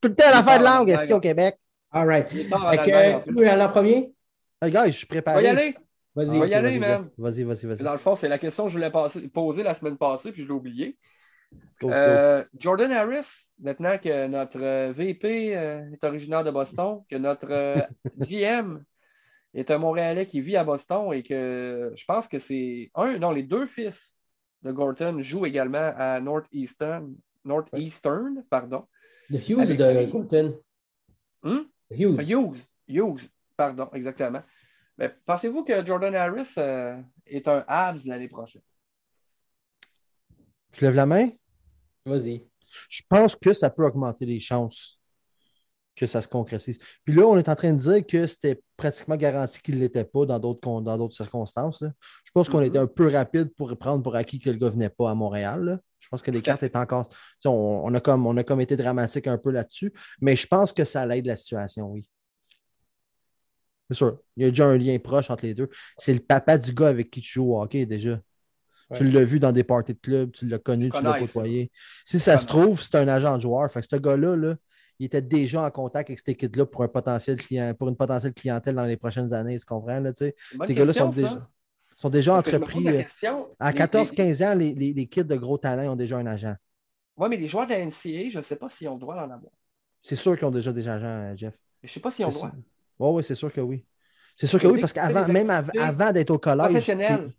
Tout 0.00 0.08
le 0.08 0.14
temps 0.14 0.30
l'affaire 0.30 0.58
de 0.58 0.64
langue 0.64 0.88
ici 0.88 1.12
au 1.12 1.20
Québec? 1.20 1.58
All 1.90 2.06
right. 2.06 2.28
Tu 2.28 3.32
veux 3.32 3.48
aller 3.48 3.62
en 3.62 3.68
premier? 3.68 4.12
Hey, 4.60 4.70
gars, 4.70 4.86
je 4.86 4.98
suis 4.98 5.06
préparé. 5.06 5.38
On 5.38 5.42
va 5.42 5.46
y 5.46 5.50
aller? 5.50 5.76
Vas-y. 6.18 6.36
On 6.36 6.40
va 6.40 6.46
y 6.48 6.54
aller, 6.54 6.78
man. 6.80 7.08
Vas-y, 7.16 7.44
vas-y, 7.44 7.66
vas-y. 7.66 7.82
Dans 7.84 7.92
le 7.92 7.98
fond, 7.98 8.16
c'est 8.16 8.28
la 8.28 8.38
question 8.38 8.64
que 8.64 8.70
je 8.70 8.74
voulais 8.74 8.90
poser 9.32 9.62
la 9.62 9.74
semaine 9.74 9.96
passée, 9.96 10.32
puis 10.32 10.42
je 10.42 10.48
l'ai 10.48 10.52
oublié. 10.52 10.98
Euh, 11.84 12.44
Jordan 12.58 12.90
Harris, 12.90 13.28
maintenant 13.60 13.96
que 13.98 14.26
notre 14.26 14.60
euh, 14.60 14.92
VP 14.92 15.56
euh, 15.56 15.90
est 15.92 16.04
originaire 16.04 16.42
de 16.42 16.50
Boston, 16.50 17.02
que 17.08 17.14
notre 17.14 17.48
GM 18.18 18.82
est 19.54 19.70
un 19.70 19.78
Montréalais 19.78 20.26
qui 20.26 20.40
vit 20.40 20.56
à 20.56 20.64
Boston 20.64 21.12
et 21.12 21.22
que 21.22 21.92
je 21.94 22.04
pense 22.04 22.26
que 22.26 22.40
c'est 22.40 22.90
un, 22.96 23.16
non, 23.18 23.30
les 23.30 23.44
deux 23.44 23.66
fils 23.66 24.16
de 24.62 24.72
Gorton 24.72 25.20
jouent 25.20 25.46
également 25.46 25.92
à 25.96 26.20
Northeastern, 26.20 27.14
Northeastern 27.44 28.42
pardon. 28.50 28.84
De 29.30 29.38
Hughes 29.38 29.70
ou 29.70 29.74
de 29.74 30.10
Gorton? 30.10 30.58
Hmm? 31.44 31.60
Hughes. 31.90 32.28
Hughes. 32.28 32.58
Hughes, 32.88 33.30
pardon, 33.56 33.88
exactement. 33.94 34.42
Pensez-vous 35.26 35.64
que 35.64 35.84
Jordan 35.84 36.14
Harris 36.14 36.54
est 37.26 37.48
un 37.48 37.64
Habs 37.66 38.04
l'année 38.06 38.28
prochaine? 38.28 38.62
Je 40.72 40.80
lève 40.82 40.94
la 40.94 41.06
main? 41.06 41.30
Vas-y. 42.04 42.46
Je 42.88 43.02
pense 43.08 43.34
que 43.36 43.52
ça 43.52 43.70
peut 43.70 43.84
augmenter 43.84 44.26
les 44.26 44.40
chances 44.40 44.98
que 45.98 46.06
ça 46.06 46.22
se 46.22 46.28
concrétise. 46.28 46.78
Puis 47.04 47.14
là, 47.14 47.26
on 47.26 47.36
est 47.36 47.48
en 47.48 47.56
train 47.56 47.72
de 47.72 47.78
dire 47.78 48.06
que 48.06 48.26
c'était 48.26 48.62
pratiquement 48.76 49.16
garanti 49.16 49.60
qu'il 49.60 49.74
ne 49.74 49.80
l'était 49.80 50.04
pas 50.04 50.24
dans 50.26 50.38
d'autres, 50.38 50.80
dans 50.80 50.96
d'autres 50.96 51.16
circonstances. 51.16 51.82
Je 52.24 52.30
pense 52.32 52.48
qu'on 52.48 52.60
mm-hmm. 52.60 52.66
était 52.66 52.78
un 52.78 52.86
peu 52.86 53.10
rapide 53.10 53.52
pour 53.56 53.76
prendre 53.76 54.02
pour 54.02 54.14
acquis 54.14 54.38
que 54.38 54.48
le 54.48 54.56
gars 54.56 54.68
ne 54.68 54.72
venait 54.72 54.90
pas 54.90 55.10
à 55.10 55.14
Montréal. 55.14 55.80
Je 55.98 56.08
pense 56.08 56.22
que 56.22 56.30
les 56.30 56.40
cartes 56.40 56.62
étaient 56.62 56.78
encore. 56.78 57.08
On, 57.44 57.92
a 57.92 58.00
comme, 58.00 58.26
on 58.26 58.36
a 58.36 58.44
comme 58.44 58.60
été 58.60 58.76
dramatique 58.76 59.26
un 59.26 59.38
peu 59.38 59.50
là-dessus, 59.50 59.92
mais 60.20 60.36
je 60.36 60.46
pense 60.46 60.72
que 60.72 60.84
ça 60.84 61.04
l'aide 61.04 61.26
la 61.26 61.36
situation, 61.36 61.90
oui. 61.90 62.08
C'est 63.90 63.96
sûr. 63.96 64.18
Il 64.36 64.44
y 64.44 64.46
a 64.46 64.50
déjà 64.50 64.66
un 64.66 64.76
lien 64.76 64.98
proche 64.98 65.30
entre 65.30 65.44
les 65.46 65.54
deux. 65.54 65.70
C'est 65.96 66.12
le 66.12 66.20
papa 66.20 66.58
du 66.58 66.72
gars 66.72 66.88
avec 66.88 67.10
qui 67.10 67.20
tu 67.20 67.32
joues 67.32 67.54
au 67.54 67.62
hockey 67.62 67.86
déjà. 67.86 68.20
Tu 68.94 69.04
l'as 69.04 69.24
vu 69.24 69.38
dans 69.38 69.52
des 69.52 69.64
parties 69.64 69.92
de 69.92 69.98
club, 69.98 70.32
tu 70.32 70.46
l'as 70.46 70.58
connu, 70.58 70.90
tu 70.90 71.02
l'as 71.02 71.18
côtoyé. 71.18 71.70
Si 72.06 72.18
ça 72.18 72.38
se 72.38 72.46
trouve, 72.46 72.82
c'est 72.82 72.96
un 72.96 73.08
agent 73.08 73.36
de 73.36 73.42
joueur. 73.42 73.70
Fait 73.70 73.80
que 73.80 73.86
ce 73.90 73.96
gars-là, 73.96 74.34
là, 74.36 74.56
il 74.98 75.06
était 75.06 75.22
déjà 75.22 75.62
en 75.62 75.70
contact 75.70 76.10
avec 76.10 76.18
cette 76.18 76.30
équipe-là 76.30 76.66
pour, 76.66 76.82
un 76.82 76.88
potentiel 76.88 77.36
client, 77.36 77.74
pour 77.74 77.88
une 77.88 77.96
potentielle 77.96 78.32
clientèle 78.32 78.74
dans 78.74 78.84
les 78.84 78.96
prochaines 78.96 79.32
années, 79.32 79.58
tu 79.58 79.64
comprends? 79.64 80.00
Là, 80.00 80.12
Ces 80.14 80.34
gars-là 80.58 80.92
sont 80.92 81.10
déjà, 81.10 81.48
sont 81.96 82.08
déjà 82.08 82.34
entrepris. 82.36 82.88
Euh, 82.88 83.02
à 83.60 83.72
14-15 83.72 84.44
ans, 84.44 84.54
les, 84.54 84.74
les, 84.74 84.92
les, 84.94 85.06
kids 85.06 85.24
de 85.24 85.36
gros 85.36 85.58
talent 85.58 85.92
ont 85.92 85.96
déjà 85.96 86.16
un 86.16 86.26
agent. 86.26 86.54
Oui, 87.16 87.28
mais 87.28 87.36
les 87.36 87.48
joueurs 87.48 87.66
de 87.66 87.72
la 87.72 87.84
NCA, 87.84 88.30
je 88.30 88.38
ne 88.38 88.42
sais 88.42 88.56
pas 88.56 88.68
s'ils 88.68 88.88
ont 88.88 88.94
le 88.94 89.00
droit 89.00 89.14
d'en 89.14 89.30
avoir. 89.30 89.52
C'est 90.02 90.16
sûr 90.16 90.36
qu'ils 90.36 90.46
ont 90.46 90.52
déjà 90.52 90.72
des 90.72 90.88
agents, 90.88 91.06
euh, 91.06 91.36
Jeff. 91.36 91.54
Je 91.82 91.88
ne 91.88 91.92
sais 91.92 92.00
pas 92.00 92.10
s'ils 92.10 92.24
ont 92.24 92.28
le 92.28 92.34
droit. 92.34 92.52
Oui, 92.98 93.10
oui, 93.12 93.24
c'est 93.24 93.34
sûr 93.34 93.52
que 93.52 93.60
oui. 93.60 93.84
C'est 94.36 94.46
sûr 94.46 94.60
que 94.60 94.66
oui, 94.68 94.80
parce 94.80 94.92
qu'avant, 94.92 95.26
même 95.26 95.50
avant 95.50 96.12
d'être 96.12 96.30
au 96.30 96.38
collège. 96.38 96.66
Professionnel. 96.66 97.32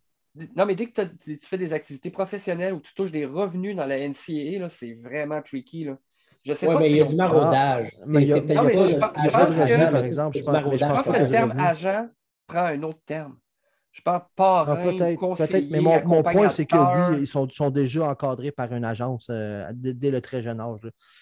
Non, 0.55 0.65
mais 0.65 0.75
dès 0.75 0.87
que 0.87 1.01
tu 1.01 1.39
fais 1.41 1.57
des 1.57 1.73
activités 1.73 2.11
professionnelles 2.11 2.73
ou 2.73 2.79
tu 2.79 2.93
touches 2.93 3.11
des 3.11 3.25
revenus 3.25 3.75
dans 3.75 3.85
la 3.85 3.97
NCAA, 3.99 4.69
c'est 4.69 4.93
vraiment 4.93 5.41
tricky. 5.41 5.85
Là. 5.85 5.97
Je 6.45 6.53
sais 6.53 6.67
pas 6.67 6.79
mais 6.79 6.91
il 6.91 6.97
y 6.97 7.01
a 7.01 7.05
du 7.05 7.15
maraudage. 7.15 7.91
Ah, 7.99 8.03
mais 8.05 8.25
c'est 8.25 8.41
peut-être 8.41 8.61
je, 8.63 9.29
pense 9.29 9.55
que, 9.55 9.91
par 9.91 10.03
exemple, 10.03 10.37
je, 10.37 10.43
pense, 10.43 11.01
que 11.03 11.19
le 11.19 11.29
terme 11.29 11.59
agent 11.59 12.07
prend 12.47 12.65
un 12.65 12.83
autre 12.83 12.99
terme. 13.05 13.37
Je 13.91 14.01
pense 14.01 14.21
pas 14.35 14.65
ah, 14.67 14.75
peut-être, 14.77 15.35
peut-être, 15.35 15.69
mais 15.69 15.81
mon, 15.81 16.05
mon 16.05 16.23
point, 16.23 16.49
c'est 16.49 16.65
que 16.65 16.75
lui, 16.75 17.21
ils 17.21 17.27
sont, 17.27 17.49
sont, 17.49 17.69
déjà 17.69 18.07
encadrés 18.07 18.51
par 18.51 18.71
une 18.71 18.85
agence 18.85 19.27
euh, 19.29 19.65
dès, 19.73 20.11
le 20.11 20.21
très 20.21 20.43
jeune 20.43 20.61
âge. 20.61 20.79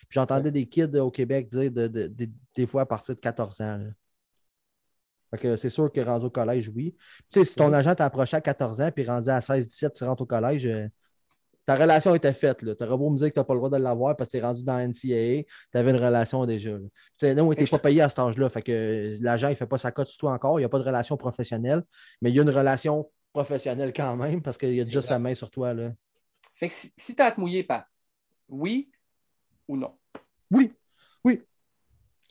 J'entendais 0.10 0.52
des 0.52 0.68
kids 0.68 0.98
au 1.00 1.10
Québec 1.10 1.50
dire 1.50 1.72
de, 1.72 1.88
de, 1.88 2.12
des 2.56 2.68
fois 2.68 2.82
à 2.82 2.86
partir 2.86 3.16
de 3.16 3.20
14 3.20 3.62
ans 3.62 3.80
c'est 5.58 5.70
sûr 5.70 5.92
que 5.92 6.00
rendu 6.02 6.26
au 6.28 6.30
collège, 6.30 6.70
oui. 6.76 6.96
Tu 7.30 7.40
sais, 7.40 7.46
si 7.46 7.56
ton 7.56 7.72
agent 7.74 7.96
t'a 7.96 8.06
approché 8.06 8.38
à 8.38 8.42
14 8.42 8.82
ans 8.82 8.92
puis 8.92 9.06
rendu 9.06 9.30
à 9.30 9.40
16-17, 9.40 9.94
tu 9.94 10.04
rentres 10.04 10.22
au 10.22 10.26
collège, 10.26 10.66
euh, 10.68 10.88
ta 11.66 11.76
relation 11.76 12.16
était 12.16 12.34
faite. 12.34 12.60
Tu 12.60 12.84
aurais 12.84 12.98
beau 12.98 13.10
me 13.10 13.18
dire 13.18 13.28
que 13.28 13.34
tu 13.34 13.40
n'as 13.40 13.44
pas 13.44 13.54
le 13.54 13.60
droit 13.60 13.70
de 13.70 13.76
l'avoir 13.76 14.16
parce 14.16 14.30
que 14.30 14.32
tu 14.32 14.38
es 14.38 14.46
rendu 14.46 14.64
dans 14.64 14.80
NCAA, 14.80 15.44
tu 15.44 15.78
avais 15.78 15.92
une 15.92 15.98
relation 15.98 16.46
déjà. 16.46 16.72
Tu 17.18 17.36
non, 17.36 17.54
tu 17.54 17.62
n'es 17.62 17.68
pas 17.68 17.80
payé 17.80 18.02
à 18.02 18.10
cet 18.10 18.20
âge-là. 18.20 18.50
Fait 18.50 18.62
que 18.62 19.18
l'agent, 19.20 19.50
il 19.50 19.52
ne 19.52 19.56
fait 19.56 19.68
pas 19.68 19.78
sa 19.78 19.92
cote 19.92 20.08
sur 20.08 20.18
toi 20.18 20.32
encore. 20.32 20.60
Il 20.60 20.62
n'y 20.62 20.66
a 20.66 20.70
pas 20.70 20.80
de 20.80 20.86
relation 20.86 21.18
professionnelle, 21.18 21.84
mais 22.22 22.30
il 22.30 22.36
y 22.36 22.40
a 22.40 22.44
une 22.44 22.50
relation 22.50 23.10
professionnelle 23.34 23.92
quand 23.94 24.16
même 24.16 24.42
parce 24.42 24.58
qu'il 24.58 24.74
y 24.74 24.80
a 24.80 24.86
déjà 24.86 25.02
sa 25.02 25.20
main 25.20 25.36
sur 25.36 25.52
toi. 25.52 25.74
Là. 25.74 25.92
Fait 26.56 26.70
que 26.70 26.74
si, 26.74 26.94
si 26.96 27.14
tu 27.14 27.22
as 27.22 27.26
à 27.26 27.32
te 27.34 27.40
mouiller, 27.40 27.64
Pat, 27.64 27.86
oui 28.48 28.90
ou 29.68 29.76
non? 29.76 29.94
Oui. 30.50 30.74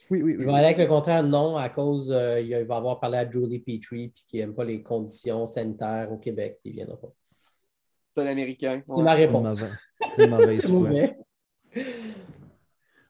Oui, 0.09 0.21
oui, 0.21 0.35
Je 0.39 0.45
vais 0.45 0.53
aller 0.53 0.65
avec 0.65 0.77
le 0.77 0.87
contraire, 0.87 1.23
non, 1.23 1.57
à 1.57 1.69
cause, 1.69 2.11
euh, 2.11 2.39
il 2.39 2.55
va 2.65 2.77
avoir 2.77 2.99
parlé 2.99 3.17
à 3.17 3.29
Julie 3.29 3.59
Petrie, 3.59 4.09
puis 4.09 4.23
qui 4.25 4.37
n'aime 4.37 4.53
pas 4.53 4.63
les 4.63 4.81
conditions 4.81 5.45
sanitaires 5.45 6.11
au 6.11 6.17
Québec, 6.17 6.59
puis 6.63 6.71
il 6.71 6.73
ne 6.73 6.77
viendra 6.77 6.99
pas. 6.99 7.13
C'est 8.15 8.23
un 8.23 8.27
Américain. 8.27 8.81
C'est 8.87 9.01
ma 9.01 9.13
réponse. 9.13 9.63
C'est 10.15 10.69
mauvais. 10.69 11.17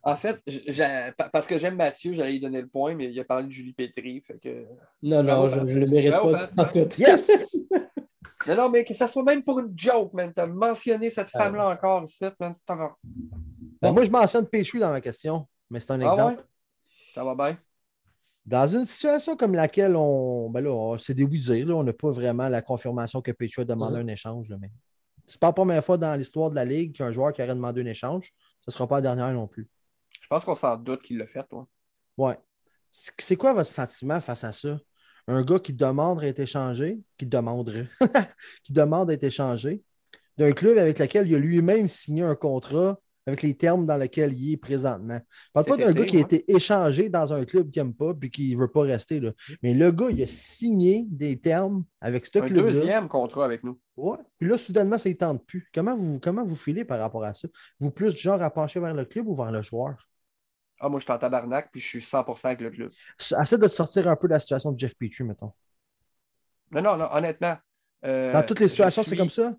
En 0.08 0.16
fait, 0.16 0.40
parce 1.34 1.46
que 1.46 1.58
j'aime 1.58 1.76
Mathieu, 1.76 2.14
j'allais 2.14 2.32
lui 2.32 2.40
donner 2.40 2.62
le 2.62 2.68
point, 2.70 2.96
mais 2.96 3.12
il 3.12 3.20
a 3.20 3.26
parlé 3.26 3.48
de 3.48 3.52
Julie 3.52 3.74
Petrie. 3.74 4.22
Fait 4.22 4.40
que... 4.40 4.66
Non, 5.04 5.22
non, 5.22 5.50
je 5.50 5.60
ne 5.60 5.74
le 5.74 5.86
mérite 5.86 6.14
pas. 6.56 6.66
tout. 6.68 6.88
Yes! 6.98 7.30
non, 8.48 8.56
non, 8.56 8.70
mais 8.70 8.86
que 8.86 8.94
ça 8.94 9.10
soit 9.10 9.24
même 9.24 9.44
pour 9.44 9.60
une 9.60 9.74
joke, 9.76 10.14
man. 10.14 10.32
Tu 10.34 10.40
as 10.40 10.48
mentionné 10.48 11.10
cette 11.10 11.28
ah 11.34 11.40
femme-là 11.40 11.68
encore 11.68 12.06
ici, 12.06 12.24
man. 12.40 12.56
Ben, 13.82 13.92
moi, 13.92 14.06
je 14.06 14.10
mentionne 14.10 14.48
Petrie 14.48 14.80
dans 14.80 14.92
ma 14.92 15.02
question, 15.02 15.46
mais 15.70 15.82
c'est 15.82 15.92
un 15.92 16.00
ah 16.00 16.08
exemple. 16.08 16.46
Ça 17.18 17.24
va 17.24 17.34
bien? 17.34 17.58
Dans 18.46 18.68
une 18.68 18.86
situation 18.86 19.36
comme 19.36 19.56
laquelle 19.56 19.96
on. 19.96 20.52
Ben 20.52 20.62
là, 20.62 20.98
c'est 21.00 21.16
des 21.16 21.24
oui 21.24 21.40
dire, 21.40 21.68
on 21.76 21.82
n'a 21.82 21.92
pas 21.92 22.12
vraiment 22.12 22.48
la 22.48 22.62
confirmation 22.62 23.24
que 23.24 23.32
Petrie 23.32 23.64
a 23.64 23.66
demandé 23.66 23.98
mm-hmm. 23.98 24.04
un 24.04 24.08
échange. 24.08 24.50
Là, 24.50 24.58
mais 24.62 24.70
c'est 25.26 25.40
pas 25.40 25.48
la 25.48 25.54
première 25.54 25.84
fois 25.84 25.98
dans 25.98 26.14
l'histoire 26.14 26.52
de 26.52 26.56
la 26.56 26.64
Ligue 26.64 26.96
qu'un 26.96 27.10
joueur 27.10 27.34
qui 27.34 27.42
aurait 27.42 27.56
demandé 27.56 27.82
un 27.82 27.88
échange. 27.88 28.36
Ce 28.62 28.70
ne 28.70 28.72
sera 28.72 28.88
pas 28.88 28.98
la 28.98 29.02
dernière 29.02 29.34
non 29.34 29.48
plus. 29.48 29.68
Je 30.22 30.28
pense 30.28 30.46
qu'on 30.46 30.54
s'en 30.54 30.78
doute 30.78 31.02
qu'il 31.02 31.18
l'a 31.18 31.26
fait, 31.26 31.44
toi. 31.50 31.68
Ouais. 32.18 32.38
C'est 32.92 33.36
quoi 33.36 33.52
votre 33.54 33.72
sentiment 33.72 34.22
face 34.22 34.44
à 34.44 34.52
ça? 34.52 34.78
Un 35.28 35.42
gars 35.42 35.58
qui 35.58 35.74
demande 35.74 36.20
à 36.20 36.28
être 36.28 36.40
échangé, 36.40 37.00
qui 37.18 37.26
demanderait, 37.26 37.88
qui 38.64 38.74
demande 38.74 39.10
à 39.10 39.14
être 39.14 39.24
échangé, 39.24 39.82
d'un 40.38 40.52
club 40.52 40.78
avec 40.78 41.00
lequel 41.00 41.28
il 41.28 41.34
a 41.34 41.40
lui-même 41.40 41.88
signé 41.88 42.22
un 42.22 42.36
contrat 42.36 43.00
avec 43.28 43.42
les 43.42 43.54
termes 43.56 43.86
dans 43.86 43.98
lesquels 43.98 44.34
il 44.34 44.54
est 44.54 44.58
présentement. 44.58 45.20
Je 45.20 45.52
parle 45.54 45.66
pas 45.66 45.78
d'un 45.78 45.92
gars 45.92 46.06
qui 46.06 46.18
a 46.18 46.22
été 46.22 46.50
échangé 46.50 47.10
dans 47.10 47.34
un 47.34 47.44
club 47.44 47.70
qu'il 47.70 47.84
n'aime 47.84 47.94
pas 47.94 48.14
et 48.22 48.30
qui 48.30 48.56
ne 48.56 48.60
veut 48.60 48.72
pas 48.72 48.82
rester. 48.82 49.20
Là. 49.20 49.34
Mais 49.62 49.74
le 49.74 49.92
gars, 49.92 50.08
il 50.10 50.24
a 50.24 50.28
signé 50.28 51.06
des 51.10 51.38
termes 51.38 51.84
avec 52.00 52.26
ce 52.26 52.40
club-là. 52.40 52.72
Deuxième 52.72 53.10
contrat 53.10 53.44
avec 53.44 53.66
nous. 53.66 53.78
Ouais. 53.98 54.18
Puis 54.40 54.48
là, 54.48 54.58
soudainement, 54.58 54.98
ça 54.98 55.10
ne 55.10 55.14
tente 55.16 55.46
plus. 55.46 55.70
Comment 55.74 55.98
vous, 55.98 56.20
comment 56.20 56.46
vous 56.46 56.56
filez 56.56 56.86
par 56.86 57.00
rapport 57.00 57.26
à 57.26 57.34
ça? 57.34 57.50
Vous 57.82 57.92
plus 57.92 58.14
du 58.14 58.22
genre 58.22 58.42
à 58.42 58.50
pencher 58.50 58.80
vers 58.80 58.94
le 58.94 59.04
club 59.04 59.28
ou 59.28 59.36
vers 59.36 59.52
le 59.52 59.62
joueur? 59.62 60.08
Ah, 60.80 60.88
moi, 60.88 61.00
je 61.00 61.04
suis 61.04 61.12
en 61.12 61.18
tabarnak 61.18 61.70
puis 61.72 61.82
je 61.82 61.88
suis 61.88 62.00
100% 62.00 62.46
avec 62.46 62.62
le 62.62 62.70
club. 62.70 62.92
Essaie 63.20 63.58
de 63.58 63.68
te 63.68 63.74
sortir 63.74 64.08
un 64.08 64.16
peu 64.16 64.28
de 64.28 64.34
la 64.34 64.40
situation 64.40 64.72
de 64.72 64.80
Jeff 64.80 64.96
Petrie, 64.96 65.26
mettons. 65.26 65.52
Non, 66.72 66.82
non, 66.82 66.96
non 66.96 67.10
honnêtement. 67.12 67.58
Euh, 68.06 68.32
dans 68.32 68.44
toutes 68.44 68.62
les 68.62 68.70
situations, 68.70 69.04
c'est 69.04 69.18
comme 69.18 69.30
ça? 69.30 69.54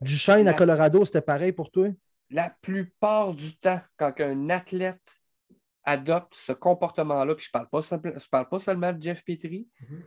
Du 0.00 0.16
Chêne 0.16 0.48
à 0.48 0.54
Colorado, 0.54 1.04
c'était 1.04 1.20
pareil 1.20 1.52
pour 1.52 1.70
toi? 1.70 1.88
La 2.32 2.50
plupart 2.62 3.34
du 3.34 3.56
temps, 3.56 3.80
quand 3.96 4.12
un 4.20 4.50
athlète 4.50 5.00
adopte 5.84 6.34
ce 6.34 6.52
comportement-là, 6.52 7.34
puis 7.34 7.44
je 7.44 7.50
ne 7.50 7.52
parle, 7.52 7.68
pas 7.68 7.98
parle 8.30 8.48
pas 8.48 8.58
seulement 8.58 8.92
de 8.92 9.02
Jeff 9.02 9.22
Petrie, 9.24 9.68
mhm. 9.80 10.02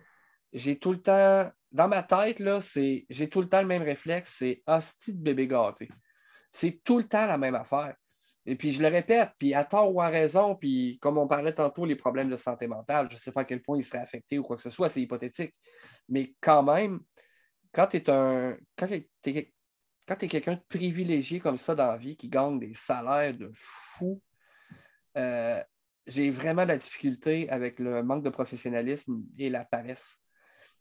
j'ai 0.54 0.80
tout 0.80 0.92
le 0.92 1.02
temps, 1.02 1.52
dans 1.72 1.88
ma 1.88 2.04
tête, 2.04 2.40
là, 2.40 2.62
c'est, 2.62 3.06
j'ai 3.10 3.30
tout 3.30 3.42
le 3.42 3.50
temps 3.50 3.62
le 3.62 3.68
même 3.68 3.84
réflexe, 3.84 4.36
c'est 4.38 4.64
hostie 4.66 5.14
de 5.14 5.22
bébé 5.22 5.48
gâté. 5.48 5.90
C'est 6.52 6.82
tout 6.84 6.98
le 6.98 7.08
temps 7.08 7.26
la 7.26 7.38
même 7.38 7.56
affaire. 7.56 7.96
Et 8.48 8.56
puis 8.56 8.72
je 8.72 8.82
le 8.82 8.88
répète, 8.88 9.32
puis 9.40 9.54
à 9.54 9.64
tort 9.64 9.94
ou 9.94 10.02
à 10.02 10.08
raison, 10.08 10.56
puis 10.56 11.00
comme 11.02 11.18
on 11.18 11.28
parlait 11.28 11.54
tantôt, 11.54 11.86
les 11.86 11.96
problèmes 11.96 12.30
de 12.30 12.38
santé 12.38 12.68
mentale, 12.68 13.08
je 13.10 13.16
ne 13.16 13.20
sais 13.20 13.32
pas 13.32 13.42
à 13.42 13.46
quel 13.46 13.62
point 13.62 13.78
il 13.78 13.84
serait 13.84 14.00
affecté 14.00 14.38
ou 14.38 14.44
quoi 14.44 14.56
que 14.56 14.62
ce 14.62 14.70
soit, 14.70 14.90
c'est 14.90 15.02
hypothétique. 15.02 15.54
Mais 16.08 16.36
quand 16.42 16.62
même, 16.62 17.00
quand 17.74 17.88
tu 17.88 17.98
es 17.98 18.10
un. 18.10 18.56
Quand 18.78 18.88
es, 18.92 19.54
quand 20.08 20.16
tu 20.16 20.26
es 20.26 20.28
quelqu'un 20.28 20.56
de 20.56 20.62
privilégié 20.68 21.40
comme 21.40 21.58
ça 21.58 21.76
dans 21.76 21.88
la 21.88 21.98
vie, 21.98 22.16
qui 22.16 22.30
gagne 22.30 22.60
des 22.60 22.74
salaires 22.74 23.34
de 23.34 23.50
fou, 23.54 24.22
euh, 25.18 25.62
j'ai 26.08 26.30
vraiment 26.30 26.64
de 26.64 26.70
la 26.70 26.78
difficulté 26.78 27.50
avec 27.50 27.80
le 27.80 28.04
manque 28.04 28.24
de 28.24 28.30
professionnalisme 28.30 29.24
et 29.38 29.50
la 29.50 29.66
paresse. 29.66 30.18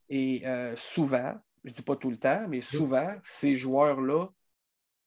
Et 0.08 0.46
euh, 0.46 0.76
souvent, 0.76 1.34
je 1.64 1.70
ne 1.70 1.74
dis 1.74 1.82
pas 1.82 1.96
tout 1.96 2.10
le 2.10 2.18
temps, 2.18 2.46
mais 2.48 2.60
souvent, 2.60 3.14
ces 3.22 3.56
joueurs-là 3.56 4.28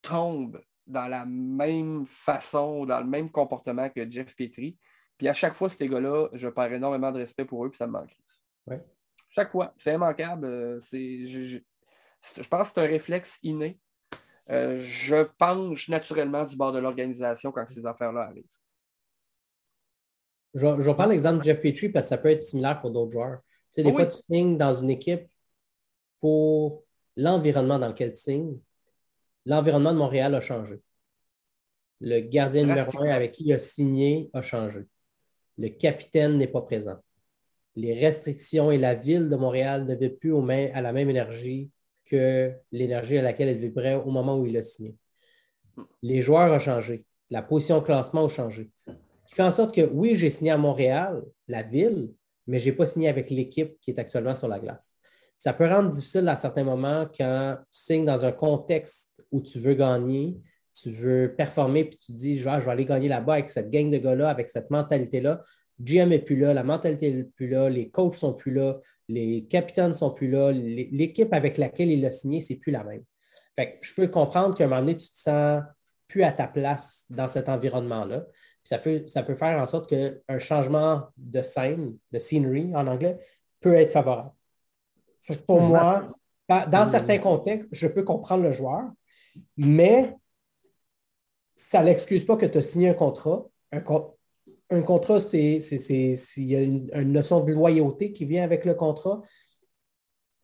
tombent 0.02 0.62
dans 0.88 1.08
la 1.08 1.26
même 1.26 2.06
façon, 2.08 2.86
dans 2.86 3.00
le 3.00 3.06
même 3.06 3.30
comportement 3.30 3.90
que 3.90 4.10
Jeff 4.10 4.36
Petrie. 4.36 4.78
Puis 5.18 5.28
à 5.28 5.34
chaque 5.34 5.56
fois, 5.56 5.70
ces 5.70 5.88
gars-là, 5.88 6.30
je 6.34 6.48
perds 6.48 6.74
énormément 6.74 7.12
de 7.12 7.20
respect 7.20 7.46
pour 7.46 7.66
eux, 7.66 7.70
puis 7.70 7.78
ça 7.78 7.88
me 7.88 7.92
manque. 7.92 8.16
Chaque 9.30 9.52
fois, 9.52 9.74
c'est 9.78 9.94
immanquable. 9.94 10.46
Euh, 10.46 10.80
je, 10.80 11.60
pense 12.50 12.70
que 12.70 12.74
c'est 12.74 12.82
un 12.82 12.88
réflexe 12.88 13.38
inné. 13.44 13.80
Euh, 14.50 14.80
je 14.82 15.24
penche 15.38 15.90
naturellement 15.90 16.46
du 16.46 16.56
bord 16.56 16.72
de 16.72 16.80
l'organisation 16.80 17.52
quand 17.52 17.66
ces 17.68 17.86
affaires-là 17.86 18.22
arrivent. 18.22 18.44
Je, 20.54 20.66
vais 20.66 20.94
prendre 20.94 21.12
l'exemple 21.12 21.40
de 21.40 21.44
Jeff 21.44 21.62
Petrie 21.62 21.90
parce 21.90 22.06
que 22.06 22.10
ça 22.10 22.18
peut 22.18 22.30
être 22.30 22.44
similaire 22.44 22.80
pour 22.80 22.92
d'autres 22.92 23.12
joueurs. 23.12 23.40
Tu 23.74 23.82
sais, 23.82 23.84
des 23.84 23.92
fois, 23.92 24.06
tu 24.06 24.18
signes 24.18 24.58
dans 24.58 24.74
une 24.74 24.90
équipe 24.90 25.28
pour 26.20 26.84
l'environnement 27.16 27.78
dans 27.78 27.90
lequel 27.90 28.14
tu 28.14 28.22
signes. 28.22 28.58
L'environnement 29.46 29.94
de 29.94 29.98
Montréal 29.98 30.34
a 30.34 30.42
changé. 30.42 30.82
Le 32.00 32.20
gardien 32.22 32.66
numéro 32.66 33.00
un 33.02 33.10
avec 33.10 33.34
qui 33.34 33.44
il 33.46 33.54
a 33.54 33.60
signé 33.60 34.30
a 34.34 34.42
changé. 34.42 34.82
Le 35.58 35.70
capitaine 35.70 36.38
n'est 36.38 36.48
pas 36.48 36.62
présent. 36.62 36.98
Les 37.76 37.94
restrictions 38.00 38.72
et 38.72 38.78
la 38.78 38.96
ville 38.96 39.30
de 39.30 39.36
Montréal 39.36 39.86
ne 39.86 39.96
vivent 39.96 40.18
plus 40.18 40.34
à 40.74 40.82
la 40.82 40.94
même 40.94 41.10
énergie 41.10 41.70
que 42.10 42.52
l'énergie 42.72 43.18
à 43.18 43.22
laquelle 43.22 43.50
elle 43.50 43.60
vibrait 43.60 43.96
au 43.96 44.12
moment 44.12 44.38
où 44.38 44.46
il 44.46 44.58
a 44.58 44.62
signé. 44.62 44.96
Les 46.02 46.22
joueurs 46.22 46.52
ont 46.52 46.60
changé. 46.60 47.06
La 47.30 47.42
position 47.42 47.82
classement 47.82 48.26
a 48.26 48.30
changé. 48.30 48.72
Qui 49.26 49.36
fait 49.36 49.44
en 49.44 49.52
sorte 49.52 49.76
que, 49.76 49.82
oui, 49.82 50.16
j'ai 50.16 50.30
signé 50.30 50.52
à 50.52 50.58
Montréal, 50.58 51.24
la 51.48 51.64
ville, 51.64 52.10
mais 52.48 52.60
je 52.60 52.70
n'ai 52.70 52.72
pas 52.72 52.86
signé 52.86 53.10
avec 53.10 53.30
l'équipe 53.30 53.78
qui 53.82 53.92
est 53.92 54.00
actuellement 54.00 54.36
sur 54.36 54.48
la 54.48 54.60
glace. 54.60 54.96
Ça 55.38 55.54
peut 55.54 55.68
rendre 55.68 55.92
difficile 55.92 56.28
à 56.30 56.36
certains 56.36 56.64
moments 56.64 57.06
quand 57.16 57.58
tu 57.72 57.80
signes 57.80 58.06
dans 58.06 58.26
un 58.26 58.32
contexte 58.32 59.12
où 59.32 59.42
tu 59.42 59.60
veux 59.60 59.76
gagner, 59.76 60.38
tu 60.74 60.92
veux 60.92 61.34
performer, 61.36 61.86
puis 61.86 61.98
tu 61.98 62.12
dis, 62.12 62.40
je 62.40 62.44
vais, 62.44 62.70
aller 62.70 62.86
gagner 62.86 63.10
là-bas 63.10 63.34
avec 63.34 63.50
cette 63.50 63.70
gang 63.70 63.90
de 63.90 63.98
gars-là, 63.98 64.30
avec 64.30 64.50
cette 64.50 64.70
mentalité-là. 64.70 65.42
GM 65.80 66.10
n'est 66.10 66.20
plus 66.20 66.38
là, 66.38 66.54
la 66.54 66.64
mentalité 66.64 67.12
n'est 67.12 67.24
plus 67.24 67.50
là, 67.50 67.70
les 67.70 67.90
coachs 67.90 68.16
sont 68.16 68.34
plus 68.34 68.54
là, 68.54 68.80
les 69.08 69.46
capitaines 69.46 69.90
ne 69.90 69.94
sont 69.94 70.12
plus 70.12 70.30
là, 70.30 70.52
l'équipe 70.52 71.34
avec 71.34 71.58
laquelle 71.58 71.92
il 71.92 72.06
a 72.06 72.12
signé, 72.12 72.42
c'est 72.42 72.56
plus 72.56 72.72
la 72.72 72.84
même. 72.84 73.04
Fait 73.56 73.80
je 73.82 73.94
peux 73.94 74.08
comprendre 74.08 74.56
qu'à 74.56 74.66
un 74.66 74.68
moment 74.68 74.82
donné, 74.82 74.98
tu 74.98 75.10
te 75.10 75.18
sens 75.18 75.62
plus 76.08 76.24
à 76.24 76.32
ta 76.32 76.48
place 76.48 77.06
dans 77.10 77.28
cet 77.28 77.50
environnement-là. 77.50 78.26
Ça 78.64 78.78
peut, 78.78 79.06
ça 79.08 79.24
peut 79.24 79.36
faire 79.36 79.60
en 79.60 79.66
sorte 79.66 79.90
qu'un 79.90 80.40
changement 80.40 81.08
de 81.16 81.42
scène, 81.42 81.98
de 82.12 82.20
scenery 82.20 82.72
en 82.76 82.86
anglais, 82.88 83.18
peut 83.62 83.76
être 83.76 83.92
favorable. 83.92 84.32
pour 85.46 85.62
moi, 85.62 86.12
dans 86.50 86.86
certains 86.86 87.20
contextes, 87.20 87.68
je 87.72 87.88
peux 87.88 88.04
comprendre 88.04 88.44
le 88.44 88.52
joueur, 88.52 88.84
mais 89.56 90.16
ça 91.56 91.84
n'excuse 91.84 92.24
pas 92.24 92.38
que 92.38 92.46
tu 92.46 92.58
as 92.58 92.62
signé 92.62 92.90
un 92.90 92.94
contrat. 92.94 93.46
Un, 93.72 93.82
contrat, 94.84 95.20
c'est, 95.20 95.60
il 96.38 96.44
y 96.44 96.56
a 96.56 96.62
une, 96.62 97.12
notion 97.12 97.42
de 97.44 97.52
loyauté 97.52 98.12
qui 98.12 98.26
vient 98.26 98.44
avec 98.44 98.66
le 98.66 98.74
contrat. 98.74 99.22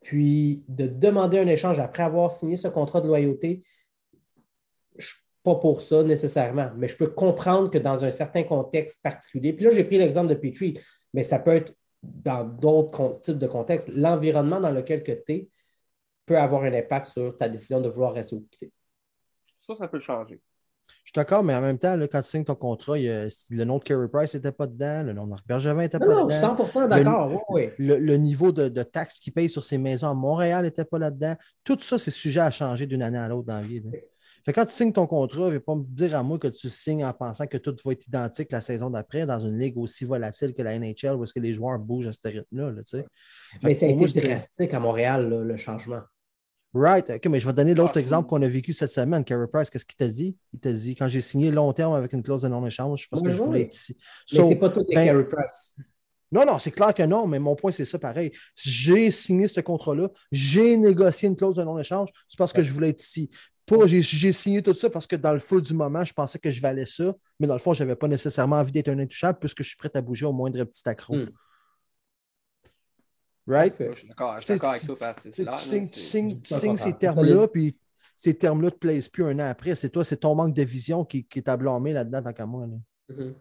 Puis 0.02 0.64
de 0.68 0.88
demander 0.88 1.40
un 1.40 1.48
échange 1.48 1.80
après 1.80 2.04
avoir 2.04 2.32
signé 2.32 2.56
ce 2.56 2.68
contrat 2.68 3.02
de 3.02 3.08
loyauté, 3.08 3.64
je 4.98 5.06
ne 5.06 5.10
suis 5.10 5.22
pas 5.44 5.56
pour 5.56 5.82
ça 5.82 6.04
nécessairement, 6.04 6.72
mais 6.76 6.88
je 6.88 6.98
peux 6.98 7.08
comprendre 7.08 7.70
que 7.70 7.78
dans 7.78 8.04
un 8.04 8.12
certain 8.12 8.44
contexte 8.44 9.02
particulier, 9.02 9.54
puis 9.54 9.66
là, 9.66 9.72
j'ai 9.72 9.84
pris 9.84 9.98
l'exemple 9.98 10.28
de 10.28 10.36
Petrie, 10.36 10.80
mais 11.14 11.24
ça 11.24 11.40
peut 11.40 11.52
être 11.52 11.74
dans 12.02 12.44
d'autres 12.44 13.20
types 13.22 13.38
de 13.38 13.48
contextes, 13.48 13.88
l'environnement 13.90 14.60
dans 14.60 14.72
lequel 14.72 15.04
tu 15.04 15.12
es 15.12 15.50
peut 16.26 16.38
avoir 16.38 16.64
un 16.64 16.74
impact 16.74 17.08
sur 17.08 17.36
ta 17.38 17.50
décision 17.50 17.82
de 17.82 17.90
vouloir 17.90 18.14
rester 18.14 18.36
ou 18.36 18.48
quitter. 18.52 18.72
Ça, 19.66 19.76
ça 19.76 19.88
peut 19.88 20.00
changer. 20.00 20.42
Je 21.04 21.10
suis 21.10 21.16
d'accord, 21.16 21.44
mais 21.44 21.54
en 21.54 21.62
même 21.62 21.78
temps, 21.78 22.00
quand 22.12 22.22
tu 22.22 22.30
signes 22.30 22.46
ton 22.46 22.56
contrat, 22.56 22.98
le 22.98 23.64
nom 23.66 23.78
de 23.78 23.84
Kerry 23.84 24.08
Price 24.08 24.34
n'était 24.34 24.52
pas 24.52 24.68
dedans, 24.68 25.04
le 25.06 25.14
nom 25.14 25.28
de 25.28 25.36
Bergevin 25.46 25.82
n'était 25.82 26.00
pas 26.00 26.06
dedans. 26.06 26.28
Non, 26.28 26.56
100% 26.56 26.88
d'accord, 26.88 27.44
oui. 27.50 27.70
Le, 27.78 28.16
niveau 28.16 28.52
de, 28.52 28.70
taxes 28.84 29.20
qu'il 29.20 29.34
paye 29.34 29.50
sur 29.50 29.64
ses 29.64 29.78
maisons 29.78 30.10
à 30.10 30.14
Montréal 30.14 30.66
n'était 30.66 30.86
pas 30.86 31.00
là-dedans. 31.00 31.36
Tout 31.64 31.80
ça, 31.82 32.00
c'est 32.00 32.12
sujet 32.12 32.40
à 32.40 32.52
changer 32.52 32.88
d'une 32.88 33.02
année 33.02 33.18
à 33.18 33.28
l'autre 33.28 33.48
dans 33.48 33.58
la 33.58 33.62
vie. 33.62 33.82
Fait 34.46 34.52
quand 34.52 34.66
tu 34.66 34.74
signes 34.74 34.92
ton 34.92 35.08
contrat, 35.08 35.50
ne 35.50 35.58
pas 35.58 35.76
me 35.76 35.84
dire 35.86 36.18
à 36.18 36.24
moi 36.24 36.38
que 36.38 36.50
tu 36.50 36.70
signes 36.70 37.06
en 37.06 37.14
pensant 37.14 37.48
que 37.48 37.58
tout 37.58 37.76
va 37.86 37.94
être 37.94 38.06
identique 38.08 38.52
la 38.52 38.60
saison 38.60 38.90
d'après 38.90 39.26
dans 39.26 39.40
une 39.40 39.58
ligue 39.58 39.78
aussi 39.78 40.04
volatile 40.04 40.54
que 40.54 40.62
la 40.62 40.78
NHL 40.78 41.16
où 41.16 41.24
est-ce 41.24 41.34
que 41.34 41.40
les 41.40 41.54
joueurs 41.54 41.80
bougent 41.80 42.08
à 42.08 42.12
ce 42.12 42.20
rythme-là. 42.26 42.74
mais 43.62 43.74
ça 43.74 43.86
a 43.86 43.90
été 43.90 44.20
drastique 44.20 44.74
à 44.74 44.80
Montréal, 44.82 45.30
le 45.30 45.58
changement. 45.58 46.02
Right. 46.74 47.08
OK, 47.10 47.26
mais 47.28 47.40
je 47.40 47.46
vais 47.46 47.54
donner 47.54 47.76
l'autre 47.76 47.98
exemple 47.98 48.28
qu'on 48.28 48.42
a 48.42 48.48
vécu 48.48 48.74
cette 48.74 48.92
semaine. 48.92 49.24
Carey 49.24 49.46
Price, 49.52 49.70
qu'est-ce 49.70 49.86
qu'il 49.86 49.98
t'a 49.98 50.08
dit? 50.08 50.36
Il 50.54 50.60
t'a 50.60 50.74
dit 50.74 50.96
quand 50.96 51.08
j'ai 51.08 51.22
signé 51.22 51.52
long 51.52 51.72
terme 51.72 51.94
avec 51.94 52.14
une 52.14 52.24
clause 52.24 52.42
de 52.42 52.48
non-échange, 52.48 53.08
parce 53.10 53.22
que 53.22 53.30
je 53.30 53.38
voulais 53.38 53.62
être 53.62 53.76
ici. 53.76 53.96
Mais 54.34 54.44
c'est 54.44 54.56
pas 54.56 54.70
tout 54.70 54.84
des 54.84 54.96
ben, 54.96 55.06
Carey 55.06 55.26
Price. 55.26 55.76
Non, 56.32 56.48
non, 56.48 56.58
c'est 56.58 56.72
clair 56.72 56.96
que 56.96 57.04
non, 57.04 57.28
mais 57.28 57.38
mon 57.38 57.56
point, 57.56 57.72
c'est 57.72 57.86
ça 57.86 58.00
pareil. 58.00 58.32
J'ai 58.56 59.12
signé 59.12 59.48
ce 59.48 59.62
contrat-là, 59.62 60.10
j'ai 60.32 60.76
négocié 60.78 61.30
une 61.30 61.36
clause 61.36 61.58
de 61.58 61.64
non-échange, 61.64 62.10
c'est 62.28 62.38
parce 62.40 62.52
que 62.52 62.64
je 62.64 62.74
voulais 62.74 62.90
être 62.90 63.04
ici. 63.04 63.30
Pas, 63.68 63.86
j'ai 63.86 64.32
signé 64.34 64.62
tout 64.64 64.74
ça 64.74 64.90
parce 64.90 65.06
que 65.06 65.16
dans 65.16 65.32
le 65.32 65.40
feu 65.40 65.62
du 65.62 65.74
moment, 65.74 66.04
je 66.04 66.12
pensais 66.12 66.40
que 66.40 66.50
je 66.50 66.60
valais 66.60 66.86
ça, 66.86 67.14
mais 67.40 67.46
dans 67.46 67.54
le 67.54 67.60
fond, 67.60 67.74
je 67.74 67.84
n'avais 67.84 67.96
pas 67.96 68.08
nécessairement 68.08 68.58
envie 68.58 68.72
d'être 68.72 68.90
un 68.90 68.98
intouchable 68.98 69.38
puisque 69.40 69.62
je 69.62 69.70
suis 69.70 69.78
prêt 69.78 69.92
à 69.94 70.02
bouger 70.02 70.26
au 70.26 70.34
moindre 70.34 70.64
petit 70.64 70.82
accro. 70.90 71.16
Hmm. 71.16 71.30
Right? 73.46 73.76
Je 73.78 73.98
suis 73.98 74.08
d'accord 74.08 74.32
avec 74.32 74.46
toi, 74.46 75.16
Tu 75.34 75.46
signes 75.94 76.40
ces 76.78 76.94
termes-là, 76.94 77.48
puis 77.48 77.78
ces 78.18 78.34
termes-là 78.34 78.68
ne 78.68 78.70
te 78.70 78.78
plaisent 78.78 79.10
plus 79.10 79.26
un 79.26 79.38
an 79.40 79.50
après. 79.50 79.76
C'est 79.76 79.90
toi, 79.90 80.06
c'est 80.06 80.18
ton 80.18 80.34
manque 80.34 80.56
de 80.56 80.64
vision 80.64 81.04
qui, 81.04 81.26
qui 81.26 81.44
t'a 81.44 81.58
blâmé 81.58 81.92
là-dedans, 81.92 82.24
tant 82.24 82.34
qu'à 82.34 82.46
moi. 82.46 82.66
Mm-hmm. 83.10 83.34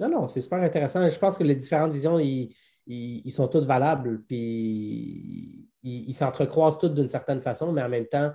Non, 0.00 0.08
non, 0.10 0.28
c'est 0.28 0.42
super 0.42 0.58
intéressant. 0.58 1.08
Je 1.08 1.18
pense 1.18 1.38
que 1.38 1.44
les 1.44 1.56
différentes 1.56 1.92
visions, 1.92 2.18
ils, 2.18 2.54
ils, 2.86 3.32
sont 3.32 3.48
toutes 3.48 3.64
valables, 3.64 4.22
puis 4.24 5.68
ils 5.82 6.14
s'entrecroisent 6.14 6.78
toutes 6.78 6.94
d'une 6.94 7.08
certaine 7.08 7.40
façon, 7.40 7.72
mais 7.72 7.82
en 7.82 7.88
même 7.88 8.06
temps, 8.06 8.32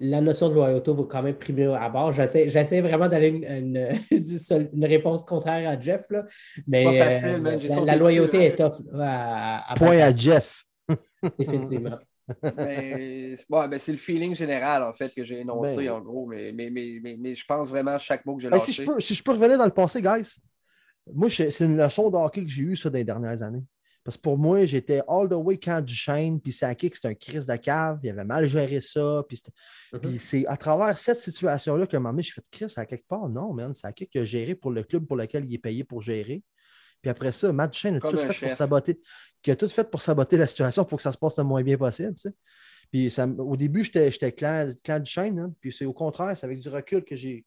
la 0.00 0.20
notion 0.22 0.48
de 0.48 0.54
loyauté 0.54 0.92
va 0.92 1.02
quand 1.08 1.22
même 1.22 1.36
primer 1.36 1.66
à 1.66 1.88
bord. 1.90 2.12
J'essaie 2.12 2.80
vraiment 2.80 3.08
d'aller 3.08 3.28
une, 3.28 3.98
une, 4.72 4.84
réponse 4.84 5.22
contraire 5.22 5.68
à 5.68 5.78
Jeff, 5.78 6.04
là, 6.10 6.24
mais 6.66 6.86
euh, 6.86 7.84
la, 7.84 7.96
loyauté 7.96 8.46
est 8.46 8.56
tough. 8.56 8.82
À, 8.98 9.74
Point 9.76 9.98
à 9.98 10.12
Jeff. 10.16 10.64
Définitivement. 11.38 11.98
Ben, 12.42 13.36
c'est 13.78 13.92
le 13.92 13.98
feeling 13.98 14.34
général, 14.34 14.82
en 14.84 14.92
fait, 14.94 15.12
que 15.14 15.24
j'ai 15.24 15.40
énoncé, 15.40 15.76
ben 15.76 15.90
en 15.90 16.00
gros, 16.00 16.26
mais, 16.26 16.52
mais, 16.52 16.70
mais, 16.70 17.16
mais, 17.18 17.34
je 17.34 17.44
pense 17.44 17.68
vraiment 17.68 17.92
à 17.92 17.98
chaque 17.98 18.24
mot 18.24 18.36
que 18.36 18.42
j'ai 18.42 18.48
ben. 18.48 18.58
Si 18.58 18.72
je, 18.72 18.84
peux, 18.84 19.00
si 19.00 19.14
je 19.14 19.22
peux 19.22 19.32
revenir 19.32 19.58
dans 19.58 19.64
le 19.64 19.70
passé, 19.70 20.00
guys, 20.00 20.36
moi, 21.12 21.28
c'est 21.28 21.60
une 21.60 21.76
leçon 21.76 22.08
de 22.08 22.16
hockey 22.16 22.44
que 22.44 22.50
j'ai 22.50 22.62
eue, 22.62 22.76
ça, 22.76 22.88
dans 22.88 22.98
les 22.98 23.04
dernières 23.04 23.42
années. 23.42 23.64
Parce 24.02 24.16
que 24.16 24.22
pour 24.22 24.38
moi, 24.38 24.64
j'étais 24.64 25.02
all 25.08 25.28
the 25.28 25.34
way 25.34 25.58
quand 25.58 25.82
du 25.82 25.94
chaîne, 25.94 26.40
puis 26.40 26.52
Sakic, 26.52 26.96
c'était 26.96 27.08
un 27.08 27.14
crise 27.14 27.46
de 27.46 27.56
cave, 27.56 28.00
il 28.02 28.10
avait 28.10 28.24
mal 28.24 28.46
géré 28.46 28.80
ça. 28.80 29.22
Puis, 29.28 29.42
mm-hmm. 29.92 30.18
c'est 30.18 30.46
à 30.46 30.56
travers 30.56 30.96
cette 30.96 31.18
situation-là 31.18 31.86
qu'à 31.86 31.98
un 31.98 32.00
moment 32.00 32.12
donné, 32.12 32.22
je 32.22 32.32
fais 32.32 32.40
Chris, 32.50 32.72
à 32.76 32.86
quelque 32.86 33.06
part, 33.06 33.28
non, 33.28 33.52
man, 33.52 33.74
Sakic 33.74 34.16
a 34.16 34.24
géré 34.24 34.54
pour 34.54 34.70
le 34.70 34.84
club 34.84 35.06
pour 35.06 35.16
lequel 35.16 35.44
il 35.44 35.54
est 35.54 35.58
payé 35.58 35.84
pour 35.84 36.00
gérer. 36.00 36.42
Puis 37.02 37.10
après 37.10 37.32
ça, 37.32 37.52
Matt 37.52 37.72
Duchesne 37.72 37.96
a 37.96 38.00
tout 38.00 38.18
fait 38.18 38.46
pour 38.46 38.56
saboter, 38.56 39.00
qui 39.42 39.50
a 39.50 39.56
tout 39.56 39.68
fait 39.68 39.90
pour 39.90 40.02
saboter 40.02 40.36
la 40.36 40.46
situation 40.46 40.84
pour 40.84 40.98
que 40.98 41.02
ça 41.02 41.12
se 41.12 41.18
passe 41.18 41.36
le 41.38 41.44
moins 41.44 41.62
bien 41.62 41.76
possible. 41.76 42.14
Puis 42.90 43.10
ça, 43.10 43.26
au 43.26 43.56
début, 43.56 43.84
j'étais 43.84 44.32
clan, 44.32 44.72
clan 44.82 45.00
Duchesne, 45.00 45.38
hein, 45.38 45.54
puis 45.60 45.72
c'est 45.72 45.84
au 45.84 45.92
contraire, 45.92 46.36
c'est 46.36 46.46
avec 46.46 46.58
du 46.58 46.68
recul 46.68 47.04
que 47.04 47.14
j'ai 47.14 47.44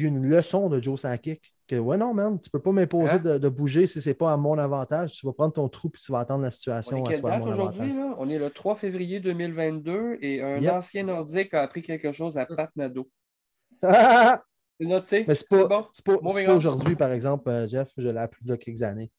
eu 0.00 0.06
une 0.06 0.26
leçon 0.26 0.68
de 0.68 0.80
Joe 0.80 1.00
Sakic 1.00 1.52
ouais, 1.78 1.96
non, 1.96 2.12
man, 2.12 2.40
tu 2.40 2.50
peux 2.50 2.60
pas 2.60 2.72
m'imposer 2.72 3.12
hein? 3.12 3.38
de, 3.38 3.48
bouger 3.48 3.86
si 3.86 4.00
c'est 4.00 4.14
pas 4.14 4.32
à 4.32 4.36
mon 4.36 4.58
avantage. 4.58 5.12
Tu 5.12 5.26
vas 5.26 5.32
prendre 5.32 5.52
ton 5.52 5.68
trou 5.68 5.88
et 5.94 5.98
tu 5.98 6.12
vas 6.12 6.20
attendre 6.20 6.42
la 6.42 6.50
situation 6.50 7.04
à 7.04 7.14
soit 7.14 7.32
à 7.32 7.38
mon 7.38 7.50
avantage. 7.50 7.90
On 8.18 8.28
est 8.28 8.38
le 8.38 8.50
3 8.50 8.76
février 8.76 9.20
2022 9.20 10.18
et 10.20 10.42
un 10.42 10.66
ancien 10.68 11.04
Nordique 11.04 11.54
a 11.54 11.62
appris 11.62 11.82
quelque 11.82 12.12
chose 12.12 12.36
à 12.36 12.46
Pat 12.46 12.70
Nadeau. 12.76 13.08
c'est 13.82 14.86
noté. 14.86 15.24
Mais 15.26 15.34
c'est 15.34 15.48
pas, 15.48 15.64
bon. 15.64 15.86
pas, 16.04 16.54
aujourd'hui, 16.54 16.96
par 16.96 17.12
exemple, 17.12 17.48
euh, 17.48 17.68
Jeff. 17.68 17.88
Je 17.96 18.08
l'ai 18.08 18.18
appris 18.18 18.40
il 18.44 18.50
y 18.50 18.52
a 18.52 18.56
quelques 18.56 18.82
années. 18.82 19.10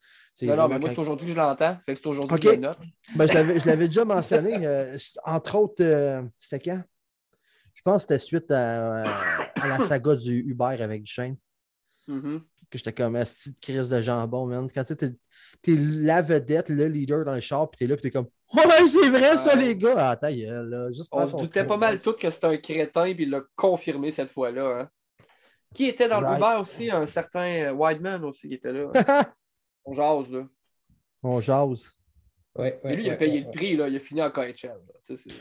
Non, 0.41 0.55
non, 0.55 0.67
mais 0.67 0.79
moi, 0.79 0.89
c'est 0.89 0.99
aujourd'hui 0.99 1.27
que 1.27 1.33
je 1.33 1.37
l'entends. 1.37 1.77
Fait 1.85 1.93
que 1.93 1.99
c'est 1.99 2.07
aujourd'hui 2.07 2.39
que 2.39 2.55
je 2.55 2.59
note. 2.59 2.77
Ben, 3.15 3.27
je 3.27 3.67
l'avais 3.67 3.87
déjà 3.87 4.05
mentionné. 4.05 4.65
Euh, 4.65 4.97
entre 5.25 5.55
autres, 5.55 5.83
euh, 5.83 6.21
c'était 6.39 6.59
quand? 6.59 6.81
Je 7.73 7.81
pense 7.81 8.05
que 8.05 8.13
c'était 8.13 8.25
suite 8.25 8.51
à, 8.51 9.03
à, 9.55 9.67
la 9.67 9.79
saga 9.79 10.15
du 10.15 10.39
Uber 10.39 10.77
avec 10.79 11.03
Duchesne. 11.03 11.37
Mm-hmm. 12.07 12.39
Que 12.69 12.77
j'étais 12.77 12.93
comme 12.93 13.13
petite 13.13 13.59
crise 13.59 13.89
de 13.89 14.01
jambon, 14.01 14.45
man. 14.45 14.69
Quand 14.73 14.83
tu 14.83 14.93
es, 14.93 15.71
es, 15.71 15.75
la 15.75 16.21
vedette, 16.21 16.69
le 16.69 16.87
leader 16.87 17.25
dans 17.25 17.35
le 17.35 17.41
char, 17.41 17.69
puis 17.69 17.79
t'es 17.79 17.87
là, 17.87 17.95
puis 17.95 18.03
t'es 18.03 18.11
comme 18.11 18.27
Ouais, 18.53 18.87
c'est 18.87 19.09
vrai 19.09 19.35
ça, 19.35 19.55
les 19.55 19.75
gars! 19.75 20.11
Ah, 20.11 20.15
ta 20.15 20.31
gueule, 20.31 20.69
là. 20.69 20.91
Juste 20.91 21.09
On 21.11 21.25
doutait 21.25 21.65
pas 21.65 21.77
mal 21.77 21.99
tout 21.99 22.13
que 22.13 22.29
c'était 22.29 22.47
un 22.47 22.57
crétin, 22.57 23.13
puis 23.13 23.23
il 23.23 23.31
l'a 23.31 23.41
confirmé 23.55 24.11
cette 24.11 24.31
fois-là. 24.31 24.81
Hein. 24.81 24.89
Qui 25.73 25.87
était 25.87 26.07
dans 26.07 26.21
le 26.21 26.35
Uber 26.35 26.61
aussi? 26.61 26.91
Un 26.91 27.07
certain 27.07 27.73
Wideman 27.73 28.23
aussi 28.25 28.47
qui 28.47 28.55
était 28.55 28.71
là. 28.71 28.91
On 29.85 29.93
jase, 29.93 30.29
là. 30.31 30.47
On 31.23 31.41
jase. 31.41 31.97
Ouais, 32.55 32.79
Et 32.83 32.95
lui, 32.95 33.05
il 33.05 33.09
a 33.09 33.15
payé 33.15 33.41
le 33.41 33.51
prix, 33.51 33.75
là. 33.75 33.87
il 33.87 33.95
a 33.95 33.99
fini 33.99 34.21
en 34.21 34.29
KHL. 34.29 34.77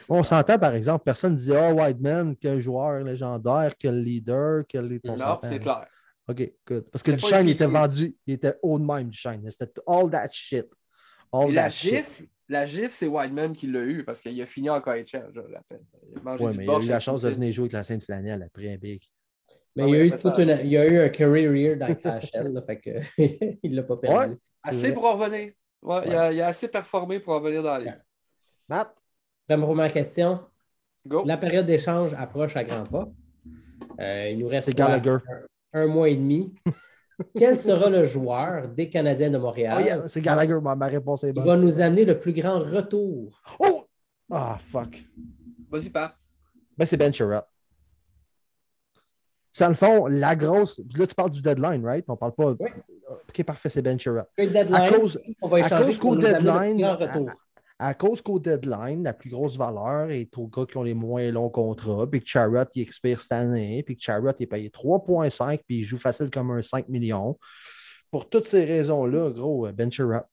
On 0.09 0.23
s'entend, 0.23 0.59
par 0.59 0.75
exemple, 0.75 1.05
personne 1.05 1.35
ne 1.35 1.39
disait 1.39 1.59
Oh, 1.59 1.75
Whiteman, 1.75 2.37
quel 2.37 2.59
joueur 2.61 3.05
légendaire, 3.05 3.75
quel 3.79 4.03
leader, 4.03 4.65
quel. 4.67 4.89
Non, 5.05 5.39
c'est 5.43 5.59
clair. 5.59 5.87
OK, 6.29 6.53
good. 6.67 6.85
Parce 6.91 7.03
que 7.03 7.11
Duchesne, 7.11 7.49
il 7.49 7.53
était 7.53 7.67
vendu, 7.67 8.17
il 8.27 8.35
était 8.35 8.55
haut 8.63 8.79
de 8.79 8.85
même, 8.85 9.11
Duchesne. 9.11 9.43
C'était 9.51 9.71
all 9.87 10.09
that 10.11 10.31
shit. 10.31 10.67
All 11.33 11.49
that 11.49 11.63
la 11.63 11.69
gifle, 11.69 12.25
la 12.49 12.67
gifle, 12.67 12.93
c'est 12.93 13.07
Whiteman 13.07 13.53
qui 13.53 13.67
l'a 13.67 13.81
eu 13.81 14.05
parce 14.05 14.21
qu'il 14.21 14.41
a 14.41 14.47
fini 14.47 14.71
en 14.71 14.81
KHL, 14.81 15.33
je 15.35 15.41
l'appelle. 15.41 15.83
Oui, 16.41 16.55
mais 16.57 16.65
il 16.65 16.71
a 16.71 16.79
eu 16.79 16.87
la 16.87 17.01
chance 17.01 17.23
de 17.23 17.31
venir 17.31 17.53
jouer 17.53 17.65
avec 17.65 17.73
la 17.73 17.85
Sainte 17.85 18.05
Flanelle 18.05 18.43
après 18.43 18.73
un 18.73 18.77
big. 18.77 19.03
Mais 19.75 19.89
il, 19.89 19.95
y 19.95 19.97
a 19.97 20.05
eu 20.05 20.11
toute 20.11 20.39
une, 20.39 20.59
il 20.65 20.77
a 20.77 20.87
eu 20.87 21.01
un 21.01 21.09
career 21.09 21.55
year 21.55 21.77
dans 21.79 21.87
KHL, 21.95 22.53
là, 22.53 22.63
fait 22.63 22.79
que, 22.79 22.91
il 23.63 23.71
ne 23.71 23.77
l'a 23.77 23.83
pas 23.83 23.97
perdu. 23.97 24.37
Assez 24.63 24.93
pour 24.93 25.05
revenir. 25.05 25.53
Ouais, 25.83 26.03
Il, 26.07 26.15
a, 26.15 26.47
a, 26.47 26.49
assez 26.49 26.69
performé 26.69 27.19
pour 27.21 27.35
revenir 27.35 27.63
dans 27.63 27.77
les. 27.77 27.91
Matt? 28.69 28.95
ma 29.49 29.89
question. 29.89 30.41
Go. 31.07 31.25
La 31.27 31.37
période 31.37 31.67
d'échange 31.67 32.15
approche 32.15 32.57
à 32.57 32.65
grands 32.65 32.85
pas. 32.85 33.09
Euh, 33.99 34.29
il 34.31 34.39
nous 34.39 34.47
reste 34.47 34.71
Gallagher. 34.71 35.19
Un, 35.73 35.87
mois 35.87 36.09
et 36.09 36.17
demi. 36.17 36.55
Quel 37.37 37.59
sera 37.59 37.91
le 37.91 38.05
joueur 38.05 38.69
des 38.69 38.89
Canadiens 38.89 39.31
de 39.31 39.39
Montréal? 39.39 40.03
Oh, 40.05 40.07
c'est 40.09 40.21
Gallagher, 40.21 40.59
ma, 40.63 40.75
réponse 40.87 41.25
est 41.25 41.33
bonne. 41.33 41.45
Il 41.45 41.49
va 41.49 41.57
nous 41.57 41.81
amener 41.81 42.05
le 42.05 42.19
plus 42.19 42.33
grand 42.33 42.61
retour? 42.61 43.43
Oh! 43.59 43.87
Ah, 44.31 44.59
fuck. 44.61 45.05
Vas-y, 45.71 45.91
pas. 45.91 46.17
Ben, 46.77 46.87
c'est 46.87 46.97
Ben 46.97 47.13
Sherratt. 47.13 47.52
C'est 49.53 49.69
le 49.69 49.75
fond, 49.75 50.07
la 50.07 50.35
grosse. 50.35 50.81
Là, 50.97 51.07
tu 51.07 51.15
parles 51.15 51.31
du 51.31 51.43
deadline, 51.43 51.85
right? 51.85 52.05
On 52.09 52.17
parle 52.17 52.35
pas. 52.35 52.55
Oui. 52.59 52.71
OK, 53.29 53.45
parfait, 53.45 53.69
c'est 53.69 53.83
Ben 53.83 54.01
Sherratt. 54.01 54.29
À 54.39 54.91
cause, 54.91 55.21
on 55.43 55.49
va 55.49 55.61
échanger 55.61 55.97
qu'au 55.99 56.17
deadline, 56.17 56.83
à, 57.79 57.95
cause 57.95 58.23
qu'au 58.23 58.39
deadline, 58.39 59.03
la 59.03 59.13
plus 59.13 59.29
grosse 59.29 59.57
valeur 59.59 60.11
est 60.11 60.37
aux 60.39 60.47
gars 60.47 60.65
qui 60.65 60.77
ont 60.79 60.83
les 60.83 60.95
moins 60.95 61.31
longs 61.31 61.51
contrats, 61.51 62.07
puis 62.09 62.21
que 62.21 62.29
Charrot, 62.29 62.65
il 62.75 62.83
expire 62.83 63.21
cette 63.21 63.33
année, 63.33 63.83
puis 63.83 63.97
que 63.97 64.03
Charrot 64.03 64.33
est 64.39 64.47
payé 64.47 64.71
3,5, 64.71 65.61
puis 65.67 65.79
il 65.79 65.85
joue 65.85 65.99
facile 65.99 66.31
comme 66.31 66.51
un 66.53 66.63
5 66.63 66.89
millions. 66.89 67.39
Pour 68.11 68.31
toutes 68.31 68.47
ces 68.47 68.65
raisons-là, 68.65 69.31
gros, 69.31 69.69
Sherratt. 69.91 70.27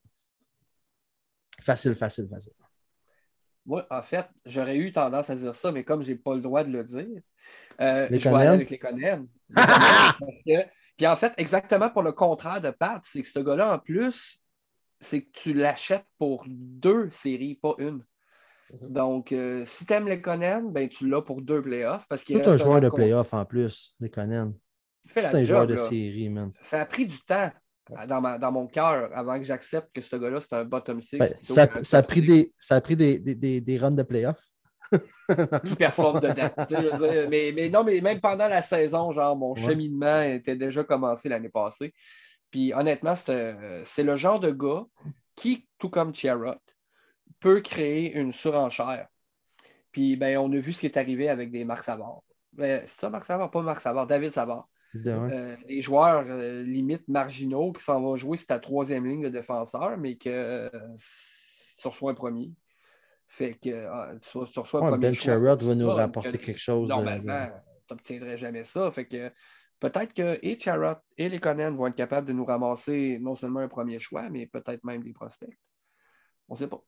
Facile, 1.62 1.96
facile, 1.96 2.28
facile. 2.30 2.54
Moi, 3.66 3.86
en 3.90 4.02
fait, 4.02 4.26
j'aurais 4.46 4.78
eu 4.78 4.92
tendance 4.92 5.30
à 5.30 5.36
dire 5.36 5.56
ça, 5.56 5.72
mais 5.72 5.84
comme 5.84 6.02
je 6.02 6.12
n'ai 6.12 6.18
pas 6.18 6.34
le 6.34 6.42
droit 6.42 6.64
de 6.64 6.72
le 6.72 6.84
dire, 6.84 7.22
euh, 7.82 8.08
les 8.10 8.20
je 8.20 8.30
vais 8.30 8.36
aller 8.36 8.48
avec 8.48 8.70
les 8.70 8.78
Conan. 8.78 9.26
Puis 10.98 11.08
en 11.08 11.16
fait, 11.16 11.34
exactement 11.38 11.90
pour 11.90 12.04
le 12.04 12.12
contraire 12.12 12.62
de 12.62 12.72
Pat, 12.72 13.02
c'est 13.04 13.22
que 13.22 13.28
ce 13.28 13.40
gars-là, 13.40 13.74
en 13.74 13.80
plus, 13.80 14.40
c'est 15.00 15.22
que 15.22 15.32
tu 15.32 15.54
l'achètes 15.54 16.06
pour 16.18 16.46
deux 16.48 17.10
séries, 17.12 17.56
pas 17.56 17.76
une. 17.78 18.04
Mhm. 18.74 18.94
Donc, 18.94 19.32
euh, 19.32 19.66
si 19.66 19.86
tu 19.86 19.94
aimes 19.94 20.08
les 20.08 20.22
Conan, 20.22 20.64
ben, 20.64 20.90
tu 20.90 21.08
l'as 21.08 21.22
pour 21.22 21.42
deux 21.42 21.62
playoffs. 21.62 22.06
Parce 22.10 22.24
qu'il 22.24 22.42
un 22.42 22.58
joueur 22.58 22.82
de 22.82 22.90
playoffs 22.90 23.34
en 23.34 23.46
plus, 23.46 23.96
les 24.00 24.10
Conan. 24.10 24.54
C'est 25.14 25.26
un 25.26 25.44
joueur 25.44 25.68
de 25.68 25.76
série, 25.76 26.30
man. 26.30 26.52
Ça 26.62 26.82
a 26.82 26.86
pris 26.86 27.06
du 27.06 27.20
temps 27.22 27.52
dans, 28.08 28.52
mon 28.52 28.68
cœur 28.68 29.10
avant 29.14 29.40
que 29.40 29.46
j'accepte 29.46 29.90
que 29.94 30.02
ce 30.02 30.16
gars-là, 30.16 30.40
c'est 30.42 30.56
un 30.56 30.66
bottom 30.66 31.02
six. 31.02 31.18
Ben, 31.18 31.34
ça, 31.44 31.68
ça, 31.82 31.98
a 31.98 32.04
pris 32.04 32.22
des, 32.22 32.54
ça 32.60 32.76
a 32.76 32.82
pris 32.82 32.96
des, 32.96 33.18
des, 33.20 33.62
des 33.62 33.78
runs 33.78 33.92
de 33.92 34.04
playoffs 34.04 34.44
qui 34.92 35.76
performe 35.76 36.20
dedans. 36.20 36.50
mais, 37.30 37.52
mais, 37.54 37.70
non, 37.70 37.84
mais 37.84 38.02
même 38.02 38.20
pendant 38.20 38.48
la 38.48 38.62
saison, 38.62 39.12
genre, 39.12 39.36
mon 39.36 39.56
cheminement 39.56 40.22
était 40.22 40.56
déjà 40.56 40.84
commencé 40.84 41.30
l'année 41.30 41.50
passée. 41.50 41.94
Puis 42.52 42.74
honnêtement, 42.74 43.16
c'est 43.16 44.04
le 44.04 44.16
genre 44.18 44.40
de 44.40 44.52
gars 44.52 44.84
qui, 45.36 45.68
tout 45.78 45.90
comme 45.90 46.14
Chiarot, 46.14 46.56
peut 47.40 47.62
créer 47.62 48.18
une 48.18 48.32
surenchère. 48.32 49.08
Puis 49.92 50.16
ben, 50.16 50.38
on 50.38 50.52
a 50.52 50.60
vu 50.60 50.74
ce 50.74 50.82
qui 50.82 50.86
est 50.86 50.98
arrivé 50.98 51.30
avec 51.30 51.52
des 51.52 51.64
Marc 51.64 51.84
Savard. 51.84 52.22
Ben, 52.54 52.84
c'est 52.88 53.02
ça, 53.02 53.10
Marc 53.10 53.26
Savard, 53.26 53.52
pas 53.52 53.62
Marc 53.62 53.82
Savard, 53.82 54.08
David 54.08 54.34
Savard. 54.34 54.68
Euh, 54.96 55.56
des 55.68 55.82
joueurs 55.82 56.26
euh, 56.28 56.64
limite 56.64 57.08
marginaux 57.08 57.72
qui 57.74 57.84
s'en 57.84 58.02
vont 58.02 58.16
jouer 58.16 58.38
sur 58.38 58.48
ta 58.48 58.60
troisième 58.60 59.06
ligne 59.06 59.24
de 59.24 59.30
défenseur, 59.30 59.98
mais 59.98 60.16
que 60.16 60.30
euh, 60.30 60.70
sur 60.98 61.94
un 62.10 62.14
premier. 62.16 62.52
Fait 63.28 63.54
que 63.54 63.86
ah, 63.86 64.14
sur, 64.24 64.48
sur 64.48 64.98
Ben 64.98 65.14
Sherrod 65.14 65.62
va 65.62 65.76
nous 65.76 65.90
rapporter 65.90 66.38
quelque 66.40 66.60
chose. 66.60 66.90
Normalement, 66.90 67.50
tu 67.88 67.94
n'obtiendrais 67.94 68.38
jamais 68.38 68.64
ça. 68.64 68.92
Fait 68.92 69.06
que 69.06 69.32
peut-être 69.80 70.14
que 70.14 70.40
et 70.42 70.60
Charrot 70.60 70.98
et 71.18 71.30
les 71.30 71.40
Conan 71.40 71.72
vont 71.76 71.86
être 71.86 71.96
capables 71.96 72.28
de 72.28 72.34
nous 72.34 72.46
ramasser 72.46 73.20
non 73.22 73.36
seulement 73.36 73.60
un 73.60 73.68
premier 73.68 74.00
choix, 74.00 74.28
mais 74.30 74.48
peut-être 74.48 74.84
même 74.84 75.04
des 75.04 75.14
prospects. 75.14 75.56
On 76.48 76.56
ne 76.56 76.60
sait 76.60 76.68
pas. 76.68 76.84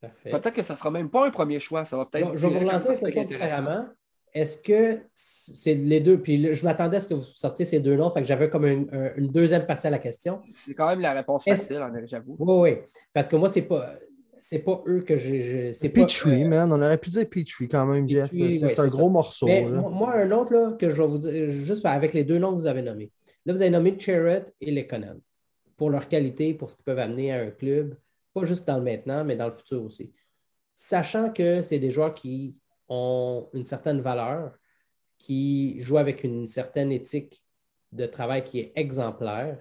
Peut-être 0.00 0.52
que 0.52 0.62
ça 0.62 0.72
ne 0.72 0.78
sera 0.78 0.90
même 0.90 1.10
pas 1.10 1.26
un 1.26 1.30
premier 1.30 1.60
choix. 1.60 1.84
Ça 1.84 1.98
va 1.98 2.06
peut-être. 2.06 2.32
je 2.32 2.46
vais 2.46 2.48
vous 2.48 2.66
relancer 2.66 2.88
la 2.88 2.96
question 2.96 3.24
différemment. 3.24 3.86
Est-ce 4.34 4.56
que 4.58 5.00
c'est 5.14 5.74
les 5.74 6.00
deux? 6.00 6.18
Puis 6.18 6.54
je 6.54 6.64
m'attendais 6.64 6.96
à 6.96 7.00
ce 7.00 7.08
que 7.08 7.14
vous 7.14 7.22
sortiez 7.22 7.66
ces 7.66 7.80
deux 7.80 7.96
noms, 7.96 8.10
fait 8.10 8.22
que 8.22 8.26
j'avais 8.26 8.48
comme 8.48 8.64
une, 8.66 8.88
deuxième 9.28 9.66
partie 9.66 9.86
à 9.86 9.90
la 9.90 9.98
question. 9.98 10.40
C'est 10.64 10.74
quand 10.74 10.88
même 10.88 11.00
la 11.00 11.12
réponse 11.12 11.44
facile, 11.44 11.80
j'avoue. 12.06 12.36
Oui, 12.38 12.70
oui. 12.70 12.78
Parce 13.12 13.28
que 13.28 13.36
moi, 13.36 13.48
c'est 13.48 13.62
pas 13.62 13.92
c'est 14.42 14.58
pas 14.58 14.82
eux 14.88 15.02
que 15.02 15.16
j'ai. 15.16 15.72
C'est 15.72 15.88
Petrie, 15.88 16.44
man. 16.44 16.70
On 16.72 16.82
aurait 16.82 16.98
pu 16.98 17.10
dire 17.10 17.28
Petrie 17.28 17.68
quand 17.68 17.86
même, 17.86 18.08
Jeff. 18.08 18.30
c'est 18.30 18.80
un 18.80 18.88
gros 18.88 19.08
morceau. 19.08 19.46
moi, 19.46 20.14
un 20.16 20.30
autre 20.32 20.52
là, 20.52 20.72
que 20.72 20.90
je 20.90 21.00
vais 21.00 21.06
vous 21.06 21.18
dire, 21.18 21.50
juste 21.50 21.86
avec 21.86 22.12
les 22.12 22.24
deux 22.24 22.38
noms 22.38 22.50
que 22.50 22.56
vous 22.56 22.66
avez 22.66 22.82
nommés. 22.82 23.10
Là, 23.46 23.52
vous 23.52 23.62
avez 23.62 23.70
nommé 23.70 23.96
Charrett 23.98 24.52
et 24.60 24.70
Lekonen 24.70 25.20
pour 25.76 25.90
leur 25.90 26.08
qualité, 26.08 26.54
pour 26.54 26.70
ce 26.70 26.76
qu'ils 26.76 26.84
peuvent 26.84 26.98
amener 26.98 27.32
à 27.32 27.40
un 27.40 27.50
club, 27.50 27.96
pas 28.34 28.44
juste 28.44 28.66
dans 28.66 28.76
le 28.78 28.84
maintenant, 28.84 29.24
mais 29.24 29.36
dans 29.36 29.46
le 29.46 29.52
futur 29.52 29.82
aussi. 29.82 30.12
Sachant 30.76 31.30
que 31.32 31.62
c'est 31.62 31.78
des 31.78 31.90
joueurs 31.90 32.14
qui 32.14 32.54
ont 32.92 33.48
une 33.54 33.64
certaine 33.64 34.00
valeur, 34.00 34.52
qui 35.18 35.80
jouent 35.80 35.98
avec 35.98 36.24
une 36.24 36.46
certaine 36.46 36.92
éthique 36.92 37.42
de 37.92 38.06
travail 38.06 38.44
qui 38.44 38.58
est 38.58 38.72
exemplaire, 38.74 39.58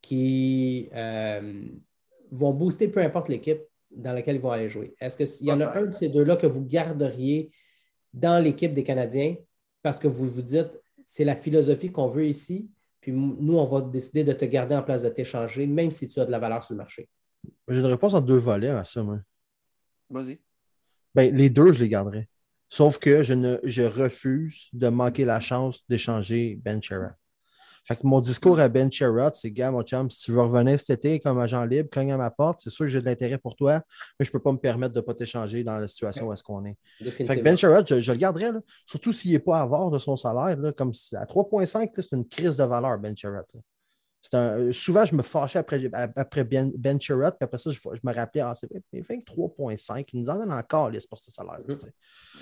qui 0.00 0.88
euh, 0.94 1.66
vont 2.30 2.52
booster 2.52 2.88
peu 2.88 3.00
importe 3.00 3.28
l'équipe 3.28 3.60
dans 3.90 4.12
laquelle 4.12 4.36
ils 4.36 4.42
vont 4.42 4.52
aller 4.52 4.68
jouer. 4.68 4.94
Est-ce 5.00 5.16
qu'il 5.16 5.46
y 5.46 5.52
en 5.52 5.60
a 5.60 5.76
un 5.78 5.86
de 5.86 5.94
ces 5.94 6.08
deux-là 6.08 6.36
que 6.36 6.46
vous 6.46 6.64
garderiez 6.64 7.50
dans 8.12 8.42
l'équipe 8.42 8.72
des 8.72 8.84
Canadiens 8.84 9.36
parce 9.82 9.98
que 9.98 10.08
vous 10.08 10.28
vous 10.28 10.42
dites, 10.42 10.70
c'est 11.06 11.24
la 11.24 11.36
philosophie 11.36 11.90
qu'on 11.90 12.08
veut 12.08 12.26
ici, 12.26 12.70
puis 13.00 13.12
nous, 13.12 13.58
on 13.58 13.66
va 13.66 13.82
décider 13.82 14.24
de 14.24 14.32
te 14.32 14.44
garder 14.44 14.74
en 14.74 14.82
place 14.82 15.02
de 15.02 15.10
t'échanger, 15.10 15.66
même 15.66 15.90
si 15.90 16.08
tu 16.08 16.20
as 16.20 16.24
de 16.24 16.30
la 16.30 16.38
valeur 16.38 16.64
sur 16.64 16.74
le 16.74 16.78
marché? 16.78 17.08
J'ai 17.68 17.80
une 17.80 17.86
réponse 17.86 18.14
en 18.14 18.20
deux 18.20 18.38
volets 18.38 18.70
à 18.70 18.84
ça, 18.84 19.02
moi. 19.02 19.18
Vas-y. 20.08 20.38
Ben, 21.14 21.34
les 21.34 21.50
deux, 21.50 21.72
je 21.72 21.80
les 21.80 21.88
garderai. 21.88 22.28
Sauf 22.68 22.98
que 22.98 23.22
je, 23.22 23.34
ne, 23.34 23.58
je 23.62 23.82
refuse 23.82 24.68
de 24.72 24.88
manquer 24.88 25.24
la 25.24 25.40
chance 25.40 25.84
d'échanger 25.88 26.58
Ben 26.62 26.82
Chera. 26.82 27.12
Fait 27.86 27.96
que 27.96 28.06
mon 28.06 28.20
discours 28.22 28.58
à 28.60 28.68
Ben 28.68 28.90
Sherrod, 28.90 29.34
c'est 29.34 29.50
gars, 29.50 29.70
mon 29.70 29.82
chum, 29.82 30.10
si 30.10 30.20
tu 30.20 30.32
veux 30.32 30.40
revenir 30.40 30.80
cet 30.80 31.04
été 31.04 31.20
comme 31.20 31.38
agent 31.38 31.64
libre, 31.66 31.90
cogne 31.90 32.12
à 32.12 32.16
ma 32.16 32.30
porte, 32.30 32.62
c'est 32.62 32.70
sûr 32.70 32.86
que 32.86 32.90
j'ai 32.90 33.00
de 33.00 33.04
l'intérêt 33.04 33.36
pour 33.36 33.56
toi, 33.56 33.82
mais 34.18 34.24
je 34.24 34.30
ne 34.30 34.32
peux 34.32 34.40
pas 34.40 34.52
me 34.52 34.58
permettre 34.58 34.94
de 34.94 35.00
ne 35.00 35.04
pas 35.04 35.12
t'échanger 35.12 35.62
dans 35.64 35.78
la 35.78 35.86
situation 35.86 36.28
où 36.28 36.32
est-ce 36.32 36.42
qu'on 36.42 36.64
est. 36.64 36.76
Fait 37.10 37.36
que 37.36 37.42
Ben 37.42 37.58
Sherrod, 37.58 37.86
je, 37.86 38.12
le 38.12 38.18
garderai, 38.18 38.46
surtout 38.86 39.12
s'il 39.12 39.32
n'est 39.32 39.38
pas 39.38 39.58
à 39.58 39.62
avoir 39.62 39.90
de 39.90 39.98
son 39.98 40.16
salaire. 40.16 40.56
Là, 40.56 40.72
comme 40.72 40.92
à 41.12 41.26
3,5, 41.26 41.90
c'est 41.94 42.12
une 42.12 42.26
crise 42.26 42.56
de 42.56 42.64
valeur, 42.64 42.98
Ben 42.98 43.14
Sherrod. 43.14 43.44
Un, 44.32 44.72
souvent, 44.72 45.04
je 45.04 45.14
me 45.14 45.22
fâchais 45.22 45.58
après, 45.58 45.80
après 46.16 46.44
Ben, 46.44 46.72
ben 46.76 46.98
puis 46.98 47.12
après 47.12 47.58
ça, 47.58 47.70
je, 47.70 47.80
me 48.02 48.14
rappelais, 48.14 48.42
ah, 48.42 48.54
c'est 48.54 48.68
3,5, 48.92 50.04
il 50.12 50.20
nous 50.20 50.30
en 50.30 50.38
donne 50.38 50.52
encore 50.52 50.90
pour 51.08 51.18
ce 51.18 51.30
salaire. 51.30 51.60
Mm-hmm. 51.68 51.86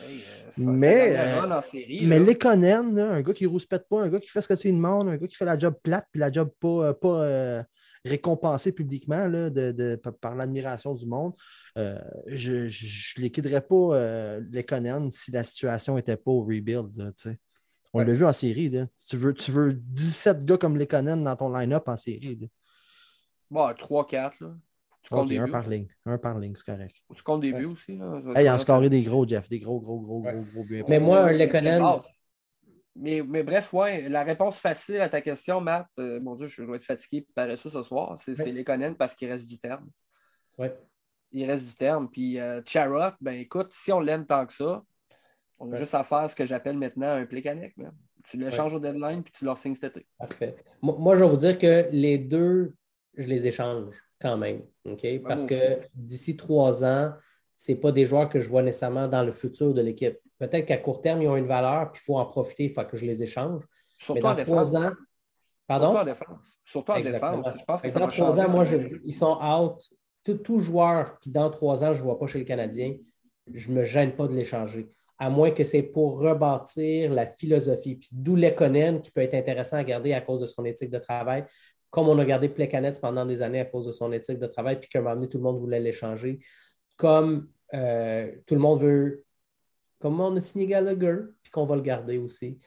Euh, 0.04 0.18
mais 0.56 1.16
euh, 1.18 1.60
mais 2.02 2.18
Lekonen, 2.18 2.98
un 2.98 3.20
gars 3.20 3.32
qui 3.32 3.44
ne 3.44 3.48
rouspète 3.48 3.88
pas, 3.88 4.02
un 4.02 4.08
gars 4.08 4.20
qui 4.20 4.28
fait 4.28 4.40
ce 4.40 4.48
que 4.48 4.54
tu 4.54 4.68
lui 4.68 4.74
demandes, 4.74 5.08
un 5.08 5.16
gars 5.16 5.26
qui 5.26 5.36
fait 5.36 5.44
la 5.44 5.58
job 5.58 5.74
plate, 5.82 6.06
puis 6.10 6.20
la 6.20 6.30
job 6.30 6.50
pas, 6.60 6.68
euh, 6.68 6.92
pas 6.92 7.66
récompensée 8.04 8.72
publiquement 8.72 9.26
là, 9.26 9.50
de, 9.50 10.00
par 10.20 10.34
l'admiration 10.34 10.94
du 10.94 11.06
monde, 11.06 11.34
je 11.76 12.64
ne 12.64 13.20
liquiderais 13.20 13.60
pas 13.60 14.38
Lekonen 14.50 15.10
si 15.10 15.30
la 15.30 15.44
situation 15.44 15.96
n'était 15.96 16.16
pas 16.16 16.30
au 16.30 16.42
rebuild. 16.42 17.12
On 17.92 18.00
l'a 18.00 18.12
vu 18.12 18.24
en 18.24 18.32
série. 18.32 18.72
Tu, 19.06 19.16
veux, 19.16 19.34
tu 19.34 19.50
veux 19.50 19.72
17 19.74 20.44
gars 20.44 20.56
comme 20.56 20.78
Lekonen 20.78 21.24
dans 21.24 21.36
ton 21.36 21.52
line-up 21.54 21.88
en 21.88 21.96
série. 21.96 22.50
Bon, 23.50 23.70
3-4. 23.70 24.32
Tu 25.02 25.10
comptes 25.10 25.32
un 25.32 25.48
par 25.48 25.68
ligne. 25.68 25.88
Un 26.06 26.16
par 26.16 26.38
ligne, 26.38 26.54
c'est 26.56 26.64
correct. 26.64 26.96
Tu 27.14 27.22
comptes 27.22 27.40
des 27.40 27.52
buts 27.52 27.66
aussi. 27.66 27.96
Là? 27.96 28.22
Hey, 28.34 28.44
il 28.44 28.48
a 28.48 28.56
scoré 28.56 28.88
des 28.88 29.02
gros, 29.02 29.26
Jeff. 29.26 29.48
Des 29.48 29.58
gros, 29.58 29.80
gros, 29.80 30.00
gros, 30.00 30.20
gros, 30.20 30.44
gros 30.52 30.64
buts. 30.64 30.84
Mais 30.88 31.00
moi, 31.00 31.24
un 31.24 31.32
Lekonen. 31.32 31.82
Mais, 32.94 33.22
mais, 33.22 33.42
bref, 33.42 33.72
ouais, 33.72 34.08
la 34.08 34.22
réponse 34.22 34.58
facile 34.58 35.00
à 35.00 35.08
ta 35.08 35.22
question, 35.22 35.62
Matt, 35.62 35.86
euh, 35.98 36.20
mon 36.20 36.36
Dieu, 36.36 36.46
je 36.46 36.62
dois 36.62 36.76
être 36.76 36.84
fatigué 36.84 37.26
par 37.34 37.48
ça 37.58 37.70
ce 37.70 37.82
soir, 37.82 38.18
c'est 38.22 38.38
ouais. 38.38 38.52
Lekonen 38.52 38.96
parce 38.96 39.14
qu'il 39.14 39.30
reste 39.30 39.46
du 39.46 39.58
terme. 39.58 39.88
Oui. 40.58 40.68
Il 41.30 41.50
reste 41.50 41.64
du 41.64 41.72
terme. 41.72 42.10
Puis 42.10 42.38
euh, 42.38 42.60
ben 43.22 43.32
écoute, 43.32 43.72
si 43.72 43.92
on 43.92 44.00
l'aime 44.00 44.26
tant 44.26 44.44
que 44.44 44.52
ça, 44.52 44.84
on 45.62 45.72
a 45.72 45.78
juste 45.78 45.94
à 45.94 46.04
faire 46.04 46.28
ce 46.28 46.34
que 46.34 46.44
j'appelle 46.44 46.76
maintenant 46.76 47.12
un 47.14 47.24
play. 47.24 47.42
Tu 48.24 48.36
l'échanges 48.36 48.74
au 48.74 48.80
deadline, 48.80 49.22
puis 49.22 49.32
tu 49.36 49.44
leur 49.44 49.58
signes 49.58 49.76
cet 49.80 49.96
été. 49.96 50.06
Parfait. 50.18 50.56
Moi, 50.80 51.16
je 51.16 51.22
vais 51.22 51.28
vous 51.28 51.36
dire 51.36 51.58
que 51.58 51.88
les 51.92 52.18
deux, 52.18 52.74
je 53.16 53.26
les 53.26 53.46
échange 53.46 53.94
quand 54.20 54.36
même. 54.36 54.62
OK? 54.84 55.06
Parce 55.26 55.44
que 55.44 55.80
d'ici 55.94 56.36
trois 56.36 56.84
ans, 56.84 57.12
ce 57.56 57.72
pas 57.72 57.92
des 57.92 58.06
joueurs 58.06 58.28
que 58.28 58.40
je 58.40 58.48
vois 58.48 58.62
nécessairement 58.62 59.06
dans 59.06 59.22
le 59.22 59.32
futur 59.32 59.72
de 59.72 59.82
l'équipe. 59.82 60.18
Peut-être 60.38 60.66
qu'à 60.66 60.78
court 60.78 61.00
terme, 61.00 61.22
ils 61.22 61.28
ont 61.28 61.36
une 61.36 61.46
valeur, 61.46 61.92
puis 61.92 62.02
il 62.02 62.06
faut 62.06 62.18
en 62.18 62.26
profiter, 62.26 62.64
il 62.64 62.72
faut 62.72 62.84
que 62.84 62.96
je 62.96 63.04
les 63.04 63.22
échange. 63.22 63.62
Surtout 63.98 64.14
Mais 64.14 64.20
dans 64.20 64.34
trois 64.34 64.76
ans. 64.76 64.90
Pardon? 65.68 65.92
Surtout 65.92 66.00
en 66.00 66.04
défense. 66.04 66.58
Surtout 66.64 66.92
en 66.92 67.00
défense. 67.00 67.46
Je 67.58 67.64
pense 67.64 67.82
que 67.82 67.88
dans 67.88 68.08
trois 68.08 68.40
ans, 68.40 68.48
moi, 68.48 68.64
ils 69.04 69.14
sont 69.14 69.38
out. 69.40 69.80
Tout, 70.24 70.58
joueur 70.58 71.18
qui, 71.20 71.30
dans 71.30 71.50
trois 71.50 71.84
ans, 71.84 71.94
je 71.94 71.98
ne 71.98 72.04
vois 72.04 72.18
pas 72.18 72.26
chez 72.26 72.38
le 72.38 72.44
Canadien, 72.44 72.94
je 73.52 73.70
ne 73.70 73.74
me 73.74 73.84
gêne 73.84 74.14
pas 74.14 74.28
de 74.28 74.34
l'échanger. 74.34 74.88
À 75.18 75.30
moins 75.30 75.50
que 75.50 75.64
c'est 75.64 75.82
pour 75.82 76.18
rebâtir 76.18 77.12
la 77.12 77.26
philosophie. 77.26 77.96
Puis 77.96 78.08
d'où 78.12 78.34
Lekonen, 78.34 79.00
qui 79.00 79.10
peut 79.10 79.20
être 79.20 79.34
intéressant 79.34 79.76
à 79.76 79.84
garder 79.84 80.12
à 80.14 80.20
cause 80.20 80.40
de 80.40 80.46
son 80.46 80.64
éthique 80.64 80.90
de 80.90 80.98
travail, 80.98 81.44
comme 81.90 82.08
on 82.08 82.18
a 82.18 82.24
gardé 82.24 82.48
Plekanec 82.48 82.98
pendant 83.00 83.26
des 83.26 83.42
années 83.42 83.60
à 83.60 83.66
cause 83.66 83.86
de 83.86 83.92
son 83.92 84.10
éthique 84.12 84.38
de 84.38 84.46
travail, 84.46 84.80
puis 84.80 84.88
qu'à 84.88 84.98
un 84.98 85.02
moment 85.02 85.14
donné, 85.14 85.28
tout 85.28 85.36
le 85.36 85.44
monde 85.44 85.60
voulait 85.60 85.78
l'échanger. 85.78 86.40
Comme 86.96 87.48
euh, 87.74 88.32
tout 88.46 88.54
le 88.54 88.60
monde 88.60 88.80
veut, 88.80 89.24
comme 90.00 90.18
on 90.18 90.34
a 90.34 90.40
signé 90.40 90.66
Gallagher, 90.66 91.18
puis 91.42 91.50
qu'on 91.50 91.66
va 91.66 91.76
le 91.76 91.82
garder 91.82 92.16
aussi. 92.16 92.58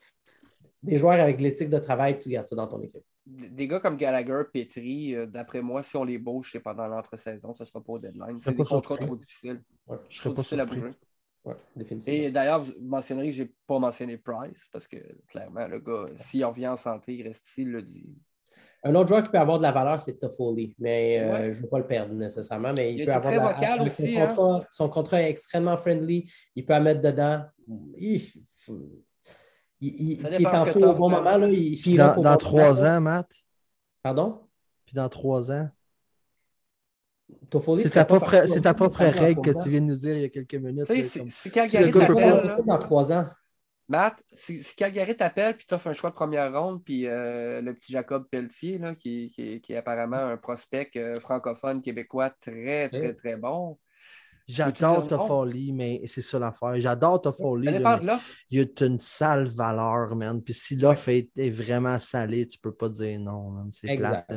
Des 0.83 0.99
joueurs 0.99 1.19
avec 1.19 1.41
l'éthique 1.41 1.71
de 1.71 1.79
travail, 1.79 2.19
tu 2.19 2.29
gardes 2.29 2.47
ça 2.47 2.55
dans 2.55 2.67
ton 2.67 2.79
équipe. 2.81 3.03
Des 3.25 3.67
gars 3.67 3.79
comme 3.79 3.97
Gallagher, 3.97 4.43
Petri, 4.53 5.15
euh, 5.15 5.25
d'après 5.25 5.63
moi, 5.63 5.81
si 5.81 5.97
on 5.97 6.03
les 6.03 6.19
bouge, 6.19 6.49
c'est 6.51 6.59
pendant 6.59 6.87
l'entre-saison, 6.87 7.55
ce 7.55 7.63
ne 7.63 7.67
sera 7.67 7.81
pas 7.81 7.93
au 7.93 7.99
deadline. 7.99 8.39
C'est 8.43 8.55
des 8.55 8.63
contrats 8.63 8.97
trop 8.97 9.15
difficiles. 9.15 9.63
je 10.09 10.17
serais 10.17 10.29
pas 10.29 10.35
difficile 10.35 10.59
à 10.59 10.65
bouger. 10.65 10.91
Ouais, 11.45 11.55
Et 12.07 12.31
d'ailleurs, 12.31 12.63
vous 12.63 12.73
mentionnerez 12.81 13.27
que 13.27 13.35
je 13.35 13.43
n'ai 13.43 13.51
pas 13.67 13.77
mentionné 13.77 14.17
Price 14.17 14.67
parce 14.73 14.87
que 14.87 14.97
clairement, 15.27 15.67
le 15.67 15.79
gars, 15.79 16.07
s'il 16.17 16.43
revient 16.43 16.69
en 16.69 16.77
santé, 16.77 17.13
il 17.13 17.27
reste 17.27 17.47
ici, 17.47 17.61
il 17.61 17.69
le 17.69 17.83
dit. 17.83 18.15
Un 18.83 18.95
autre 18.95 19.09
joueur 19.09 19.23
qui 19.23 19.29
peut 19.29 19.37
avoir 19.37 19.57
de 19.57 19.63
la 19.63 19.71
valeur, 19.71 20.01
c'est 20.01 20.17
Toffoli, 20.17 20.75
mais 20.79 21.19
euh, 21.19 21.53
je 21.53 21.57
ne 21.57 21.63
veux 21.63 21.69
pas 21.69 21.79
le 21.79 21.87
perdre 21.87 22.13
nécessairement. 22.13 22.73
Mais 22.75 22.93
il, 22.93 23.05
peut 23.05 23.13
avoir 23.13 23.33
de 23.33 23.37
la, 23.37 23.83
aussi, 23.83 24.17
hein. 24.17 24.33
son, 24.71 24.89
contrat, 24.89 25.21
est 25.21 25.29
extrêmement 25.29 25.77
friendly. 25.77 26.31
Il 26.55 26.65
peut 26.65 26.73
en 26.73 26.81
mettre 26.81 27.01
dedans. 27.01 27.43
Il, 27.97 28.21
est 29.81 30.45
en 30.47 30.65
feu 30.65 30.87
au 30.87 30.93
bon 30.93 31.09
moment. 31.09 31.37
Là. 31.37 31.47
Il, 31.47 31.97
dans, 31.97 32.21
dans 32.21 32.37
trois 32.37 32.83
ans, 32.83 33.01
Matt? 33.01 33.29
Pardon? 34.03 34.41
Puis 34.85 34.95
dans 34.95 35.09
trois 35.09 35.51
ans? 35.51 35.69
Toffoli, 37.49 37.83
c'est 37.83 37.89
ta 37.89 38.05
propre, 38.05 38.99
règle 38.99 39.41
que 39.41 39.63
tu 39.63 39.69
viens 39.69 39.81
de 39.81 39.85
nous 39.85 39.95
dire 39.95 40.15
il 40.15 40.21
y 40.21 40.25
a 40.25 40.29
quelques 40.29 40.55
minutes. 40.55 40.85
C'est 41.29 41.49
Calgary 41.49 41.91
t'appelle. 41.91 42.55
Dans 42.65 42.77
trois 42.77 43.11
ans. 43.11 43.27
Matt, 43.87 44.15
si, 44.33 44.63
si 44.63 44.75
Calgary 44.75 45.15
t'appelle 45.15 45.55
puis 45.55 45.65
t'offres 45.67 45.87
un 45.87 45.93
choix 45.93 46.09
de 46.09 46.15
première 46.15 46.51
ronde, 46.51 46.83
puis 46.83 47.05
euh, 47.07 47.61
le 47.61 47.73
petit 47.73 47.91
Jacob 47.91 48.27
Pelletier, 48.29 48.79
là, 48.79 48.95
qui, 48.95 49.31
qui, 49.35 49.61
qui, 49.61 49.73
est 49.73 49.77
apparemment 49.77 50.17
un 50.17 50.37
prospect 50.37 50.89
euh, 50.95 51.19
francophone 51.19 51.83
québécois 51.83 52.31
très, 52.41 52.89
très, 52.89 53.13
très 53.13 53.35
bon. 53.35 53.77
J'adore 54.47 55.07
Toffoli, 55.07 55.73
mais 55.73 56.01
c'est 56.05 56.21
ça 56.21 56.37
l'affaire. 56.37 56.79
J'adore 56.79 57.21
Toffoli. 57.21 57.67
Il 58.49 58.59
y 58.59 58.61
a 58.61 58.85
une 58.85 58.99
sale 58.99 59.47
valeur, 59.47 60.15
man. 60.15 60.43
Puis 60.43 60.53
si 60.53 60.75
l'offre 60.75 61.09
est, 61.09 61.49
vraiment 61.49 61.99
salée, 61.99 62.45
tu 62.47 62.59
peux 62.59 62.73
pas 62.73 62.89
dire 62.89 63.19
non, 63.19 63.49
man. 63.49 63.69
C'est 63.71 63.95
plate. 63.97 64.31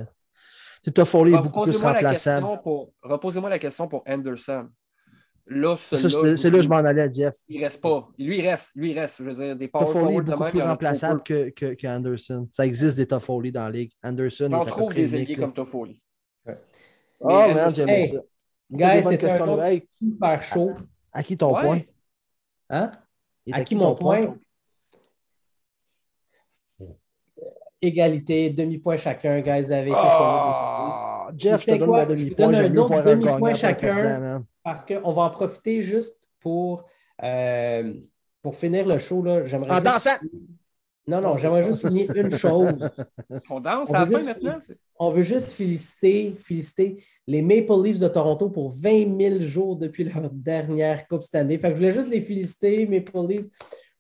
Toffoli 0.95 1.35
est 1.35 1.43
beaucoup 1.43 1.63
plus 1.63 1.77
remplaçable. 1.77 2.47
Reposez-moi 3.03 3.51
la 3.51 3.59
question 3.59 3.89
pour 3.89 4.03
Anderson. 4.07 4.69
Là, 5.51 5.77
c'est 5.79 6.03
là 6.03 6.59
que 6.59 6.63
je 6.63 6.69
m'en 6.69 6.77
allais 6.77 7.03
à 7.03 7.11
Jeff. 7.11 7.35
Il 7.49 7.65
reste 7.65 7.81
pas. 7.81 8.07
Lui, 8.19 8.39
il 8.39 8.47
reste. 8.47 8.71
Lui, 8.75 8.91
il 8.91 8.99
reste. 8.99 9.17
Je 9.19 9.25
veux 9.25 9.35
dire, 9.35 9.57
des 9.57 9.69
power 9.69 9.87
Toffoli 9.87 10.17
est 10.17 10.21
beaucoup 10.21 10.51
plus 10.51 10.63
remplaçable 10.63 11.23
que, 11.23 11.49
que, 11.51 11.87
Anderson. 11.87 12.49
Ça 12.53 12.67
existe 12.67 12.97
des 12.97 13.07
Toffoli 13.07 13.51
dans 13.51 13.65
la 13.65 13.71
ligue. 13.71 13.93
Anderson 14.03 14.51
On 14.53 14.65
trouve 14.67 14.93
des 14.93 15.17
ailiers 15.17 15.37
comme 15.37 15.55
Toffoli. 15.55 16.03
Oh, 17.21 17.29
man, 17.29 17.75
j'aime 17.75 17.89
hey, 17.89 18.09
ça. 18.09 18.21
Guys, 18.71 19.03
c'est 19.03 19.25
un 19.25 19.59
hey, 19.65 19.89
super 19.99 20.43
chaud. 20.43 20.77
À, 21.13 21.23
qui 21.23 21.37
ton 21.37 21.51
point? 21.51 21.81
Hein? 22.69 22.93
À, 23.51 23.65
qui, 23.65 23.75
mon 23.75 23.95
point? 23.95 24.37
Égalité, 27.81 28.51
demi-point 28.51 28.97
chacun, 28.97 29.41
guys, 29.41 29.73
avec 29.73 29.93
oh, 29.95 31.31
Jeff, 31.37 31.61
je 31.61 31.67
te 31.67 31.79
donne 31.79 31.95
un 31.95 32.07
demi-point. 32.07 32.47
Je 32.47 32.53
donne 32.53 32.55
un 32.55 32.77
autre 32.77 33.03
demi-point 33.03 33.55
chacun 33.55 34.45
parce 34.65 34.85
qu'on 34.85 35.13
va 35.13 35.23
en 35.23 35.31
profiter 35.31 35.83
juste 35.83 36.17
pour, 36.41 36.85
euh, 37.23 37.95
pour 38.43 38.55
finir 38.55 38.87
le 38.87 38.99
show. 38.99 39.25
J'aimerais 39.47 39.71
en 39.71 39.81
dansant! 39.81 40.19
Non, 41.07 41.23
non, 41.23 41.39
j'aimerais 41.39 41.63
juste 41.63 41.81
souligner 41.81 42.07
une 42.15 42.37
chose. 42.37 42.91
On 43.49 43.61
danse 43.61 43.91
à 43.95 44.05
la 44.05 44.07
fin 44.07 44.25
maintenant? 44.25 44.59
On 44.99 45.11
veut 45.11 45.23
juste 45.23 45.53
féliciter, 45.53 46.37
féliciter 46.39 47.03
les 47.27 47.41
Maple 47.41 47.83
Leafs 47.83 47.99
de 47.99 48.09
Toronto 48.09 48.51
pour 48.51 48.73
20 48.73 49.19
000 49.19 49.41
jours 49.41 49.77
depuis 49.77 50.05
leur 50.05 50.29
dernière 50.31 51.09
Coupe 51.09 51.23
Stanley. 51.23 51.57
Fait 51.57 51.69
que 51.69 51.75
je 51.75 51.77
voulais 51.77 51.93
juste 51.93 52.11
les 52.11 52.21
féliciter, 52.21 52.87
Maple 52.87 53.27
Leafs. 53.27 53.49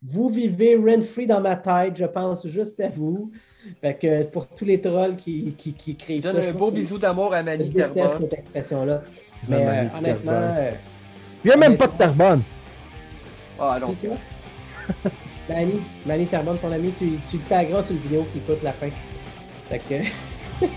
Vous 0.03 0.28
vivez 0.28 0.76
rent-free 0.76 1.26
dans 1.26 1.40
ma 1.40 1.57
tête, 1.57 1.96
je 1.96 2.05
pense 2.05 2.46
juste 2.46 2.78
à 2.80 2.88
vous. 2.88 3.32
Fait 3.80 3.94
que 3.94 4.22
pour 4.24 4.46
tous 4.46 4.64
les 4.64 4.80
trolls 4.80 5.16
qui, 5.16 5.55
qui, 5.59 5.72
qui 5.72 5.96
créent 5.96 6.22
ça. 6.22 6.32
Donne 6.32 6.49
un 6.49 6.53
beau 6.53 6.70
bisou 6.70 6.99
d'amour 6.99 7.34
à 7.34 7.42
Mani 7.42 7.66
Je 7.66 7.82
déteste 7.82 8.18
cette 8.20 8.32
expression-là. 8.34 9.03
Mais 9.49 9.66
euh, 9.66 9.99
honnêtement. 9.99 10.32
Euh, 10.32 10.70
il 11.44 11.49
n'y 11.49 11.55
a 11.55 11.57
même 11.57 11.76
pas 11.76 11.88
de 11.88 11.92
Terbonne. 11.99 12.42
Ah, 13.59 13.78
non. 13.80 13.96
Manny, 15.49 15.80
Manny 16.07 16.26
Terbonne, 16.26 16.59
ton 16.59 16.70
ami, 16.70 16.92
tu, 16.96 17.18
tu 17.28 17.38
le 17.38 17.42
tagueras 17.42 17.82
sur 17.82 17.96
une 17.96 18.03
vidéo 18.03 18.24
qui 18.32 18.38
écoute 18.38 18.62
la 18.62 18.72
fin. 18.72 18.90
Fait 19.68 19.80
que. 19.80 20.05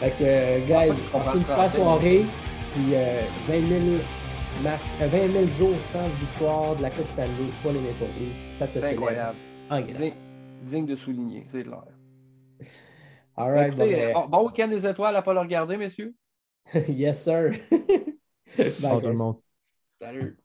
fait 0.00 0.12
que, 0.18 0.66
guys, 0.66 0.92
passez 1.10 1.38
une 1.38 1.46
super 1.46 1.72
soirée. 1.72 2.24
Puis 2.74 2.94
euh, 2.94 3.22
20, 3.48 3.68
000 3.68 3.80
20 4.62 5.32
000 5.32 5.46
jours 5.58 5.76
sans 5.84 6.08
victoire 6.08 6.74
de 6.74 6.82
la 6.82 6.90
Coupe 6.90 7.06
Stanley 7.08 7.28
pour 7.62 7.72
les 7.72 7.80
Maple 7.80 8.04
Leafs. 8.18 8.52
Ça, 8.52 8.66
c'est 8.66 8.84
incroyable. 8.84 9.36
Digne, 9.70 10.14
digne 10.62 10.86
de 10.86 10.96
souligner, 10.96 11.46
c'est 11.52 11.62
clair. 11.62 11.84
All 13.36 13.52
right, 13.52 13.68
Écoutez, 13.68 14.12
bon, 14.12 14.26
bon 14.26 14.46
week-end 14.48 14.66
des 14.66 14.84
étoiles 14.84 15.14
à 15.14 15.20
ne 15.20 15.24
pas 15.24 15.32
le 15.32 15.40
regarder, 15.40 15.76
messieurs. 15.76 16.14
yes, 16.88 17.22
sir. 17.22 17.52
Bye, 18.58 19.00
tout 19.00 19.06
le 19.06 19.12
monde. 19.12 19.36
Salut. 20.00 20.36